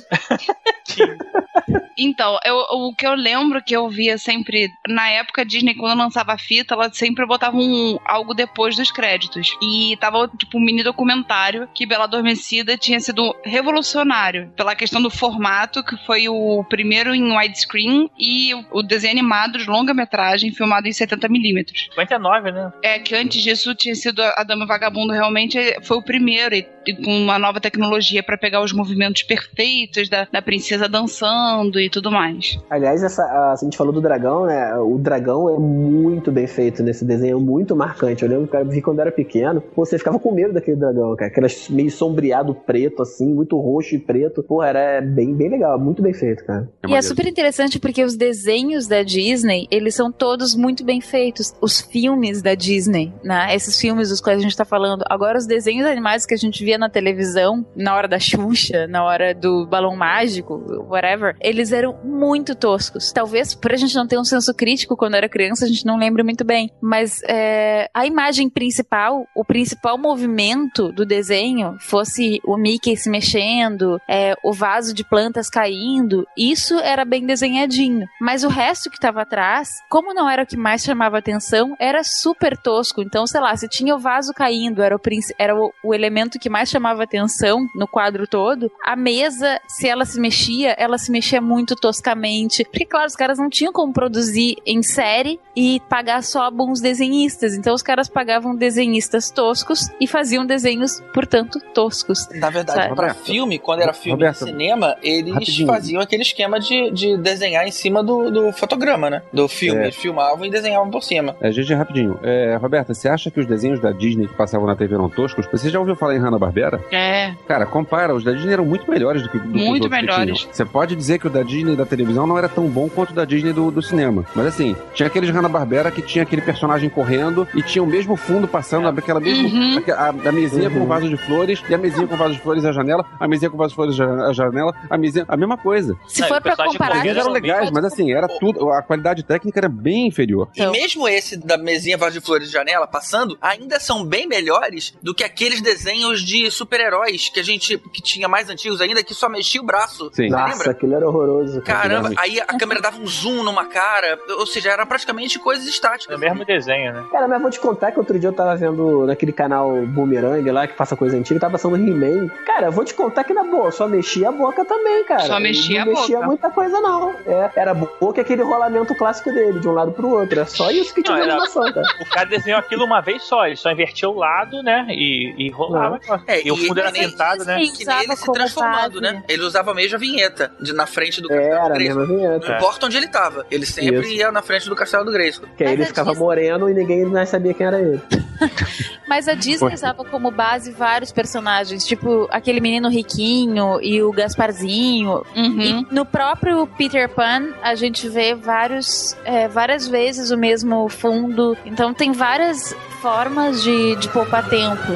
Então, 1.97 2.39
eu, 2.45 2.57
o 2.57 2.95
que 2.95 3.07
eu 3.07 3.15
lembro 3.15 3.63
que 3.63 3.75
eu 3.75 3.89
via 3.89 4.19
sempre, 4.19 4.69
na 4.89 5.09
época 5.11 5.43
a 5.43 5.45
Disney, 5.45 5.75
quando 5.75 5.97
lançava 5.99 6.33
a 6.33 6.39
fita, 6.39 6.75
ela 6.75 6.93
sempre 6.93 7.25
botava 7.27 7.57
um, 7.57 7.99
algo 8.05 8.35
depois 8.35 8.77
dos 8.77 8.91
créditos. 8.91 9.57
E 9.63 9.97
tava, 10.01 10.29
tipo, 10.29 10.59
um 10.59 10.61
mini 10.61 10.83
documentário 10.83 11.69
que 11.75 11.87
Bela 11.87 12.05
Adormecida 12.05 12.77
tinha 12.77 12.99
sido 13.01 13.35
revolucionário 13.45 14.53
pela 14.57 14.75
questão 14.75 15.01
do 15.01 15.11
formato, 15.15 15.83
que 15.83 15.97
foi 16.05 16.29
o 16.29 16.65
primeiro 16.65 17.15
em 17.15 17.37
widescreen 17.37 18.11
e 18.19 18.53
o, 18.71 18.83
desenho 18.83 19.13
animado 19.13 19.59
de 19.59 19.67
longa-metragem 19.67 20.53
filmado 20.53 20.87
em 20.87 20.91
70mm. 20.91 21.67
59, 21.91 22.53
né? 22.53 22.73
É 22.83 22.99
que 22.99 23.15
antes 23.15 23.43
disso 23.43 23.75
tinha 23.75 23.95
sido 23.95 24.21
a 24.23 24.43
Dama 24.45 24.67
Vagabundo 24.67 25.13
realmente 25.13 25.59
foi 25.83 25.97
o 25.97 26.03
primeiro 26.03 26.55
e, 26.55 26.67
e 26.87 26.95
com 26.95 27.11
uma 27.11 27.39
nova 27.39 27.61
tecnologia 27.61 28.23
pra 28.23 28.37
pegar 28.37 28.63
os 28.63 28.73
movimentos 28.73 29.23
perfeitos 29.23 30.09
da, 30.09 30.27
da 30.31 30.43
princesa 30.43 30.89
dançando 30.89 31.81
e 31.81 31.89
tudo 31.89 32.11
mais. 32.11 32.59
Aliás, 32.69 33.03
essa, 33.03 33.23
a, 33.23 33.53
a 33.53 33.57
gente 33.57 33.77
falou 33.77 33.93
do 33.93 34.01
dragão, 34.01 34.47
né? 34.47 34.75
O 34.77 34.99
dragão 34.99 35.49
é 35.49 35.59
muito 35.59 36.33
bem 36.33 36.47
feito 36.47 36.83
nesse 36.83 37.05
desenho, 37.05 37.41
muito 37.41 37.77
marcante. 37.77 38.23
Eu 38.23 38.29
lembro 38.29 38.49
que 38.49 38.57
eu 38.57 38.69
vi 38.69 38.83
quando 38.83 39.01
era 39.01 39.13
pequeno. 39.13 39.61
Pô, 39.61 39.85
você 39.85 39.99
ficava 39.99 40.19
com 40.19 40.33
medo 40.33 40.53
daquele 40.53 40.77
dragão, 40.77 41.15
cara. 41.17 41.31
Aquele 41.31 41.47
meio 41.71 41.91
sombreado 41.91 42.55
preto, 42.55 43.03
assim, 43.03 43.27
muito 43.27 43.59
roxo 43.59 43.95
e 43.95 43.99
preto. 43.99 44.43
Pô, 44.43 44.63
era 44.63 45.01
bem, 45.05 45.35
bem 45.35 45.51
legal, 45.51 45.79
muito 45.79 46.03
bem 46.03 46.13
feito, 46.13 46.45
cara. 46.45 46.69
É 46.83 46.91
E 46.91 46.95
é 46.95 47.03
super 47.03 47.27
interessante 47.27 47.79
porque 47.79 48.03
os 48.03 48.17
desenhos 48.17 48.87
da 48.87 49.03
Disney, 49.03 49.67
eles 49.71 49.95
são 49.95 50.11
todos 50.11 50.55
muito 50.55 50.85
bem 50.85 51.01
feitos. 51.01 51.55
Os 51.61 51.81
filmes 51.81 52.43
da 52.43 52.55
Disney, 52.55 53.13
né? 53.23 53.55
Esses 53.55 53.79
filmes 53.79 54.09
dos 54.09 54.21
quais 54.21 54.39
a 54.39 54.43
gente 54.43 54.57
tá 54.57 54.65
falando. 54.65 55.05
Agora, 55.09 55.39
os 55.39 55.47
desenhos 55.47 55.87
animais 55.87 56.25
que 56.25 56.35
a 56.35 56.39
gente 56.39 56.65
via 56.65 56.79
na 56.79 56.89
televisão, 56.89 57.65
na 57.77 57.95
hora 57.95 58.09
da 58.09 58.19
Xuxa, 58.19 58.87
na 58.87 59.05
hora 59.05 59.35
do 59.35 59.67
Balão 59.67 59.97
Mágico, 59.97 60.55
whatever, 60.89 61.37
eles 61.41 61.73
eram 61.73 61.99
muito 62.05 62.55
toscos. 62.55 63.13
Talvez 63.13 63.55
por 63.55 63.73
a 63.73 63.77
gente 63.77 63.95
não 63.95 64.07
ter 64.07 64.19
um 64.19 64.25
senso 64.25 64.55
crítico 64.55 64.97
quando 64.97 65.15
era 65.15 65.29
criança, 65.29 65.65
a 65.65 65.69
gente 65.69 65.85
não 65.85 65.97
lembra 65.97 66.25
muito 66.25 66.45
bem. 66.45 66.71
Mas 66.81 67.21
é, 67.29 67.89
a 67.93 68.07
imagem 68.07 68.49
principal, 68.49 69.27
o 69.35 69.45
principal 69.45 69.99
movimento 69.99 70.93
do 70.93 71.05
desenho 71.05 71.77
fosse 71.81 72.41
o 72.45 72.57
Mickey 72.57 72.97
se 72.97 73.11
mexendo, 73.11 74.01
é, 74.09 74.35
o 74.43 74.53
vaso 74.53 74.94
de 74.95 75.05
plantas 75.05 75.51
caindo, 75.51 76.27
isso 76.37 76.79
era 76.79 77.05
bem 77.05 77.27
desenhadinho. 77.27 78.09
Mas 78.21 78.45
o 78.45 78.49
resto 78.49 78.91
que 78.91 78.99
tava 78.99 79.23
atrás, 79.23 79.69
como 79.91 80.15
não 80.15 80.29
era 80.29 80.45
o 80.45 80.47
que 80.47 80.57
mais 80.57 80.83
chamava 80.83 81.19
atenção, 81.19 81.75
era 81.79 82.03
super 82.03 82.57
tosco. 82.57 83.03
Então, 83.03 83.27
sei 83.27 83.41
lá, 83.41 83.55
se 83.57 83.69
tinha 83.69 83.95
o 83.95 83.99
vaso 83.99 84.33
caindo, 84.33 84.83
era 84.83 84.97
o, 84.97 85.01
era 85.39 85.55
o, 85.55 85.73
o 85.83 85.95
elemento 85.95 86.39
que 86.39 86.49
mais 86.49 86.71
chamava 86.71 87.03
atenção 87.03 87.67
no 87.75 87.87
quadro 87.87 88.27
todo, 88.27 88.71
a 88.85 88.97
mesa, 88.97 89.61
se 89.69 89.89
ela 89.89 90.05
se 90.05 90.21
mexia, 90.21 90.71
ela 90.79 90.97
se 90.97 91.11
mexia 91.11 91.41
muito 91.41 91.75
toscamente. 91.75 92.65
Porque, 92.65 92.87
claro, 92.87 93.07
os 93.07 93.17
caras 93.17 93.39
não 93.39 93.51
tinham 93.51 93.73
como 93.73 93.93
produzir 93.93 94.57
em 94.65 94.83
série 94.83 95.41
e 95.57 95.81
pagar 95.89 96.23
só 96.23 96.51
bons 96.51 96.81
desenhistas. 96.81 97.55
Então, 97.55 97.75
os 97.75 97.83
caras 97.83 98.09
pagavam 98.09 98.55
desenhistas 98.55 99.31
toscos 99.31 99.89
e 100.01 100.07
faziam 100.07 100.47
desenhos, 100.47 101.01
portanto, 101.13 101.59
toscos. 101.73 102.29
Na 102.31 102.51
verdade, 102.51 102.89
Roberto, 102.89 103.25
filme, 103.25 103.59
quando 103.59 103.81
era 103.81 103.93
filme 103.93 104.25
Roberto, 104.25 104.45
de 104.45 104.53
cinema, 104.85 104.97
eles 105.03 105.33
rapidinho. 105.35 105.67
faziam 105.67 106.03
aquele 106.03 106.23
esquema 106.23 106.61
de, 106.61 106.91
de 106.91 107.17
desenhar 107.17 107.67
em 107.67 107.71
cima 107.71 108.03
do, 108.03 108.31
do 108.31 108.53
fotograma, 108.53 109.09
né? 109.11 109.23
Do 109.33 109.49
filme. 109.49 109.81
É. 109.81 109.85
Eles 109.85 109.97
filmavam 109.97 110.45
e 110.45 110.51
desenhavam 110.51 110.91
por 110.91 111.03
cima. 111.03 111.37
É, 111.41 111.51
gente, 111.51 111.73
rapidinho. 111.75 112.19
É, 112.23 112.57
Roberta, 112.61 112.95
você 112.95 113.09
acha 113.09 113.31
que 113.31 113.41
os 113.41 113.47
desenhos 113.47 113.81
da 113.81 113.91
Disney 113.93 114.27
que 114.27 114.35
passavam 114.35 114.67
na 114.67 114.77
TV 114.77 114.95
eram 114.95 115.09
toscos? 115.09 115.47
Você 115.51 115.71
já 115.71 115.79
ouviu 115.79 115.97
falar 115.97 116.15
em 116.17 116.19
Hanna-Barbera? 116.19 116.81
É, 116.91 117.33
Cara, 117.47 117.67
compara, 117.67 118.15
os 118.15 118.25
da 118.25 118.33
Disney 118.33 118.53
eram 118.53 118.65
muito 118.65 118.91
melhores 118.91 119.23
do 119.23 119.29
que, 119.29 119.39
do 119.39 119.49
que 119.53 119.59
os 119.59 119.65
Muito 119.65 119.89
que 119.89 119.95
melhores. 119.95 120.39
tinham. 120.41 120.53
Você 120.55 120.65
pode 120.65 120.95
dizer 120.97 121.19
que 121.19 121.27
o 121.27 121.31
da 121.31 121.43
Disney 121.43 121.77
da 121.77 121.87
televisão 121.87 122.27
não 122.27 122.37
era 122.39 122.49
tão 122.49 122.67
bom 122.67 122.89
quanto 122.89 123.11
o 123.11 123.15
da 123.15 123.25
Disney 123.25 123.53
do, 123.53 123.71
do 123.71 123.83
cinema. 123.83 124.25
Mas 124.35 124.47
assim, 124.47 124.77
tinha 124.95 125.07
aqueles 125.07 125.31
Hanna-Barbera 125.31 125.91
que 125.91 126.03
tinha 126.03 126.23
aquele 126.23 126.43
personagem 126.43 126.89
correndo 126.89 127.47
e 127.55 127.63
tinha 127.63 127.83
o 127.83 127.87
mesmo 127.87 128.17
fundo 128.17 128.47
passando, 128.49 128.89
aquela 128.89 129.21
mesma. 129.21 129.49
Uhum. 129.49 129.83
A, 129.97 130.29
a 130.29 130.33
mesinha 130.33 130.71
com 130.71 130.81
Uhum. 130.81 130.87
vaso 130.87 131.09
de 131.09 131.17
flores, 131.17 131.63
e 131.69 131.75
a 131.75 131.79
mesinha 131.79 132.07
com 132.07 132.17
vaso 132.17 132.35
de 132.35 132.41
flores 132.41 132.65
e 132.65 132.69
a 132.69 132.73
janela, 132.73 133.05
a 133.19 133.29
mesinha 133.29 133.49
com 133.51 133.57
vaso 133.57 133.71
de 133.71 133.75
flores 133.77 133.97
e 133.99 134.03
a 134.03 134.33
janela, 134.33 134.74
a 134.89 134.97
mesinha. 134.99 135.25
A 135.29 135.37
mesma 135.37 135.57
coisa. 135.57 135.97
Se 136.07 136.21
Não, 136.21 136.29
for 136.29 136.41
pra 136.41 136.57
comparar. 136.57 136.99
As 136.99 137.07
eram 137.07 137.31
legais, 137.31 137.71
mas 137.71 137.85
assim, 137.85 138.13
era 138.13 138.29
tudo. 138.39 138.71
A 138.71 138.83
qualidade 138.83 139.23
técnica 139.23 139.61
era 139.61 139.69
bem 139.69 140.07
inferior. 140.07 140.49
Então. 140.55 140.75
E 140.75 140.79
mesmo 140.79 141.09
esse 141.09 141.37
da 141.37 141.57
mesinha 141.57 141.97
vaso 141.97 142.19
de 142.19 142.25
flores 142.25 142.49
de 142.49 142.53
janela 142.53 142.87
passando, 142.87 143.37
ainda 143.41 143.81
são 143.81 144.05
bem 144.05 144.27
melhores 144.27 144.95
do 145.03 145.15
que 145.15 145.25
aqueles 145.25 145.61
desenhos 145.61 146.23
de 146.23 146.51
super-heróis 146.51 147.29
que 147.29 147.41
a 147.41 147.43
gente 147.43 147.79
que 147.79 148.03
tinha 148.03 148.29
mais 148.29 148.49
antigos 148.49 148.81
ainda, 148.81 149.03
que 149.03 149.15
só 149.15 149.29
mexia 149.29 149.61
o 149.61 149.65
braço. 149.65 150.11
Sim. 150.13 150.29
Nossa, 150.29 150.53
lembra? 150.53 150.71
aquilo 150.71 150.95
era 150.95 151.09
horroroso. 151.09 151.63
Caramba, 151.63 152.11
aí 152.17 152.41
a 152.41 152.47
câmera 152.59 152.81
dava 152.81 152.99
um 152.99 153.07
zoom 153.07 153.43
numa 153.43 153.67
cara, 153.67 154.19
ou 154.39 154.47
seja, 154.47 154.71
era 154.71 154.87
praticamente 154.87 155.39
coisas 155.39 155.67
estáticas. 155.67 156.15
É 156.15 156.17
o 156.17 156.21
mesmo 156.21 156.45
desenho, 156.45 156.93
né? 156.93 157.05
Cara, 157.11 157.29
mas 157.29 157.41
vou 157.41 157.51
te 157.51 157.61
contar 157.61 157.93
que 157.93 157.99
outro 157.99 158.19
dia 158.19 158.29
eu 158.29 158.33
tava 158.33 158.57
vendo 158.57 159.07
naquele 159.07 159.33
canal 159.33 159.85
Boomerang 159.87 160.49
lá, 160.51 160.67
que 160.67 160.75
passa 160.75 160.97
coisa 160.97 161.17
antiga, 161.17 161.41
tava 161.41 161.53
passando 161.53 161.77
He-Man. 161.77 162.29
Cara, 162.47 162.71
vou 162.71 162.85
te 162.85 162.95
contar 162.95 163.25
que 163.25 163.33
na 163.33 163.45
boa, 163.45 163.71
só 163.71 163.87
mexia 163.89 164.29
a 164.29 164.33
boca 164.33 164.64
também, 164.65 165.05
cara. 165.05 165.21
Só 165.25 165.39
mexia 165.41 165.85
não 165.85 165.93
a 165.93 165.95
mexia 165.95 166.17
boca. 166.17 166.27
muita 166.29 166.51
coisa, 166.51 166.81
não. 166.81 167.11
É, 167.27 167.51
era 167.57 167.71
a 167.71 167.75
boca 167.75 168.19
e 168.19 168.23
aquele 168.23 168.43
rolamento 168.43 168.95
clássico 168.95 169.33
dele, 169.33 169.61
de 169.61 169.69
um 169.69 169.73
lado 169.73 169.93
pro 169.93 170.09
outro. 170.09 170.41
É 170.41 170.45
só 170.45 170.71
isso 170.71 170.95
que 170.95 171.03
tinha 171.03 171.17
Não, 171.17 171.25
animação, 171.25 171.63
cara. 171.73 171.83
O 172.01 172.09
cara 172.11 172.29
desenhou 172.29 172.59
aquilo 172.59 172.85
uma 172.85 173.01
vez 173.01 173.23
só, 173.23 173.47
ele 173.47 173.57
só 173.57 173.71
invertia 173.71 174.09
o 174.09 174.15
lado, 174.15 174.63
né? 174.63 174.87
E, 174.91 175.35
e 175.47 175.51
rolava. 175.51 175.99
É, 176.27 176.47
e 176.47 176.51
o 176.51 176.57
fundo 176.57 176.79
e 176.79 176.81
era 176.81 176.93
pintado, 176.93 177.45
né? 177.45 177.59
Que 177.77 177.85
nem 177.85 178.03
ele 178.05 178.17
se 178.17 178.33
transformando, 178.33 179.01
né? 179.01 179.23
Ele 179.29 179.43
usava 179.43 179.71
a 179.71 179.75
mesma 179.75 179.99
vinheta 179.99 180.53
de, 180.61 180.73
na 180.73 180.87
frente 180.87 181.21
do 181.21 181.29
Castelo 181.29 181.53
era 181.55 181.67
do 181.69 181.73
a 181.73 181.75
Grayskull. 181.75 182.07
mesma 182.07 182.17
vinheta. 182.17 182.49
Não 182.49 182.57
importa 182.57 182.87
onde 182.87 182.97
ele 182.97 183.09
tava, 183.09 183.47
ele 183.51 183.67
sempre 183.67 184.01
Isso. 184.01 184.13
ia 184.13 184.31
na 184.33 184.43
frente 184.43 184.69
do 184.69 184.77
Castelo 184.77 185.05
do 185.05 185.13
Grayskull. 185.13 185.49
Que 185.57 185.65
aí 185.65 185.73
ele 185.73 185.87
ficava 185.87 186.15
moreno 186.15 186.69
e 186.69 186.75
ninguém 186.75 187.05
mais 187.05 187.29
sabia 187.29 187.55
quem 187.55 187.67
era 187.67 187.81
ele. 187.81 188.01
Mas 189.09 189.29
a 189.29 189.35
Disney 189.35 189.59
Foi. 189.59 189.75
usava 189.75 190.05
como 190.05 190.31
base 190.31 190.73
vários 190.73 191.13
personagens, 191.13 191.87
tipo 191.87 192.27
aquele 192.31 192.61
menino 192.61 192.89
riquinho 192.89 193.81
e 193.81 194.03
o 194.03 194.13
Gasparzinho. 194.55 195.23
E 195.35 195.95
no 195.95 196.05
próprio 196.05 196.67
Peter 196.67 197.09
Pan, 197.09 197.49
a 197.63 197.75
gente 197.75 198.09
vê 198.09 198.35
vários, 198.35 199.17
é, 199.25 199.49
várias 199.49 199.89
vezes 199.89 200.31
o 200.31 200.37
mesmo 200.39 200.89
fundo. 200.89 201.57
Então 201.65 201.93
tem 201.93 202.13
várias 202.13 202.75
formas 203.03 203.63
de, 203.63 203.97
de 203.97 204.09
poupar 204.09 204.49
tempo. 204.49 204.93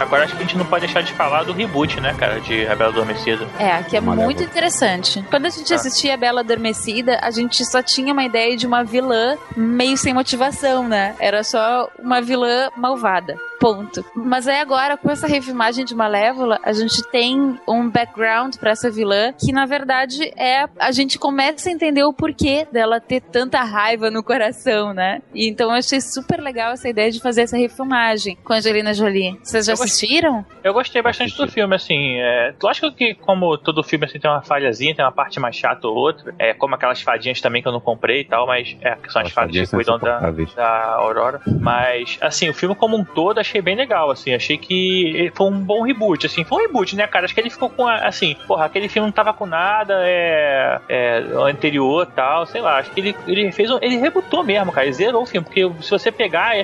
Agora 0.00 0.24
acho 0.24 0.34
que 0.36 0.42
a 0.42 0.44
gente 0.46 0.56
não 0.58 0.64
pode 0.66 0.84
deixar 0.86 1.02
de 1.02 1.12
falar 1.12 1.44
do 1.44 1.52
reboot, 1.52 2.00
né, 2.00 2.14
cara, 2.18 2.40
de 2.40 2.66
A 2.66 2.74
Bela 2.74 2.90
Adormecida. 2.90 3.46
É, 3.58 3.82
que 3.82 3.96
é 3.96 4.00
Malévola. 4.00 4.24
muito 4.26 4.42
interessante. 4.42 5.24
Quando 5.30 5.46
a 5.46 5.50
gente 5.50 5.72
Ah. 5.72 5.76
assistia 5.76 6.14
a 6.14 6.16
Bela 6.16 6.40
Adormecida, 6.40 7.18
a 7.22 7.30
gente 7.30 7.64
só 7.64 7.82
tinha 7.82 8.12
uma 8.12 8.24
ideia 8.24 8.56
de 8.56 8.66
uma 8.66 8.82
vilã 8.84 9.36
meio 9.56 9.96
sem 9.96 10.12
motivação, 10.12 10.88
né? 10.88 11.14
Era 11.18 11.42
só 11.44 11.88
uma 11.98 12.20
vilã 12.20 12.70
malvada. 12.76 13.36
Ponto. 13.64 14.04
Mas 14.14 14.46
aí 14.46 14.60
agora, 14.60 14.94
com 14.94 15.10
essa 15.10 15.26
refilmagem 15.26 15.86
de 15.86 15.94
Malévola, 15.94 16.60
a 16.62 16.72
gente 16.74 17.02
tem 17.10 17.58
um 17.66 17.88
background 17.88 18.56
pra 18.56 18.72
essa 18.72 18.90
vilã 18.90 19.32
que, 19.32 19.52
na 19.52 19.64
verdade, 19.64 20.22
é. 20.36 20.68
A 20.78 20.92
gente 20.92 21.18
começa 21.18 21.70
a 21.70 21.72
entender 21.72 22.04
o 22.04 22.12
porquê 22.12 22.68
dela 22.70 23.00
ter 23.00 23.22
tanta 23.22 23.62
raiva 23.62 24.10
no 24.10 24.22
coração, 24.22 24.92
né? 24.92 25.22
E 25.32 25.48
então 25.48 25.70
eu 25.70 25.76
achei 25.76 25.98
super 26.02 26.42
legal 26.42 26.72
essa 26.72 26.90
ideia 26.90 27.10
de 27.10 27.22
fazer 27.22 27.40
essa 27.40 27.56
refilmagem 27.56 28.36
com 28.44 28.52
a 28.52 28.56
Angelina 28.56 28.92
Jolie. 28.92 29.38
Vocês 29.42 29.64
já 29.64 29.72
assistiram? 29.72 30.44
Eu 30.62 30.74
gostei 30.74 31.00
bastante 31.00 31.34
do 31.34 31.48
filme, 31.48 31.74
assim. 31.74 32.18
É, 32.18 32.54
lógico 32.62 32.92
que, 32.92 33.14
como 33.14 33.56
todo 33.56 33.82
filme 33.82 34.04
assim, 34.04 34.18
tem 34.18 34.30
uma 34.30 34.42
falhazinha, 34.42 34.94
tem 34.94 35.02
uma 35.02 35.10
parte 35.10 35.40
mais 35.40 35.56
chata 35.56 35.88
ou 35.88 35.96
outra. 35.96 36.34
É 36.38 36.52
como 36.52 36.74
aquelas 36.74 37.00
fadinhas 37.00 37.40
também 37.40 37.62
que 37.62 37.68
eu 37.68 37.72
não 37.72 37.80
comprei 37.80 38.20
e 38.20 38.24
tal, 38.26 38.46
mas 38.46 38.76
é, 38.82 38.94
que 38.96 39.10
são 39.10 39.22
as 39.22 39.28
As 39.28 39.32
fadas 39.32 39.32
que 39.32 39.34
fadinhas 39.34 39.68
são 39.70 39.78
cuidam 39.78 39.98
da, 39.98 40.30
da 40.54 40.96
Aurora. 40.96 41.40
Mas, 41.60 42.18
assim, 42.20 42.50
o 42.50 42.52
filme 42.52 42.74
como 42.74 42.94
um 42.94 43.04
todo 43.04 43.38
achei 43.38 43.53
bem 43.62 43.76
legal, 43.76 44.10
assim. 44.10 44.34
Achei 44.34 44.56
que 44.56 45.30
foi 45.34 45.46
um 45.46 45.60
bom 45.60 45.82
reboot, 45.82 46.26
assim. 46.26 46.44
Foi 46.44 46.58
um 46.58 46.66
reboot, 46.66 46.96
né, 46.96 47.06
cara? 47.06 47.24
Acho 47.24 47.34
que 47.34 47.40
ele 47.40 47.50
ficou 47.50 47.70
com, 47.70 47.86
assim, 47.86 48.36
porra, 48.46 48.66
aquele 48.66 48.88
filme 48.88 49.06
não 49.06 49.12
tava 49.12 49.32
com 49.32 49.46
nada, 49.46 49.94
é, 50.04 50.80
é 50.88 51.18
anterior 51.48 52.06
tal, 52.06 52.46
sei 52.46 52.60
lá. 52.60 52.78
Acho 52.78 52.90
que 52.90 53.00
ele, 53.00 53.16
ele 53.26 53.52
fez 53.52 53.70
um, 53.70 53.78
ele 53.80 53.96
rebutou 53.96 54.42
mesmo, 54.42 54.72
cara. 54.72 54.86
Ele 54.86 54.94
zerou 54.94 55.22
o 55.22 55.26
filme, 55.26 55.44
porque 55.44 55.70
se 55.82 55.90
você 55.90 56.10
pegar, 56.10 56.54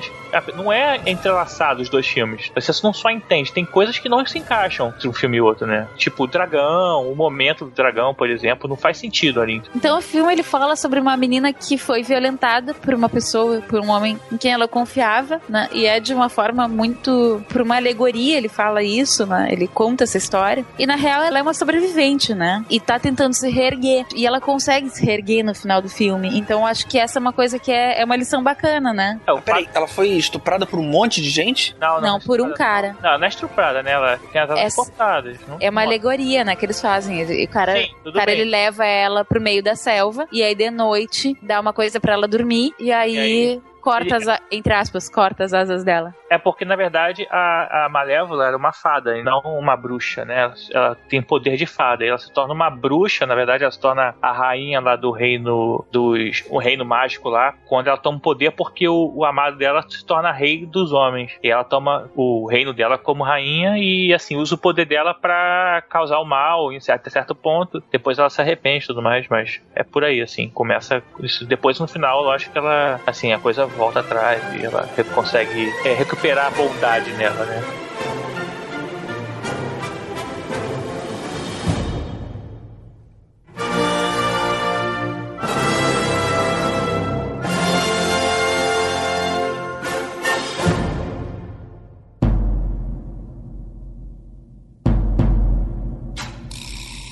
não 0.55 0.71
é 0.71 0.99
entrelaçado 1.05 1.81
os 1.81 1.89
dois 1.89 2.07
filmes. 2.07 2.51
Você 2.53 2.71
não 2.83 2.93
só 2.93 3.09
entende, 3.09 3.51
tem 3.51 3.65
coisas 3.65 3.97
que 3.97 4.09
não 4.09 4.25
se 4.25 4.39
encaixam 4.39 4.89
entre 4.89 5.07
um 5.07 5.13
filme 5.13 5.37
e 5.37 5.41
outro, 5.41 5.67
né? 5.67 5.87
Tipo, 5.95 6.23
o 6.23 6.27
dragão, 6.27 7.11
o 7.11 7.15
momento 7.15 7.65
do 7.65 7.71
dragão, 7.71 8.13
por 8.13 8.29
exemplo, 8.29 8.69
não 8.69 8.75
faz 8.75 8.97
sentido 8.97 9.41
ali. 9.41 9.61
Então 9.75 9.97
o 9.97 10.01
filme 10.01 10.31
ele 10.31 10.43
fala 10.43 10.75
sobre 10.75 10.99
uma 10.99 11.15
menina 11.17 11.51
que 11.53 11.77
foi 11.77 12.03
violentada 12.03 12.73
por 12.73 12.93
uma 12.93 13.09
pessoa, 13.09 13.61
por 13.61 13.79
um 13.79 13.89
homem 13.89 14.19
em 14.31 14.37
quem 14.37 14.51
ela 14.51 14.67
confiava, 14.67 15.41
né? 15.47 15.69
E 15.71 15.85
é 15.85 15.99
de 15.99 16.13
uma 16.13 16.29
forma 16.29 16.67
muito 16.81 17.43
por 17.47 17.61
uma 17.61 17.75
alegoria, 17.75 18.37
ele 18.37 18.49
fala 18.49 18.81
isso, 18.81 19.25
né? 19.27 19.49
Ele 19.51 19.67
conta 19.67 20.03
essa 20.03 20.17
história. 20.17 20.65
E 20.79 20.87
na 20.87 20.95
real 20.95 21.21
ela 21.21 21.37
é 21.37 21.41
uma 21.41 21.53
sobrevivente, 21.53 22.33
né? 22.33 22.65
E 22.69 22.79
tá 22.79 22.97
tentando 22.97 23.33
se 23.33 23.49
reerguer. 23.49 24.05
E 24.15 24.25
ela 24.25 24.41
consegue 24.41 24.89
se 24.89 25.05
reerguer 25.05 25.43
no 25.45 25.53
final 25.53 25.79
do 25.81 25.89
filme. 25.89 26.37
Então 26.39 26.65
acho 26.65 26.87
que 26.87 26.97
essa 26.97 27.19
é 27.19 27.21
uma 27.21 27.31
coisa 27.33 27.59
que 27.59 27.71
é, 27.71 28.01
é 28.01 28.05
uma 28.05 28.15
lição 28.15 28.41
bacana, 28.43 28.91
né? 28.93 29.19
Peraí, 29.45 29.67
ela 29.73 29.87
foi 29.87 30.09
estuprada 30.09 30.65
por 30.65 30.79
um 30.79 30.83
monte 30.83 31.21
de 31.21 31.29
gente? 31.29 31.75
Não, 31.79 32.01
Não, 32.01 32.19
por 32.19 32.41
um 32.41 32.51
cara. 32.53 32.95
Não, 33.01 33.17
não 33.17 33.25
é 33.25 33.29
estuprada, 33.29 33.83
né? 33.83 33.91
Ela 33.91 34.19
tem 34.31 34.41
as 34.41 34.49
Essa- 34.51 34.75
cortadas. 34.77 35.37
não- 35.47 35.57
É 35.59 35.69
uma 35.69 35.83
alegoria, 35.83 36.43
né, 36.43 36.55
que 36.55 36.65
eles 36.65 36.81
fazem. 36.81 37.21
E 37.21 37.45
O 37.45 37.47
cara, 37.49 37.75
Sim, 37.75 37.89
o 38.05 38.11
cara 38.11 38.25
bem. 38.31 38.39
ele 38.41 38.49
leva 38.49 38.85
ela 38.85 39.23
pro 39.23 39.39
meio 39.41 39.61
da 39.61 39.75
selva 39.75 40.27
e 40.31 40.41
aí 40.41 40.55
de 40.55 40.69
noite 40.71 41.37
dá 41.41 41.59
uma 41.59 41.73
coisa 41.73 41.99
pra 41.99 42.13
ela 42.13 42.27
dormir 42.27 42.73
e 42.79 42.91
aí, 42.91 43.61
corta 43.81 44.17
as, 44.17 44.25
entre 44.51 44.73
aspas, 44.73 45.09
corta 45.09 45.43
as 45.43 45.53
asas 45.53 45.83
dela. 45.83 46.13
É 46.29 46.37
porque, 46.37 46.63
na 46.63 46.75
verdade, 46.75 47.27
a, 47.29 47.85
a 47.85 47.89
Malévola 47.89 48.47
era 48.47 48.55
uma 48.55 48.71
fada 48.71 49.17
e 49.17 49.23
não 49.23 49.41
uma 49.41 49.75
bruxa, 49.75 50.23
né? 50.23 50.41
Ela, 50.41 50.53
ela 50.71 50.95
tem 51.09 51.21
poder 51.21 51.57
de 51.57 51.65
fada. 51.65 52.05
E 52.05 52.07
ela 52.07 52.17
se 52.17 52.31
torna 52.31 52.53
uma 52.53 52.69
bruxa, 52.69 53.25
na 53.25 53.35
verdade, 53.35 53.63
ela 53.63 53.71
se 53.71 53.79
torna 53.79 54.15
a 54.21 54.31
rainha 54.31 54.79
lá 54.79 54.95
do 54.95 55.11
reino 55.11 55.83
dos. 55.91 56.43
o 56.49 56.57
reino 56.57 56.85
mágico 56.85 57.29
lá, 57.29 57.53
quando 57.67 57.87
ela 57.87 57.97
toma 57.97 58.19
poder 58.19 58.51
porque 58.51 58.87
o, 58.87 59.11
o 59.15 59.25
amado 59.25 59.57
dela 59.57 59.83
se 59.89 60.05
torna 60.05 60.31
rei 60.31 60.65
dos 60.65 60.93
homens. 60.93 61.37
E 61.43 61.49
ela 61.49 61.63
toma 61.63 62.09
o 62.15 62.47
reino 62.47 62.73
dela 62.73 62.97
como 62.97 63.23
rainha 63.23 63.77
e, 63.77 64.13
assim, 64.13 64.37
usa 64.37 64.55
o 64.55 64.57
poder 64.57 64.85
dela 64.85 65.13
pra 65.13 65.83
causar 65.89 66.19
o 66.19 66.25
mal 66.25 66.71
em 66.71 66.79
certo, 66.79 67.01
até 67.01 67.09
certo 67.09 67.33
ponto. 67.33 67.83
Depois 67.91 68.19
ela 68.19 68.29
se 68.29 68.39
arrepende 68.39 68.85
e 68.85 68.87
tudo 68.87 69.01
mais, 69.01 69.27
mas 69.27 69.59
é 69.75 69.83
por 69.83 70.03
aí, 70.03 70.21
assim. 70.21 70.49
Começa. 70.49 71.03
Isso, 71.19 71.45
depois, 71.45 71.79
no 71.79 71.87
final, 71.87 72.23
eu 72.23 72.31
acho 72.31 72.51
que 72.51 72.57
ela. 72.57 72.99
Assim, 73.05 73.33
a 73.33 73.39
coisa 73.39 73.65
volta 73.77 73.99
atrás 73.99 74.41
e 74.55 74.65
ela 74.65 74.89
consegue 75.13 75.71
é, 75.85 75.93
recuperar 75.93 76.47
a 76.47 76.51
bondade 76.51 77.11
nela, 77.13 77.45
né? 77.45 77.63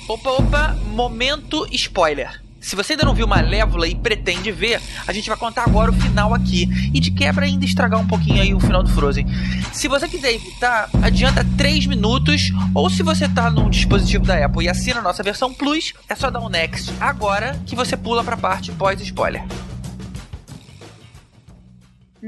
Opa, 0.08 0.30
opa, 0.32 0.76
momento 0.86 1.66
spoiler. 1.70 2.49
Se 2.60 2.76
você 2.76 2.92
ainda 2.92 3.04
não 3.04 3.14
viu 3.14 3.26
Malévola 3.26 3.88
e 3.88 3.94
pretende 3.94 4.52
ver, 4.52 4.80
a 5.06 5.12
gente 5.12 5.28
vai 5.28 5.38
contar 5.38 5.64
agora 5.64 5.90
o 5.90 5.94
final 5.94 6.34
aqui. 6.34 6.68
E 6.92 7.00
de 7.00 7.10
quebra 7.10 7.46
ainda 7.46 7.64
estragar 7.64 7.98
um 7.98 8.06
pouquinho 8.06 8.42
aí 8.42 8.54
o 8.54 8.60
final 8.60 8.82
do 8.82 8.90
Frozen. 8.90 9.26
Se 9.72 9.88
você 9.88 10.06
quiser 10.06 10.34
evitar, 10.34 10.90
adianta 11.02 11.46
3 11.56 11.86
minutos. 11.86 12.50
Ou 12.74 12.90
se 12.90 13.02
você 13.02 13.28
tá 13.28 13.50
num 13.50 13.70
dispositivo 13.70 14.26
da 14.26 14.44
Apple 14.44 14.64
e 14.64 14.68
assina 14.68 15.00
a 15.00 15.02
nossa 15.02 15.22
versão 15.22 15.54
Plus, 15.54 15.94
é 16.08 16.14
só 16.14 16.30
dar 16.30 16.40
um 16.40 16.48
Next 16.48 16.92
agora 17.00 17.58
que 17.64 17.74
você 17.74 17.96
pula 17.96 18.22
pra 18.22 18.36
parte 18.36 18.70
pós-spoiler. 18.72 19.42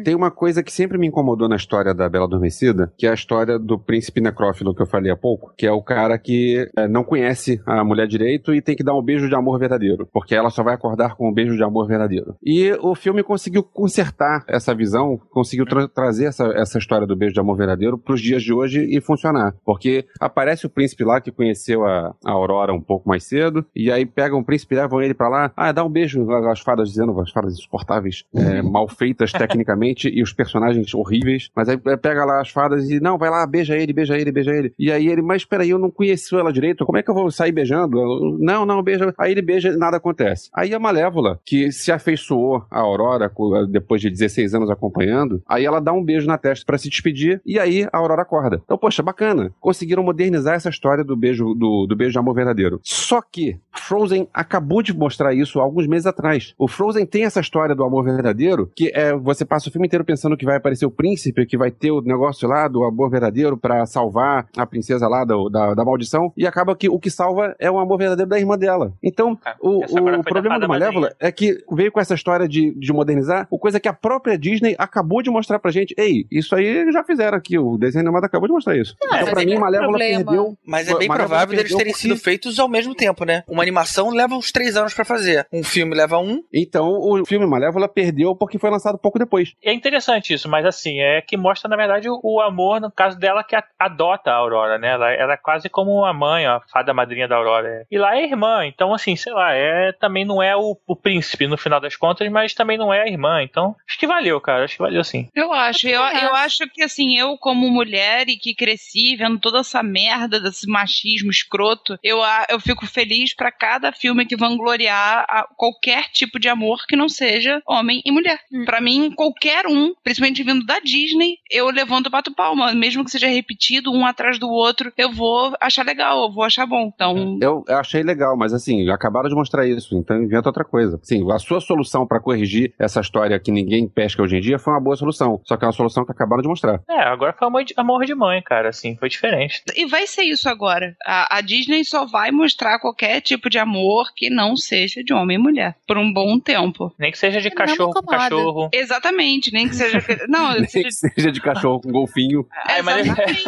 Tem 0.05 0.15
uma 0.15 0.31
coisa 0.31 0.63
que 0.63 0.73
sempre 0.73 0.99
me 0.99 1.07
incomodou 1.07 1.49
na 1.49 1.57
história 1.57 1.95
da 1.95 2.09
Bela 2.09 2.25
Adormecida, 2.27 2.93
que 2.97 3.07
é 3.07 3.11
a 3.11 3.15
história 3.15 3.59
do 3.59 3.79
príncipe 3.79 4.21
necrófilo 4.21 4.75
que 4.75 4.83
eu 4.83 4.87
falei 4.87 5.11
há 5.11 5.17
pouco, 5.17 5.53
que 5.57 5.67
é 5.67 5.73
o 5.73 5.83
cara 5.83 6.19
que 6.19 6.69
é, 6.77 6.89
não 6.89 7.05
conhece 7.05 7.61
a 7.67 7.85
mulher 7.85 8.07
direito 8.07 8.55
e 8.55 8.63
tem 8.63 8.77
que 8.77 8.85
dar 8.85 8.95
um 8.95 9.03
beijo 9.03 9.29
de 9.29 9.35
amor 9.35 9.59
verdadeiro, 9.59 10.09
porque 10.13 10.35
ela 10.35 10.51
só 10.51 10.63
vai 10.63 10.75
acordar 10.75 11.17
com 11.17 11.29
um 11.29 11.33
beijo 11.33 11.57
de 11.57 11.63
amor 11.63 11.87
verdadeiro. 11.87 12.35
E 12.43 12.73
o 12.81 12.95
filme 12.95 13.23
conseguiu 13.23 13.63
consertar 13.63 14.45
essa 14.49 14.75
visão, 14.75 15.19
conseguiu 15.31 15.67
tra- 15.67 15.89
trazer 15.89 16.27
essa, 16.27 16.47
essa 16.55 16.79
história 16.79 17.07
do 17.07 17.17
beijo 17.17 17.35
de 17.35 17.41
amor 17.41 17.57
verdadeiro 17.57 17.99
para 17.99 18.15
os 18.15 18.21
dias 18.21 18.43
de 18.43 18.53
hoje 18.53 18.85
e 18.85 19.01
funcionar, 19.01 19.55
porque 19.65 20.07
aparece 20.21 20.67
o 20.67 20.71
príncipe 20.71 21.05
lá 21.05 21.21
que 21.21 21.31
conheceu 21.31 21.85
a, 21.85 22.15
a 22.25 22.33
Aurora 22.33 22.73
um 22.73 22.81
pouco 22.81 23.09
mais 23.09 23.25
cedo, 23.25 23.65
e 23.75 23.91
aí 23.91 24.07
pegam 24.07 24.39
o 24.39 24.45
príncipe, 24.45 24.75
levam 24.75 25.01
ele 25.03 25.15
para 25.15 25.29
lá, 25.29 25.53
ah, 25.57 25.73
dá 25.73 25.85
um 25.85 25.91
beijo, 25.91 26.31
as 26.51 26.61
fadas 26.61 26.89
dizendo, 26.89 27.19
as 27.21 27.31
fadas 27.31 27.55
insuportáveis, 27.55 28.25
é, 28.35 28.63
mal 28.63 28.89
feitas 28.89 29.33
tecnicamente, 29.33 29.82
graficamente 29.83 30.09
e 30.09 30.23
os 30.23 30.33
personagens 30.33 30.95
horríveis, 30.95 31.51
mas 31.55 31.69
aí 31.69 31.77
pega 31.77 32.25
lá 32.25 32.41
as 32.41 32.51
fadas 32.51 32.89
e 32.89 33.01
não, 33.01 33.19
vai 33.19 33.31
lá, 33.31 33.47
beija 33.47 33.77
ele, 33.77 33.93
beija 33.93 34.17
ele, 34.17 34.31
beija 34.31 34.53
ele. 34.53 34.73
E 34.79 34.91
aí 34.91 35.09
ele, 35.09 35.23
mas 35.23 35.45
peraí, 35.45 35.71
eu 35.71 35.79
não 35.79 35.91
conheci 35.91 36.35
ela 36.35 36.53
direito, 36.53 36.87
como 36.87 36.99
é 36.99 37.03
que 37.03 37.11
eu 37.11 37.15
vou 37.15 37.31
sair 37.31 37.53
beijando? 37.53 38.39
Não, 38.39 38.65
não, 38.65 38.83
beija. 38.83 39.13
Aí 39.19 39.33
ele 39.33 39.43
beija 39.43 39.71
e 39.71 39.77
nada 39.77 39.97
acontece. 39.97 40.49
Aí 40.55 40.75
a 40.75 40.79
Malévola, 40.79 41.41
que 41.45 41.73
se 41.73 41.91
afeiçoou 41.91 42.65
a 42.71 42.81
Aurora 42.81 43.31
depois 43.69 44.01
de 44.01 44.11
16 44.11 44.55
anos 44.55 44.71
acompanhando, 44.71 45.43
aí 45.49 45.65
ela 45.65 45.81
dá 45.81 45.93
um 45.93 46.05
beijo 46.05 46.27
na 46.27 46.39
testa 46.39 46.65
para 46.65 46.79
se 46.79 46.89
despedir 46.89 47.41
e 47.45 47.59
aí 47.59 47.87
a 47.93 47.99
Aurora 47.99 48.23
acorda. 48.23 48.61
Então, 48.65 48.79
poxa, 48.79 49.03
bacana. 49.03 49.53
Conseguiram 49.61 50.03
modernizar 50.03 50.55
essa 50.55 50.69
história 50.69 51.05
do 51.05 51.17
beijo 51.17 51.55
do, 51.55 51.87
do 51.87 51.97
beijo 51.97 52.13
de 52.13 52.19
amor 52.19 52.35
verdadeiro. 52.35 52.81
Só 52.83 53.21
que 53.21 53.59
Frozen 53.73 54.29
acabou 54.33 54.83
de 54.83 54.97
mostrar 54.97 55.35
isso 55.35 55.61
alguns 55.61 55.87
meses 55.87 56.07
atrás. 56.07 56.55
O 56.59 56.69
Frozen 56.69 57.07
tem 57.07 57.25
essa 57.25 57.41
história 57.41 57.75
do 57.75 57.85
amor 57.85 58.05
verdadeiro, 58.05 58.71
que 58.75 58.93
é 58.95 59.15
você 59.15 59.45
passa 59.45 59.71
filme 59.73 59.87
inteiro 59.87 60.05
pensando 60.05 60.37
que 60.37 60.45
vai 60.45 60.57
aparecer 60.57 60.87
o 60.87 60.91
príncipe, 60.91 61.47
que 61.47 61.57
vai 61.57 61.71
ter 61.71 61.91
o 61.91 62.01
negócio 62.01 62.49
lá 62.49 62.69
do 62.69 62.85
amor 62.85 63.11
verdadeiro 63.11 63.57
para 63.57 63.85
salvar 63.87 64.47
a 64.57 64.67
princesa 64.67 65.09
lá 65.09 65.25
do, 65.25 65.49
da, 65.49 65.75
da 65.75 65.85
maldição, 65.85 66.33
e 66.37 66.47
acaba 66.47 66.77
que 66.77 66.89
o 66.89 66.99
que 66.99 67.11
salva 67.11 67.55
é 67.59 67.71
o 67.71 67.79
amor 67.79 67.99
verdadeiro 67.99 68.29
da 68.29 68.39
irmã 68.39 68.57
dela. 68.59 68.93
Então, 69.03 69.39
Ah, 69.45 69.57
o, 69.61 69.81
o 69.85 70.25
problema 70.25 70.59
do 70.59 70.69
Malévola 70.69 71.13
é 71.19 71.31
que 71.33 71.59
veio 71.73 71.91
com 71.91 72.01
essa 72.01 72.15
história 72.15 72.47
de, 72.49 72.75
de 72.79 72.93
modernizar, 72.93 73.47
o 73.51 73.59
coisa 73.59 73.81
que 73.81 73.89
a 73.89 73.93
própria 73.93 74.39
Disney 74.39 74.75
acabou 74.79 75.23
de 75.23 75.31
mostrar 75.31 75.59
pra 75.59 75.71
gente. 75.71 75.95
Ei, 75.99 76.27
isso 76.31 76.55
aí 76.55 76.91
já 76.93 77.03
fizeram 77.05 77.37
aqui, 77.37 77.59
o 77.59 77.77
desenho 77.79 78.05
animado 78.05 78.25
acabou 78.25 78.49
de 78.49 78.55
mostrar 78.55 78.77
isso. 78.77 78.97
então, 79.03 79.25
pra 79.31 79.43
é 79.43 79.47
mim, 79.47 79.59
Malévola 79.59 79.91
problema. 79.91 80.25
perdeu. 80.25 80.57
Mas 80.67 80.89
é 80.89 80.97
bem 80.97 81.09
Malévola 81.09 81.29
provável 81.29 81.57
deles 81.57 81.63
perdeu 81.63 81.79
terem 81.79 81.95
sido 81.95 82.17
feitos 82.17 82.59
ao 82.59 82.69
mesmo 82.69 82.95
tempo, 82.95 83.25
né? 83.25 83.43
Uma 83.49 83.63
animação 83.63 84.11
leva 84.11 84.35
uns 84.35 84.51
três 84.53 84.77
anos 84.77 84.95
pra 84.95 85.05
fazer. 85.05 85.47
Um 85.53 85.63
filme 85.63 85.95
leva 85.95 86.19
um. 86.19 86.43
Então, 86.53 86.89
o 86.89 87.25
filme 87.25 87.47
Malévola 87.47 87.89
perdeu 87.89 88.35
porque 88.37 88.59
foi 88.59 88.71
lançado 88.71 88.99
pouco 88.99 89.19
depois. 89.19 89.55
É 89.63 89.73
interessante 89.73 90.33
isso, 90.35 90.49
mas 90.49 90.65
assim, 90.67 91.01
é 91.01 91.21
que 91.21 91.37
mostra, 91.37 91.69
na 91.69 91.77
verdade, 91.77 92.09
o, 92.09 92.19
o 92.23 92.41
amor, 92.41 92.81
no 92.81 92.91
caso 92.91 93.19
dela, 93.19 93.45
que 93.45 93.55
a- 93.55 93.65
adota 93.79 94.31
a 94.31 94.35
Aurora, 94.37 94.79
né? 94.79 94.89
Ela, 94.91 95.13
ela 95.13 95.33
é 95.35 95.37
quase 95.37 95.69
como 95.69 96.05
a 96.05 96.13
mãe, 96.13 96.47
a 96.47 96.61
fada 96.73 96.93
madrinha 96.93 97.29
da 97.29 97.37
Aurora. 97.37 97.87
E 97.91 97.99
lá 97.99 98.17
é 98.17 98.25
irmã, 98.25 98.67
então, 98.67 98.93
assim, 98.95 99.15
sei 99.17 99.33
lá, 99.33 99.53
é, 99.55 99.93
também 99.93 100.25
não 100.25 100.43
é 100.43 100.57
o, 100.57 100.77
o 100.87 100.97
príncipe 100.97 101.47
no 101.47 101.57
final 101.57 101.81
das 101.81 101.97
contas, 101.97 102.29
mas 102.31 102.55
também 102.55 102.77
não 102.77 102.93
é 102.93 103.03
a 103.03 103.07
irmã. 103.09 103.43
Então, 103.43 103.77
acho 103.89 103.99
que 103.99 104.07
valeu, 104.07 104.41
cara, 104.41 104.65
acho 104.65 104.75
que 104.77 104.83
valeu 104.83 105.05
sim. 105.05 105.29
Eu 105.35 105.53
acho, 105.53 105.87
eu, 105.87 105.95
eu 106.01 106.03
acho. 106.35 106.63
acho 106.63 106.73
que 106.73 106.83
assim, 106.83 107.17
eu 107.17 107.37
como 107.39 107.71
mulher 107.71 108.29
e 108.29 108.37
que 108.37 108.55
cresci 108.55 109.17
vendo 109.17 109.39
toda 109.39 109.61
essa 109.61 109.83
merda 109.83 110.41
desse 110.41 110.67
machismo 110.69 111.31
escroto, 111.31 111.99
eu, 112.03 112.23
a- 112.23 112.47
eu 112.51 112.59
fico 112.61 112.87
feliz 112.87 113.35
pra 113.35 113.53
cada 113.53 113.93
filme 113.93 114.27
que 114.27 114.37
vangloriar 114.37 115.25
a- 115.29 115.47
qualquer 115.57 116.05
tipo 116.13 116.39
de 116.39 116.49
amor 116.49 116.85
que 116.89 116.97
não 116.97 117.09
seja 117.09 117.63
homem 117.67 118.03
e 118.05 118.11
mulher. 118.11 118.39
Hum. 118.53 118.65
Pra 118.65 118.81
mim, 118.81 119.11
qualquer 119.15 119.52
um, 119.67 119.93
principalmente 120.03 120.43
vindo 120.43 120.65
da 120.65 120.79
Disney, 120.81 121.37
eu 121.51 121.67
levanto 121.71 122.07
e 122.07 122.11
bato 122.11 122.35
palma, 122.35 122.73
mesmo 122.75 123.05
que 123.05 123.11
seja 123.11 123.27
repetido 123.29 123.93
um 123.93 124.05
atrás 124.07 124.39
do 124.39 124.49
outro, 124.49 124.93
eu 124.97 125.13
vou 125.13 125.55
achar 125.61 125.85
legal, 125.85 126.25
eu 126.25 126.33
vou 126.33 126.45
achar 126.45 126.67
bom. 126.67 126.91
Então, 126.95 127.39
Eu, 127.41 127.65
eu 127.69 127.79
achei 127.79 128.03
legal, 128.03 128.37
mas 128.37 128.53
assim, 128.53 128.89
acabaram 128.91 129.29
de 129.29 129.35
mostrar 129.35 129.67
isso, 129.67 129.97
então 129.97 130.23
inventa 130.23 130.49
outra 130.49 130.65
coisa. 130.65 130.99
Sim, 131.03 131.31
a 131.31 131.39
sua 131.39 131.61
solução 131.61 132.07
pra 132.07 132.21
corrigir 132.21 132.75
essa 132.79 133.01
história 133.01 133.39
que 133.39 133.51
ninguém 133.51 133.89
pesca 133.89 134.23
hoje 134.23 134.37
em 134.37 134.41
dia 134.41 134.59
foi 134.59 134.73
uma 134.73 134.81
boa 134.81 134.97
solução. 134.97 135.41
Só 135.45 135.57
que 135.57 135.65
é 135.65 135.67
uma 135.67 135.73
solução 135.73 136.05
que 136.05 136.13
acabaram 136.13 136.43
de 136.43 136.49
mostrar. 136.49 136.81
É, 136.89 137.03
agora 137.03 137.35
foi 137.39 137.49
amor 137.49 137.65
de, 137.65 137.75
amor 137.77 138.05
de 138.05 138.15
mãe, 138.15 138.43
cara, 138.43 138.69
assim, 138.69 138.97
foi 138.97 139.09
diferente. 139.09 139.63
E 139.77 139.87
vai 139.87 140.07
ser 140.07 140.23
isso 140.23 140.49
agora. 140.49 140.95
A, 141.05 141.39
a 141.39 141.41
Disney 141.41 141.85
só 141.85 142.05
vai 142.07 142.31
mostrar 142.31 142.79
qualquer 142.79 143.21
tipo 143.21 143.49
de 143.51 143.59
amor 143.59 144.07
que 144.15 144.31
não 144.31 144.57
seja 144.57 145.03
de 145.03 145.13
homem 145.13 145.37
e 145.37 145.41
mulher. 145.41 145.77
Por 145.87 145.99
um 145.99 146.13
bom 146.13 146.39
tempo. 146.39 146.93
Nem 146.99 147.11
que 147.11 147.19
seja 147.19 147.41
de 147.41 147.51
cachorro 147.51 147.93
com 147.93 148.03
cachorro. 148.03 148.69
Exatamente, 148.73 149.42
nem 149.51 149.69
que 149.69 149.75
seja. 149.75 150.05
Não, 150.29 150.53
Nem 150.61 150.67
que 150.67 150.93
seja 150.93 151.33
de 151.33 151.41
cachorro 151.41 151.81
com 151.81 151.91
golfinho. 151.91 152.47
Mas- 152.85 153.07
exatamente. 153.07 153.43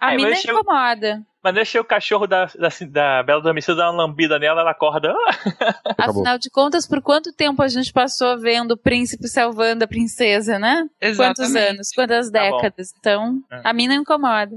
A 0.00 0.14
mina 0.14 0.30
incomoda. 0.32 1.22
Mas 1.42 1.54
deixa 1.54 1.80
o 1.80 1.84
cachorro 1.84 2.26
da, 2.26 2.46
da, 2.46 2.68
da 2.88 3.22
Bela 3.22 3.40
Adormecida 3.40 3.76
dar 3.76 3.90
uma 3.90 4.04
lambida 4.04 4.38
nela, 4.38 4.62
ela 4.62 4.70
acorda. 4.70 5.12
Acabou. 5.84 6.22
Afinal 6.22 6.38
de 6.38 6.50
contas, 6.50 6.88
por 6.88 7.00
quanto 7.02 7.32
tempo 7.32 7.62
a 7.62 7.68
gente 7.68 7.92
passou 7.92 8.38
vendo 8.38 8.72
o 8.72 8.76
príncipe 8.76 9.28
salvando 9.28 9.84
a 9.84 9.88
princesa, 9.88 10.58
né? 10.58 10.88
Quantos 11.00 11.44
Exatamente. 11.44 11.58
anos? 11.74 11.88
Quantas 11.94 12.30
Tá 12.30 12.40
décadas? 12.42 12.92
Então, 12.98 13.40
É. 13.50 13.60
a 13.62 13.72
mina 13.72 13.94
incomoda. 13.94 14.56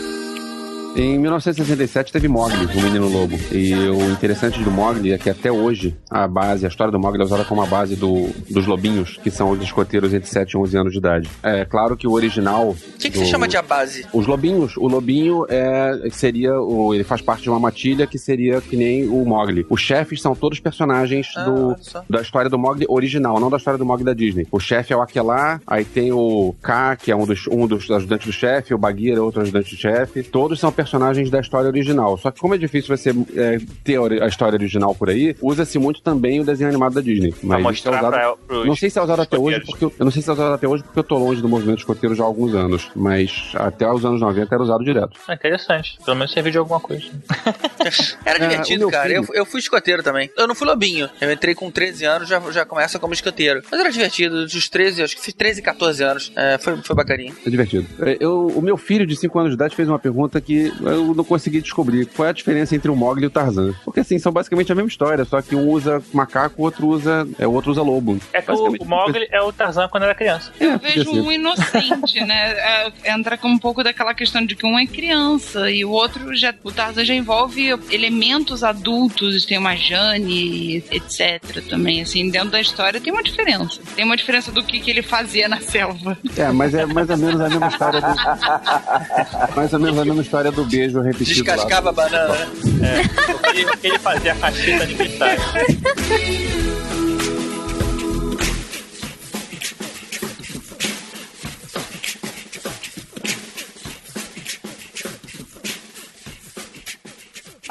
Em 0.93 1.17
1967 1.17 2.11
teve 2.11 2.27
Mogli, 2.27 2.65
o 2.65 2.81
Menino 2.81 3.07
Lobo. 3.07 3.39
E 3.49 3.73
o 3.73 4.11
interessante 4.11 4.61
do 4.61 4.69
Mogli 4.69 5.13
é 5.13 5.17
que 5.17 5.29
até 5.29 5.49
hoje 5.49 5.95
a 6.09 6.27
base, 6.27 6.65
a 6.65 6.67
história 6.69 6.91
do 6.91 6.99
Mogli 6.99 7.21
é 7.21 7.23
usada 7.23 7.45
como 7.45 7.61
a 7.61 7.65
base 7.65 7.95
do, 7.95 8.27
dos 8.49 8.65
lobinhos, 8.67 9.17
que 9.23 9.31
são 9.31 9.51
os 9.51 9.61
escoteiros 9.63 10.13
entre 10.13 10.29
7 10.29 10.51
e 10.51 10.57
11 10.57 10.77
anos 10.77 10.91
de 10.91 10.97
idade. 10.99 11.29
É 11.41 11.63
claro 11.63 11.95
que 11.95 12.05
o 12.05 12.11
original. 12.11 12.71
O 12.71 12.75
que, 12.99 13.09
que 13.09 13.17
do- 13.19 13.23
se 13.23 13.31
chama 13.31 13.47
de 13.47 13.55
a 13.55 13.61
base? 13.61 14.05
Os 14.11 14.27
lobinhos, 14.27 14.75
o 14.75 14.85
lobinho 14.87 15.45
é 15.47 16.09
seria 16.11 16.59
o, 16.59 16.93
ele 16.93 17.05
faz 17.05 17.21
parte 17.21 17.43
de 17.43 17.49
uma 17.49 17.59
matilha 17.59 18.05
que 18.05 18.19
seria 18.19 18.59
que 18.59 18.75
nem 18.75 19.07
o 19.07 19.23
Mogli. 19.23 19.65
Os 19.69 19.79
chefes 19.79 20.21
são 20.21 20.35
todos 20.35 20.59
personagens 20.59 21.27
Ah, 21.37 21.43
do 21.45 21.75
da 22.09 22.21
história 22.21 22.49
do 22.49 22.59
Mogli 22.59 22.85
original, 22.89 23.39
não 23.39 23.49
da 23.49 23.55
história 23.57 23.77
do 23.77 23.85
Mogli 23.85 24.03
da 24.03 24.13
Disney. 24.13 24.45
O 24.51 24.59
chefe 24.59 24.91
é 24.91 24.97
o 24.97 25.01
Aquelar, 25.01 25.61
aí 25.65 25.85
tem 25.85 26.11
o 26.11 26.53
K, 26.61 26.97
que 26.97 27.11
é 27.11 27.15
um 27.15 27.25
dos, 27.25 27.47
um 27.47 27.65
dos 27.65 27.89
ajudantes 27.89 28.27
do 28.27 28.33
chefe, 28.33 28.73
o 28.73 28.77
Bagheera 28.77 29.19
é 29.19 29.21
outro 29.21 29.41
ajudante 29.41 29.73
do 29.73 29.79
chefe. 29.79 30.21
Todos 30.21 30.59
são 30.59 30.69
personagens 30.81 31.29
da 31.29 31.39
história 31.39 31.67
original. 31.69 32.17
Só 32.17 32.31
que 32.31 32.39
como 32.39 32.55
é 32.55 32.57
difícil 32.57 32.95
você 32.95 33.11
é, 33.35 33.59
ter 33.83 33.99
a 34.21 34.27
história 34.27 34.55
original 34.55 34.95
por 34.95 35.09
aí, 35.09 35.35
usa-se 35.41 35.77
muito 35.77 36.01
também 36.01 36.39
o 36.39 36.43
desenho 36.43 36.69
animado 36.69 36.93
da 36.93 37.01
Disney. 37.01 37.31
pra 37.31 37.39
Mas 37.43 37.59
é 37.59 37.63
mostrar 37.63 37.91
usado 37.99 38.11
pra, 38.11 38.35
pros 38.47 38.65
não 38.65 38.75
sei 38.75 38.89
se 38.89 38.97
é 38.99 39.01
usado 39.03 39.21
até 39.21 39.37
hoje, 39.37 39.61
porque 39.65 39.85
eu, 39.85 39.93
não 39.99 40.11
sei 40.11 40.21
se 40.21 40.29
é 40.29 40.33
usado 40.33 40.53
até 40.53 40.67
hoje 40.67 40.83
porque 40.83 40.97
eu 40.99 41.03
tô 41.03 41.17
longe 41.17 41.41
do 41.41 41.47
movimento 41.47 41.79
escoteiro 41.79 42.15
já 42.15 42.23
há 42.23 42.25
alguns 42.25 42.53
anos, 42.55 42.89
mas 42.95 43.51
até 43.55 43.89
os 43.91 44.03
anos 44.03 44.19
90 44.21 44.53
era 44.53 44.63
usado 44.63 44.83
direto. 44.83 45.19
Ah, 45.27 45.33
interessante. 45.33 45.97
Pelo 46.03 46.17
menos 46.17 46.31
serviu 46.31 46.51
de 46.51 46.57
alguma 46.57 46.79
coisa. 46.79 47.05
Era 48.25 48.43
É, 48.43 48.47
divertido, 48.47 48.79
meu 48.79 48.89
cara. 48.91 49.11
Eu, 49.11 49.25
eu 49.33 49.45
fui 49.45 49.59
escoteiro 49.59 50.03
também. 50.03 50.29
Eu 50.37 50.47
não 50.47 50.55
fui 50.55 50.67
lobinho. 50.67 51.09
Eu 51.19 51.31
entrei 51.31 51.53
com 51.55 51.69
13 51.69 52.05
anos, 52.05 52.29
já, 52.29 52.39
já 52.51 52.65
começa 52.65 52.99
como 52.99 53.13
escoteiro. 53.13 53.61
Mas 53.69 53.79
era 53.79 53.91
divertido. 53.91 54.45
Dos 54.45 54.69
13, 54.69 55.03
acho 55.03 55.15
que 55.15 55.21
fiz 55.21 55.33
13 55.33 55.59
e 55.59 55.63
14 55.63 56.03
anos. 56.03 56.31
É, 56.35 56.57
foi, 56.57 56.77
foi 56.77 56.95
bacaninho. 56.95 57.35
É 57.45 57.49
divertido. 57.49 57.85
É, 57.99 58.17
Eu, 58.19 58.47
o 58.47 58.61
meu 58.61 58.77
filho 58.77 59.05
de 59.05 59.15
5 59.15 59.37
anos 59.39 59.51
de 59.51 59.55
idade 59.55 59.75
fez 59.75 59.87
uma 59.87 59.99
pergunta 59.99 60.39
que 60.39 60.70
eu 60.81 61.13
não 61.13 61.23
consegui 61.23 61.61
descobrir. 61.61 62.05
Qual 62.05 62.25
é 62.25 62.29
a 62.29 62.33
diferença 62.33 62.75
entre 62.75 62.89
o 62.89 62.95
Mogli 62.95 63.23
e 63.23 63.27
o 63.27 63.29
Tarzan? 63.29 63.73
Porque 63.83 63.99
assim, 63.99 64.17
são 64.19 64.31
basicamente 64.31 64.71
a 64.71 64.75
mesma 64.75 64.89
história, 64.89 65.25
só 65.25 65.41
que 65.41 65.55
um 65.55 65.67
usa 65.69 66.01
macaco, 66.13 66.61
o 66.61 66.65
outro 66.65 66.87
usa, 66.87 67.27
é, 67.37 67.47
o 67.47 67.51
outro 67.51 67.71
usa 67.71 67.81
lobo. 67.81 68.19
É 68.33 68.41
que 68.41 68.51
o, 68.51 68.85
Mogli 68.85 69.27
é 69.31 69.41
o 69.41 69.51
Tarzan 69.51 69.87
quando 69.87 70.03
era 70.03 70.15
criança. 70.15 70.51
É, 70.59 70.65
Eu 70.65 70.79
vejo 70.79 71.05
podia 71.05 71.13
ser. 71.13 71.27
um 71.27 71.31
inocente, 71.31 72.21
né? 72.25 72.51
É, 72.51 73.13
entra 73.13 73.37
com 73.37 73.47
um 73.47 73.57
pouco 73.57 73.83
daquela 73.83 74.13
questão 74.13 74.45
de 74.45 74.55
que 74.55 74.65
um 74.65 74.77
é 74.77 74.85
criança 74.85 75.71
e 75.71 75.83
o 75.85 75.91
outro 75.91 76.35
já. 76.35 76.53
O 76.63 76.71
Tarzan 76.71 77.03
já 77.05 77.13
envolve 77.13 77.69
elementos 77.89 78.63
adultos, 78.63 79.45
tem 79.45 79.57
uma 79.57 79.75
Jane, 79.75 80.83
etc. 80.91 81.41
também. 81.69 82.01
Assim, 82.01 82.29
dentro 82.29 82.49
da 82.49 82.61
história 82.61 82.99
tem 82.99 83.11
uma 83.11 83.23
diferença. 83.23 83.79
Tem 83.95 84.05
uma 84.05 84.17
diferença 84.17 84.51
do 84.51 84.63
que, 84.63 84.79
que 84.79 84.89
ele 84.89 85.01
fazia 85.01 85.47
na 85.47 85.59
selva. 85.59 86.17
É, 86.37 86.51
mas 86.51 86.73
é 86.73 86.85
mais 86.85 87.09
ou 87.09 87.17
menos 87.17 87.41
a 87.41 87.49
mesma 87.49 87.67
história 87.67 88.01
do. 88.01 88.07
mais 89.55 89.73
ou 89.73 89.79
menos 89.79 89.99
a 89.99 90.05
mesma 90.05 90.21
história 90.21 90.51
do 90.51 90.60
beijo 90.65 91.01
repetido. 91.01 91.47
lá. 91.47 91.55
Descascava 91.55 91.89
a 91.89 91.93
banana, 91.93 92.33
né? 92.35 92.47
É. 92.81 93.31
O 93.31 93.77
que 93.77 93.87
ele, 93.87 93.99
fazia 93.99 94.33
a 94.33 94.35
cacheta, 94.35 94.85
ninguém 94.85 95.17
sabe. 95.17 95.41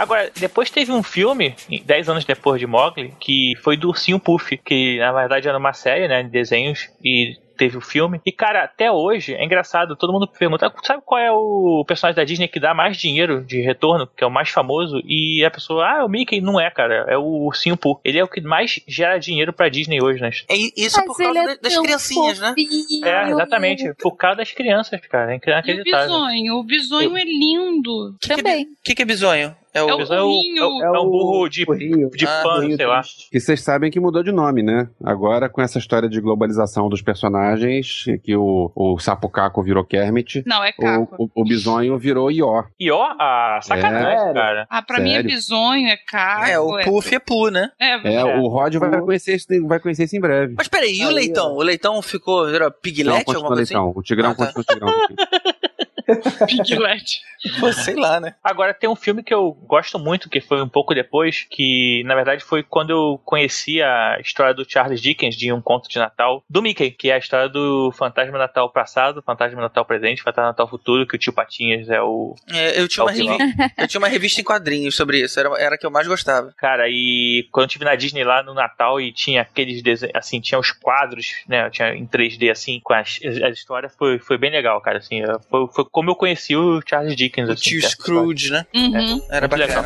Agora, 0.00 0.32
depois 0.34 0.70
teve 0.70 0.90
um 0.90 1.02
filme, 1.02 1.54
10 1.84 2.08
anos 2.08 2.24
depois 2.24 2.58
de 2.58 2.66
Mogli, 2.66 3.12
que 3.20 3.52
foi 3.62 3.76
do 3.76 3.88
Ursinho 3.88 4.18
Puff, 4.18 4.56
que 4.56 4.98
na 4.98 5.12
verdade 5.12 5.46
era 5.46 5.58
uma 5.58 5.74
série, 5.74 6.08
né, 6.08 6.22
de 6.22 6.30
desenhos, 6.30 6.88
e 7.04 7.36
teve 7.60 7.76
o 7.76 7.80
filme. 7.82 8.18
E, 8.24 8.32
cara, 8.32 8.64
até 8.64 8.90
hoje 8.90 9.34
é 9.34 9.44
engraçado, 9.44 9.94
todo 9.94 10.14
mundo 10.14 10.26
pergunta, 10.26 10.72
sabe 10.82 11.02
qual 11.04 11.20
é 11.20 11.30
o 11.30 11.84
personagem 11.86 12.16
da 12.16 12.24
Disney 12.24 12.48
que 12.48 12.58
dá 12.58 12.72
mais 12.72 12.96
dinheiro 12.96 13.44
de 13.44 13.60
retorno, 13.60 14.06
que 14.06 14.24
é 14.24 14.26
o 14.26 14.30
mais 14.30 14.48
famoso? 14.48 15.02
E 15.04 15.44
a 15.44 15.50
pessoa, 15.50 15.84
ah, 15.84 15.98
é 16.00 16.02
o 16.02 16.08
Mickey. 16.08 16.40
Não 16.40 16.58
é, 16.58 16.70
cara, 16.70 17.04
é 17.06 17.18
o 17.18 17.44
Ursinho 17.44 17.76
Pooh. 17.76 18.00
Ele 18.02 18.18
é 18.18 18.24
o 18.24 18.28
que 18.28 18.40
mais 18.40 18.80
gera 18.88 19.18
dinheiro 19.18 19.52
pra 19.52 19.68
Disney 19.68 20.02
hoje, 20.02 20.22
né? 20.22 20.30
É 20.48 20.56
isso 20.56 20.96
Mas 20.96 21.04
por 21.06 21.18
causa 21.18 21.38
é 21.38 21.46
da- 21.48 21.54
das 21.60 21.78
criancinhas, 21.78 22.40
né? 22.40 22.48
fofinho. 22.48 23.04
É, 23.06 23.30
exatamente. 23.30 23.94
Por 24.00 24.16
causa 24.16 24.38
das 24.38 24.52
crianças, 24.52 24.98
cara. 25.02 25.34
É 25.34 25.38
E 25.66 25.80
o 25.80 25.84
bisonho? 25.84 26.54
O 26.56 26.64
bisonho 26.64 27.16
é 27.16 27.24
lindo. 27.24 28.16
Também. 28.26 28.64
O 28.64 28.68
que, 28.82 28.94
que 28.94 29.02
é 29.02 29.04
bisonho? 29.04 29.54
É 29.72 29.82
o. 29.82 29.88
É 29.90 29.94
o 29.94 30.01
é, 30.01 30.20
o, 30.22 30.26
burrinho. 30.26 30.62
é, 30.62 30.90
o- 30.90 30.94
é 30.97 31.01
um 31.01 31.09
burro 31.10 31.48
de, 31.48 31.64
burrinho. 31.64 32.10
de 32.10 32.26
Ah, 32.26 32.40
pano, 32.42 32.55
burrinho 32.56 32.76
sei 32.76 32.86
lá. 32.86 33.01
triste. 33.01 33.30
Que 33.30 33.38
vocês 33.40 33.60
sabem 33.62 33.90
que 33.90 34.01
mudou 34.01 34.22
de 34.22 34.32
nome, 34.32 34.62
né? 34.62 34.88
Agora, 35.05 35.48
com 35.48 35.60
essa 35.62 35.78
história 35.78 36.09
de 36.09 36.20
globalização 36.20 36.88
dos 36.88 37.02
personagens, 37.02 38.05
que 38.24 38.34
o, 38.36 38.72
o 38.74 38.98
Sapo 38.98 39.28
Caco 39.28 39.62
virou 39.62 39.84
Kermit, 39.84 40.42
Não, 40.47 40.62
é 40.64 40.72
caco. 40.72 41.14
o, 41.18 41.24
o, 41.24 41.30
o 41.42 41.44
Bisonho 41.44 41.98
virou 41.98 42.30
Ió. 42.30 42.64
E 42.78 42.90
ó, 42.90 43.14
a 43.18 43.60
sacanagem, 43.62 44.30
É. 44.30 44.32
cara. 44.34 44.66
Ah, 44.68 44.82
pra 44.82 44.98
mim 45.01 45.10
é 45.10 45.14
Sério? 45.22 45.30
bisonho, 45.30 45.86
é 45.88 45.97
caco. 45.97 46.44
É, 46.47 46.59
o 46.59 46.82
Puff 46.84 47.14
é 47.14 47.18
Pooh, 47.18 47.51
né? 47.51 47.70
É, 47.78 47.90
É, 48.09 48.14
É. 48.14 48.24
o 48.38 48.48
Rod 48.48 48.74
vai 48.76 49.01
conhecer, 49.01 49.36
isso, 49.36 49.47
vai 49.66 49.78
conhecer 49.78 50.05
isso 50.05 50.16
em 50.16 50.20
breve. 50.20 50.55
Mas 50.56 50.68
peraí, 50.68 50.97
e 50.98 51.05
o 51.05 51.09
Aí, 51.09 51.14
leitão? 51.14 51.52
O 51.55 51.62
leitão 51.62 52.01
ficou, 52.02 52.47
virou 52.47 52.68
Não, 52.68 52.74
piglet, 52.82 53.24
continua 53.24 53.36
alguma 53.36 53.48
coisa 53.56 53.62
assim? 53.62 53.74
leitão. 53.74 53.92
O 53.94 54.02
Tigrão 54.02 54.30
Ah, 54.30 54.34
tá. 54.34 54.52
continua 54.52 54.64
Tigrão. 54.64 54.90
Piglet. 56.46 57.22
Pô, 57.58 57.72
sei 57.72 57.94
lá, 57.94 58.20
né? 58.20 58.34
Agora 58.44 58.74
tem 58.74 58.88
um 58.88 58.96
filme 58.96 59.22
que 59.22 59.32
eu 59.32 59.52
gosto 59.66 59.98
muito, 59.98 60.28
que 60.28 60.40
foi 60.40 60.60
um 60.62 60.68
pouco 60.68 60.94
depois, 60.94 61.46
que 61.48 62.02
na 62.04 62.14
verdade 62.14 62.44
foi 62.44 62.62
quando 62.62 62.90
eu 62.90 63.20
conheci 63.24 63.80
a 63.80 64.18
história 64.20 64.52
do 64.52 64.70
Charles 64.70 65.00
Dickens 65.00 65.34
de 65.34 65.50
Um 65.50 65.60
Conto 65.60 65.88
de 65.88 65.98
Natal, 65.98 66.44
do 66.48 66.60
Mickey, 66.60 66.90
que 66.90 67.10
é 67.10 67.14
a 67.14 67.18
história 67.18 67.48
do 67.48 67.90
Fantasma 67.92 68.36
Natal 68.36 68.70
passado, 68.70 69.22
Fantasma 69.22 69.60
Natal 69.60 69.84
presente, 69.86 70.22
Fantasma 70.22 70.48
Natal 70.48 70.68
futuro, 70.68 71.06
que 71.06 71.16
o 71.16 71.18
tio 71.18 71.32
Patinhas 71.32 71.88
é 71.88 72.02
o. 72.02 72.34
É, 72.52 72.78
eu, 72.78 72.86
tinha 72.86 73.04
uma 73.04 73.10
É 73.10 73.14
o 73.14 73.16
vilão. 73.16 73.38
revi... 73.38 73.72
eu 73.78 73.88
tinha 73.88 73.98
uma 73.98 74.08
revista 74.08 74.40
em 74.40 74.44
quadrinhos 74.44 74.94
sobre 74.94 75.22
isso, 75.22 75.40
era, 75.40 75.48
era 75.58 75.74
a 75.76 75.78
que 75.78 75.86
eu 75.86 75.90
mais 75.90 76.06
gostava. 76.06 76.52
Cara, 76.58 76.88
e 76.90 77.48
quando 77.50 77.64
eu 77.64 77.68
estive 77.68 77.84
na 77.86 77.94
Disney 77.94 78.24
lá 78.24 78.42
no 78.42 78.52
Natal 78.52 79.00
e 79.00 79.12
tinha 79.12 79.42
aqueles 79.42 79.82
desenhos, 79.82 80.14
assim, 80.14 80.40
tinha 80.40 80.58
os 80.58 80.70
quadros, 80.72 81.42
né? 81.48 81.70
Tinha 81.70 81.94
em 81.94 82.06
3D 82.06 82.50
assim, 82.50 82.80
com 82.82 82.92
as, 82.92 83.18
as 83.42 83.56
histórias, 83.56 83.94
foi, 83.96 84.18
foi 84.18 84.36
bem 84.36 84.50
legal, 84.50 84.78
cara. 84.82 84.98
Assim, 84.98 85.22
foi, 85.48 85.66
foi 85.72 85.84
como 86.01 86.12
eu 86.12 86.14
conheci 86.14 86.56
o 86.56 86.81
Charles 86.86 87.14
Dickens. 87.14 87.47
O 87.47 87.52
assim, 87.52 87.62
tio 87.62 87.85
é 87.85 87.89
Scrooge, 87.90 88.51
né? 88.51 88.64
Uhum. 88.74 89.20
Era 89.28 89.47
Muito 89.47 89.60
legal. 89.60 89.85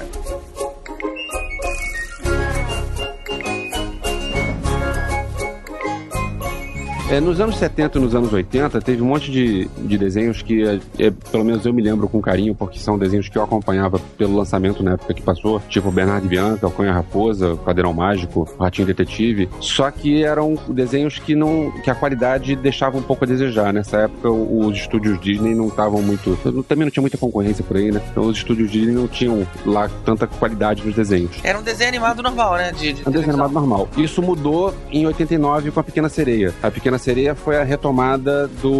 É, 7.10 7.20
nos 7.20 7.38
anos 7.38 7.56
70 7.56 7.98
e 7.98 8.00
nos 8.00 8.14
anos 8.14 8.32
80, 8.32 8.80
teve 8.80 9.02
um 9.02 9.06
monte 9.06 9.30
de, 9.30 9.66
de 9.66 9.98
desenhos 9.98 10.40
que, 10.40 10.66
é, 10.66 10.80
é, 10.98 11.10
pelo 11.10 11.44
menos 11.44 11.64
eu 11.66 11.72
me 11.72 11.82
lembro 11.82 12.08
com 12.08 12.20
carinho, 12.20 12.54
porque 12.54 12.78
são 12.78 12.98
desenhos 12.98 13.28
que 13.28 13.36
eu 13.36 13.42
acompanhava 13.42 14.00
pelo 14.16 14.36
lançamento 14.36 14.82
na 14.82 14.92
época 14.92 15.12
que 15.12 15.22
passou, 15.22 15.60
tipo 15.68 15.90
Bernardo 15.90 16.24
e 16.24 16.28
Bianca, 16.28 16.66
o 16.66 16.70
Cunha 16.70 16.92
Raposa, 16.92 17.52
o 17.52 17.58
Cadeirão 17.58 17.92
Mágico, 17.92 18.48
o 18.58 18.62
Ratinho 18.62 18.86
Detetive, 18.86 19.50
só 19.60 19.90
que 19.90 20.24
eram 20.24 20.58
desenhos 20.68 21.18
que 21.18 21.34
não 21.34 21.70
que 21.82 21.90
a 21.90 21.94
qualidade 21.94 22.56
deixava 22.56 22.96
um 22.96 23.02
pouco 23.02 23.24
a 23.24 23.28
desejar. 23.28 23.72
Nessa 23.72 23.98
época, 23.98 24.30
os 24.30 24.74
estúdios 24.76 25.20
Disney 25.20 25.54
não 25.54 25.68
estavam 25.68 26.00
muito... 26.00 26.38
Também 26.66 26.86
não 26.86 26.90
tinha 26.90 27.02
muita 27.02 27.18
concorrência 27.18 27.62
por 27.62 27.76
aí, 27.76 27.92
né? 27.92 28.00
Então 28.10 28.24
os 28.24 28.38
estúdios 28.38 28.70
Disney 28.70 28.94
não 28.94 29.06
tinham 29.06 29.46
lá 29.66 29.90
tanta 30.04 30.26
qualidade 30.26 30.84
nos 30.84 30.94
desenhos. 30.94 31.36
Era 31.42 31.58
um 31.58 31.62
desenho 31.62 31.88
animado 31.88 32.22
normal, 32.22 32.54
né? 32.56 32.72
De, 32.72 32.94
de 32.94 33.08
um 33.08 33.12
desenho 33.12 33.32
animado 33.32 33.52
normal. 33.52 33.88
Isso 33.96 34.22
mudou 34.22 34.74
em 34.90 35.06
89 35.06 35.70
com 35.70 35.80
a 35.80 35.84
Pequena 35.84 36.08
Sereia. 36.08 36.54
A 36.62 36.70
Pequena 36.70 36.93
Sereia 36.98 37.34
foi 37.34 37.56
a 37.56 37.62
retomada 37.64 38.46
do. 38.48 38.72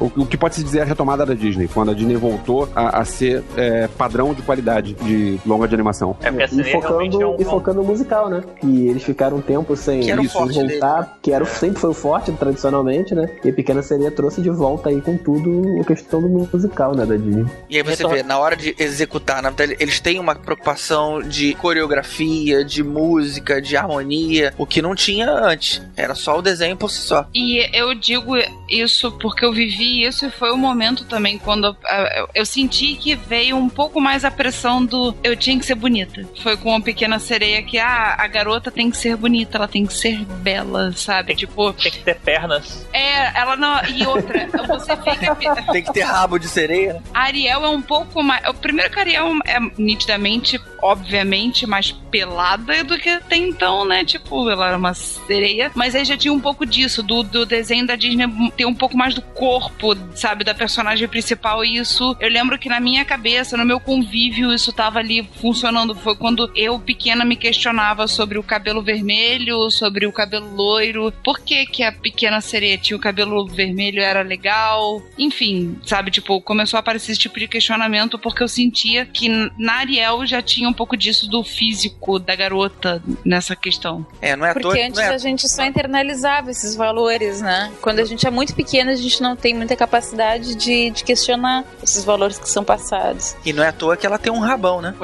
O, 0.00 0.12
o 0.16 0.26
que 0.26 0.36
pode 0.36 0.54
se 0.54 0.62
dizer 0.64 0.80
a 0.80 0.84
retomada 0.84 1.24
da 1.26 1.34
Disney, 1.34 1.68
quando 1.68 1.90
a 1.90 1.94
Disney 1.94 2.16
voltou 2.16 2.68
a, 2.74 3.00
a 3.00 3.04
ser 3.04 3.42
é, 3.56 3.86
padrão 3.88 4.34
de 4.34 4.42
qualidade 4.42 4.94
de 4.94 5.38
longa 5.46 5.66
de 5.68 5.74
animação. 5.74 6.16
É 6.22 6.30
porque 6.30 6.42
a 6.42 6.46
E 6.46 6.48
sereia 6.48 6.78
realmente 6.80 7.12
focando, 7.12 7.22
é 7.22 7.26
um. 7.26 7.36
e 7.40 7.44
focando 7.44 7.82
no 7.82 7.84
musical, 7.88 8.28
né? 8.28 8.42
Que 8.60 8.86
eles 8.88 9.02
ficaram 9.02 9.36
um 9.38 9.40
tempo 9.40 9.76
sem 9.76 10.00
Que 10.00 10.12
isso, 10.22 10.32
forte 10.32 10.54
voltar, 10.54 11.18
que 11.22 11.32
era, 11.32 11.44
o- 11.44 11.46
sempre 11.46 11.80
foi 11.80 11.90
o 11.90 11.94
forte 11.94 12.32
tradicionalmente, 12.32 13.14
né? 13.14 13.28
E 13.44 13.50
a 13.50 13.52
Pequena 13.52 13.82
Sereia 13.82 14.10
trouxe 14.10 14.40
de 14.40 14.50
volta 14.50 14.88
aí 14.88 15.00
com 15.00 15.16
tudo 15.16 15.80
a 15.80 15.84
questão 15.84 16.20
do 16.20 16.28
musical, 16.28 16.94
né, 16.96 17.04
da 17.06 17.16
Disney. 17.16 17.44
E 17.68 17.76
aí 17.76 17.82
você 17.82 17.90
Retorno. 18.02 18.16
vê, 18.16 18.22
na 18.22 18.38
hora 18.38 18.56
de 18.56 18.74
executar, 18.78 19.42
na 19.42 19.50
verdade, 19.50 19.76
eles 19.80 20.00
têm 20.00 20.18
uma 20.18 20.34
preocupação 20.34 21.20
de 21.22 21.54
coreografia, 21.54 22.64
de 22.64 22.82
música, 22.82 23.60
de 23.60 23.76
harmonia, 23.76 24.52
o 24.58 24.66
que 24.66 24.80
não 24.82 24.94
tinha 24.94 25.30
antes. 25.30 25.82
Era 25.96 26.14
só 26.14 26.38
o 26.38 26.42
desenho 26.42 26.76
por 26.76 26.90
si 26.90 27.00
só. 27.00 27.26
E 27.34 27.55
eu 27.72 27.94
digo 27.94 28.32
isso 28.68 29.10
porque 29.12 29.44
eu 29.44 29.52
vivi 29.52 30.02
isso 30.04 30.26
e 30.26 30.30
foi 30.30 30.50
o 30.50 30.56
momento 30.56 31.04
também 31.04 31.38
quando 31.38 31.76
ah, 31.84 32.12
eu, 32.16 32.28
eu 32.34 32.46
senti 32.46 32.94
que 32.96 33.14
veio 33.14 33.56
um 33.56 33.68
pouco 33.68 34.00
mais 34.00 34.24
a 34.24 34.30
pressão 34.30 34.84
do 34.84 35.14
eu 35.22 35.36
tinha 35.36 35.58
que 35.58 35.64
ser 35.66 35.74
bonita. 35.74 36.26
Foi 36.42 36.56
com 36.56 36.74
a 36.74 36.80
pequena 36.80 37.18
sereia 37.18 37.62
que 37.62 37.78
ah, 37.78 38.16
a 38.18 38.26
garota 38.26 38.70
tem 38.70 38.90
que 38.90 38.96
ser 38.96 39.16
bonita, 39.16 39.56
ela 39.58 39.68
tem 39.68 39.86
que 39.86 39.94
ser 39.94 40.24
bela, 40.42 40.92
sabe? 40.92 41.34
Tipo, 41.34 41.72
Tem 41.72 41.92
que 41.92 41.98
ter 42.00 42.16
pernas. 42.16 42.86
é, 42.92 43.38
ela 43.38 43.56
não. 43.56 43.84
E 43.84 44.06
outra, 44.06 44.48
você 44.66 44.96
vê 44.96 45.16
que 45.16 45.26
a, 45.26 45.34
pe- 45.34 45.72
Tem 45.72 45.82
que 45.82 45.92
ter 45.92 46.02
rabo 46.02 46.38
de 46.38 46.48
sereia, 46.48 47.02
a 47.14 47.20
Ariel 47.22 47.64
é 47.64 47.68
um 47.68 47.82
pouco 47.82 48.22
mais. 48.22 48.46
O 48.48 48.54
primeiro 48.54 48.90
que 48.90 48.98
a 48.98 49.02
Ariel 49.02 49.32
é 49.44 49.58
nitidamente, 49.78 50.60
obviamente, 50.82 51.66
mais 51.66 51.92
pelada 51.92 52.82
do 52.84 52.98
que 52.98 53.08
até 53.08 53.36
então, 53.36 53.84
né? 53.84 54.04
Tipo, 54.04 54.48
ela 54.50 54.68
era 54.68 54.76
uma 54.76 54.94
sereia. 54.94 55.70
Mas 55.74 55.94
aí 55.94 56.04
já 56.04 56.16
tinha 56.16 56.32
um 56.32 56.40
pouco 56.40 56.66
disso, 56.66 57.02
do, 57.02 57.22
do 57.22 57.45
desenho 57.46 57.86
da 57.86 57.96
Disney 57.96 58.26
ter 58.56 58.66
um 58.66 58.74
pouco 58.74 58.96
mais 58.96 59.14
do 59.14 59.22
corpo, 59.22 59.96
sabe, 60.14 60.44
da 60.44 60.54
personagem 60.54 61.08
principal. 61.08 61.64
E 61.64 61.76
isso, 61.76 62.16
eu 62.20 62.28
lembro 62.28 62.58
que 62.58 62.68
na 62.68 62.80
minha 62.80 63.04
cabeça, 63.04 63.56
no 63.56 63.64
meu 63.64 63.80
convívio, 63.80 64.52
isso 64.52 64.72
tava 64.72 64.98
ali 64.98 65.28
funcionando. 65.40 65.94
Foi 65.94 66.16
quando 66.16 66.50
eu, 66.54 66.78
pequena, 66.78 67.24
me 67.24 67.36
questionava 67.36 68.06
sobre 68.06 68.38
o 68.38 68.42
cabelo 68.42 68.82
vermelho, 68.82 69.70
sobre 69.70 70.06
o 70.06 70.12
cabelo 70.12 70.54
loiro. 70.54 71.12
Por 71.24 71.40
que, 71.40 71.66
que 71.66 71.82
a 71.82 71.92
pequena 71.92 72.40
sereia 72.40 72.78
tinha 72.78 72.96
o 72.96 73.00
cabelo 73.00 73.46
vermelho 73.46 74.00
era 74.00 74.22
legal? 74.22 75.02
Enfim, 75.18 75.78
sabe, 75.84 76.10
tipo, 76.10 76.40
começou 76.40 76.76
a 76.76 76.80
aparecer 76.80 77.12
esse 77.12 77.20
tipo 77.20 77.38
de 77.38 77.48
questionamento 77.48 78.18
porque 78.18 78.42
eu 78.42 78.48
sentia 78.48 79.06
que 79.06 79.28
na 79.58 79.74
Ariel 79.74 80.26
já 80.26 80.42
tinha 80.42 80.68
um 80.68 80.72
pouco 80.72 80.96
disso 80.96 81.28
do 81.28 81.42
físico 81.42 82.18
da 82.18 82.34
garota 82.34 83.02
nessa 83.24 83.54
questão. 83.54 84.06
É, 84.20 84.36
não 84.36 84.46
é 84.46 84.50
à 84.50 84.54
toa. 84.54 84.62
Porque 84.62 84.80
antes 84.80 85.00
não 85.00 85.06
é 85.06 85.14
a 85.14 85.18
gente 85.18 85.48
só 85.48 85.64
internalizava 85.64 86.50
esses 86.50 86.74
valores, 86.74 87.35
né? 87.40 87.72
Quando 87.80 88.00
a 88.00 88.04
gente 88.04 88.26
é 88.26 88.30
muito 88.30 88.54
pequena, 88.54 88.92
a 88.92 88.96
gente 88.96 89.20
não 89.22 89.34
tem 89.36 89.54
muita 89.54 89.76
capacidade 89.76 90.54
de, 90.54 90.90
de 90.90 91.04
questionar 91.04 91.64
esses 91.82 92.04
valores 92.04 92.38
que 92.38 92.48
são 92.48 92.62
passados. 92.64 93.36
E 93.44 93.52
não 93.52 93.62
é 93.62 93.68
à 93.68 93.72
toa 93.72 93.96
que 93.96 94.06
ela 94.06 94.18
tem 94.18 94.32
um 94.32 94.38
rabão, 94.40 94.80
né? 94.80 94.94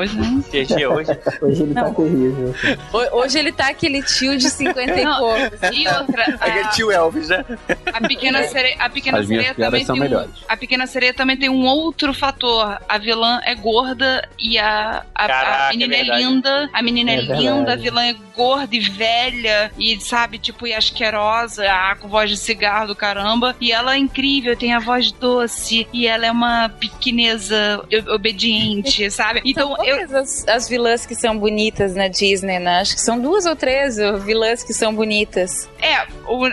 É. 0.52 0.62
GG 0.64 0.86
hoje. 0.86 1.10
Hoje 1.42 1.62
ele 1.62 1.74
tá 1.74 1.82
Não. 1.82 1.94
terrível. 1.94 2.54
Ho- 2.92 3.16
Hoje 3.20 3.38
ele 3.38 3.52
tá 3.52 3.68
aquele 3.68 4.02
tio 4.02 4.36
de 4.36 4.48
50 4.50 5.00
e 5.00 5.04
poucos. 5.04 5.60
E 5.72 5.88
outra, 5.88 6.22
Aquele 6.40 6.60
a, 6.60 6.68
tio 6.68 6.90
Elvis, 6.90 7.28
né? 7.28 7.44
a 7.92 8.00
pequena 8.06 8.42
sereia, 8.44 8.76
a 8.78 8.88
pequena 8.90 9.18
As 9.18 9.26
sereia 9.26 9.54
também 9.54 9.84
são 9.84 9.94
tem 9.94 10.02
um, 10.02 10.08
melhores. 10.08 10.30
a 10.48 10.56
pequena 10.56 10.86
sereia 10.86 11.14
também 11.14 11.36
tem 11.36 11.48
um 11.48 11.64
outro 11.64 12.12
fator. 12.14 12.78
A 12.88 12.98
vilã 12.98 13.40
é 13.44 13.54
gorda 13.54 14.28
e 14.38 14.58
a, 14.58 15.04
a, 15.14 15.26
Caraca, 15.26 15.64
a 15.66 15.70
menina 15.70 15.94
é 15.96 16.00
é, 16.00 16.18
linda. 16.18 16.70
A 16.72 16.82
menina 16.82 17.10
é, 17.10 17.14
É 17.16 17.20
linda, 17.20 17.72
a 17.72 17.76
vilã 17.76 18.04
é 18.04 18.14
gorda 18.36 18.74
e 18.74 18.80
velha 18.80 19.70
e 19.78 19.98
sabe, 20.00 20.38
tipo, 20.38 20.66
e 20.66 20.74
asquerosa, 20.74 21.64
ah, 21.70 21.96
com 21.98 22.08
voz 22.08 22.21
de 22.30 22.36
cigarro 22.36 22.88
do 22.88 22.96
caramba. 22.96 23.54
E 23.60 23.72
ela 23.72 23.94
é 23.94 23.98
incrível, 23.98 24.56
tem 24.56 24.72
a 24.72 24.78
voz 24.78 25.10
doce 25.12 25.86
e 25.92 26.06
ela 26.06 26.26
é 26.26 26.30
uma 26.30 26.68
pequeneza 26.68 27.82
obediente, 28.08 29.08
sabe? 29.10 29.42
Então 29.44 29.74
São 29.76 29.84
eu 29.84 30.18
as, 30.18 30.46
as 30.48 30.68
vilãs 30.68 31.04
que 31.06 31.14
são 31.14 31.36
bonitas 31.38 31.94
na 31.94 32.08
Disney, 32.08 32.58
né? 32.58 32.80
Acho 32.80 32.94
que 32.94 33.00
são 33.00 33.18
duas 33.20 33.46
ou 33.46 33.56
três 33.56 33.96
vilãs 34.24 34.62
que 34.62 34.72
são 34.72 34.94
bonitas. 34.94 35.68
É, 35.80 35.96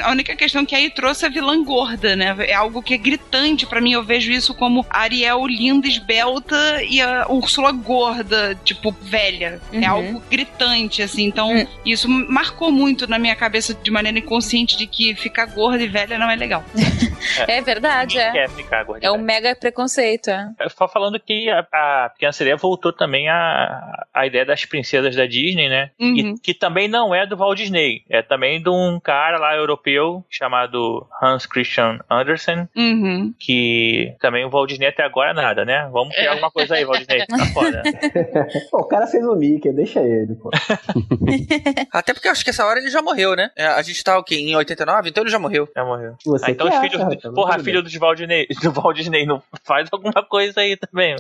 a 0.03 0.11
única 0.11 0.35
questão 0.35 0.65
que 0.65 0.75
aí 0.75 0.89
trouxe 0.89 1.25
a 1.25 1.29
vilã 1.29 1.63
gorda, 1.63 2.15
né? 2.15 2.35
É 2.39 2.53
algo 2.53 2.81
que 2.81 2.93
é 2.93 2.97
gritante 2.97 3.65
pra 3.65 3.81
mim. 3.81 3.93
Eu 3.93 4.03
vejo 4.03 4.31
isso 4.31 4.53
como 4.53 4.85
Ariel 4.89 5.45
linda, 5.45 5.87
esbelta 5.87 6.83
e 6.83 7.01
a 7.01 7.27
Úrsula 7.29 7.71
gorda, 7.71 8.57
tipo, 8.63 8.91
velha. 9.01 9.61
Uhum. 9.71 9.81
É 9.81 9.85
algo 9.85 10.23
gritante, 10.29 11.01
assim. 11.01 11.23
Então, 11.25 11.49
Hum. 11.49 11.65
isso 11.85 12.07
marcou 12.09 12.71
muito 12.71 13.07
na 13.07 13.17
minha 13.17 13.35
cabeça 13.35 13.73
de 13.73 13.89
maneira 13.91 14.19
inconsciente 14.19 14.77
de 14.77 14.85
que 14.85 15.15
ficar 15.15 15.45
gorda 15.59 15.83
e 15.83 15.89
velha 15.89 16.17
não 16.17 16.31
é 16.31 16.37
legal. 16.37 16.63
É 17.47 17.61
verdade, 17.61 18.17
Ninguém 18.17 18.29
é. 18.29 18.47
quer 18.47 18.49
ficar 18.49 18.83
gordinha. 18.83 19.09
É 19.09 19.11
um 19.11 19.17
mega 19.17 19.55
preconceito, 19.55 20.29
é. 20.29 20.49
Só 20.69 20.87
falando 20.87 21.19
que 21.19 21.49
a, 21.49 21.65
a 21.71 22.09
Pequena 22.09 22.31
Sereia 22.31 22.55
voltou 22.57 22.91
também 22.93 23.29
a, 23.29 24.05
a 24.13 24.25
ideia 24.25 24.45
das 24.45 24.65
princesas 24.65 25.15
da 25.15 25.25
Disney, 25.25 25.69
né? 25.69 25.91
Uhum. 25.99 26.35
Que, 26.35 26.41
que 26.41 26.53
também 26.53 26.87
não 26.87 27.13
é 27.13 27.25
do 27.25 27.37
Walt 27.37 27.57
Disney. 27.57 28.03
É 28.09 28.21
também 28.21 28.61
de 28.61 28.69
um 28.69 28.99
cara 28.99 29.37
lá 29.37 29.55
europeu 29.55 30.23
chamado 30.29 31.05
Hans 31.21 31.45
Christian 31.45 31.99
Andersen. 32.09 32.67
Uhum. 32.75 33.33
Que 33.39 34.13
também 34.19 34.45
o 34.45 34.49
Walt 34.49 34.69
Disney 34.69 34.87
até 34.87 35.03
agora 35.03 35.33
nada, 35.33 35.65
né? 35.65 35.89
Vamos 35.91 36.15
criar 36.15 36.31
alguma 36.31 36.51
coisa 36.51 36.75
aí, 36.75 36.85
Walt 36.85 36.99
Disney. 36.99 37.25
Tá 37.25 37.45
foda. 37.53 37.83
Pô, 38.71 38.79
o 38.79 38.87
cara 38.87 39.07
fez 39.07 39.23
o 39.25 39.35
Mickey, 39.35 39.71
deixa 39.71 39.99
ele, 40.01 40.35
pô. 40.35 40.49
Até 41.91 42.13
porque 42.13 42.27
eu 42.27 42.31
acho 42.31 42.43
que 42.43 42.49
essa 42.49 42.65
hora 42.65 42.79
ele 42.79 42.89
já 42.89 43.01
morreu, 43.01 43.35
né? 43.35 43.49
É, 43.55 43.65
A 43.67 43.81
gente 43.81 44.03
tá 44.03 44.17
o 44.17 44.23
quê? 44.23 44.35
Em 44.35 44.55
89? 44.55 45.09
Então 45.09 45.23
ele 45.23 45.31
já 45.31 45.39
morreu. 45.39 45.67
Já 45.75 45.83
morreu. 45.83 46.15
Você 46.25 46.45
Ah, 46.45 46.51
então 46.51 46.67
os 46.67 46.73
acha, 46.73 46.81
filhos. 46.81 47.08
Rapaz, 47.15 47.23
mas 47.23 47.33
porra, 47.33 47.53
tudo 47.53 47.63
filho 47.63 47.83
dos 47.83 47.95
Walt 47.95 48.17
Disney, 48.17 48.47
do 48.61 48.71
Walt 48.71 48.95
Disney 48.97 49.25
não 49.25 49.41
faz 49.63 49.89
alguma 49.91 50.23
coisa 50.23 50.61
aí 50.61 50.77
também. 50.77 51.15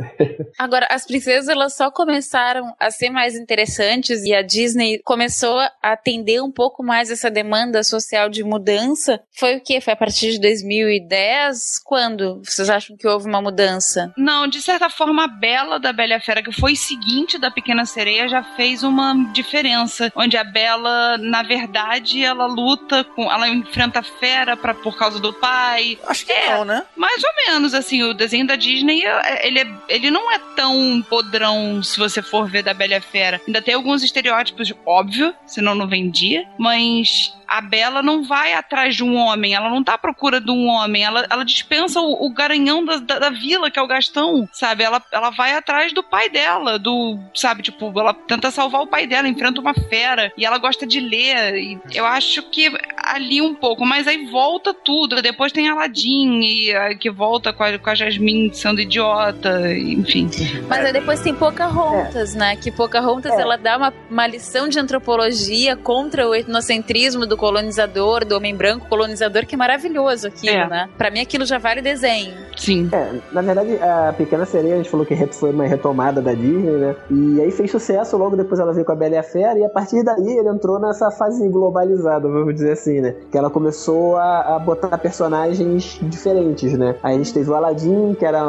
Agora, 0.58 0.86
as 0.90 1.06
princesas 1.06 1.48
elas 1.48 1.74
só 1.74 1.90
começaram 1.90 2.74
a 2.78 2.90
ser 2.90 3.10
mais 3.10 3.34
interessantes 3.34 4.24
e 4.24 4.34
a 4.34 4.42
Disney 4.42 5.00
começou 5.04 5.58
a 5.58 5.70
atender 5.82 6.42
um 6.42 6.50
pouco 6.50 6.82
mais 6.82 7.10
essa 7.10 7.30
demanda 7.30 7.82
social 7.82 8.28
de 8.28 8.44
mudança. 8.44 9.20
Foi 9.32 9.56
o 9.56 9.60
quê? 9.60 9.80
Foi 9.80 9.92
a 9.92 9.96
partir 9.96 10.32
de 10.32 10.40
2010? 10.40 11.80
Quando 11.84 12.40
vocês 12.44 12.70
acham 12.70 12.96
que 12.96 13.06
houve 13.06 13.28
uma 13.28 13.42
mudança? 13.42 14.12
Não, 14.16 14.46
de 14.46 14.60
certa 14.60 14.88
forma, 14.88 15.24
a 15.24 15.28
Bela 15.28 15.78
da 15.78 15.92
Bela 15.92 16.12
e 16.12 16.14
a 16.14 16.20
Fera, 16.20 16.42
que 16.42 16.52
foi 16.52 16.76
seguinte 16.76 17.38
da 17.38 17.50
Pequena 17.50 17.84
Sereia, 17.84 18.28
já 18.28 18.42
fez 18.42 18.82
uma 18.82 19.14
diferença. 19.32 20.12
Onde 20.14 20.36
a 20.36 20.44
Bela, 20.44 21.18
na 21.18 21.42
verdade, 21.42 22.22
ela 22.22 22.46
luta 22.46 23.04
com. 23.04 23.30
Ela 23.30 23.48
enfrenta 23.48 24.00
a 24.00 24.02
fera 24.02 24.56
pra, 24.56 24.74
por 24.74 24.96
causa 24.96 25.20
do 25.24 25.32
pai. 25.32 25.98
Acho 26.06 26.24
que 26.26 26.32
É. 26.32 26.54
não, 26.56 26.64
né? 26.64 26.82
Mais 26.96 27.22
ou 27.22 27.30
menos, 27.52 27.74
assim, 27.74 28.02
o 28.02 28.14
desenho 28.14 28.46
da 28.46 28.56
Disney, 28.56 29.04
é- 29.04 29.46
ele, 29.46 29.60
é- 29.60 29.68
ele 29.88 30.10
não 30.10 30.30
é 30.32 30.38
tão 30.56 31.04
podrão 31.08 31.82
se 31.82 31.98
você 31.98 32.22
for 32.22 32.48
ver 32.48 32.62
da 32.62 32.74
Bela 32.74 33.00
Fera. 33.00 33.40
Ainda 33.46 33.62
tem 33.62 33.74
alguns 33.74 34.02
estereótipos, 34.02 34.72
óbvio, 34.86 35.34
senão 35.46 35.74
não 35.74 35.86
vendia, 35.88 36.44
mas 36.58 37.32
a 37.46 37.60
Bela 37.60 38.02
não 38.02 38.24
vai 38.24 38.52
atrás 38.54 38.96
de 38.96 39.04
um 39.04 39.16
homem, 39.16 39.54
ela 39.54 39.68
não 39.68 39.84
tá 39.84 39.94
à 39.94 39.98
procura 39.98 40.40
de 40.40 40.50
um 40.50 40.66
homem, 40.66 41.04
ela, 41.04 41.26
ela 41.30 41.44
dispensa 41.44 42.00
o, 42.00 42.26
o 42.26 42.30
garanhão 42.32 42.84
da, 42.84 42.96
da, 42.96 43.18
da 43.18 43.30
vila, 43.30 43.70
que 43.70 43.78
é 43.78 43.82
o 43.82 43.86
Gastão, 43.86 44.48
sabe? 44.52 44.82
Ela, 44.82 45.02
ela 45.12 45.30
vai 45.30 45.52
atrás 45.52 45.92
do 45.92 46.02
pai 46.02 46.28
dela, 46.28 46.78
do, 46.78 47.18
sabe, 47.34 47.62
tipo, 47.62 47.92
ela 47.98 48.12
tenta 48.14 48.50
salvar 48.50 48.80
o 48.82 48.86
pai 48.86 49.06
dela, 49.06 49.28
enfrenta 49.28 49.60
uma 49.60 49.74
fera, 49.74 50.32
e 50.36 50.44
ela 50.44 50.58
gosta 50.58 50.86
de 50.86 51.00
ler, 51.00 51.54
e 51.56 51.78
eu 51.92 52.04
acho 52.06 52.42
que 52.50 52.72
ali 52.96 53.40
um 53.42 53.54
pouco, 53.54 53.84
mas 53.84 54.08
aí 54.08 54.24
volta 54.26 54.72
tudo, 54.74 55.13
depois 55.22 55.52
tem 55.52 55.68
Aladdin, 55.68 56.40
e, 56.40 56.74
ah, 56.74 56.94
que 56.94 57.10
volta 57.10 57.52
com 57.52 57.62
a, 57.62 57.78
com 57.78 57.90
a 57.90 57.94
Jasmine 57.94 58.50
sendo 58.54 58.80
idiota, 58.80 59.72
enfim. 59.76 60.28
Mas 60.68 60.84
aí 60.84 60.92
depois 60.92 61.20
tem 61.20 61.34
Pocahontas, 61.34 62.34
né? 62.34 62.56
Que 62.56 62.70
Pocahontas 62.70 63.32
É. 63.32 63.40
ela 63.40 63.56
dá 63.56 63.76
uma, 63.76 63.92
uma 64.10 64.26
lição 64.26 64.68
de 64.68 64.78
antropologia 64.78 65.76
contra 65.76 66.28
o 66.28 66.34
etnocentrismo 66.34 67.26
do 67.26 67.36
colonizador, 67.36 68.24
do 68.24 68.36
homem 68.36 68.54
branco 68.54 68.86
colonizador, 68.88 69.46
que 69.46 69.54
é 69.54 69.58
maravilhoso 69.58 70.28
aquilo, 70.28 70.56
É. 70.56 70.68
né? 70.68 70.88
Pra 70.96 71.10
mim 71.10 71.20
aquilo 71.20 71.44
já 71.44 71.58
vale 71.58 71.80
desenho. 71.82 72.34
Sim. 72.56 72.88
É, 72.92 73.12
na 73.32 73.42
verdade, 73.42 73.76
a 73.82 74.12
Pequena 74.16 74.44
Sereia, 74.46 74.74
a 74.74 74.76
gente 74.78 74.90
falou 74.90 75.04
que 75.06 75.14
foi 75.32 75.50
uma 75.50 75.66
retomada 75.66 76.20
da 76.22 76.32
Disney, 76.32 76.72
né? 76.78 76.96
E 77.10 77.40
aí 77.40 77.50
fez 77.50 77.70
sucesso, 77.70 78.16
logo 78.16 78.36
depois 78.36 78.60
ela 78.60 78.72
veio 78.72 78.84
com 78.86 78.92
a 78.92 78.96
Bela 78.96 79.14
e 79.14 79.18
a 79.18 79.22
Fera, 79.22 79.58
e 79.58 79.64
a 79.64 79.68
partir 79.68 80.02
daí 80.02 80.38
ele 80.38 80.48
entrou 80.48 80.78
nessa 80.78 81.10
fase 81.10 81.48
globalizada, 81.48 82.28
vamos 82.28 82.54
dizer 82.54 82.72
assim, 82.72 83.00
né? 83.00 83.14
Que 83.30 83.38
ela 83.38 83.50
começou 83.50 84.16
a, 84.16 84.56
a 84.56 84.58
botar 84.58 84.96
personagens 85.04 85.98
diferentes, 86.02 86.72
né? 86.76 86.96
Aí 87.02 87.14
a 87.14 87.18
gente 87.18 87.32
teve 87.32 87.48
o 87.50 87.54
Aladdin, 87.54 88.14
que 88.18 88.24
era 88.24 88.42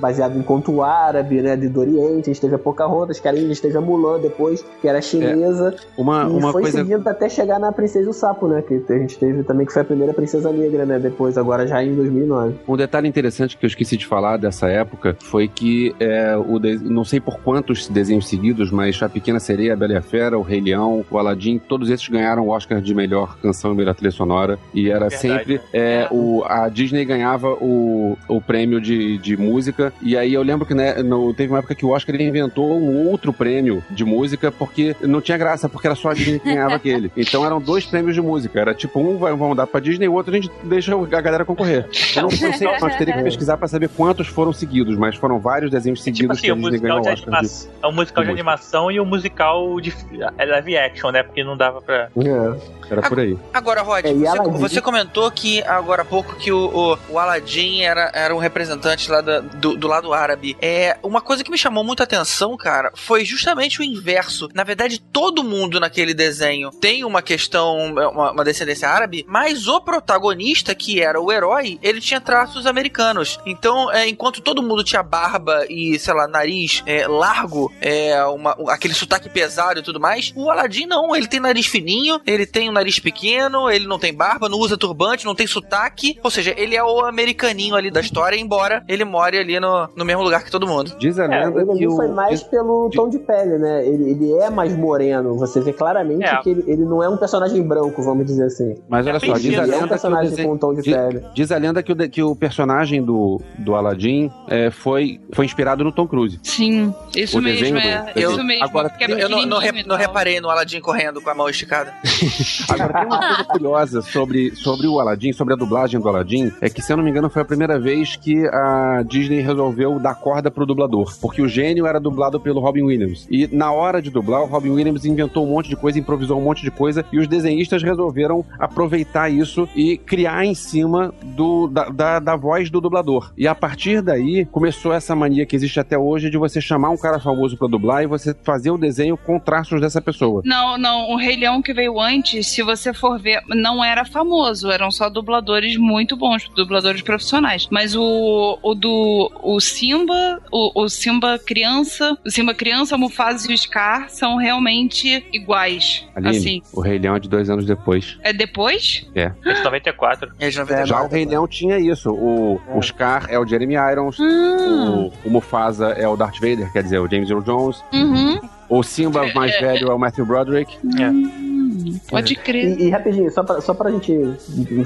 baseado 0.00 0.38
em 0.38 0.42
conto 0.42 0.82
árabe, 0.82 1.42
né? 1.42 1.56
De 1.56 1.68
do 1.68 1.80
Oriente, 1.80 2.30
a 2.30 2.32
gente 2.32 2.40
teve 2.40 2.54
a 2.54 2.58
Pocahontas, 2.58 3.18
que 3.20 3.26
era, 3.28 3.36
a 3.36 3.40
gente 3.40 3.60
teve 3.60 3.76
a 3.76 3.80
Mulan 3.80 4.20
depois, 4.20 4.64
que 4.80 4.88
era 4.88 5.00
chinesa, 5.02 5.74
Uma, 5.96 6.24
e 6.24 6.26
uma 6.30 6.52
foi 6.52 6.62
coisa. 6.62 6.78
seguindo 6.78 7.06
até 7.06 7.28
chegar 7.28 7.58
na 7.58 7.72
Princesa 7.72 8.06
e 8.06 8.08
o 8.08 8.12
Sapo, 8.12 8.46
né? 8.48 8.62
Que 8.62 8.82
a 8.88 8.98
gente 8.98 9.18
teve 9.18 9.42
também, 9.42 9.66
que 9.66 9.72
foi 9.72 9.82
a 9.82 9.84
primeira 9.84 10.12
Princesa 10.14 10.50
Negra, 10.52 10.86
né? 10.86 10.98
Depois, 10.98 11.36
agora 11.36 11.66
já 11.66 11.82
em 11.82 11.94
2009. 11.94 12.54
Um 12.66 12.76
detalhe 12.76 13.08
interessante 13.08 13.56
que 13.56 13.64
eu 13.66 13.68
esqueci 13.68 13.96
de 13.96 14.06
falar 14.06 14.36
dessa 14.36 14.68
época 14.68 15.16
foi 15.20 15.48
que 15.48 15.94
é, 16.00 16.36
o 16.36 16.58
de- 16.58 16.78
não 16.78 17.04
sei 17.04 17.20
por 17.20 17.40
quantos 17.40 17.88
desenhos 17.88 18.28
seguidos, 18.28 18.70
mas 18.70 19.00
a 19.02 19.08
Pequena 19.08 19.40
Sereia, 19.40 19.74
a 19.74 19.76
Bela 19.76 19.92
e 19.94 19.96
a 19.96 20.02
Fera, 20.02 20.38
o 20.38 20.42
Rei 20.42 20.60
Leão, 20.60 21.04
o 21.10 21.18
Aladdin, 21.18 21.58
todos 21.58 21.90
esses 21.90 22.06
ganharam 22.08 22.46
o 22.46 22.50
Oscar 22.50 22.80
de 22.80 22.94
melhor 22.94 23.36
canção 23.40 23.72
e 23.72 23.76
melhor 23.76 23.94
trilha 23.94 24.10
sonora. 24.10 24.58
E 24.72 24.88
era 24.88 25.08
Verdade, 25.08 25.20
sempre 25.20 25.47
é, 25.72 26.06
o, 26.10 26.42
a 26.46 26.68
Disney 26.68 27.04
ganhava 27.04 27.48
o, 27.54 28.16
o 28.28 28.40
prêmio 28.40 28.80
de, 28.80 29.18
de 29.18 29.36
música. 29.36 29.92
E 30.02 30.16
aí 30.16 30.32
eu 30.34 30.42
lembro 30.42 30.66
que 30.66 30.74
né, 30.74 31.02
no- 31.02 31.32
teve 31.34 31.52
uma 31.52 31.58
época 31.58 31.74
que 31.74 31.84
o 31.86 31.90
Oscar 31.90 32.14
ele 32.14 32.24
inventou 32.24 32.78
um 32.78 33.08
outro 33.08 33.32
prêmio 33.32 33.82
de 33.90 34.04
música 34.04 34.50
porque 34.52 34.94
não 35.00 35.20
tinha 35.20 35.38
graça, 35.38 35.68
porque 35.68 35.86
era 35.86 35.94
só 35.96 36.10
a 36.10 36.14
Disney 36.14 36.38
que 36.38 36.48
ganhava 36.52 36.74
aquele. 36.76 37.10
Então 37.16 37.44
eram 37.44 37.60
dois 37.60 37.84
prêmios 37.86 38.14
de 38.14 38.20
música. 38.20 38.60
Era 38.60 38.74
tipo, 38.74 38.98
um 39.00 39.16
vai, 39.18 39.32
vão 39.34 39.54
dar 39.54 39.66
pra 39.66 39.80
Disney, 39.80 40.08
o 40.08 40.14
outro 40.14 40.32
a 40.32 40.36
gente 40.36 40.50
deixa 40.64 40.94
a 40.94 41.20
galera 41.20 41.44
concorrer. 41.44 41.86
Eu 42.16 42.22
não, 42.22 42.28
não 42.30 42.52
sei, 42.52 42.68
nós 42.80 42.96
teria 42.96 43.14
que 43.14 43.22
pesquisar 43.22 43.56
pra 43.56 43.68
saber 43.68 43.88
quantos 43.88 44.26
foram 44.26 44.52
seguidos, 44.52 44.96
mas 44.96 45.16
foram 45.16 45.38
vários 45.38 45.70
desenhos 45.70 46.00
É 46.00 46.04
seguidos 46.04 46.40
tipo 46.40 46.52
assim, 46.54 46.60
que 46.60 46.66
o 46.66 46.66
a 46.66 46.70
Disney 46.70 46.88
musical 46.88 46.88
ganhou 46.88 47.02
de 47.02 47.08
o 47.08 47.12
Oscar. 47.12 47.30
de- 47.30 47.36
animação. 47.38 47.70
É 47.82 47.86
um 47.86 47.92
musical 47.92 48.22
de 48.24 48.28
de 48.28 48.32
animação 48.32 48.90
e 48.90 49.00
o 49.00 49.06
musical 49.06 49.80
de 49.80 49.92
é 50.36 50.44
live 50.44 50.76
action, 50.76 51.10
né? 51.10 51.22
Porque 51.22 51.42
não 51.44 51.56
dava 51.56 51.80
pra. 51.80 52.08
É. 52.16 52.77
Era 52.90 53.02
por 53.02 53.18
aí. 53.20 53.36
Agora, 53.52 53.82
Rod, 53.82 54.04
É, 54.04 54.12
você, 54.12 54.50
você 54.58 54.80
comentou 54.80 55.30
que 55.30 55.62
agora 55.62 56.02
há 56.02 56.04
pouco 56.04 56.34
que 56.36 56.50
o, 56.52 56.66
o, 56.66 56.98
o 57.12 57.18
Aladdin 57.18 57.82
era, 57.82 58.10
era 58.14 58.34
um 58.34 58.38
representante 58.38 59.10
lá 59.10 59.20
da- 59.20 59.40
do, 59.40 59.76
do 59.76 59.86
lado 59.88 60.12
árabe. 60.12 60.56
É, 60.60 60.96
uma 61.02 61.20
coisa 61.20 61.44
que 61.44 61.50
me 61.50 61.58
chamou 61.58 61.84
muita 61.84 62.04
atenção, 62.04 62.56
cara, 62.56 62.90
foi 62.94 63.24
justamente 63.24 63.80
o 63.80 63.84
inverso. 63.84 64.48
Na 64.54 64.64
verdade, 64.64 65.00
todo 65.00 65.44
mundo 65.44 65.78
naquele 65.80 66.14
desenho 66.14 66.70
tem 66.70 67.04
uma 67.04 67.22
questão, 67.22 67.76
uma, 67.92 68.32
uma 68.32 68.44
descendência 68.44 68.88
árabe, 68.88 69.24
mas 69.28 69.66
o 69.68 69.80
protagonista, 69.80 70.74
que 70.74 71.00
era 71.00 71.20
o 71.20 71.30
herói, 71.30 71.78
ele 71.82 72.00
tinha 72.00 72.20
traços 72.20 72.66
americanos. 72.66 73.38
Então, 73.46 73.90
é, 73.92 74.08
enquanto 74.08 74.40
todo 74.40 74.62
mundo 74.62 74.82
tinha 74.82 75.02
barba 75.02 75.66
e, 75.68 75.98
sei 75.98 76.14
lá, 76.14 76.26
nariz 76.26 76.82
é, 76.86 77.06
largo, 77.06 77.72
é, 77.80 78.22
uma, 78.24 78.56
aquele 78.68 78.94
sotaque 78.94 79.28
pesado 79.28 79.80
e 79.80 79.82
tudo 79.82 80.00
mais, 80.00 80.32
o 80.34 80.50
Aladdin 80.50 80.86
não, 80.86 81.14
ele 81.14 81.26
tem 81.26 81.40
nariz 81.40 81.66
fininho, 81.66 82.20
ele 82.26 82.46
tem 82.46 82.68
um 82.68 82.72
nariz 82.78 82.98
pequeno, 82.98 83.70
ele 83.70 83.86
não 83.86 83.98
tem 83.98 84.14
barba, 84.14 84.48
não 84.48 84.58
usa 84.58 84.76
turbante, 84.76 85.24
não 85.24 85.34
tem 85.34 85.46
sotaque, 85.46 86.18
ou 86.22 86.30
seja, 86.30 86.54
ele 86.56 86.76
é 86.76 86.82
o 86.82 87.04
americaninho 87.04 87.74
ali 87.74 87.90
da 87.90 88.00
história, 88.00 88.36
embora 88.36 88.82
ele 88.88 89.04
more 89.04 89.36
ali 89.36 89.58
no, 89.60 89.88
no 89.96 90.04
mesmo 90.04 90.22
lugar 90.22 90.44
que 90.44 90.50
todo 90.50 90.66
mundo. 90.66 90.96
Diz 90.98 91.18
a 91.18 91.26
lenda 91.26 91.58
Ele 91.60 91.64
que 91.66 91.70
ali 91.72 91.86
o. 91.88 91.96
foi 91.96 92.08
mais 92.08 92.40
diz- 92.40 92.48
pelo 92.48 92.88
tom 92.90 93.08
de 93.08 93.18
pele, 93.18 93.58
né? 93.58 93.86
Ele, 93.86 94.10
ele 94.10 94.32
é 94.34 94.48
mais 94.50 94.76
moreno. 94.76 95.36
Você 95.38 95.60
vê 95.60 95.72
claramente 95.72 96.24
É. 96.24 96.36
que 96.40 96.50
ele, 96.50 96.64
ele 96.66 96.84
não 96.84 97.02
é 97.02 97.08
um 97.08 97.16
personagem 97.16 97.62
branco, 97.62 98.02
vamos 98.02 98.24
dizer 98.26 98.44
assim. 98.44 98.76
Mas 98.88 99.06
olha 99.06 99.18
só, 99.20 99.32
diz 99.38 99.58
a 99.58 99.62
Ele 99.64 99.72
é 99.72 99.76
um 99.76 99.78
lenda 99.78 99.78
que 99.78 99.84
o 99.84 99.88
personagem 99.88 100.30
desenho. 100.30 100.48
com 100.48 100.54
um 100.54 100.58
tom 100.58 100.74
de 100.74 100.82
diz- 100.82 100.94
pele. 100.94 101.22
Diz 101.34 101.52
a 101.52 101.58
lenda 101.58 101.82
que 101.82 101.92
o, 101.92 101.94
de- 101.94 102.08
que 102.08 102.22
o 102.22 102.34
personagem 102.36 103.02
do, 103.02 103.40
do 103.58 103.74
Aladdin 103.74 104.30
é, 104.48 104.70
foi, 104.70 105.20
foi 105.32 105.44
inspirado 105.44 105.82
no 105.84 105.90
Tom 105.92 106.06
Cruise. 106.06 106.38
Sim, 106.42 106.94
isso 107.16 107.38
O 107.38 107.42
mesmo, 107.42 107.58
desenho 107.60 107.78
é. 107.78 108.12
do- 108.12 108.20
isso 108.20 108.44
mesmo. 108.44 108.64
Agora, 108.64 108.92
é 109.00 109.08
Eu 109.22 109.28
não, 109.28 109.44
não, 109.46 109.58
re- 109.58 109.82
não 109.84 109.96
reparei 109.96 110.40
no 110.40 110.48
Aladdin 110.48 110.80
correndo 110.80 111.20
com 111.20 111.30
a 111.30 111.34
mão 111.34 111.48
esticada. 111.48 111.92
Agora, 112.68 112.92
tem 112.92 113.06
uma 113.06 113.18
coisa 113.26 113.44
curiosa 113.44 114.02
sobre, 114.02 114.54
sobre 114.56 114.86
o 114.86 115.00
Aladdin, 115.00 115.32
sobre 115.32 115.54
a 115.54 115.56
dublagem 115.56 116.00
do 116.00 116.08
Aladdin, 116.08 116.52
é 116.60 116.68
que, 116.68 116.82
se 116.82 116.92
eu 116.92 116.96
não 116.96 117.04
me 117.04 117.10
engano, 117.10 117.30
foi 117.30 117.42
a 117.42 117.44
primeira 117.44 117.78
vez 117.78 118.16
que 118.16 118.46
a 118.46 119.02
Disney 119.06 119.40
resolveu 119.40 119.98
dar 119.98 120.14
corda 120.14 120.50
pro 120.50 120.66
dublador. 120.66 121.16
Porque 121.20 121.42
o 121.42 121.48
gênio 121.48 121.86
era 121.86 122.00
dublado 122.00 122.40
pelo 122.40 122.60
Robin 122.60 122.82
Williams. 122.82 123.26
E 123.30 123.48
na 123.52 123.72
hora 123.72 124.00
de 124.02 124.10
dublar, 124.10 124.42
o 124.42 124.46
Robin 124.46 124.70
Williams 124.70 125.04
inventou 125.04 125.46
um 125.46 125.50
monte 125.50 125.68
de 125.68 125.76
coisa, 125.76 125.98
improvisou 125.98 126.38
um 126.38 126.44
monte 126.44 126.62
de 126.62 126.70
coisa, 126.70 127.04
e 127.12 127.18
os 127.18 127.26
desenhistas 127.26 127.82
resolveram 127.82 128.44
aproveitar 128.58 129.30
isso 129.30 129.68
e 129.74 129.96
criar 129.96 130.44
em 130.44 130.54
cima 130.54 131.12
do, 131.22 131.68
da, 131.68 131.88
da, 131.88 132.18
da 132.18 132.36
voz 132.36 132.70
do 132.70 132.80
dublador. 132.80 133.32
E 133.36 133.46
a 133.46 133.54
partir 133.54 134.02
daí, 134.02 134.44
começou 134.46 134.92
essa 134.92 135.14
mania 135.14 135.46
que 135.46 135.56
existe 135.56 135.80
até 135.80 135.98
hoje 135.98 136.30
de 136.30 136.38
você 136.38 136.60
chamar 136.60 136.90
um 136.90 136.96
cara 136.96 137.18
famoso 137.18 137.56
pra 137.56 137.68
dublar 137.68 138.02
e 138.02 138.06
você 138.06 138.34
fazer 138.42 138.70
o 138.70 138.78
desenho 138.78 139.16
com 139.16 139.38
traços 139.38 139.80
dessa 139.80 140.00
pessoa. 140.00 140.42
Não, 140.44 140.78
não, 140.78 141.10
o 141.10 141.16
Rei 141.16 141.36
Leão 141.36 141.62
que 141.62 141.72
veio 141.72 142.00
antes, 142.00 142.46
se 142.58 142.62
você 142.64 142.92
for 142.92 143.20
ver, 143.20 143.40
não 143.46 143.84
era 143.84 144.04
famoso, 144.04 144.68
eram 144.68 144.90
só 144.90 145.08
dubladores 145.08 145.76
muito 145.76 146.16
bons, 146.16 146.48
dubladores 146.56 147.02
profissionais. 147.02 147.68
Mas 147.70 147.94
o, 147.94 148.58
o 148.60 148.74
do 148.74 149.30
o 149.44 149.60
Simba, 149.60 150.42
o, 150.50 150.82
o 150.82 150.88
Simba 150.88 151.38
criança, 151.38 152.18
o 152.26 152.28
Simba 152.28 152.52
criança, 152.54 152.96
o 152.96 152.98
Mufasa 152.98 153.48
e 153.48 153.54
o 153.54 153.56
Scar 153.56 154.10
são 154.10 154.36
realmente 154.36 155.24
iguais. 155.32 156.04
Aline, 156.16 156.36
Assim, 156.36 156.62
o 156.72 156.80
Rei 156.80 156.98
Leão 156.98 157.14
é 157.14 157.20
de 157.20 157.28
dois 157.28 157.48
anos 157.48 157.64
depois. 157.64 158.18
é 158.24 158.32
depois? 158.32 159.06
É. 159.14 159.30
É 159.44 159.54
de 159.54 159.62
94. 159.62 160.32
É 160.40 160.50
de 160.50 160.58
99. 160.58 160.88
Já 160.88 161.02
o 161.02 161.08
Rei 161.08 161.24
Leão 161.24 161.46
tinha 161.46 161.78
isso. 161.78 162.10
O, 162.10 162.60
o 162.74 162.82
Scar 162.82 163.26
é 163.28 163.38
o 163.38 163.46
Jeremy 163.46 163.74
Irons. 163.74 164.18
O, 164.18 165.12
o 165.24 165.30
Mufasa 165.30 165.90
é 165.90 166.08
o 166.08 166.16
Darth 166.16 166.40
Vader, 166.40 166.72
quer 166.72 166.82
dizer, 166.82 166.98
o 166.98 167.08
James 167.08 167.30
Earl 167.30 167.42
Jones. 167.42 167.84
Uhum. 167.92 168.40
O 168.68 168.82
Simba 168.82 169.26
mais 169.34 169.52
É, 169.54 169.60
velho 169.60 169.90
é 169.90 169.94
o 169.94 169.98
Matthew 169.98 170.26
Broderick. 170.26 170.76
É. 171.00 171.08
Hum, 171.08 171.98
pode 172.10 172.34
crer. 172.36 172.78
E, 172.78 172.84
e 172.84 172.90
rapidinho, 172.90 173.30
só 173.30 173.42
pra, 173.42 173.60
só 173.60 173.72
pra 173.72 173.90
gente 173.90 174.12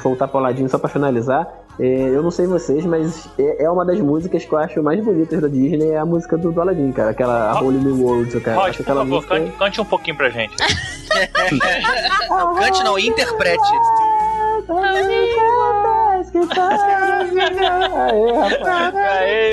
voltar 0.02 0.28
pro 0.28 0.38
ladinho, 0.40 0.68
só 0.68 0.78
pra 0.78 0.88
finalizar, 0.88 1.48
é, 1.80 1.84
eu 2.10 2.22
não 2.22 2.30
sei 2.30 2.46
vocês, 2.46 2.84
mas 2.84 3.28
é, 3.38 3.64
é 3.64 3.70
uma 3.70 3.84
das 3.84 3.98
músicas 4.00 4.44
que 4.44 4.52
eu 4.52 4.58
acho 4.58 4.82
mais 4.82 5.02
bonitas 5.02 5.40
da 5.40 5.48
Disney, 5.48 5.90
é 5.90 5.98
a 5.98 6.04
música 6.06 6.36
do, 6.38 6.52
do 6.52 6.60
Aladdin, 6.60 6.92
cara. 6.92 7.10
Aquela 7.10 7.52
Rod- 7.52 7.64
Holy 7.64 7.78
New 7.78 8.04
World, 8.04 8.40
cara. 8.40 8.56
Rod, 8.58 8.68
acho 8.68 8.76
por 8.78 8.82
aquela 8.82 9.00
favor, 9.00 9.14
música... 9.16 9.38
cante, 9.40 9.52
cante 9.58 9.80
um 9.80 9.84
pouquinho 9.84 10.16
pra 10.16 10.30
gente. 10.30 10.54
Não, 12.30 12.54
cante 12.60 12.84
não, 12.84 12.98
interprete. 12.98 13.62
Aê, 17.94 18.32
rapaz. 18.32 18.94
Aê. 18.94 19.52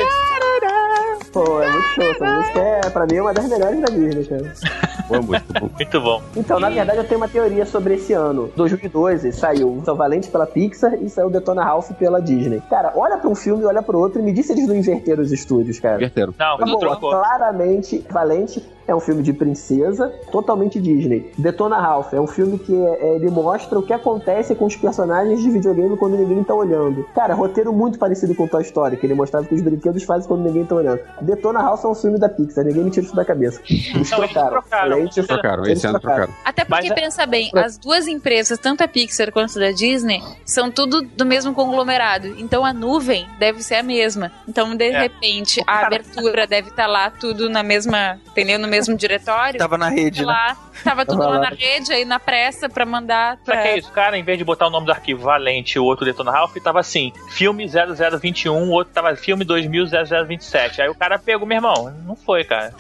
Pô, 1.32 1.62
é 1.62 1.72
muito 1.72 1.88
show. 1.90 2.04
Essa 2.04 2.26
música 2.26 2.60
é, 2.60 2.90
pra 2.90 3.06
mim, 3.06 3.16
é 3.16 3.22
uma 3.22 3.34
das 3.34 3.48
melhores 3.48 3.80
da 3.82 3.88
Disney, 3.88 4.26
cara. 4.26 4.54
Boa 5.10 5.22
música. 5.22 5.60
Muito 5.60 6.02
bom. 6.02 6.22
Então, 6.36 6.60
na 6.60 6.70
verdade, 6.70 7.00
eu 7.00 7.04
tenho 7.04 7.20
uma 7.20 7.28
teoria 7.28 7.66
sobre 7.66 7.96
esse 7.96 8.14
ano. 8.14 8.50
2012 8.56 9.32
saiu 9.34 9.82
São 9.84 9.96
Valente 9.96 10.30
pela 10.30 10.46
Pixar 10.46 10.94
e 11.02 11.10
saiu 11.10 11.30
Detona 11.30 11.64
Ralph 11.64 11.92
pela 11.94 12.22
Disney. 12.22 12.62
Cara, 12.70 12.94
olha 12.96 13.18
pra 13.18 13.30
um 13.30 13.36
filme, 13.36 13.66
olha 13.66 13.82
pro 13.82 13.98
outro 13.98 14.20
e 14.20 14.24
me 14.24 14.32
diz 14.32 14.46
se 14.46 14.54
eles 14.54 14.68
não 14.68 14.76
inverteram 14.76 15.24
os 15.24 15.32
estúdios, 15.32 15.80
cara. 15.80 15.96
Inverteram. 15.96 16.34
Não, 16.38 16.58
Tá 16.58 16.66
bom, 16.66 16.78
trocou. 16.78 17.10
claramente, 17.10 18.06
Valente 18.10 18.64
é 18.88 18.96
um 18.96 19.00
filme 19.00 19.22
de 19.22 19.32
princesa, 19.34 20.12
totalmente 20.32 20.80
Disney. 20.82 21.32
Detona 21.38 21.78
Ralph 21.80 22.12
é 22.14 22.20
um 22.20 22.26
filme 22.26 22.58
que 22.58 22.74
é, 22.76 23.16
ele 23.16 23.30
mostra 23.30 23.78
o 23.78 23.84
que 23.84 23.94
acontece 23.94 24.56
com 24.56 24.66
os 24.66 24.76
personagens 24.76 25.42
de 25.42 25.50
videogame 25.50 25.96
quando 25.96 26.18
ninguém 26.18 26.44
tá 26.44 26.56
olhando. 26.56 27.06
Cara, 27.14 27.36
roteiro 27.36 27.72
muito 27.72 28.00
parecido 28.00 28.34
com 28.34 28.48
Toy 28.48 28.64
Story, 28.64 28.98
que 28.98 29.06
ele 29.06 29.14
mostrava 29.14 29.46
que 29.46 29.54
os 29.54 29.62
brinquedos 29.62 30.04
fazem 30.04 30.28
quando 30.28 30.44
ninguém 30.44 30.66
tá 30.66 30.76
olhando. 30.76 31.02
Detona 31.22 31.60
Ralph 31.62 31.86
é 31.86 31.88
um 31.88 31.96
filme 31.96 32.18
da 32.18 32.28
Pixar, 32.30 32.66
ninguém 32.66 32.84
me 32.84 32.90
tira 32.92 33.06
isso 33.06 33.16
da 33.16 33.24
cabeça. 33.24 33.62
Eles 33.70 34.10
Não, 34.10 34.20
eles 34.20 34.32
trocaram. 34.34 34.99
Valente- 35.00 35.24
Trocaram, 35.28 35.66
eles 35.66 35.78
esse 35.80 35.88
ano 35.88 36.00
trocaram. 36.00 36.34
Até 36.46 36.64
porque, 36.66 36.82
Mas 36.88 36.92
é- 36.92 36.94
pensa 36.96 37.26
bem, 37.26 37.52
as 37.56 37.78
duas 37.78 38.08
empresas, 38.08 38.58
tanto 38.60 38.84
a 38.84 38.88
Pixar 38.88 39.32
quanto 39.32 39.62
a 39.62 39.72
Disney, 39.72 40.22
são 40.46 40.70
tudo 40.72 41.02
do 41.02 41.26
mesmo 41.26 41.54
conglomerado. 41.54 42.28
Então 42.40 42.66
a 42.66 42.74
nuvem 42.74 43.28
deve 43.40 43.62
ser 43.64 43.76
a 43.76 43.84
mesma. 43.84 44.32
Então, 44.48 44.76
de 44.76 44.84
É. 44.86 45.00
repente, 45.02 45.62
a 45.68 45.86
abertura 45.86 46.46
deve 46.48 46.70
estar 46.70 46.88
lá 46.88 47.10
tudo 47.10 47.50
na 47.50 47.64
mesma, 47.64 48.20
entendeu? 48.30 48.58
No 48.60 48.68
mesmo 48.68 48.96
diretório. 48.96 49.58
Tava 49.60 49.78
na 49.78 49.90
rede, 49.90 50.22
né? 50.22 50.28
lá, 50.28 50.58
tava 50.84 51.06
tudo 51.06 51.20
Tava 51.20 51.32
lá 51.32 51.40
lá. 51.40 51.50
na 51.50 51.56
rede, 51.56 51.92
aí 51.94 52.06
na 52.06 52.20
pressa 52.20 52.70
pra 52.70 52.86
mandar 52.86 53.38
Pra 53.44 53.62
que 53.64 53.76
isso? 53.78 53.90
O 53.90 53.92
cara, 53.92 54.18
em 54.18 54.24
vez 54.24 54.38
de 54.38 54.44
botar 54.44 54.68
o 54.68 54.70
nome 54.70 54.86
do 54.86 54.92
arquivo 54.92 55.22
Valente 55.24 55.78
e 55.78 55.80
o 55.80 55.84
outro 55.86 56.06
Detona 56.06 56.32
Ralph, 56.32 56.56
tava 56.64 56.80
assim, 56.80 57.12
filme 57.30 57.68
0021, 57.68 58.70
o 58.70 58.72
outro 58.72 58.94
tava 58.94 59.16
filme 59.16 59.44
2000-0027. 59.46 60.82
Aí 60.82 60.90
o 60.90 60.96
cara 60.96 61.18
pegou, 61.20 61.48
meu 61.48 61.58
irmão, 61.58 61.94
não 62.06 62.16
foi, 62.16 62.44
cara. 62.44 62.74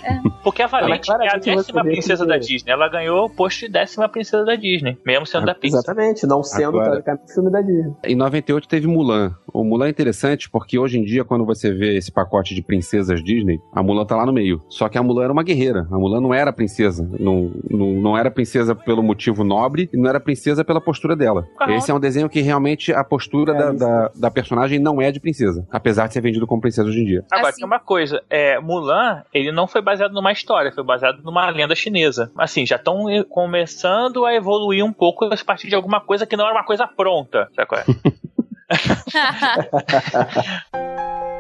Porque 0.44 0.62
a 0.62 0.68
Valente 0.68 1.12
é 1.12 1.14
a 1.34 1.38
décima 1.38 1.84
princesa 2.10 2.26
da 2.26 2.38
Disney. 2.38 2.72
Ela 2.72 2.90
ganhou 2.90 3.26
o 3.26 3.30
posto 3.30 3.62
de 3.62 3.70
décima 3.72 4.10
princesa 4.10 4.44
da 4.44 4.56
Disney, 4.56 4.98
mesmo 5.06 5.26
sendo 5.26 5.46
da 5.46 5.54
Pixar. 5.54 5.80
Exatamente, 5.80 6.26
não 6.26 6.42
sendo 6.44 6.80
Agora- 6.80 7.04
filme 7.34 7.52
da 7.52 7.62
Disney. 7.62 7.94
Em 8.04 8.16
98 8.16 8.68
teve 8.68 8.88
Mulan. 8.88 9.36
O 9.54 9.64
Mulan 9.64 9.88
é 9.88 9.90
interessante 9.90 10.50
porque 10.50 10.78
hoje 10.80 10.98
em 11.00 11.04
dia, 11.04 11.24
quando 11.24 11.46
você 11.46 11.72
vê 11.72 11.98
esse 11.98 12.12
pacote 12.12 12.56
de 12.56 12.62
princesas 12.64 13.24
Disney, 13.24 13.60
a 13.74 13.84
Mulan 13.84 14.06
tá 14.06 14.16
lá 14.16 14.26
no 14.26 14.34
meio. 14.34 14.62
Só 14.70 14.90
que 14.90 14.98
a 14.98 15.04
Mulan 15.04 15.26
era 15.26 15.34
uma 15.34 15.44
guerreira. 15.44 15.88
A 15.92 15.98
Mulan 15.98 16.22
não 16.22 16.34
era 16.34 16.52
princesa. 16.52 17.08
Não, 17.20 17.52
não, 17.70 17.88
não 17.94 18.18
era 18.18 18.32
princesa 18.32 18.74
pelo 18.74 19.04
motivo 19.04 19.44
nobre 19.44 19.90
e 19.94 19.98
não 19.98 20.10
era 20.10 20.20
princesa 20.20 20.64
pela 20.66 20.82
postura 20.82 21.16
dela. 21.16 21.46
Caramba. 21.58 21.78
Esse 21.78 21.92
é 21.92 21.94
um 21.94 22.00
desenho 22.00 22.30
que 22.30 22.42
realmente 22.42 22.92
a 22.94 23.04
postura 23.04 23.54
É, 23.54 23.58
da, 23.58 23.72
da, 23.72 24.12
da 24.16 24.32
personagem 24.32 24.80
não 24.80 25.02
é 25.02 25.12
de 25.12 25.20
princesa. 25.20 25.68
Apesar 25.72 26.08
de 26.08 26.14
ser 26.14 26.22
vendido 26.22 26.48
como 26.48 26.62
princesa 26.62 26.88
hoje 26.90 27.02
em 27.02 27.06
dia. 27.06 27.24
Agora, 27.32 27.50
Assim- 27.50 27.58
tem 27.60 27.66
uma 27.68 27.80
coisa, 27.80 28.22
é, 28.30 28.60
Mulan, 28.60 29.24
ele 29.34 29.52
não 29.52 29.68
foi 29.68 29.82
baseado 29.82 30.14
numa 30.14 30.32
história, 30.32 30.72
foi 30.72 30.84
baseado 30.84 31.22
numa 31.24 31.50
lenda 31.50 31.76
chinesa. 31.76 31.99
Assim, 32.38 32.66
já 32.66 32.76
estão 32.76 33.06
começando 33.30 34.26
a 34.26 34.34
evoluir 34.34 34.84
um 34.84 34.94
pouco 34.94 35.26
a 35.26 35.38
partir 35.46 35.68
de 35.68 35.76
alguma 35.76 36.02
coisa 36.02 36.26
que 36.26 36.36
não 36.36 36.46
era 36.46 36.54
uma 36.54 36.66
coisa 36.66 36.88
pronta, 36.88 37.50
sabe 37.56 37.68
qual 37.68 37.82
é? 37.82 37.86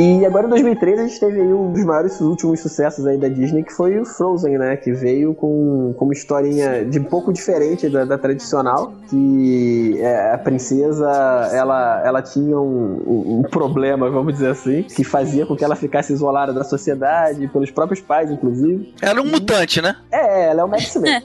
E 0.00 0.24
agora 0.24 0.46
em 0.46 0.50
2003 0.50 1.00
a 1.00 1.06
gente 1.08 1.18
teve 1.18 1.40
aí 1.40 1.52
um 1.52 1.72
dos 1.72 1.84
maiores 1.84 2.20
últimos 2.20 2.60
sucessos 2.60 3.04
aí 3.04 3.18
da 3.18 3.26
Disney, 3.28 3.64
que 3.64 3.72
foi 3.72 3.98
o 3.98 4.04
Frozen, 4.04 4.56
né? 4.56 4.76
Que 4.76 4.92
veio 4.92 5.34
com, 5.34 5.92
com 5.98 6.04
uma 6.04 6.14
historinha 6.14 6.84
de 6.84 7.00
um 7.00 7.04
pouco 7.04 7.32
diferente 7.32 7.88
da, 7.88 8.04
da 8.04 8.16
tradicional, 8.16 8.92
que 9.10 9.96
é, 9.98 10.34
a 10.34 10.38
princesa, 10.38 11.10
ela, 11.52 12.00
ela 12.06 12.22
tinha 12.22 12.56
um, 12.60 13.02
um- 13.06 13.38
um 13.40 13.42
problema, 13.42 14.08
vamos 14.08 14.34
dizer 14.34 14.50
assim, 14.50 14.84
que 14.84 15.02
fazia 15.02 15.44
com 15.46 15.56
que 15.56 15.64
ela 15.64 15.74
ficasse 15.74 16.12
isolada 16.12 16.52
da 16.52 16.62
sociedade, 16.62 17.48
pelos 17.48 17.72
próprios 17.72 18.00
pais, 18.00 18.30
inclusive. 18.30 18.94
Ela 19.02 19.18
é 19.18 19.22
um 19.22 19.26
mutante, 19.26 19.82
né? 19.82 19.96
É, 20.12 20.50
ela 20.50 20.60
é 20.60 20.64
o 20.64 20.74
X-Men. 20.76 21.22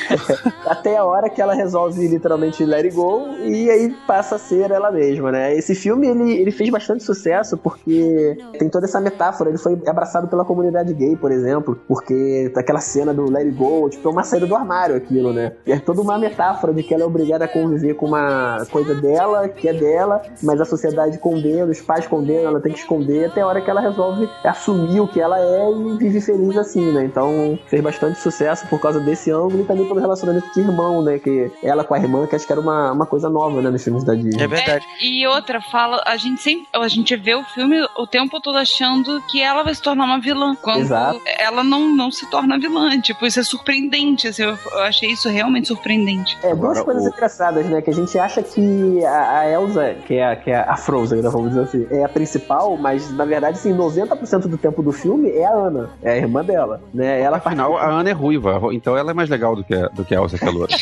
Até 0.64 0.96
a 0.96 1.04
hora 1.04 1.28
que 1.28 1.42
ela 1.42 1.52
resolve 1.54 2.08
literalmente 2.08 2.64
let 2.64 2.84
it 2.86 2.94
go 2.96 3.26
e 3.44 3.68
aí 3.68 3.94
passa 4.06 4.36
a 4.36 4.38
ser 4.38 4.70
ela 4.70 4.90
mesma, 4.90 5.30
né? 5.30 5.54
Esse 5.54 5.74
filme 5.74 6.06
ele, 6.06 6.32
ele 6.32 6.50
fez 6.50 6.70
bastante 6.70 7.04
sucesso 7.04 7.58
porque 7.58 8.05
tem 8.58 8.68
toda 8.68 8.86
essa 8.86 9.00
metáfora. 9.00 9.50
Ele 9.50 9.58
foi 9.58 9.80
abraçado 9.86 10.28
pela 10.28 10.44
comunidade 10.44 10.92
gay, 10.94 11.16
por 11.16 11.30
exemplo, 11.30 11.78
porque 11.86 12.52
aquela 12.56 12.80
cena 12.80 13.12
do 13.12 13.30
let 13.30 13.46
it 13.46 13.56
go, 13.56 13.88
tipo, 13.88 14.08
é 14.08 14.12
uma 14.12 14.22
saída 14.22 14.46
do 14.46 14.54
armário 14.54 14.96
aquilo, 14.96 15.32
né? 15.32 15.52
E 15.66 15.72
é 15.72 15.78
toda 15.78 16.00
uma 16.00 16.18
metáfora 16.18 16.72
de 16.72 16.82
que 16.82 16.94
ela 16.94 17.04
é 17.04 17.06
obrigada 17.06 17.44
a 17.44 17.48
conviver 17.48 17.94
com 17.94 18.06
uma 18.06 18.64
coisa 18.70 18.94
dela, 18.94 19.48
que 19.48 19.68
é 19.68 19.72
dela, 19.72 20.22
mas 20.42 20.60
a 20.60 20.64
sociedade 20.64 21.18
condena, 21.18 21.70
os 21.70 21.80
pais 21.80 22.06
condenam, 22.06 22.46
ela 22.46 22.60
tem 22.60 22.72
que 22.72 22.78
esconder 22.78 23.26
até 23.26 23.40
a 23.40 23.46
hora 23.46 23.60
que 23.60 23.70
ela 23.70 23.80
resolve 23.80 24.28
assumir 24.44 25.00
o 25.00 25.08
que 25.08 25.20
ela 25.20 25.38
é 25.38 25.70
e 25.70 25.96
vive 25.98 26.20
feliz 26.20 26.56
assim, 26.56 26.92
né? 26.92 27.04
Então 27.04 27.58
fez 27.66 27.82
bastante 27.82 28.18
sucesso 28.18 28.66
por 28.68 28.80
causa 28.80 29.00
desse 29.00 29.30
ângulo 29.30 29.60
e 29.60 29.64
também 29.64 29.86
pelo 29.86 30.00
relacionamento 30.00 30.52
de 30.52 30.60
irmão, 30.60 31.02
né? 31.02 31.18
Que 31.18 31.50
ela 31.62 31.84
com 31.84 31.94
a 31.94 31.98
irmã, 31.98 32.26
que 32.26 32.36
acho 32.36 32.46
que 32.46 32.52
era 32.52 32.60
uma, 32.60 32.92
uma 32.92 33.06
coisa 33.06 33.28
nova, 33.28 33.60
né? 33.60 33.70
Nos 33.70 33.82
filmes 33.82 34.04
da 34.04 34.14
Disney. 34.14 34.42
É 34.42 34.46
verdade. 34.46 34.84
E 35.02 35.26
outra, 35.26 35.60
fala, 35.60 36.02
a 36.06 36.16
gente 36.16 36.40
sempre, 36.42 36.66
a 36.74 36.88
gente 36.88 37.14
vê 37.16 37.34
o 37.34 37.44
filme 37.44 37.85
o 37.96 38.06
tempo 38.06 38.40
todo 38.40 38.56
achando 38.58 39.20
que 39.30 39.42
ela 39.42 39.62
vai 39.62 39.74
se 39.74 39.82
tornar 39.82 40.04
uma 40.04 40.20
vilã. 40.20 40.54
Quando 40.56 40.80
Exato. 40.80 41.20
ela 41.38 41.62
não, 41.64 41.88
não 41.94 42.10
se 42.10 42.28
torna 42.30 42.58
vilã. 42.58 43.00
Tipo, 43.00 43.26
isso 43.26 43.40
é 43.40 43.42
surpreendente. 43.42 44.28
assim, 44.28 44.42
eu, 44.42 44.58
eu 44.72 44.78
achei 44.80 45.10
isso 45.10 45.28
realmente 45.28 45.68
surpreendente. 45.68 46.36
É, 46.42 46.54
duas 46.54 46.78
Agora, 46.78 46.84
coisas 46.84 47.04
o- 47.04 47.08
engraçadas, 47.08 47.66
né? 47.66 47.80
Que 47.82 47.90
a 47.90 47.94
gente 47.94 48.18
acha 48.18 48.42
que 48.42 49.04
a, 49.04 49.38
a 49.40 49.50
Elsa, 49.50 49.94
que 50.06 50.14
é, 50.14 50.26
a- 50.32 50.36
que 50.36 50.50
é 50.50 50.56
a 50.56 50.76
Frozen, 50.76 51.22
né, 51.22 51.28
vamos 51.28 51.50
dizer 51.50 51.62
assim, 51.62 51.86
é 51.90 52.04
a 52.04 52.08
principal, 52.08 52.76
mas 52.76 53.10
na 53.12 53.24
verdade, 53.24 53.58
assim, 53.58 53.72
90% 53.74 54.42
do 54.48 54.56
tempo 54.58 54.82
do 54.82 54.92
filme 54.92 55.30
é 55.30 55.44
a 55.44 55.50
Ana, 55.52 55.90
é 56.02 56.12
a 56.12 56.16
irmã 56.16 56.44
dela, 56.44 56.80
né? 56.92 57.20
Ela 57.20 57.36
Afinal, 57.38 57.76
a 57.76 57.86
Ana 57.86 58.10
é 58.10 58.12
ruiva, 58.12 58.60
então 58.72 58.96
ela 58.96 59.10
é 59.10 59.14
mais 59.14 59.28
legal 59.28 59.54
do 59.54 59.62
que 59.64 59.74
a, 59.74 59.88
do 59.88 60.04
que 60.04 60.14
a 60.14 60.18
Elsa, 60.20 60.38
que 60.38 60.44
é 60.44 60.50
loura. 60.50 60.72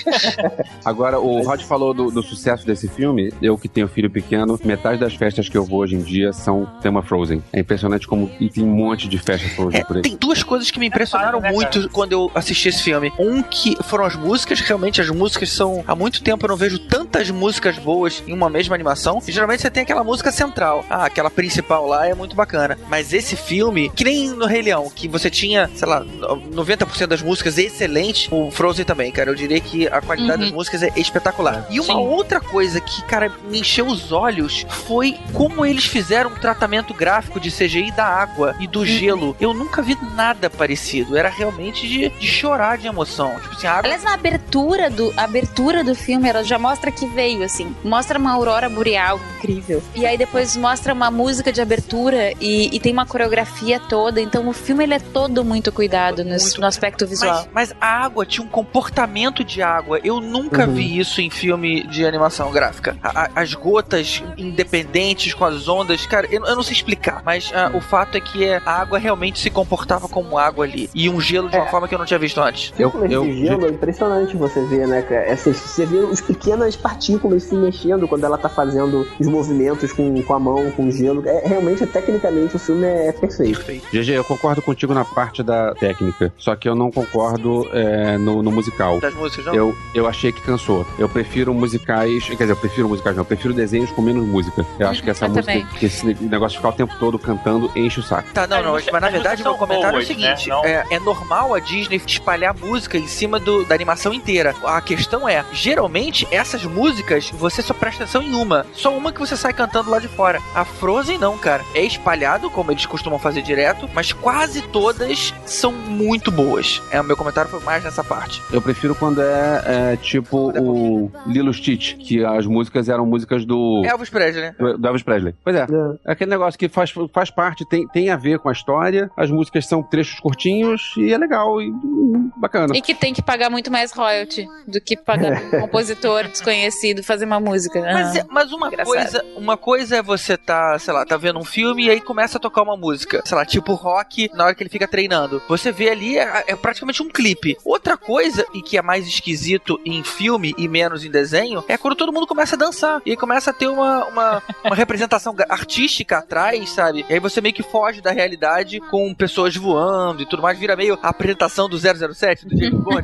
Agora, 0.84 1.18
o 1.20 1.42
Rod 1.42 1.60
falou 1.62 1.92
do, 1.94 2.10
do 2.10 2.22
sucesso 2.22 2.66
desse 2.66 2.88
filme. 2.88 3.32
Eu 3.42 3.56
que 3.58 3.68
tenho 3.68 3.88
filho 3.88 4.10
pequeno, 4.10 4.58
metade 4.64 4.98
das 4.98 5.14
festas 5.14 5.48
que 5.48 5.56
eu 5.56 5.64
vou 5.64 5.80
hoje 5.80 5.96
em 5.96 6.00
dia 6.02 6.32
são 6.32 6.66
tema 6.94 7.02
Frozen. 7.02 7.42
É 7.52 7.60
impressionante 7.60 8.06
como 8.06 8.30
e 8.40 8.48
tem 8.48 8.62
um 8.64 8.68
monte 8.68 9.08
de 9.08 9.18
festas 9.18 9.50
Frozen 9.52 9.80
É, 9.80 9.84
por 9.84 9.96
aí. 9.96 10.02
tem 10.02 10.16
duas 10.16 10.42
coisas 10.42 10.70
que 10.70 10.78
me 10.78 10.86
impressionaram 10.86 11.40
né, 11.40 11.50
muito 11.50 11.88
quando 11.90 12.12
eu 12.12 12.30
assisti 12.34 12.68
esse 12.68 12.82
filme. 12.82 13.12
Um 13.18 13.42
que 13.42 13.76
foram 13.84 14.04
as 14.04 14.14
músicas, 14.16 14.60
realmente 14.60 15.00
as 15.00 15.08
músicas 15.10 15.50
são. 15.50 15.82
Há 15.86 15.94
muito 15.94 16.22
tempo 16.22 16.44
eu 16.44 16.48
não 16.48 16.56
vejo 16.56 16.78
tantas 16.78 17.30
músicas 17.30 17.78
boas 17.78 18.22
em 18.26 18.32
uma 18.32 18.48
mesma 18.48 18.74
animação. 18.74 19.20
E 19.26 19.32
geralmente 19.32 19.62
você 19.62 19.70
tem 19.70 19.82
aquela 19.82 20.04
música 20.04 20.30
central. 20.30 20.84
Ah, 20.88 21.04
aquela 21.06 21.30
principal 21.30 21.86
lá 21.86 22.06
é 22.06 22.14
muito 22.14 22.36
bacana. 22.36 22.78
Mas 22.88 23.12
esse 23.12 23.36
filme, 23.36 23.90
que 23.90 24.04
nem 24.04 24.28
no 24.30 24.46
Rei 24.46 24.62
Leão, 24.62 24.90
que 24.94 25.08
você 25.08 25.30
tinha, 25.30 25.70
sei 25.74 25.88
lá, 25.88 26.04
90% 26.04 27.06
das 27.06 27.22
músicas 27.22 27.58
excelentes, 27.58 28.28
o 28.30 28.50
Frozen 28.50 28.84
também, 28.84 29.10
cara. 29.10 29.30
Eu 29.30 29.34
diria 29.34 29.60
que 29.60 29.86
a 29.88 30.00
qualidade 30.00 30.24
Uhum. 30.34 30.38
das 30.48 30.50
músicas 30.52 30.82
é 30.82 30.92
espetacular. 30.96 31.66
E 31.70 31.78
uma 31.78 31.86
Sim. 31.94 32.06
outra 32.06 32.40
coisa 32.40 32.80
que, 32.80 33.02
cara, 33.04 33.30
me 33.48 33.60
encheu 33.60 33.86
os 33.86 34.10
olhos 34.12 34.66
foi 34.68 35.16
como 35.32 35.64
eles 35.64 35.84
fizeram 35.84 36.30
um 36.30 36.34
tratamento 36.34 36.83
gráfico 36.92 37.38
de 37.40 37.50
CGI 37.50 37.92
da 37.92 38.04
água 38.04 38.54
e 38.60 38.66
do 38.66 38.84
gelo. 38.84 39.36
Eu 39.40 39.54
nunca 39.54 39.80
vi 39.80 39.96
nada 40.14 40.50
parecido. 40.50 41.16
Era 41.16 41.28
realmente 41.28 41.86
de, 41.88 42.08
de 42.10 42.26
chorar 42.26 42.76
de 42.76 42.86
emoção. 42.86 43.34
Tipo 43.40 43.54
assim, 43.54 43.66
a 43.66 43.70
água. 43.72 43.84
Aliás, 43.84 44.02
na 44.02 44.12
abertura 44.14 44.90
do, 44.90 45.12
a 45.16 45.22
abertura 45.24 45.82
do 45.84 45.94
filme, 45.94 46.28
ela 46.28 46.42
já 46.42 46.58
mostra 46.58 46.90
que 46.90 47.06
veio, 47.06 47.42
assim. 47.44 47.74
Mostra 47.84 48.18
uma 48.18 48.32
aurora 48.32 48.68
boreal 48.68 49.20
incrível. 49.38 49.82
E 49.94 50.04
aí 50.04 50.18
depois 50.18 50.56
mostra 50.56 50.92
uma 50.92 51.10
música 51.10 51.52
de 51.52 51.60
abertura 51.60 52.32
e, 52.40 52.74
e 52.74 52.80
tem 52.80 52.92
uma 52.92 53.06
coreografia 53.06 53.78
toda. 53.78 54.20
Então 54.20 54.48
o 54.48 54.52
filme, 54.52 54.82
ele 54.84 54.94
é 54.94 54.98
todo 54.98 55.44
muito 55.44 55.70
cuidado 55.70 56.24
no, 56.24 56.30
Muito. 56.30 56.60
no 56.60 56.66
aspecto 56.66 57.06
visual. 57.06 57.46
Mas, 57.52 57.70
mas 57.70 57.74
a 57.80 57.86
água 58.04 58.26
tinha 58.26 58.44
um 58.44 58.48
comportamento 58.50 59.44
de 59.44 59.62
água. 59.62 60.00
Eu 60.02 60.20
nunca 60.20 60.66
Uhum. 60.66 60.74
vi 60.74 60.98
isso 60.98 61.20
em 61.20 61.30
filme 61.30 61.86
de 61.86 62.04
animação 62.06 62.50
gráfica. 62.50 62.96
A- 63.02 63.24
a- 63.24 63.30
as 63.36 63.54
gotas 63.54 64.22
independentes 64.58 65.34
com 65.34 65.44
as 65.44 65.68
ondas. 65.68 66.06
Cara, 66.06 66.26
eu, 66.30 66.44
eu 66.44 66.56
não 66.56 66.62
sei 66.62 66.73
explicar, 66.74 67.22
mas 67.24 67.50
ah, 67.54 67.70
o 67.74 67.80
fato 67.80 68.16
é 68.16 68.20
que 68.20 68.48
a 68.48 68.60
água 68.70 68.98
realmente 68.98 69.38
se 69.38 69.50
comportava 69.50 70.08
como 70.08 70.36
água 70.38 70.64
ali. 70.64 70.88
E 70.94 71.08
um 71.08 71.20
gelo 71.20 71.48
de 71.48 71.56
uma 71.56 71.66
É. 71.66 71.70
forma 71.70 71.88
que 71.88 71.94
eu 71.94 71.98
não 71.98 72.06
tinha 72.06 72.18
visto 72.18 72.40
antes. 72.40 72.72
Eu, 72.78 72.92
eu, 73.10 73.24
de 73.24 73.46
gelo 73.46 73.66
é 73.66 73.70
impressionante 73.70 74.36
você 74.36 74.60
ver, 74.66 74.86
né, 74.86 75.02
cara? 75.02 75.22
Essas, 75.22 75.56
você 75.56 75.86
vê 75.86 75.98
os 75.98 76.20
pequenas 76.20 76.76
partículas 76.76 77.44
se 77.44 77.54
mexendo 77.54 78.06
quando 78.08 78.24
ela 78.24 78.36
tá 78.38 78.48
fazendo 78.48 79.06
os 79.18 79.26
movimentos 79.26 79.92
com, 79.92 80.22
com 80.22 80.34
a 80.34 80.38
mão, 80.40 80.70
com 80.72 80.86
o 80.86 80.90
gelo. 80.90 81.22
É, 81.26 81.46
realmente, 81.46 81.86
tecnicamente, 81.86 82.56
o 82.56 82.58
filme 82.58 82.84
é 82.86 83.12
perfeito. 83.12 83.56
Perfeito. 83.64 83.86
GG, 83.92 84.10
eu 84.16 84.24
concordo 84.24 84.60
contigo 84.62 84.92
na 84.94 85.04
parte 85.04 85.42
da 85.42 85.74
técnica, 85.74 86.32
só 86.36 86.54
que 86.56 86.68
eu 86.68 86.74
não 86.74 86.90
concordo 86.90 87.68
é, 87.72 88.18
no, 88.18 88.42
no 88.42 88.50
musical. 88.50 89.00
Das 89.00 89.14
músicas, 89.14 89.46
não? 89.46 89.54
Eu, 89.54 89.74
eu 89.94 90.06
achei 90.06 90.32
que 90.32 90.40
cansou. 90.40 90.86
Eu 90.98 91.08
prefiro 91.08 91.52
musicais. 91.54 92.24
Quer 92.24 92.34
dizer, 92.34 92.50
eu 92.52 92.56
prefiro 92.56 92.88
musicais, 92.88 93.16
não. 93.16 93.22
Eu 93.22 93.26
prefiro 93.26 93.52
desenhos 93.54 93.90
com 93.92 94.02
menos 94.02 94.26
música. 94.26 94.64
Eu 94.78 94.88
acho 94.88 95.02
que 95.02 95.10
essa 95.10 95.26
Eu 95.26 95.30
música, 95.30 95.46
também. 95.52 95.66
que 95.78 95.86
esse 95.86 96.06
negócio 96.20 96.56
de 96.58 96.62
ficar 96.64 96.68
o 96.68 96.72
tempo 96.72 96.94
todo 96.98 97.18
cantando, 97.18 97.70
enche 97.76 98.00
o 98.00 98.02
saco. 98.02 98.32
Tá, 98.32 98.46
não, 98.46 98.62
não, 98.62 98.72
mas 98.72 99.02
na 99.02 99.10
verdade 99.10 99.42
meu 99.42 99.54
comentário 99.54 99.82
são 99.82 99.88
é 99.88 99.90
o 99.90 99.92
boas, 99.92 100.06
seguinte: 100.06 100.48
né? 100.48 100.84
É, 100.90 100.96
é 100.96 101.00
normal 101.00 101.54
a 101.54 101.60
Disney 101.60 102.00
espalhar 102.06 102.54
música 102.54 102.96
em 102.96 103.06
cima 103.06 103.38
do- 103.38 103.64
da 103.64 103.74
animação 103.74 104.12
inteira. 104.14 104.54
A 104.64 104.80
questão 104.80 105.28
é, 105.28 105.44
geralmente 105.52 106.26
essas 106.30 106.64
músicas 106.64 107.30
você 107.30 107.60
só 107.60 107.74
presta 107.74 108.04
atenção 108.04 108.22
em 108.22 108.34
uma, 108.34 108.64
só 108.72 108.96
uma 108.96 109.12
que 109.12 109.20
você 109.20 109.36
sai 109.36 109.52
cantando 109.52 109.90
lá 109.90 109.98
de 109.98 110.08
fora. 110.08 110.40
A 110.54 110.64
Frozen 110.64 111.18
não, 111.18 111.36
cara. 111.36 111.62
É 111.74 111.82
espalhado, 111.82 112.50
como 112.50 112.70
eles 112.70 112.86
costumam 112.86 113.18
fazer 113.18 113.42
direto, 113.42 113.88
mas 113.92 114.12
quase 114.12 114.62
todas 114.62 115.34
são 115.44 115.72
muito 115.72 116.30
boas. 116.30 116.80
É, 116.90 117.00
o 117.00 117.04
meu 117.04 117.16
comentário 117.16 117.50
foi 117.50 117.60
mais 117.60 117.84
nessa 117.84 118.02
parte. 118.02 118.42
Eu 118.52 118.62
prefiro 118.62 118.94
quando 118.94 119.20
é, 119.20 119.92
é, 119.92 119.96
tipo 119.96 120.50
o 120.58 121.10
Lilo 121.26 121.52
Stitch, 121.52 121.96
que 121.96 122.24
as 122.24 122.46
músicas 122.46 122.88
eram 122.88 123.04
músicas 123.06 123.44
do. 123.44 123.82
Elvis 123.84 124.10
Presley, 124.10 124.44
né? 124.44 124.54
do 124.58 124.78
do 124.78 124.86
Elvis 124.86 125.02
Presley. 125.02 125.34
Pois 125.42 125.56
é. 125.56 125.66
É 126.04 126.12
aquele 126.12 126.30
negócio 126.30 126.53
que 126.56 126.68
faz, 126.68 126.92
faz 127.12 127.30
parte, 127.30 127.64
tem, 127.64 127.86
tem 127.88 128.10
a 128.10 128.16
ver 128.16 128.38
com 128.38 128.48
a 128.48 128.52
história, 128.52 129.10
as 129.16 129.30
músicas 129.30 129.66
são 129.66 129.82
trechos 129.82 130.20
curtinhos 130.20 130.92
e 130.96 131.12
é 131.12 131.18
legal 131.18 131.60
e 131.60 131.70
hum, 131.70 132.30
bacana. 132.36 132.76
E 132.76 132.80
que 132.80 132.94
tem 132.94 133.12
que 133.12 133.22
pagar 133.22 133.50
muito 133.50 133.70
mais 133.70 133.92
royalty 133.92 134.46
do 134.66 134.80
que 134.80 134.96
pagar 134.96 135.32
um 135.54 135.60
compositor 135.60 136.24
desconhecido 136.28 137.02
fazer 137.02 137.24
uma 137.24 137.40
música. 137.40 137.80
Mas, 137.80 138.16
Ah. 138.16 138.26
mas 138.30 138.52
uma 138.52 138.68
engraçado. 138.68 138.94
coisa, 138.94 139.24
uma 139.36 139.56
coisa 139.56 139.96
é 139.96 140.02
você 140.02 140.36
tá, 140.36 140.78
sei 140.78 140.92
lá, 140.94 141.04
tá 141.04 141.16
vendo 141.16 141.38
um 141.38 141.44
filme 141.44 141.86
e 141.86 141.90
aí 141.90 142.00
começa 142.00 142.38
a 142.38 142.40
tocar 142.40 142.62
uma 142.62 142.76
música, 142.76 143.22
sei 143.24 143.36
lá, 143.36 143.44
tipo 143.44 143.74
rock, 143.74 144.30
na 144.34 144.44
hora 144.46 144.54
que 144.54 144.62
ele 144.62 144.70
fica 144.70 144.86
treinando. 144.88 145.42
Você 145.48 145.72
vê 145.72 145.90
ali 145.90 146.18
é, 146.18 146.44
é 146.48 146.56
praticamente 146.56 147.02
um 147.02 147.08
clipe. 147.08 147.56
Outra 147.64 147.96
coisa 147.96 148.44
e 148.54 148.62
que 148.62 148.76
é 148.78 148.82
mais 148.82 149.06
esquisito 149.06 149.80
em 149.84 150.02
filme 150.02 150.54
e 150.58 150.68
menos 150.68 151.04
em 151.04 151.10
desenho 151.10 151.64
é 151.68 151.76
quando 151.76 151.94
todo 151.94 152.12
mundo 152.12 152.26
começa 152.26 152.54
a 152.56 152.58
dançar 152.58 153.00
e 153.04 153.10
aí 153.10 153.16
começa 153.16 153.50
a 153.50 153.52
ter 153.52 153.68
uma, 153.68 154.04
uma, 154.06 154.42
uma 154.64 154.74
representação 154.76 155.34
artística 155.48 156.18
atrás, 156.18 156.43
sabe? 156.66 157.04
E 157.08 157.12
aí 157.14 157.20
você 157.20 157.40
meio 157.40 157.54
que 157.54 157.62
foge 157.62 158.00
da 158.00 158.10
realidade 158.10 158.80
com 158.90 159.12
pessoas 159.14 159.54
voando 159.56 160.22
e 160.22 160.26
tudo 160.26 160.42
mais, 160.42 160.58
vira 160.58 160.76
meio 160.76 160.98
a 161.02 161.08
apresentação 161.08 161.68
do 161.68 161.78
007 161.78 162.46
do 162.46 162.56
James 162.56 162.74
Bond. 162.82 163.02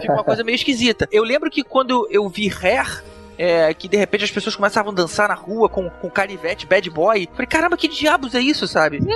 Fica 0.00 0.12
uma 0.12 0.24
coisa 0.24 0.44
meio 0.44 0.54
esquisita. 0.56 1.08
Eu 1.10 1.22
lembro 1.24 1.50
que 1.50 1.62
quando 1.62 2.06
eu 2.10 2.28
vi 2.28 2.48
Hair, 2.50 3.02
é, 3.38 3.72
que 3.72 3.88
de 3.88 3.96
repente 3.96 4.22
as 4.24 4.30
pessoas 4.30 4.54
começavam 4.54 4.92
a 4.92 4.94
dançar 4.94 5.28
na 5.28 5.34
rua 5.34 5.66
com, 5.68 5.88
com 5.88 6.10
canivete, 6.10 6.66
bad 6.66 6.90
boy. 6.90 7.26
Falei, 7.32 7.46
caramba, 7.46 7.76
que 7.76 7.88
diabos 7.88 8.34
é 8.34 8.40
isso, 8.40 8.66
sabe? 8.66 9.00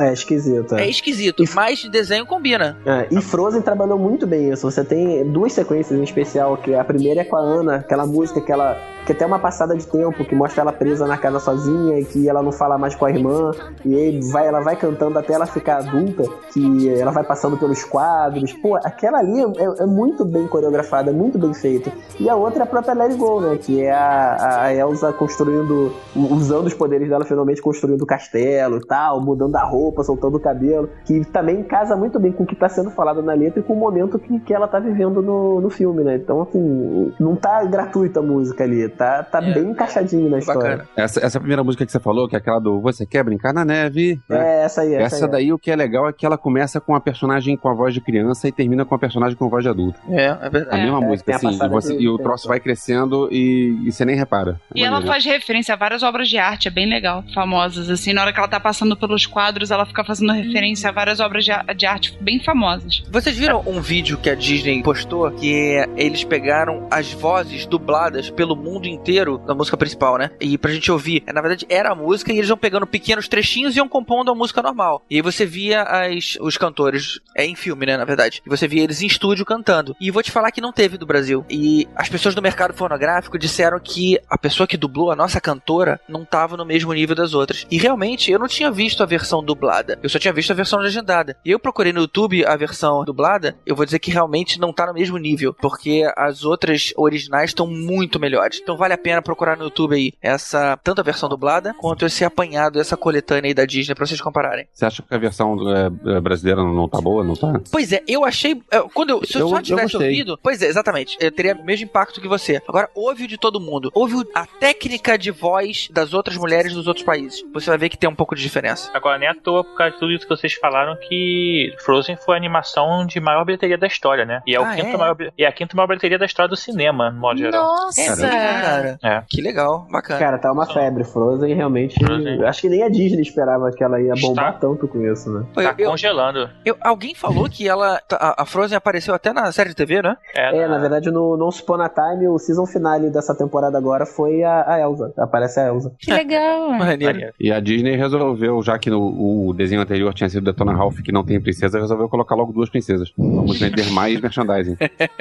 É 0.00 0.12
esquisito. 0.12 0.74
É 0.74 0.82
É. 0.82 0.90
esquisito, 0.90 1.44
mas 1.54 1.84
desenho 1.88 2.26
combina. 2.26 2.76
É, 2.84 3.06
e 3.10 3.22
Frozen 3.22 3.62
trabalhou 3.62 3.98
muito 3.98 4.26
bem 4.26 4.50
isso. 4.50 4.68
Você 4.68 4.84
tem 4.84 5.24
duas 5.30 5.52
sequências 5.52 5.98
em 5.98 6.02
especial, 6.02 6.56
que 6.56 6.74
a 6.74 6.82
primeira 6.84 7.20
é 7.20 7.24
com 7.24 7.36
a 7.36 7.40
Ana, 7.40 7.76
aquela 7.76 8.06
música 8.06 8.40
que 8.40 8.50
ela. 8.50 8.76
Que 9.06 9.12
até 9.12 9.24
uma 9.24 9.38
passada 9.38 9.76
de 9.76 9.86
tempo, 9.86 10.24
que 10.24 10.34
mostra 10.34 10.62
ela 10.62 10.72
presa 10.72 11.06
na 11.06 11.16
casa 11.16 11.38
sozinha 11.38 12.00
e 12.00 12.04
que 12.04 12.28
ela 12.28 12.42
não 12.42 12.50
fala 12.50 12.76
mais 12.76 12.94
com 12.94 13.04
a 13.04 13.10
irmã. 13.10 13.52
E 13.84 13.94
aí 13.94 14.20
vai, 14.32 14.48
ela 14.48 14.60
vai 14.60 14.74
cantando 14.74 15.16
até 15.16 15.32
ela 15.34 15.46
ficar 15.46 15.78
adulta, 15.78 16.24
que 16.52 16.90
ela 16.90 17.12
vai 17.12 17.22
passando 17.22 17.56
pelos 17.56 17.84
quadros. 17.84 18.52
Pô, 18.54 18.74
aquela 18.76 19.18
ali 19.18 19.40
é, 19.40 19.82
é 19.82 19.86
muito 19.86 20.24
bem 20.24 20.48
coreografada, 20.48 21.10
é 21.10 21.14
muito 21.14 21.38
bem 21.38 21.54
feita. 21.54 21.92
E 22.18 22.28
a 22.28 22.34
outra 22.34 22.60
é 22.60 22.64
a 22.64 22.66
própria 22.66 22.94
Let 22.94 23.12
It 23.12 23.16
Go, 23.16 23.40
né? 23.40 23.56
Que 23.56 23.84
é 23.84 23.92
a, 23.92 24.62
a 24.64 24.74
Elsa 24.74 25.12
construindo, 25.12 25.92
usando 26.14 26.66
os 26.66 26.74
poderes 26.74 27.08
dela, 27.08 27.24
finalmente 27.24 27.62
construindo 27.62 28.02
o 28.02 28.06
castelo 28.06 28.78
e 28.78 28.86
tal, 28.86 29.20
mudando 29.20 29.54
a 29.54 29.62
roupa, 29.62 30.02
soltando 30.02 30.36
o 30.36 30.40
cabelo. 30.40 30.90
Que 31.04 31.24
também 31.26 31.62
casa 31.62 31.94
muito 31.94 32.18
bem 32.18 32.32
com 32.32 32.42
o 32.42 32.46
que 32.46 32.56
tá 32.56 32.68
sendo 32.68 32.90
falado 32.90 33.22
na 33.22 33.34
letra 33.34 33.60
e 33.60 33.62
com 33.62 33.74
o 33.74 33.76
momento 33.76 34.18
que, 34.18 34.40
que 34.40 34.52
ela 34.52 34.66
tá 34.66 34.80
vivendo 34.80 35.22
no, 35.22 35.60
no 35.60 35.70
filme, 35.70 36.02
né? 36.02 36.16
Então, 36.16 36.42
assim, 36.42 37.12
não 37.20 37.36
tá 37.36 37.64
gratuita 37.64 38.18
a 38.18 38.22
música 38.22 38.64
ali, 38.64 38.88
tá, 38.96 39.22
tá 39.22 39.38
É. 39.42 39.52
bem 39.54 39.70
encaixadinho 39.70 40.28
na 40.28 40.38
história. 40.38 40.78
Bacana. 40.78 40.88
Essa, 40.96 41.20
essa 41.24 41.38
primeira 41.38 41.62
música 41.62 41.84
que 41.86 41.92
você 41.92 42.00
falou, 42.00 42.28
que 42.28 42.34
é 42.34 42.38
aquela 42.38 42.58
do 42.58 42.80
Você 42.80 43.06
Quer 43.06 43.22
Brincar 43.24 43.52
na 43.52 43.64
Neve? 43.64 44.20
né? 44.28 44.38
É, 44.38 44.64
essa 44.64 44.80
aí, 44.82 44.94
essa, 44.94 45.16
Essa 45.16 45.24
aí. 45.26 45.30
daí, 45.30 45.52
o 45.52 45.58
que 45.58 45.70
é 45.70 45.76
legal 45.76 46.08
é 46.08 46.12
que 46.12 46.24
ela 46.26 46.38
começa 46.38 46.80
com 46.80 46.94
a 46.94 47.00
personagem 47.00 47.56
com 47.56 47.68
a 47.68 47.74
voz 47.74 47.92
de 47.94 48.00
criança 48.00 48.48
e 48.48 48.52
termina 48.52 48.84
com 48.84 48.94
a 48.94 48.98
personagem 48.98 49.36
com 49.36 49.48
voz 49.48 49.62
de 49.62 49.68
adulto. 49.70 49.98
É, 50.08 50.24
é 50.24 50.28
A 50.28 50.48
verdade. 50.48 50.82
mesma 50.82 51.02
é, 51.02 51.06
música, 51.06 51.24
tem 51.24 51.34
a 51.34 51.52
assim, 51.52 51.64
e, 51.64 51.68
você- 51.68 51.96
e 51.98 52.08
o 52.08 52.18
troço 52.18 52.48
vai 52.48 52.58
crescendo 52.60 53.28
e, 53.30 53.76
e 53.86 53.92
você 53.92 54.04
nem 54.04 54.16
repara. 54.16 54.60
É 54.74 54.78
E 54.78 54.82
ela 54.82 54.92
maneiro. 54.92 55.12
faz 55.12 55.24
referência 55.24 55.74
a 55.74 55.76
várias 55.76 56.02
obras 56.02 56.28
de 56.28 56.38
arte, 56.38 56.68
é 56.68 56.70
bem 56.70 56.88
legal, 56.88 57.22
famosas, 57.34 57.90
assim. 57.90 58.12
Na 58.12 58.22
hora 58.22 58.32
que 58.32 58.38
ela 58.38 58.48
tá 58.48 58.58
passando 58.60 58.96
pelos 58.96 59.26
quadros, 59.26 59.70
ela 59.70 59.84
fica 59.86 60.02
fazendo 60.04 60.32
referência 60.32 60.88
a 60.88 60.92
várias 60.92 61.20
obras 61.20 61.44
de, 61.44 61.52
a- 61.52 61.62
de 61.76 61.86
arte 61.86 62.16
bem 62.20 62.40
famosas. 62.42 63.02
Vocês 63.10 63.36
viram 63.36 63.62
um 63.66 63.80
vídeo 63.80 64.16
que 64.18 64.30
a 64.30 64.34
Disney 64.34 64.82
postou 64.82 65.30
que 65.30 65.84
eles 65.96 66.24
pegaram 66.24 66.86
as 66.90 67.12
vozes 67.12 67.66
dubladas 67.66 68.30
pelo 68.30 68.56
mundo 68.56 68.85
inteiro 68.88 69.38
da 69.38 69.54
música 69.54 69.76
principal, 69.76 70.18
né? 70.18 70.30
E 70.40 70.56
pra 70.58 70.72
gente 70.72 70.90
ouvir. 70.90 71.22
Na 71.32 71.40
verdade, 71.40 71.66
era 71.68 71.92
a 71.92 71.94
música 71.94 72.32
e 72.32 72.38
eles 72.38 72.48
iam 72.48 72.56
pegando 72.56 72.86
pequenos 72.86 73.28
trechinhos 73.28 73.74
e 73.74 73.78
iam 73.78 73.88
compondo 73.88 74.30
a 74.30 74.34
música 74.34 74.62
normal. 74.62 75.02
E 75.10 75.16
aí 75.16 75.22
você 75.22 75.44
via 75.44 75.82
as, 75.82 76.36
os 76.40 76.56
cantores, 76.56 77.20
é 77.36 77.44
em 77.44 77.54
filme, 77.54 77.86
né? 77.86 77.96
Na 77.96 78.04
verdade. 78.04 78.42
E 78.44 78.48
você 78.48 78.66
via 78.66 78.82
eles 78.82 79.02
em 79.02 79.06
estúdio 79.06 79.44
cantando. 79.44 79.96
E 80.00 80.10
vou 80.10 80.22
te 80.22 80.30
falar 80.30 80.50
que 80.50 80.60
não 80.60 80.72
teve 80.72 80.96
do 80.96 81.06
Brasil. 81.06 81.44
E 81.48 81.86
as 81.94 82.08
pessoas 82.08 82.34
do 82.34 82.42
mercado 82.42 82.74
fonográfico 82.74 83.38
disseram 83.38 83.78
que 83.80 84.18
a 84.28 84.38
pessoa 84.38 84.66
que 84.66 84.76
dublou 84.76 85.10
a 85.10 85.16
nossa 85.16 85.40
cantora 85.40 86.00
não 86.08 86.24
tava 86.24 86.56
no 86.56 86.64
mesmo 86.64 86.92
nível 86.92 87.14
das 87.14 87.34
outras. 87.34 87.66
E 87.70 87.78
realmente, 87.78 88.30
eu 88.30 88.38
não 88.38 88.48
tinha 88.48 88.70
visto 88.70 89.02
a 89.02 89.06
versão 89.06 89.42
dublada. 89.42 89.98
Eu 90.02 90.08
só 90.08 90.18
tinha 90.18 90.32
visto 90.32 90.50
a 90.50 90.54
versão 90.54 90.78
legendada. 90.78 91.36
E 91.44 91.50
eu 91.50 91.58
procurei 91.58 91.92
no 91.92 92.00
YouTube 92.00 92.44
a 92.44 92.56
versão 92.56 93.04
dublada, 93.04 93.56
eu 93.64 93.76
vou 93.76 93.84
dizer 93.84 93.98
que 93.98 94.10
realmente 94.10 94.60
não 94.60 94.72
tá 94.72 94.86
no 94.86 94.94
mesmo 94.94 95.18
nível, 95.18 95.54
porque 95.54 96.04
as 96.16 96.44
outras 96.44 96.92
originais 96.96 97.50
estão 97.50 97.66
muito 97.66 98.20
melhores. 98.20 98.60
Então 98.62 98.75
vale 98.76 98.94
a 98.94 98.98
pena 98.98 99.20
procurar 99.22 99.56
no 99.56 99.64
YouTube 99.64 99.94
aí 99.94 100.12
essa 100.22 100.78
tanto 100.82 101.00
a 101.00 101.04
versão 101.04 101.28
dublada 101.28 101.74
quanto 101.74 102.04
esse 102.06 102.24
apanhado, 102.24 102.80
essa 102.80 102.96
coletânea 102.96 103.48
aí 103.48 103.54
da 103.54 103.64
Disney 103.64 103.94
pra 103.94 104.06
vocês 104.06 104.20
compararem. 104.20 104.66
Você 104.72 104.84
acha 104.84 105.02
que 105.02 105.14
a 105.14 105.18
versão 105.18 105.56
é, 105.74 106.16
é, 106.16 106.20
brasileira 106.20 106.62
não, 106.62 106.88
tá 106.88 107.00
boa? 107.00 107.24
Não 107.24 107.34
tá? 107.34 107.60
Pois 107.70 107.92
é, 107.92 108.02
eu 108.06 108.24
achei. 108.24 108.62
é, 108.70 108.80
Quando 108.94 109.10
eu, 109.10 109.24
se 109.24 109.36
eu, 109.36 109.40
Eu- 109.42 109.48
só 109.48 109.56
eu 109.58 109.62
tivesse 109.62 109.92
gostei. 109.92 110.08
ouvido. 110.10 110.38
Pois 110.42 110.62
é, 110.62 110.66
exatamente. 110.66 111.16
Eu 111.20 111.30
teria 111.32 111.54
o 111.54 111.64
mesmo 111.64 111.84
impacto 111.86 112.20
que 112.20 112.28
você. 112.28 112.60
Agora, 112.68 112.88
ouve 112.94 113.24
o 113.24 113.28
de 113.28 113.38
todo 113.38 113.60
mundo. 113.60 113.90
Ouve 113.94 114.14
o- 114.16 114.28
a 114.34 114.46
técnica 114.46 115.16
de 115.18 115.30
voz 115.30 115.88
das 115.90 116.12
outras 116.14 116.36
mulheres 116.36 116.72
dos 116.74 116.86
outros 116.86 117.04
países. 117.04 117.42
Você 117.52 117.68
vai 117.70 117.78
ver 117.78 117.88
que 117.88 117.96
tem 117.98 118.08
um 118.08 118.14
pouco 118.14 118.34
de 118.34 118.42
diferença. 118.42 118.90
Agora, 118.94 119.18
nem 119.18 119.28
à 119.28 119.34
toa, 119.34 119.64
por 119.64 119.76
causa 119.76 119.92
de 119.94 119.98
tudo 119.98 120.12
isso 120.12 120.26
que 120.26 120.34
vocês 120.36 120.54
falaram, 120.54 120.96
que 121.08 121.74
Frozen 121.84 122.16
foi 122.16 122.34
a 122.34 122.36
animação 122.38 123.06
de 123.06 123.20
maior 123.20 123.44
bilheteria 123.44 123.78
da 123.78 123.86
história, 123.86 124.24
né? 124.24 124.40
E 124.46 124.54
é, 124.54 124.60
o 124.60 124.64
Ah, 124.64 124.74
quinto 124.74 124.88
é? 124.88 124.96
Maior, 124.96 125.16
é 125.38 125.46
a 125.46 125.52
quinta 125.52 125.76
maior 125.76 125.86
bilheteria 125.86 126.18
da 126.18 126.26
história 126.26 126.48
do 126.48 126.56
cinema, 126.56 127.10
no 127.10 127.20
modo 127.20 127.38
geral. 127.38 127.64
Nossa! 127.64 128.00
É 128.26 128.55
cara. 128.62 128.98
É. 129.02 129.22
Que 129.28 129.40
legal, 129.40 129.86
bacana. 129.90 130.18
Cara, 130.18 130.38
tá 130.38 130.52
uma 130.52 130.66
febre. 130.66 131.04
Frozen 131.04 131.54
realmente. 131.54 131.94
Frozen. 132.04 132.44
Acho 132.44 132.60
que 132.62 132.68
nem 132.68 132.82
a 132.82 132.88
Disney 132.88 133.22
esperava 133.22 133.70
que 133.70 133.82
ela 133.82 134.00
ia 134.00 134.14
bombar 134.20 134.48
Está- 134.54 134.60
tanto 134.60 134.88
com 134.88 135.00
isso, 135.04 135.30
né? 135.32 135.46
Tá 135.54 135.74
eu- 135.78 135.90
congelando. 135.90 136.48
eu- 136.64 136.76
alguém 136.80 137.14
falou 137.14 137.48
que 137.48 137.68
ela. 137.68 138.00
A, 138.12 138.42
a 138.42 138.46
Frozen 138.46 138.76
apareceu 138.76 139.14
até 139.14 139.32
na 139.32 139.50
série 139.52 139.70
de 139.70 139.76
TV, 139.76 140.02
né? 140.02 140.16
É, 140.34 140.66
na 140.66 140.78
verdade, 140.78 141.10
no, 141.10 141.36
no 141.36 141.48
Upon 141.48 141.80
a 141.80 141.88
Time, 141.88 142.28
o 142.28 142.38
season 142.38 142.66
finale 142.66 143.10
dessa 143.10 143.34
temporada 143.36 143.76
agora 143.78 144.04
foi 144.06 144.42
a, 144.42 144.64
a 144.74 144.80
Elsa. 144.80 145.12
Aparece 145.18 145.60
a 145.60 145.66
Elsa. 145.68 145.92
Que 145.98 146.12
legal! 146.12 146.70
Maneiro. 146.76 147.32
E 147.40 147.50
a 147.52 147.60
Disney 147.60 147.96
resolveu, 147.96 148.62
já 148.62 148.78
que 148.78 148.90
no, 148.90 149.48
o 149.48 149.52
desenho 149.54 149.80
anterior 149.80 150.12
tinha 150.14 150.28
sido 150.28 150.44
Detona 150.44 150.74
Ralph, 150.74 151.00
que 151.00 151.12
não 151.12 151.24
tem 151.24 151.40
princesa, 151.40 151.78
resolveu 151.80 152.08
colocar 152.08 152.34
logo 152.34 152.52
duas 152.52 152.68
princesas. 152.70 153.12
Vamos 153.16 153.58
vender 153.58 153.90
mais 153.92 154.20
merchandising. 154.20 154.76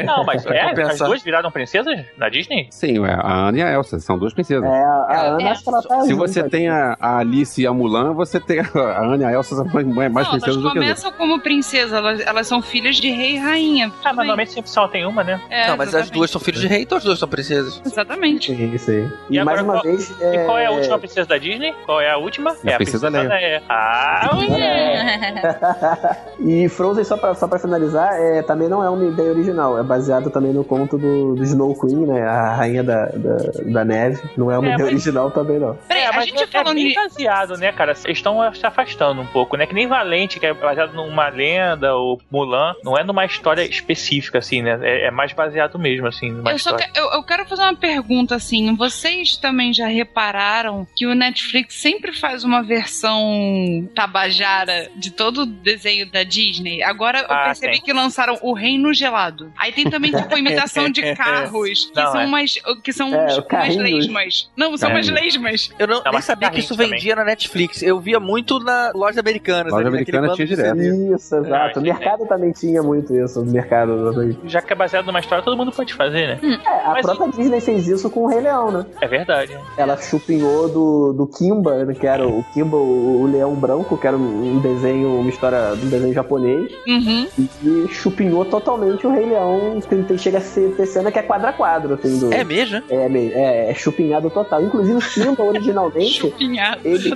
Não, 0.06 0.24
mas 0.26 0.46
é, 0.48 0.62
as 0.82 1.00
duas 1.00 1.22
viraram 1.24 1.52
princesas 1.52 2.00
na 2.18 2.30
Disney? 2.30 2.68
Sim, 2.70 3.00
ué, 3.00 3.14
a 3.26 3.48
Ana 3.50 3.58
e 3.58 3.62
a 3.64 3.72
Elsa, 3.74 4.00
são 4.00 4.18
duas 4.18 4.34
princesas. 4.34 4.64
É, 4.64 4.68
a, 4.84 5.06
a 5.08 5.14
É, 5.16 5.28
Ana, 5.30 5.42
é. 5.44 5.50
acho 5.52 5.64
que 5.64 5.70
ela 5.70 5.82
tá. 5.82 6.02
Se 6.02 6.10
junto 6.10 6.28
você 6.28 6.44
tem 6.50 6.70
a, 6.70 6.96
a 7.00 7.18
Alice 7.20 7.62
e 7.62 7.68
a 7.68 7.74
Mulan, 7.74 8.14
você 8.14 8.40
tem 8.40 8.60
a, 8.60 8.64
a 8.74 9.06
Ana 9.06 9.24
e 9.24 9.26
a 9.26 9.32
Elsa 9.34 9.56
são 9.56 9.66
mais, 9.66 9.86
mais 9.88 10.12
não, 10.12 10.22
elas 10.22 10.30
princesas 10.30 10.56
do 10.56 10.62
que 10.62 10.68
as 10.68 10.76
outras. 10.76 11.04
começam 11.04 11.12
como 11.14 11.40
princesa, 11.42 11.98
elas, 11.98 12.20
elas 12.22 12.48
são 12.48 12.62
filhas 12.62 12.96
de 12.98 13.10
rei 13.12 13.36
e 13.36 13.38
rainha. 13.38 13.88
Ah, 14.04 14.14
mas 14.14 14.18
normalmente 14.18 14.52
sempre 14.52 14.70
só 14.70 14.88
tem 14.88 15.06
uma, 15.06 15.24
né? 15.24 15.40
É, 15.50 15.68
não, 15.68 15.78
mas 15.78 15.90
as 15.90 15.94
exatamente. 15.96 16.14
duas 16.14 16.32
são 16.32 16.42
filhos 16.42 16.62
de 16.62 16.68
rei, 16.68 16.82
então 16.84 16.98
as 16.98 17.04
duas 17.04 17.20
são 17.20 17.28
princesas. 17.28 17.82
Exatamente. 17.86 18.56
Sim, 18.56 18.78
sim. 18.78 19.12
E, 19.30 19.38
E 19.38 19.44
mais 19.44 19.62
uma 19.62 19.74
qual- 19.74 19.84
vez. 19.84 20.10
E 20.22 20.46
qual 20.46 20.58
é 20.60 20.66
a 20.68 20.72
última 20.72 20.98
princesa 21.00 21.28
da 21.28 21.38
Disney? 21.38 21.74
Qual 21.86 22.00
é 22.02 22.12
a 22.12 22.18
última? 22.18 22.56
É 22.64 22.74
a 22.74 22.78
Princesa 22.78 23.10
Leia. 23.10 23.64
Ah, 23.70 24.30
e 26.40 26.68
Frozen, 26.70 27.04
só 27.04 27.18
pra, 27.18 27.34
só 27.36 27.48
pra 27.48 27.60
finalizar, 27.60 28.14
é, 28.20 28.42
também 28.42 28.68
não 28.70 28.84
é 28.84 28.90
uma 28.90 29.06
ideia 29.06 29.32
original. 29.32 29.78
É 29.78 29.84
baseado 29.84 30.30
também 30.30 30.54
no 30.54 30.64
conto 30.64 30.98
do, 30.98 31.36
do 31.36 31.44
Snow 31.44 31.74
Queen, 31.80 32.06
né? 32.06 32.22
A 32.24 32.56
rainha 32.56 32.84
da. 32.84 33.12
Da, 33.16 33.72
da 33.72 33.86
neve. 33.86 34.22
Não 34.38 34.52
é 34.52 34.58
uma 34.58 34.68
É, 34.70 34.72
mas- 34.78 34.82
original 34.88 35.32
também, 35.32 35.60
não. 35.60 35.76
Peraí, 35.88 36.04
É, 36.04 36.08
a 36.08 36.22
gente 36.22 36.44
é 36.44 36.48
falou 36.48 36.74
bem 36.74 36.86
ni- 36.86 36.94
baseado, 36.94 37.58
né, 37.58 37.72
cara? 37.72 37.92
Eles 38.06 38.18
estão 38.18 38.40
se 38.54 38.66
afastando 38.66 39.22
um 39.22 39.26
pouco, 39.28 39.56
né? 39.58 39.66
Que 39.66 39.74
nem 39.74 39.88
Valente, 39.88 40.40
que 40.40 40.46
é 40.46 40.54
baseado 40.54 40.94
numa 40.94 41.28
lenda, 41.30 41.96
ou 41.96 42.22
Mulan, 42.32 42.76
não 42.84 42.98
é 42.98 43.04
numa 43.04 43.26
história 43.26 43.64
específica, 43.64 44.40
assim, 44.40 44.62
né? 44.62 44.80
É, 44.82 45.08
é 45.08 45.12
mais 45.12 45.34
baseado 45.34 45.78
mesmo, 45.80 46.08
assim, 46.08 46.32
numa 46.32 46.52
Eu, 46.52 46.60
só 46.60 46.72
história. 46.72 46.92
que- 46.92 47.00
eu, 47.00 47.12
eu 47.12 47.24
quero 47.24 47.46
fazer 47.46 47.62
uma 47.64 47.76
pergunta 47.76 48.36
assim. 48.36 48.76
Vocês 48.76 49.38
também 49.38 49.74
já 49.74 49.88
repararam 49.88 50.88
que 50.96 51.06
o 51.06 51.14
Netflix 51.16 51.76
sempre 51.76 52.12
faz 52.14 52.44
uma 52.44 52.62
versão 52.64 53.88
tabajara 53.96 54.90
de 54.96 55.12
todo 55.12 55.42
o 55.42 55.46
desenho 55.46 56.10
da 56.10 56.24
Disney? 56.24 56.82
Agora 56.84 57.20
eu 57.20 57.26
Ah, 57.30 57.46
percebi 57.46 57.74
tem. 57.74 57.82
que 57.82 57.94
lançaram 57.94 58.38
o 58.42 58.54
Reino 58.54 58.94
Gelado. 58.94 59.52
Aí 59.58 59.72
tem 59.72 59.90
também 59.90 60.12
tipo 60.12 60.38
imitação 60.38 60.90
de 60.90 61.02
carros 61.16 61.86
que 61.86 61.96
Não, 61.96 62.12
são 62.12 62.22
é. 62.22 62.26
umas 62.26 62.56
que 62.84 62.94
são 62.94 63.05
É, 63.14 63.26
uns- 63.28 63.38
umas 63.38 63.76
lesmas. 63.78 64.50
Não, 64.56 64.78
são 64.78 64.90
umas 64.90 65.08
lesmas. 65.10 65.72
Eu 65.78 65.88
não, 65.88 66.02
Não, 66.04 66.12
nem 66.12 66.22
sabia 66.22 66.50
que 66.50 66.60
isso 66.60 66.76
também. 66.76 66.92
vendia 66.92 67.16
na 67.16 67.24
Netflix. 67.24 67.82
Eu 67.82 68.00
via 68.00 68.20
muito 68.20 68.60
na 68.60 68.92
loja 68.96 69.20
americana. 69.20 69.70
Loja 69.70 69.88
americana 69.88 70.30
tinha 70.34 70.48
direto. 70.48 70.78
Isso, 70.82 71.36
exato. 71.36 71.80
É, 71.80 71.82
O 71.82 71.84
mercado 71.84 72.26
também 72.28 72.52
tinha 72.52 72.82
muito 72.82 73.14
isso. 73.16 73.42
O 73.42 73.46
mercado. 73.46 74.36
Já 74.46 74.62
que 74.62 74.74
é 74.74 74.76
baseado 74.76 75.06
numa 75.06 75.20
história, 75.20 75.44
todo 75.44 75.58
mundo 75.58 75.72
pode 75.72 75.94
fazer, 75.94 76.28
né? 76.42 76.60
É, 76.66 76.86
a 76.86 76.92
Mas- 76.94 77.06
própria 77.06 77.30
Disney 77.32 77.60
fez 77.62 77.88
isso 77.88 78.10
com 78.10 78.22
o 78.22 78.28
Rei 78.28 78.42
Leão, 78.42 78.72
né? 78.72 78.86
É 79.02 79.08
verdade. 79.08 79.58
Ela 79.78 79.98
chupinhou 79.98 80.70
do, 80.70 81.14
do 81.14 81.28
Kimba, 81.28 81.86
né, 81.86 81.94
que 81.94 82.08
era 82.08 82.28
o 82.28 82.44
Kimba, 82.54 82.78
o, 82.78 83.22
o 83.22 83.26
Leão 83.28 83.54
Branco, 83.56 83.98
que 83.98 84.08
era 84.08 84.16
um 84.18 84.60
desenho, 84.60 85.20
uma 85.20 85.30
história 85.30 85.76
de 85.76 85.86
um 85.86 85.90
desenho 85.90 86.14
japonês, 86.14 86.72
Uhum. 86.88 87.28
e 87.64 87.88
chupinhou 87.90 88.46
totalmente 88.46 89.06
o 89.06 89.12
Rei 89.12 89.26
Leão, 89.26 89.80
que 89.82 89.96
tem, 90.04 90.18
chega 90.18 90.38
a 90.38 90.42
ser 90.42 90.76
ter 90.76 90.86
cena 90.86 91.12
que 91.12 91.20
é 91.20 91.22
quadra 91.22 91.50
a 91.50 91.54
quadro, 91.54 91.94
assim, 91.96 92.20
do, 92.20 92.34
É 92.34 92.44
mesmo? 92.44 92.82
é, 92.90 92.95
me- 93.10 93.32
é, 93.32 93.70
é 93.70 93.74
chupinhado 93.74 94.30
total. 94.30 94.62
Inclusive 94.64 94.98
o 94.98 95.02
Simba, 95.02 95.44
originalmente, 95.44 96.14
Chupinhado. 96.22 96.80
ele, 96.84 97.14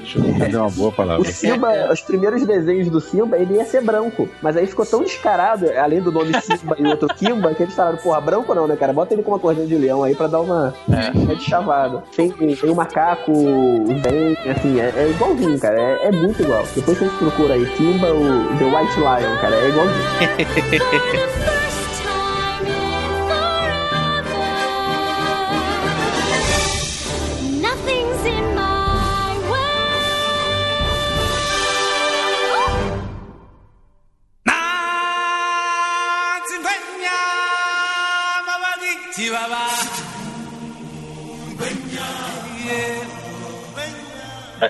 É 0.51 0.57
uma 0.57 0.69
boa 0.69 0.89
o 0.89 0.91
palavra. 0.91 1.31
Simba, 1.31 1.91
os 1.91 2.01
primeiros 2.01 2.45
desenhos 2.45 2.89
do 2.89 2.99
Simba, 3.01 3.37
ele 3.37 3.55
ia 3.55 3.65
ser 3.65 3.81
branco. 3.81 4.27
Mas 4.41 4.55
aí 4.57 4.65
ficou 4.67 4.85
tão 4.85 5.03
descarado, 5.03 5.65
além 5.77 6.01
do 6.01 6.11
nome 6.11 6.31
Simba 6.41 6.75
e 6.77 6.85
outro 6.87 7.07
Kimba, 7.15 7.53
que 7.53 7.63
eles 7.63 7.73
falaram, 7.75 7.97
porra, 7.97 8.21
branco 8.21 8.53
não, 8.53 8.67
né, 8.67 8.75
cara? 8.75 8.93
Bota 8.93 9.13
ele 9.13 9.23
com 9.23 9.31
uma 9.31 9.39
corzinha 9.39 9.67
de 9.67 9.75
leão 9.75 10.03
aí 10.03 10.15
pra 10.15 10.27
dar 10.27 10.41
uma, 10.41 10.73
uma 11.15 11.35
de 11.35 11.43
chavada. 11.43 12.03
Tem, 12.15 12.29
tem 12.31 12.69
o 12.69 12.75
macaco, 12.75 13.31
o 13.31 13.85
bem, 14.01 14.37
assim, 14.51 14.79
é, 14.79 14.91
é 14.95 15.09
igualzinho, 15.09 15.59
cara. 15.59 15.79
É, 15.79 16.07
é 16.07 16.11
muito 16.11 16.41
igual. 16.41 16.63
Depois 16.75 16.97
vocês 16.97 17.11
procuram 17.13 17.55
aí, 17.55 17.65
Kimba, 17.77 18.07
o 18.11 18.57
The 18.57 18.65
White 18.65 18.97
Lion, 18.99 19.37
cara, 19.41 19.55
é 19.55 19.69
igualzinho. 19.69 19.99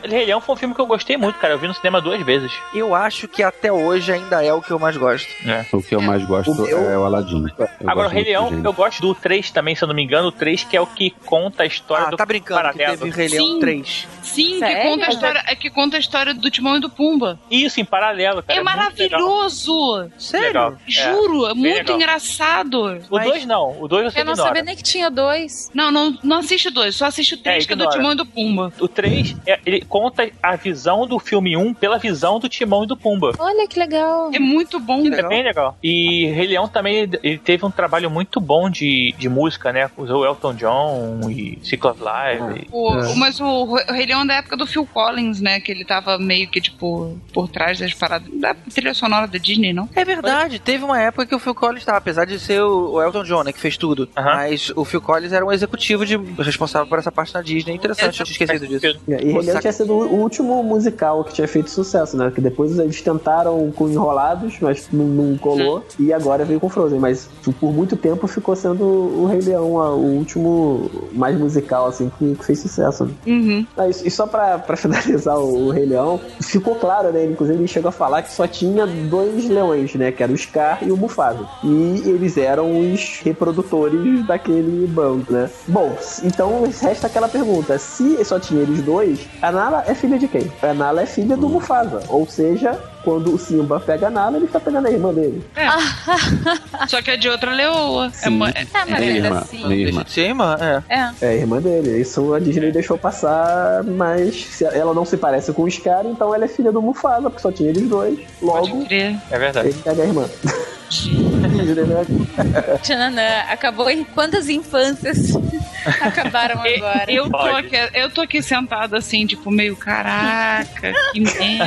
Rei 0.03 0.25
Leão 0.25 0.39
foi 0.41 0.55
um 0.55 0.57
filme 0.57 0.75
que 0.75 0.81
eu 0.81 0.85
gostei 0.85 1.17
muito, 1.17 1.37
cara. 1.39 1.53
Eu 1.53 1.59
vi 1.59 1.67
no 1.67 1.73
cinema 1.73 2.01
duas 2.01 2.21
vezes. 2.23 2.51
Eu 2.73 2.93
acho 2.95 3.27
que 3.27 3.41
até 3.43 3.71
hoje 3.71 4.11
ainda 4.11 4.43
é 4.43 4.53
o 4.53 4.61
que 4.61 4.71
eu 4.71 4.79
mais 4.79 4.95
gosto. 4.97 5.27
É. 5.47 5.65
O 5.73 5.81
que 5.81 5.95
eu 5.95 6.01
mais 6.01 6.23
gosto 6.25 6.51
O 6.51 6.55
meu- 6.55 6.89
é 6.91 6.97
o 6.97 7.03
Aladdin. 7.05 7.45
Eu 7.57 7.89
Agora, 7.89 8.07
o 8.07 8.11
Rei 8.11 8.23
Leão, 8.25 8.61
eu 8.63 8.73
gosto 8.73 9.01
do 9.01 9.13
3 9.15 9.51
também, 9.51 9.75
se 9.75 9.83
eu 9.83 9.87
não 9.87 9.95
me 9.95 10.03
engano. 10.03 10.27
O 10.27 10.31
3 10.31 10.63
que 10.63 10.75
é 10.77 10.81
o 10.81 10.87
que 10.87 11.11
conta 11.25 11.63
a 11.63 11.65
história 11.65 12.07
Ah, 12.07 12.09
do 12.11 12.17
tá 12.17 12.25
brincando 12.25 12.59
que 12.71 12.77
paralelo. 12.77 12.97
teve 12.97 13.09
Rei 13.15 13.27
Leão 13.29 13.45
Sim. 13.45 13.59
3. 13.59 14.07
Sim, 14.21 14.59
que 14.59 14.75
conta, 14.83 15.05
a 15.05 15.09
história, 15.09 15.43
é 15.47 15.55
que 15.55 15.69
conta 15.69 15.97
a 15.97 15.99
história 15.99 16.33
do 16.33 16.51
Timão 16.51 16.77
e 16.77 16.79
do 16.79 16.89
Pumba. 16.89 17.39
Isso, 17.49 17.79
em 17.79 17.85
paralelo, 17.85 18.43
cara. 18.43 18.59
é 18.59 18.61
legal. 18.63 18.75
maravilhoso! 18.75 20.09
Sério? 20.17 20.47
Legal. 20.47 20.73
É. 20.73 20.91
Juro, 20.91 21.45
é 21.47 21.53
muito 21.53 21.65
legal. 21.77 21.95
engraçado. 21.95 22.99
O 23.09 23.19
2 23.19 23.45
não, 23.45 23.81
o 23.81 23.87
2 23.87 24.13
você 24.13 24.19
Eu 24.21 24.25
não 24.25 24.33
ignora. 24.33 24.47
sabia 24.49 24.63
nem 24.63 24.75
que 24.75 24.83
tinha 24.83 25.09
dois. 25.09 25.69
Não, 25.73 25.91
não, 25.91 26.17
não 26.23 26.37
assiste 26.37 26.67
o 26.67 26.71
dois, 26.71 26.95
só 26.95 27.05
assiste 27.05 27.35
o 27.35 27.37
três, 27.37 27.63
É, 27.63 27.67
que 27.67 27.73
é 27.73 27.75
do. 27.75 27.89
Timão 27.89 28.11
e 28.11 28.15
do 28.15 28.25
Pumba. 28.25 28.71
O 28.79 28.87
3, 28.87 29.35
é, 29.47 29.59
ele 29.79 29.85
conta 29.87 30.29
a 30.41 30.55
visão 30.55 31.05
do 31.07 31.17
filme 31.19 31.55
1 31.57 31.73
pela 31.73 31.97
visão 31.97 32.39
do 32.39 32.47
Timão 32.49 32.83
e 32.83 32.87
do 32.87 32.95
Pumba. 32.97 33.31
Olha 33.39 33.67
que 33.67 33.79
legal. 33.79 34.29
É 34.33 34.39
muito 34.39 34.79
bom. 34.79 34.99
É 35.05 35.09
legal. 35.09 35.29
bem 35.29 35.43
legal. 35.43 35.77
E 35.83 36.25
Rei 36.27 36.47
Leão 36.47 36.67
também, 36.67 37.09
ele- 37.23 37.37
teve 37.37 37.65
um 37.65 37.71
trabalho 37.71 38.09
muito 38.09 38.39
bom 38.39 38.69
de, 38.69 39.13
de 39.17 39.29
música, 39.29 39.71
né? 39.71 39.89
Usou 39.97 40.25
Elton 40.25 40.53
John 40.53 41.19
e 41.29 41.57
Cycle 41.63 41.89
of 41.91 41.99
Life. 42.01 42.67
O- 42.71 42.89
É. 42.99 43.15
Mas 43.15 43.39
o, 43.39 43.45
o 43.45 43.75
Rei 43.93 44.05
Leão 44.05 44.21
é 44.23 44.27
da 44.27 44.33
época 44.35 44.57
do 44.57 44.65
Phil 44.67 44.85
Collins, 44.85 45.39
né? 45.41 45.59
Que 45.59 45.71
ele 45.71 45.85
tava 45.85 46.17
meio 46.17 46.49
que, 46.49 46.59
tipo, 46.61 47.17
por 47.33 47.47
trás 47.47 47.79
das 47.79 47.93
paradas. 47.93 48.27
Da 48.39 48.53
trilha 48.53 48.93
sonora 48.93 49.27
da 49.27 49.37
Disney, 49.37 49.73
não? 49.73 49.87
É 49.95 50.03
verdade, 50.05 50.59
teve 50.59 50.83
uma 50.83 50.99
época 51.01 51.25
que 51.25 51.35
o 51.35 51.39
Phil 51.39 51.55
Collins 51.55 51.79
estava, 51.81 51.97
apesar 51.99 52.25
de 52.25 52.39
ser 52.39 52.61
o 52.61 52.79
o 52.89 53.01
Elton 53.01 53.23
John, 53.23 53.43
né, 53.43 53.53
que 53.53 53.59
fez 53.59 53.77
tudo. 53.77 54.09
Aham. 54.17 54.35
Mas 54.35 54.71
o 54.75 54.83
Phil 54.83 55.01
Collins 55.01 55.31
era 55.31 55.45
um 55.45 55.51
executivo 55.51 56.05
de, 56.05 56.17
responsável 56.41 56.87
por 56.87 56.97
essa 56.97 57.11
parte 57.11 57.33
na 57.33 57.41
Disney. 57.41 57.75
Interessante, 57.75 58.19
eu 58.19 58.25
tinha 58.25 58.33
esquecido 58.33 58.67
disso. 58.67 58.99
E 59.07 59.13
Rei 59.15 59.31
Leão 59.33 59.43
Saca- 59.43 59.68
tinha 59.69 59.73
sido 59.85 59.93
o 59.93 60.15
último 60.21 60.63
musical 60.63 61.23
que 61.23 61.33
tinha 61.33 61.47
feito 61.47 61.69
sucesso, 61.69 62.17
né? 62.17 62.31
Que 62.33 62.41
depois 62.41 62.77
eles 62.79 63.01
tentaram 63.01 63.71
com 63.75 63.87
Enrolados, 63.89 64.55
mas 64.61 64.87
não, 64.91 65.05
não 65.05 65.37
colou. 65.37 65.83
E 65.99 66.11
agora 66.13 66.43
veio 66.45 66.59
com 66.59 66.69
Frozen. 66.69 66.99
Mas 66.99 67.29
por 67.59 67.71
muito 67.71 67.95
tempo 67.95 68.27
ficou 68.27 68.55
sendo 68.55 68.83
o 68.83 69.25
Rei 69.27 69.41
Leão 69.41 69.79
a- 69.81 69.93
o 69.93 70.17
último 70.17 70.89
mais 71.13 71.37
musical, 71.37 71.87
assim, 71.87 72.11
que, 72.17 72.35
que 72.35 72.45
fez 72.45 72.59
sucesso. 72.59 73.05
Né? 73.05 73.11
Uhum. 73.27 73.65
Ah, 73.77 73.87
e, 73.87 73.91
e 73.91 74.11
só 74.11 74.25
pra, 74.25 74.57
pra 74.59 74.75
finalizar 74.77 75.37
o, 75.37 75.67
o 75.67 75.69
Rei 75.71 75.85
Leão, 75.85 76.19
ficou 76.41 76.75
claro, 76.75 77.11
né? 77.11 77.25
Inclusive 77.25 77.57
ele 77.59 77.67
chegou 77.67 77.89
a 77.89 77.91
falar 77.91 78.21
que 78.23 78.31
só 78.33 78.47
tinha 78.47 78.85
dois 78.87 79.47
leões, 79.47 79.93
né? 79.95 80.11
Que 80.11 80.23
era 80.23 80.31
o 80.31 80.37
Scar 80.37 80.79
e 80.81 80.91
o 80.91 80.97
Mufasa. 80.97 81.45
E 81.63 82.01
eles 82.05 82.37
eram 82.37 82.79
os 82.93 83.19
reprodutores 83.23 84.25
daquele 84.25 84.87
bando, 84.87 85.25
né? 85.29 85.49
Bom, 85.67 85.95
então 86.23 86.63
resta 86.81 87.07
aquela 87.07 87.27
pergunta: 87.27 87.77
se 87.77 88.23
só 88.25 88.39
tinha 88.39 88.61
eles 88.61 88.81
dois, 88.81 89.19
a 89.41 89.51
Nala 89.59 89.83
é 89.87 89.93
filha 89.93 90.17
de 90.17 90.27
quem? 90.27 90.49
A 90.61 90.73
Nala 90.73 91.01
é 91.01 91.05
filha 91.05 91.35
do 91.35 91.49
Mufasa. 91.49 92.01
Ou 92.07 92.25
seja, 92.25 92.79
quando 93.03 93.33
o 93.33 93.37
Simba 93.37 93.77
pega 93.79 94.07
a 94.07 94.09
Nala, 94.09 94.37
ele 94.37 94.47
tá 94.47 94.57
pegando 94.59 94.87
a 94.87 94.91
irmã 94.91 95.13
dele. 95.13 95.43
Só 96.87 97.01
que 97.01 97.11
é 97.11 97.17
de 97.17 97.27
outra 97.27 97.51
leoa. 97.51 98.09
É, 98.23 98.29
uma- 98.29 98.49
é- 98.49 98.65
Ah, 98.73 98.85
mas 98.87 98.99
Minha 98.99 99.13
ainda 99.15 99.27
irmã, 99.27 99.39
assim. 99.39 99.71
irmã. 99.73 100.03
de 100.03 100.11
ser 100.11 100.21
irmã, 100.27 100.57
é. 100.59 100.83
É. 100.95 101.11
É 101.21 101.27
a 101.29 101.33
irmã 101.35 101.61
dele. 101.61 101.99
Isso 101.99 102.33
a 102.33 102.39
Disney 102.39 102.71
deixou 102.71 102.97
passar, 102.97 103.83
mas 103.83 104.45
se 104.45 104.63
ela 104.63 104.93
não 104.93 105.03
se 105.05 105.17
parece 105.17 105.51
com 105.51 105.63
o 105.63 105.69
Scar, 105.71 106.05
então 106.05 106.33
ela 106.33 106.45
é 106.45 106.47
filha 106.47 106.71
do 106.71 106.81
Mufasa, 106.81 107.23
porque 107.29 107.41
só 107.41 107.51
tinha 107.51 107.69
eles 107.69 107.87
dois. 107.89 108.17
pode 108.39 108.69
Logo, 108.71 108.85
crer. 108.85 109.15
É 109.29 109.37
verdade. 109.37 109.67
ele 109.69 109.81
pega 109.83 110.03
a 110.03 110.05
irmã. 110.05 110.25
Tchananã, 112.81 113.41
acabou 113.49 113.89
em 113.89 114.03
quantas 114.03 114.49
infâncias 114.49 115.33
acabaram 116.01 116.61
agora? 116.61 117.05
Eu 117.07 117.29
tô, 117.29 117.37
aqui, 117.37 117.75
eu 117.93 118.09
tô 118.09 118.21
aqui 118.21 118.41
sentada 118.41 118.97
assim, 118.97 119.25
tipo, 119.25 119.51
meio 119.51 119.75
caraca, 119.75 120.93
que 121.13 121.19
merda. 121.21 121.43
hein?" 121.43 121.59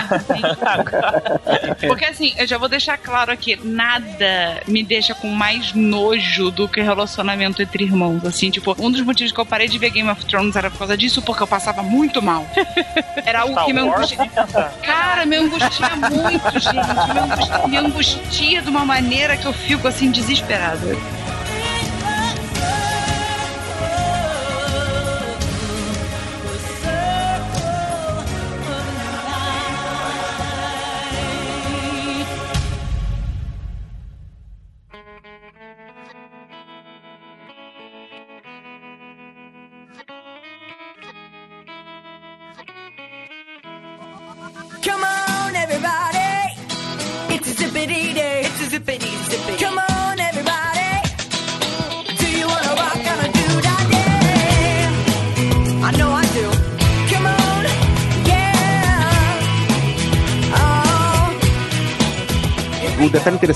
Porque 1.86 2.04
assim, 2.04 2.32
eu 2.36 2.46
já 2.46 2.58
vou 2.58 2.68
deixar 2.68 2.96
claro 2.98 3.30
aqui, 3.32 3.58
nada 3.62 4.60
me 4.66 4.82
deixa 4.82 5.14
com 5.14 5.28
mais 5.28 5.72
nojo 5.72 6.50
do 6.50 6.68
que 6.68 6.80
relacionamento 6.80 7.62
entre 7.62 7.84
irmãos. 7.84 8.24
Assim, 8.24 8.50
tipo, 8.50 8.74
um 8.78 8.90
dos 8.90 9.00
motivos 9.02 9.32
que 9.32 9.40
eu 9.40 9.46
parei 9.46 9.68
de 9.68 9.78
ver 9.78 9.90
Game 9.90 10.08
of 10.10 10.24
Thrones 10.26 10.56
era 10.56 10.70
por 10.70 10.78
causa 10.78 10.96
disso, 10.96 11.22
porque 11.22 11.42
eu 11.42 11.46
passava 11.46 11.82
muito 11.82 12.20
mal. 12.20 12.46
Era 13.24 13.40
algo 13.40 13.52
Star 13.52 13.66
que 13.66 13.72
me 13.72 13.80
angustia. 13.80 14.30
Cara, 14.82 15.24
me 15.26 15.36
angustia 15.36 15.90
muito, 15.96 16.60
gente. 16.60 17.12
Me 17.12 17.20
angustia, 17.20 17.68
me 17.68 17.76
angustia 17.76 18.62
de 18.62 18.68
uma 18.68 18.84
maneira 18.84 19.11
que 19.36 19.46
eu 19.46 19.52
fico 19.52 19.86
assim, 19.86 20.10
desesperada. 20.10 20.96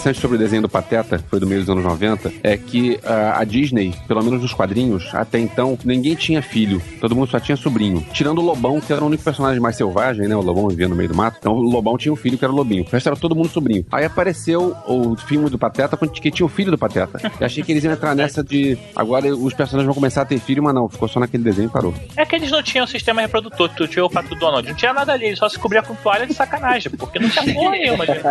Interessante 0.07 0.21
sobre 0.21 0.37
o 0.37 0.39
desenho 0.39 0.63
do 0.63 0.69
Pateta, 0.69 1.19
foi 1.29 1.41
do 1.41 1.47
meio 1.47 1.61
dos 1.61 1.71
anos 1.71 1.85
90, 1.85 2.33
é 2.43 2.57
que 2.57 2.99
ah, 3.05 3.41
a 3.41 3.45
Disney, 3.45 3.95
pelo 4.07 4.23
menos 4.23 4.41
nos 4.41 4.53
quadrinhos, 4.53 5.09
até 5.13 5.39
então, 5.39 5.77
ninguém 5.85 6.15
tinha 6.15 6.41
filho. 6.41 6.81
Todo 7.01 7.15
mundo 7.15 7.29
só 7.29 7.41
tinha 7.41 7.57
sobrinho. 7.57 8.05
Tirando 8.13 8.39
o 8.39 8.43
Lobão, 8.43 8.81
que 8.81 8.93
era 8.93 9.03
o 9.03 9.07
único 9.07 9.25
personagem 9.25 9.61
mais 9.61 9.77
selvagem, 9.77 10.29
né? 10.29 10.37
O 10.37 10.41
Lobão 10.41 10.69
vivia 10.69 10.89
no 10.89 10.95
meio 10.95 11.09
do 11.09 11.15
mato. 11.15 11.39
Então 11.41 11.53
o 11.55 11.61
Lobão 11.61 11.97
tinha 11.97 12.13
um 12.13 12.17
filho 12.17 12.39
que 12.39 12.45
era 12.45 12.53
o 12.53 12.57
Lobinho. 12.57 12.85
O 12.85 12.91
resto 12.91 13.09
era 13.09 13.17
todo 13.17 13.35
mundo 13.35 13.49
sobrinho. 13.49 13.85
Aí 13.91 14.05
apareceu 14.05 14.77
o 14.87 15.17
filme 15.17 15.51
do 15.51 15.59
Pateta 15.59 15.97
que 15.97 16.31
tinha 16.31 16.47
o 16.47 16.49
filho 16.49 16.71
do 16.71 16.79
Pateta. 16.79 17.21
Eu 17.41 17.47
achei 17.47 17.63
que 17.63 17.73
eles 17.73 17.83
iam 17.83 17.93
entrar 17.93 18.15
nessa 18.15 18.45
de 18.45 18.79
agora 18.95 19.35
os 19.35 19.55
personagens 19.55 19.87
vão 19.87 19.95
começar 19.95 20.23
a 20.23 20.25
ter 20.25 20.39
filho, 20.39 20.63
mas 20.63 20.75
não, 20.75 20.89
ficou 20.89 21.09
só 21.09 21.19
naquele 21.19 21.43
desenho 21.43 21.69
e 21.69 21.71
parou. 21.71 21.95
É 22.17 22.25
que 22.25 22.37
eles 22.37 22.51
não 22.51 22.63
tinham 22.63 22.87
sistema 22.87 23.21
reprodutor, 23.23 23.69
tu 23.71 23.89
tinha 23.89 24.05
o 24.05 24.11
pato 24.11 24.29
do 24.29 24.37
Donald. 24.37 24.69
Não 24.69 24.75
tinha 24.75 24.93
nada 24.93 25.13
ali, 25.13 25.27
ele 25.27 25.37
só 25.37 25.49
se 25.49 25.59
cobria 25.59 25.83
com 25.83 25.95
toalha 25.95 26.27
de 26.27 26.35
sacanagem, 26.35 26.93
porque 26.93 27.19
não 27.19 27.29
tinha 27.29 27.55
porra 27.55 27.71
nenhuma. 27.71 28.07
gente. 28.07 28.23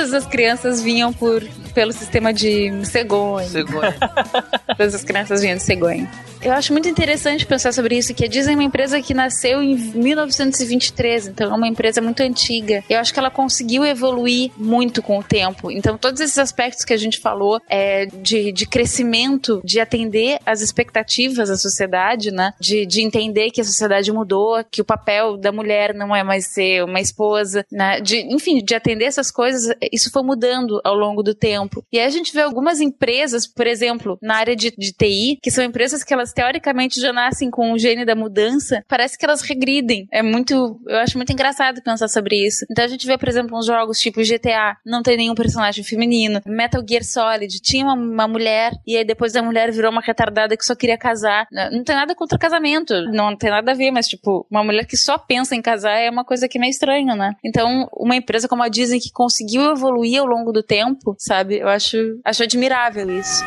Todas 0.00 0.14
as 0.14 0.26
crianças 0.26 0.80
vinham 0.80 1.12
por, 1.12 1.46
pelo 1.74 1.92
sistema 1.92 2.32
de 2.32 2.86
cegonha. 2.86 3.46
Cegonha. 3.46 3.98
Todas 4.74 4.94
as 4.94 5.04
crianças 5.04 5.42
vinham 5.42 5.58
de 5.58 5.62
cegonha. 5.62 6.10
Eu 6.42 6.52
acho 6.52 6.72
muito 6.72 6.88
interessante 6.88 7.44
pensar 7.44 7.70
sobre 7.70 7.98
isso, 7.98 8.14
que 8.14 8.24
a 8.24 8.28
Disney 8.28 8.54
é 8.54 8.56
uma 8.56 8.64
empresa 8.64 9.02
que 9.02 9.12
nasceu 9.12 9.62
em 9.62 9.76
1923, 9.76 11.26
então 11.26 11.52
é 11.52 11.54
uma 11.54 11.68
empresa 11.68 12.00
muito 12.00 12.22
antiga. 12.22 12.82
Eu 12.88 12.98
acho 12.98 13.12
que 13.12 13.18
ela 13.18 13.30
conseguiu 13.30 13.84
evoluir 13.84 14.50
muito 14.56 15.02
com 15.02 15.18
o 15.18 15.22
tempo. 15.22 15.70
Então, 15.70 15.98
todos 15.98 16.18
esses 16.18 16.38
aspectos 16.38 16.82
que 16.82 16.94
a 16.94 16.96
gente 16.96 17.18
falou 17.18 17.60
é, 17.68 18.06
de, 18.06 18.52
de 18.52 18.66
crescimento, 18.66 19.60
de 19.62 19.80
atender 19.80 20.38
às 20.46 20.62
expectativas 20.62 21.50
da 21.50 21.58
sociedade, 21.58 22.30
né? 22.30 22.54
De, 22.58 22.86
de 22.86 23.02
entender 23.02 23.50
que 23.50 23.60
a 23.60 23.64
sociedade 23.64 24.10
mudou, 24.10 24.64
que 24.70 24.80
o 24.80 24.84
papel 24.84 25.36
da 25.36 25.52
mulher 25.52 25.92
não 25.92 26.16
é 26.16 26.22
mais 26.22 26.46
ser 26.46 26.82
uma 26.84 27.00
esposa, 27.02 27.66
né? 27.70 28.00
De, 28.00 28.16
enfim, 28.34 28.64
de 28.64 28.74
atender 28.74 29.04
essas 29.04 29.30
coisas, 29.30 29.76
isso 29.92 30.10
foi 30.10 30.22
mudando 30.22 30.80
ao 30.84 30.94
longo 30.94 31.22
do 31.22 31.34
tempo. 31.34 31.84
E 31.92 31.98
aí 31.98 32.06
a 32.06 32.10
gente 32.10 32.32
vê 32.32 32.42
algumas 32.42 32.80
empresas, 32.80 33.46
por 33.46 33.66
exemplo, 33.66 34.18
na 34.22 34.36
área 34.36 34.56
de, 34.56 34.72
de 34.76 34.92
TI, 34.92 35.38
que 35.42 35.50
são 35.50 35.64
empresas 35.64 36.02
que 36.02 36.12
elas 36.12 36.32
teoricamente 36.32 37.00
já 37.00 37.12
nascem 37.12 37.50
com 37.50 37.72
o 37.72 37.78
gene 37.78 38.04
da 38.04 38.14
mudança, 38.14 38.84
parece 38.88 39.18
que 39.18 39.24
elas 39.24 39.42
regridem. 39.42 40.06
É 40.10 40.22
muito. 40.22 40.80
Eu 40.86 40.98
acho 40.98 41.16
muito 41.16 41.32
engraçado 41.32 41.82
pensar 41.82 42.08
sobre 42.08 42.36
isso. 42.46 42.64
Então 42.70 42.84
a 42.84 42.88
gente 42.88 43.06
vê, 43.06 43.16
por 43.16 43.28
exemplo, 43.28 43.56
uns 43.56 43.66
jogos 43.66 43.98
tipo 43.98 44.20
GTA, 44.20 44.76
não 44.84 45.02
tem 45.02 45.16
nenhum 45.16 45.34
personagem 45.34 45.84
feminino. 45.84 46.40
Metal 46.46 46.82
Gear 46.86 47.04
Solid, 47.04 47.60
tinha 47.60 47.84
uma, 47.84 47.94
uma 47.94 48.28
mulher, 48.28 48.72
e 48.86 48.96
aí 48.96 49.04
depois 49.04 49.32
da 49.32 49.42
mulher 49.42 49.70
virou 49.72 49.90
uma 49.90 50.00
retardada 50.00 50.56
que 50.56 50.64
só 50.64 50.74
queria 50.74 50.98
casar. 50.98 51.46
Não 51.72 51.84
tem 51.84 51.94
nada 51.94 52.14
contra 52.14 52.38
casamento, 52.38 52.94
não 53.12 53.36
tem 53.36 53.50
nada 53.50 53.72
a 53.72 53.74
ver, 53.74 53.90
mas 53.90 54.06
tipo, 54.06 54.46
uma 54.50 54.64
mulher 54.64 54.86
que 54.86 54.96
só 54.96 55.18
pensa 55.18 55.54
em 55.54 55.62
casar 55.62 55.98
é 55.98 56.10
uma 56.10 56.24
coisa 56.24 56.48
que 56.48 56.58
é 56.58 56.60
meio 56.60 56.70
estranha, 56.70 57.14
né? 57.14 57.34
Então, 57.44 57.88
uma 57.92 58.16
empresa 58.16 58.48
como 58.48 58.62
a 58.62 58.68
Disney 58.68 59.00
que 59.00 59.10
conseguiu 59.12 59.62
evoluir 59.80 60.20
ao 60.20 60.26
longo 60.26 60.52
do 60.52 60.62
tempo, 60.62 61.16
sabe? 61.18 61.58
Eu 61.58 61.68
acho, 61.68 61.96
acho 62.24 62.42
admirável 62.42 63.10
isso. 63.10 63.42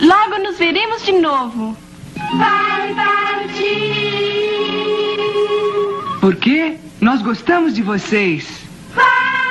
Logo 0.00 0.38
nos 0.38 0.56
veremos 0.58 1.04
de 1.04 1.12
novo. 1.12 1.76
Vai 2.38 2.94
partir. 2.94 3.56
Por 6.20 6.36
quê? 6.36 6.78
Nós 7.00 7.22
gostamos 7.22 7.74
de 7.74 7.82
vocês. 7.82 8.64
Life 8.94 9.45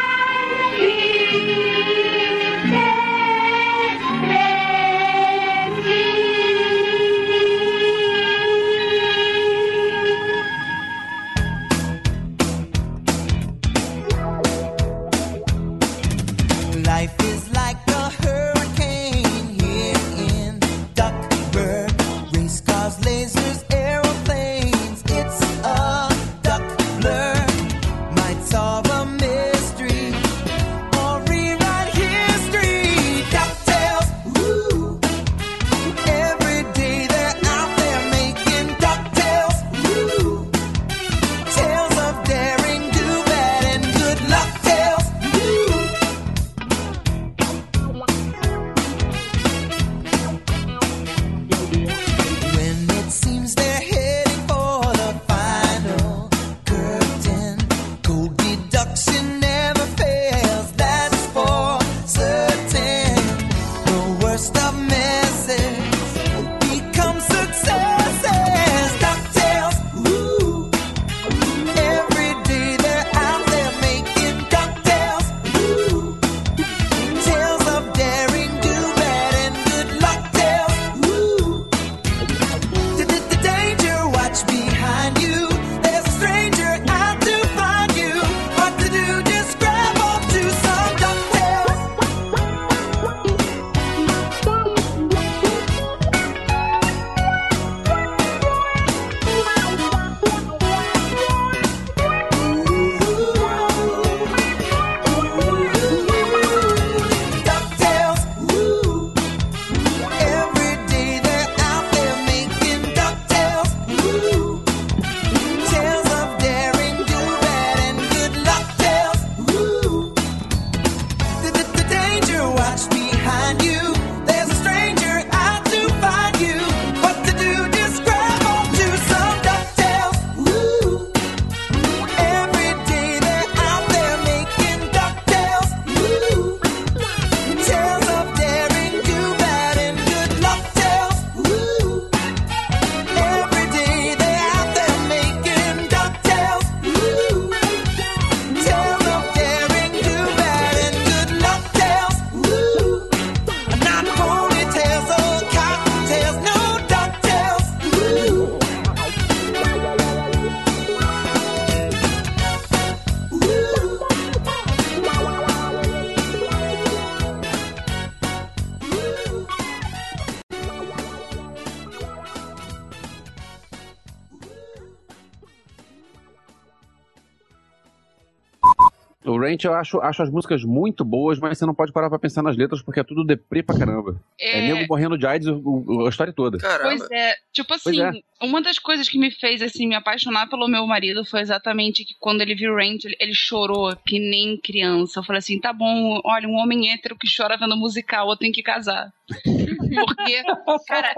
eu 179.68 179.74
acho, 179.74 180.00
acho 180.00 180.22
as 180.24 180.30
músicas 180.30 180.64
muito 180.64 181.04
boas, 181.06 181.40
mas 181.40 181.58
você 181.58 181.66
não 181.66 181.74
pode 181.74 181.92
parar 181.92 182.10
pra 182.10 182.20
pensar 182.20 182.42
nas 182.42 182.56
letras 182.58 182.82
porque 182.82 183.00
é 183.00 183.04
tudo 183.04 183.24
deprê 183.24 183.62
pra 183.64 183.78
caramba. 183.78 184.16
É, 184.40 184.60
É. 184.60 184.74
nego 184.74 184.88
morrendo 184.90 185.18
de 185.18 185.26
AIDS 185.26 185.48
o- 185.48 185.62
o- 185.88 186.06
a 186.06 186.10
história 186.10 186.34
toda. 186.34 186.58
Pois 186.82 187.02
é, 187.12 187.34
tipo 187.54 187.74
assim, 187.74 188.02
é. 188.02 188.12
Uma 188.56 188.62
das 188.62 188.80
coisas 188.80 189.10
que 189.10 189.20
me 189.20 189.30
fez 189.30 189.62
assim 189.62 189.86
me 189.86 189.96
apaixonar 189.96 190.48
pelo 190.48 190.70
meu 190.70 190.88
marido 190.88 191.26
foi 191.26 191.42
exatamente 191.42 192.06
que 192.06 192.16
quando 192.18 192.40
ele 192.40 192.56
viu 192.56 192.74
Ranch, 192.74 193.04
ele, 193.04 193.18
ele 193.20 193.34
chorou 193.34 193.94
que 193.98 194.18
nem 194.18 194.58
criança. 194.58 195.20
Eu 195.20 195.24
falei 195.26 195.40
assim, 195.40 195.60
tá 195.60 195.74
bom, 195.74 196.22
olha, 196.24 196.48
um 196.48 196.56
homem 196.56 196.90
hétero 196.90 197.18
que 197.18 197.28
chora 197.28 197.58
vendo 197.58 197.76
musical, 197.76 198.30
eu 198.30 198.38
tenho 198.38 198.54
que 198.54 198.64
casar. 198.64 199.12
Porque, 199.46 200.44
cara, 200.88 201.14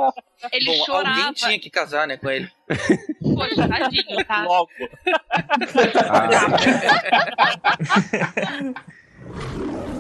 ele 0.51 0.65
Bom, 0.65 0.85
chorava. 0.85 1.19
alguém 1.19 1.33
tinha 1.33 1.59
que 1.59 1.69
casar, 1.69 2.07
né, 2.07 2.17
com 2.17 2.29
ele. 2.29 2.49
Poxa, 3.21 3.67
tadinho, 3.67 4.25
tá? 4.25 4.43
Logo. 4.43 4.69